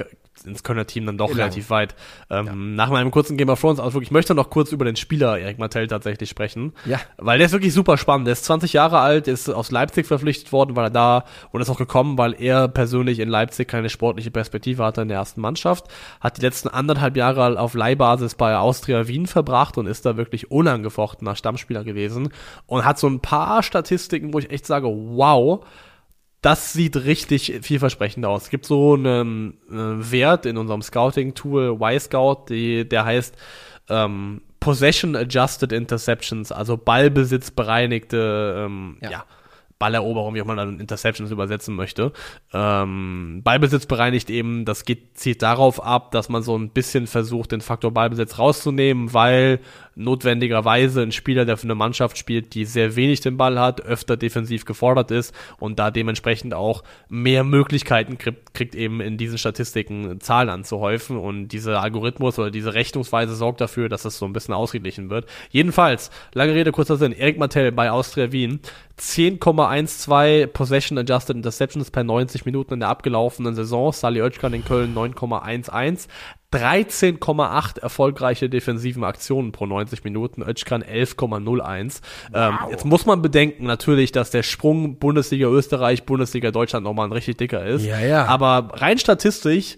ins 0.46 0.62
Kölner 0.62 0.86
Team 0.86 1.06
dann 1.06 1.18
doch 1.18 1.28
Elang. 1.28 1.40
relativ 1.40 1.70
weit. 1.70 1.94
Ähm, 2.30 2.46
ja. 2.46 2.54
Nach 2.54 2.90
meinem 2.90 3.10
kurzen 3.10 3.36
Game 3.36 3.48
of 3.48 3.60
Thrones 3.60 3.80
Ausflug, 3.80 4.02
ich 4.02 4.10
möchte 4.10 4.34
noch 4.34 4.50
kurz 4.50 4.72
über 4.72 4.84
den 4.84 4.96
Spieler 4.96 5.38
Erik 5.38 5.58
Martell 5.58 5.86
tatsächlich 5.86 6.28
sprechen. 6.30 6.72
Ja. 6.84 7.00
Weil 7.16 7.38
der 7.38 7.46
ist 7.46 7.52
wirklich 7.52 7.72
super 7.72 7.96
spannend. 7.96 8.26
Der 8.26 8.32
ist 8.32 8.44
20 8.44 8.72
Jahre 8.72 8.98
alt, 9.00 9.28
ist 9.28 9.48
aus 9.48 9.70
Leipzig 9.70 10.06
verpflichtet 10.06 10.52
worden, 10.52 10.76
weil 10.76 10.86
er 10.86 10.90
da 10.90 11.24
und 11.50 11.60
ist 11.60 11.70
auch 11.70 11.78
gekommen, 11.78 12.18
weil 12.18 12.34
er 12.38 12.68
persönlich 12.68 13.18
in 13.18 13.28
Leipzig 13.28 13.68
keine 13.68 13.88
sportliche 13.88 14.30
Perspektive 14.30 14.84
hatte 14.84 15.02
in 15.02 15.08
der 15.08 15.18
ersten 15.18 15.40
Mannschaft. 15.40 15.86
Hat 16.20 16.36
die 16.36 16.42
letzten 16.42 16.68
anderthalb 16.68 17.16
Jahre 17.16 17.58
auf 17.58 17.74
Leihbasis 17.74 18.34
bei 18.34 18.56
Austria 18.56 19.08
Wien 19.08 19.26
verbracht 19.26 19.78
und 19.78 19.86
ist 19.86 20.06
da 20.06 20.16
wirklich 20.16 20.50
unangefochtener 20.50 21.36
Stammspieler 21.36 21.84
gewesen 21.84 22.30
und 22.66 22.84
hat 22.84 22.98
so 22.98 23.08
ein 23.08 23.20
paar 23.20 23.62
Statistiken, 23.62 24.32
wo 24.32 24.38
ich 24.38 24.50
echt 24.50 24.66
sage, 24.66 24.88
wow, 24.88 25.64
das 26.44 26.74
sieht 26.74 26.96
richtig 26.96 27.60
vielversprechend 27.62 28.26
aus. 28.26 28.44
Es 28.44 28.50
gibt 28.50 28.66
so 28.66 28.94
einen, 28.94 29.56
einen 29.70 30.10
Wert 30.12 30.44
in 30.44 30.58
unserem 30.58 30.82
Scouting-Tool 30.82 31.78
Y-Scout, 31.80 32.46
der 32.50 33.04
heißt 33.04 33.34
ähm, 33.88 34.42
Possession 34.60 35.16
Adjusted 35.16 35.72
Interceptions, 35.72 36.52
also 36.52 36.76
Ballbesitz 36.76 37.50
bereinigte 37.50 38.66
ähm, 38.66 38.98
ja. 39.00 39.10
ja 39.10 39.24
Balleroberung, 39.78 40.34
wie 40.34 40.42
auch 40.42 40.46
man 40.46 40.56
dann 40.56 40.80
Interceptions 40.80 41.30
übersetzen 41.30 41.74
möchte. 41.74 42.12
Ähm, 42.52 43.40
Ballbesitz 43.42 43.86
bereinigt 43.86 44.30
eben, 44.30 44.64
das 44.64 44.84
geht, 44.84 45.18
zielt 45.18 45.42
darauf 45.42 45.82
ab, 45.82 46.10
dass 46.12 46.28
man 46.28 46.42
so 46.42 46.56
ein 46.56 46.70
bisschen 46.70 47.06
versucht, 47.06 47.52
den 47.52 47.60
Faktor 47.60 47.90
Ballbesitz 47.90 48.38
rauszunehmen, 48.38 49.12
weil 49.12 49.60
notwendigerweise 49.94 51.02
ein 51.02 51.12
Spieler, 51.12 51.44
der 51.44 51.56
für 51.56 51.64
eine 51.64 51.74
Mannschaft 51.74 52.18
spielt, 52.18 52.54
die 52.54 52.64
sehr 52.64 52.96
wenig 52.96 53.20
den 53.20 53.36
Ball 53.36 53.58
hat, 53.58 53.80
öfter 53.80 54.16
defensiv 54.16 54.64
gefordert 54.64 55.10
ist 55.10 55.34
und 55.58 55.78
da 55.78 55.90
dementsprechend 55.90 56.54
auch 56.54 56.82
mehr 57.08 57.44
Möglichkeiten 57.44 58.18
kriegt, 58.18 58.54
kriegt 58.54 58.74
eben 58.74 59.00
in 59.00 59.16
diesen 59.16 59.38
Statistiken 59.38 60.20
Zahlen 60.20 60.48
anzuhäufen. 60.48 61.16
Und 61.16 61.48
dieser 61.48 61.82
Algorithmus 61.82 62.38
oder 62.38 62.50
diese 62.50 62.74
Rechnungsweise 62.74 63.34
sorgt 63.34 63.60
dafür, 63.60 63.88
dass 63.88 64.02
das 64.02 64.18
so 64.18 64.26
ein 64.26 64.32
bisschen 64.32 64.54
ausgeglichen 64.54 65.10
wird. 65.10 65.26
Jedenfalls, 65.50 66.10
lange 66.32 66.54
Rede, 66.54 66.72
kurzer 66.72 66.96
Sinn, 66.96 67.12
Erik 67.12 67.38
Martell 67.38 67.72
bei 67.72 67.90
Austria 67.90 68.32
Wien, 68.32 68.60
10,12 68.98 70.46
Possession 70.48 70.98
Adjusted 70.98 71.36
Interceptions 71.36 71.90
per 71.90 72.04
90 72.04 72.44
Minuten 72.44 72.74
in 72.74 72.80
der 72.80 72.88
abgelaufenen 72.88 73.54
Saison, 73.54 73.92
Sally 73.92 74.22
Oetschkan 74.22 74.54
in 74.54 74.64
Köln 74.64 74.94
9,11, 74.94 76.06
13,8 76.54 77.80
erfolgreiche 77.80 78.48
defensiven 78.48 79.04
Aktionen 79.04 79.52
pro 79.52 79.66
90 79.66 80.04
Minuten, 80.04 80.42
Özcan 80.42 80.82
11,01. 80.82 82.00
Ähm, 82.32 82.58
jetzt 82.70 82.84
muss 82.84 83.06
man 83.06 83.22
bedenken 83.22 83.66
natürlich, 83.66 84.12
dass 84.12 84.30
der 84.30 84.42
Sprung 84.42 84.98
Bundesliga 84.98 85.48
Österreich, 85.48 86.04
Bundesliga 86.04 86.50
Deutschland 86.50 86.84
nochmal 86.84 87.08
ein 87.08 87.12
richtig 87.12 87.38
dicker 87.38 87.64
ist. 87.64 87.84
Ja, 87.84 88.00
ja. 88.00 88.26
Aber 88.26 88.70
rein 88.74 88.98
statistisch 88.98 89.76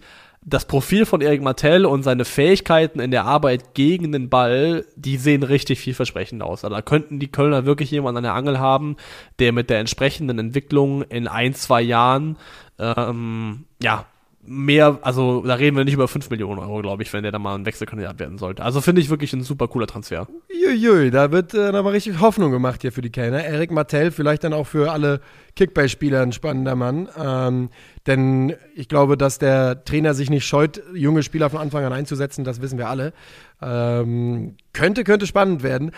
das 0.49 0.65
Profil 0.65 1.07
von 1.07 1.21
Erik 1.21 1.43
Martell 1.43 1.85
und 1.85 2.05
seine 2.05 2.25
Fähigkeiten 2.25 3.01
in 3.01 3.11
der 3.11 3.25
Arbeit 3.25 3.75
gegen 3.75 4.13
den 4.13 4.29
Ball, 4.29 4.87
die 4.95 5.17
sehen 5.17 5.43
richtig 5.43 5.81
vielversprechend 5.81 6.41
aus. 6.41 6.65
Also 6.65 6.77
da 6.77 6.83
könnten 6.83 7.19
die 7.19 7.27
Kölner 7.27 7.67
wirklich 7.67 7.91
jemanden 7.91 8.19
an 8.19 8.23
der 8.23 8.35
Angel 8.35 8.61
haben, 8.61 8.97
der 9.41 9.53
mit 9.53 9.71
der 9.71 9.81
entsprechenden 9.81 10.39
Entwicklung 10.39 11.03
in 11.03 11.27
ein, 11.27 11.53
zwei 11.55 11.83
Jahren 11.83 12.37
ähm, 12.79 13.65
ja, 13.83 14.07
mehr, 14.47 14.99
also 15.03 15.43
da 15.43 15.55
reden 15.55 15.77
wir 15.77 15.85
nicht 15.85 15.95
über 15.95 16.09
5 16.09 16.31
Millionen 16.31 16.59
Euro, 16.61 16.81
glaube 16.81 17.03
ich, 17.03 17.13
wenn 17.13 17.23
der 17.23 17.33
da 17.33 17.39
mal 17.39 17.55
ein 17.55 17.67
Wechselkandidat 17.67 18.19
werden 18.19 18.39
sollte. 18.39 18.63
Also 18.63 18.81
finde 18.81 19.01
ich 19.01 19.11
wirklich 19.11 19.33
ein 19.33 19.43
super 19.43 19.69
cooler 19.69 19.87
Transfer. 19.87 20.27
Uiuiui, 20.51 21.11
da 21.11 21.33
wird 21.33 21.55
äh, 21.55 21.73
nochmal 21.73 21.93
richtig 21.93 22.21
Hoffnung 22.21 22.51
gemacht 22.51 22.83
hier 22.83 22.93
für 22.93 23.03
die 23.03 23.11
Kellner. 23.11 23.45
Erik 23.45 23.71
Martell, 23.71 24.11
vielleicht 24.11 24.45
dann 24.45 24.53
auch 24.53 24.67
für 24.67 24.93
alle 24.93 25.21
Kickball-Spieler 25.57 26.23
ein 26.23 26.33
spannender 26.33 26.77
Mann. 26.77 27.09
Ähm, 27.17 27.71
denn 28.07 28.55
ich 28.75 28.89
glaube, 28.89 29.17
dass 29.17 29.39
der 29.39 29.85
Trainer 29.85 30.15
sich 30.15 30.31
nicht 30.31 30.47
scheut, 30.47 30.83
junge 30.95 31.23
Spieler 31.23 31.51
von 31.51 31.61
Anfang 31.61 31.85
an 31.85 31.93
einzusetzen, 31.93 32.45
das 32.45 32.61
wissen 32.61 32.79
wir 32.79 32.89
alle. 32.89 33.13
Ähm, 33.61 34.57
könnte, 34.73 35.05
könnte 35.05 35.27
spannend 35.27 35.63
werden. 35.63 35.93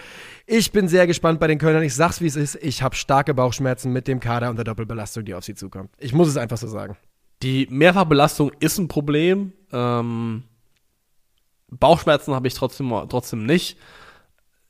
Ich 0.47 0.73
bin 0.73 0.89
sehr 0.89 1.07
gespannt 1.07 1.41
bei 1.41 1.49
den 1.49 1.59
Kölnern. 1.59 1.83
Ich 1.83 1.95
sag's, 1.95 2.21
wie 2.21 2.27
es 2.27 2.37
ist. 2.37 2.57
Ich 2.63 2.83
habe 2.83 2.95
starke 2.95 3.35
Bauchschmerzen 3.35 3.93
mit 3.93 4.09
dem 4.09 4.21
Kader 4.21 4.51
und 4.51 4.57
der 4.57 4.65
Doppelbelastung, 4.65 5.25
die 5.25 5.35
auf 5.35 5.45
sie 5.45 5.55
zukommt. 5.55 5.91
Ich 5.99 6.15
muss 6.15 6.29
es 6.29 6.37
einfach 6.37 6.57
so 6.57 6.69
sagen. 6.69 6.97
Die 7.43 7.67
Mehrfachbelastung 7.71 8.51
ist 8.61 8.79
ein 8.79 8.89
Problem. 8.89 9.53
Ähm, 9.73 10.45
Bauchschmerzen 11.71 12.35
habe 12.35 12.49
ich 12.49 12.55
trotzdem, 12.55 12.91
trotzdem 13.09 13.47
nicht. 13.47 13.79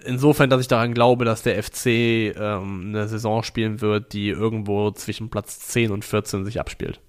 Insofern, 0.04 0.50
dass 0.50 0.60
ich 0.60 0.68
daran 0.68 0.94
glaube, 0.94 1.24
dass 1.24 1.42
der 1.42 1.60
FC 1.62 1.86
ähm, 1.86 2.88
eine 2.88 3.08
Saison 3.08 3.42
spielen 3.42 3.80
wird, 3.80 4.12
die 4.12 4.28
irgendwo 4.28 4.90
zwischen 4.92 5.28
Platz 5.28 5.58
10 5.60 5.90
und 5.90 6.04
14 6.04 6.44
sich 6.44 6.60
abspielt. 6.60 7.00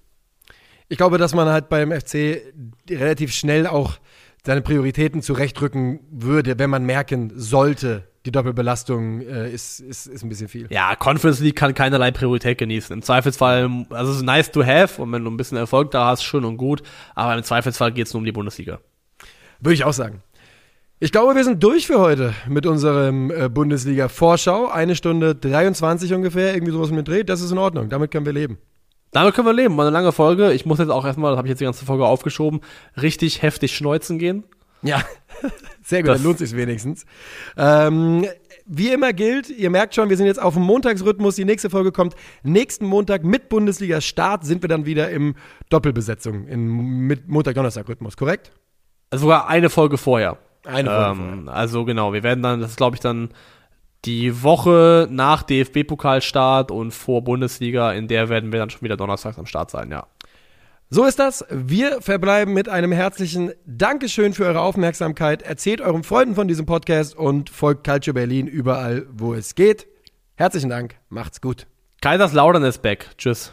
Ich 0.88 0.98
glaube, 0.98 1.18
dass 1.18 1.34
man 1.34 1.48
halt 1.48 1.68
beim 1.68 1.92
FC 1.92 2.42
relativ 2.88 3.32
schnell 3.32 3.66
auch 3.66 3.98
seine 4.44 4.62
Prioritäten 4.62 5.22
zurechtrücken 5.22 6.00
würde, 6.10 6.58
wenn 6.58 6.70
man 6.70 6.84
merken 6.84 7.30
sollte, 7.36 8.09
die 8.26 8.32
Doppelbelastung 8.32 9.22
äh, 9.22 9.50
ist, 9.50 9.80
ist, 9.80 10.06
ist 10.06 10.22
ein 10.22 10.28
bisschen 10.28 10.48
viel. 10.48 10.66
Ja, 10.70 10.94
Conference 10.94 11.40
League 11.40 11.56
kann 11.56 11.74
keinerlei 11.74 12.10
Priorität 12.10 12.58
genießen. 12.58 12.92
Im 12.92 13.02
Zweifelsfall, 13.02 13.86
also 13.90 14.12
es 14.12 14.18
ist 14.18 14.24
nice 14.24 14.50
to 14.50 14.64
have 14.64 15.00
und 15.00 15.10
wenn 15.12 15.24
du 15.24 15.30
ein 15.30 15.36
bisschen 15.36 15.56
Erfolg 15.56 15.90
da 15.90 16.06
hast, 16.06 16.22
schön 16.22 16.44
und 16.44 16.58
gut, 16.58 16.82
aber 17.14 17.34
im 17.34 17.42
Zweifelsfall 17.42 17.92
geht 17.92 18.06
es 18.06 18.12
nur 18.12 18.18
um 18.18 18.24
die 18.24 18.32
Bundesliga. 18.32 18.80
Würde 19.60 19.74
ich 19.74 19.84
auch 19.84 19.92
sagen. 19.92 20.22
Ich 21.02 21.12
glaube, 21.12 21.34
wir 21.34 21.44
sind 21.44 21.62
durch 21.62 21.86
für 21.86 21.98
heute 21.98 22.34
mit 22.46 22.66
unserem 22.66 23.30
äh, 23.30 23.48
Bundesliga-Vorschau. 23.48 24.68
Eine 24.68 24.94
Stunde 24.94 25.34
23 25.34 26.12
ungefähr, 26.12 26.52
irgendwie 26.52 26.72
sowas 26.72 26.90
mit 26.90 27.08
Dreh. 27.08 27.24
Das 27.24 27.40
ist 27.40 27.52
in 27.52 27.58
Ordnung. 27.58 27.88
Damit 27.88 28.10
können 28.10 28.26
wir 28.26 28.34
leben. 28.34 28.58
Damit 29.10 29.34
können 29.34 29.46
wir 29.46 29.54
leben. 29.54 29.78
War 29.78 29.86
eine 29.86 29.94
lange 29.94 30.12
Folge. 30.12 30.52
Ich 30.52 30.66
muss 30.66 30.78
jetzt 30.78 30.90
auch 30.90 31.06
erstmal, 31.06 31.32
das 31.32 31.38
habe 31.38 31.48
ich 31.48 31.50
jetzt 31.50 31.60
die 31.60 31.64
ganze 31.64 31.86
Folge 31.86 32.04
aufgeschoben, 32.04 32.60
richtig 33.00 33.40
heftig 33.40 33.74
schneuzen 33.74 34.18
gehen. 34.18 34.44
Ja, 34.82 35.02
sehr 35.82 36.02
gut, 36.02 36.08
das 36.08 36.18
dann 36.18 36.24
lohnt 36.24 36.38
sich 36.38 36.54
wenigstens. 36.56 37.04
Ähm, 37.56 38.26
wie 38.66 38.92
immer 38.92 39.12
gilt, 39.12 39.50
ihr 39.50 39.70
merkt 39.70 39.94
schon, 39.94 40.08
wir 40.08 40.16
sind 40.16 40.26
jetzt 40.26 40.40
auf 40.40 40.54
dem 40.54 40.62
Montagsrhythmus. 40.62 41.34
Die 41.34 41.44
nächste 41.44 41.70
Folge 41.70 41.92
kommt 41.92 42.14
nächsten 42.42 42.86
Montag 42.86 43.24
mit 43.24 43.48
Bundesliga-Start. 43.48 44.44
Sind 44.44 44.62
wir 44.62 44.68
dann 44.68 44.86
wieder 44.86 45.10
im 45.10 45.34
Doppelbesetzung, 45.70 46.46
im 46.46 47.06
mit 47.06 47.28
Montag-Donnerstag-Rhythmus, 47.28 48.16
korrekt? 48.16 48.52
Sogar 49.12 49.48
eine 49.48 49.70
Folge 49.70 49.98
vorher. 49.98 50.38
Eine 50.64 50.88
Folge 50.88 51.10
ähm, 51.10 51.44
vorher. 51.44 51.54
Also 51.54 51.84
genau, 51.84 52.12
wir 52.12 52.22
werden 52.22 52.42
dann, 52.42 52.60
das 52.60 52.70
ist 52.70 52.76
glaube 52.76 52.96
ich 52.96 53.00
dann 53.00 53.30
die 54.04 54.42
Woche 54.42 55.08
nach 55.10 55.42
DFB-Pokalstart 55.42 56.70
und 56.70 56.92
vor 56.92 57.22
Bundesliga, 57.22 57.92
in 57.92 58.08
der 58.08 58.28
werden 58.28 58.52
wir 58.52 58.58
dann 58.58 58.70
schon 58.70 58.82
wieder 58.82 58.96
donnerstags 58.96 59.38
am 59.38 59.46
Start 59.46 59.70
sein, 59.70 59.90
ja. 59.90 60.06
So 60.92 61.04
ist 61.04 61.20
das. 61.20 61.44
Wir 61.50 62.02
verbleiben 62.02 62.52
mit 62.52 62.68
einem 62.68 62.90
herzlichen 62.90 63.52
Dankeschön 63.64 64.34
für 64.34 64.46
eure 64.46 64.60
Aufmerksamkeit. 64.60 65.40
Erzählt 65.42 65.80
euren 65.80 66.02
Freunden 66.02 66.34
von 66.34 66.48
diesem 66.48 66.66
Podcast 66.66 67.14
und 67.14 67.48
folgt 67.48 67.86
Culture 67.86 68.12
Berlin 68.12 68.48
überall, 68.48 69.06
wo 69.12 69.32
es 69.32 69.54
geht. 69.54 69.86
Herzlichen 70.34 70.68
Dank. 70.68 70.96
Macht's 71.08 71.40
gut. 71.40 71.68
Kaiserslautern 72.00 72.64
ist 72.64 72.82
back. 72.82 73.06
Tschüss. 73.18 73.52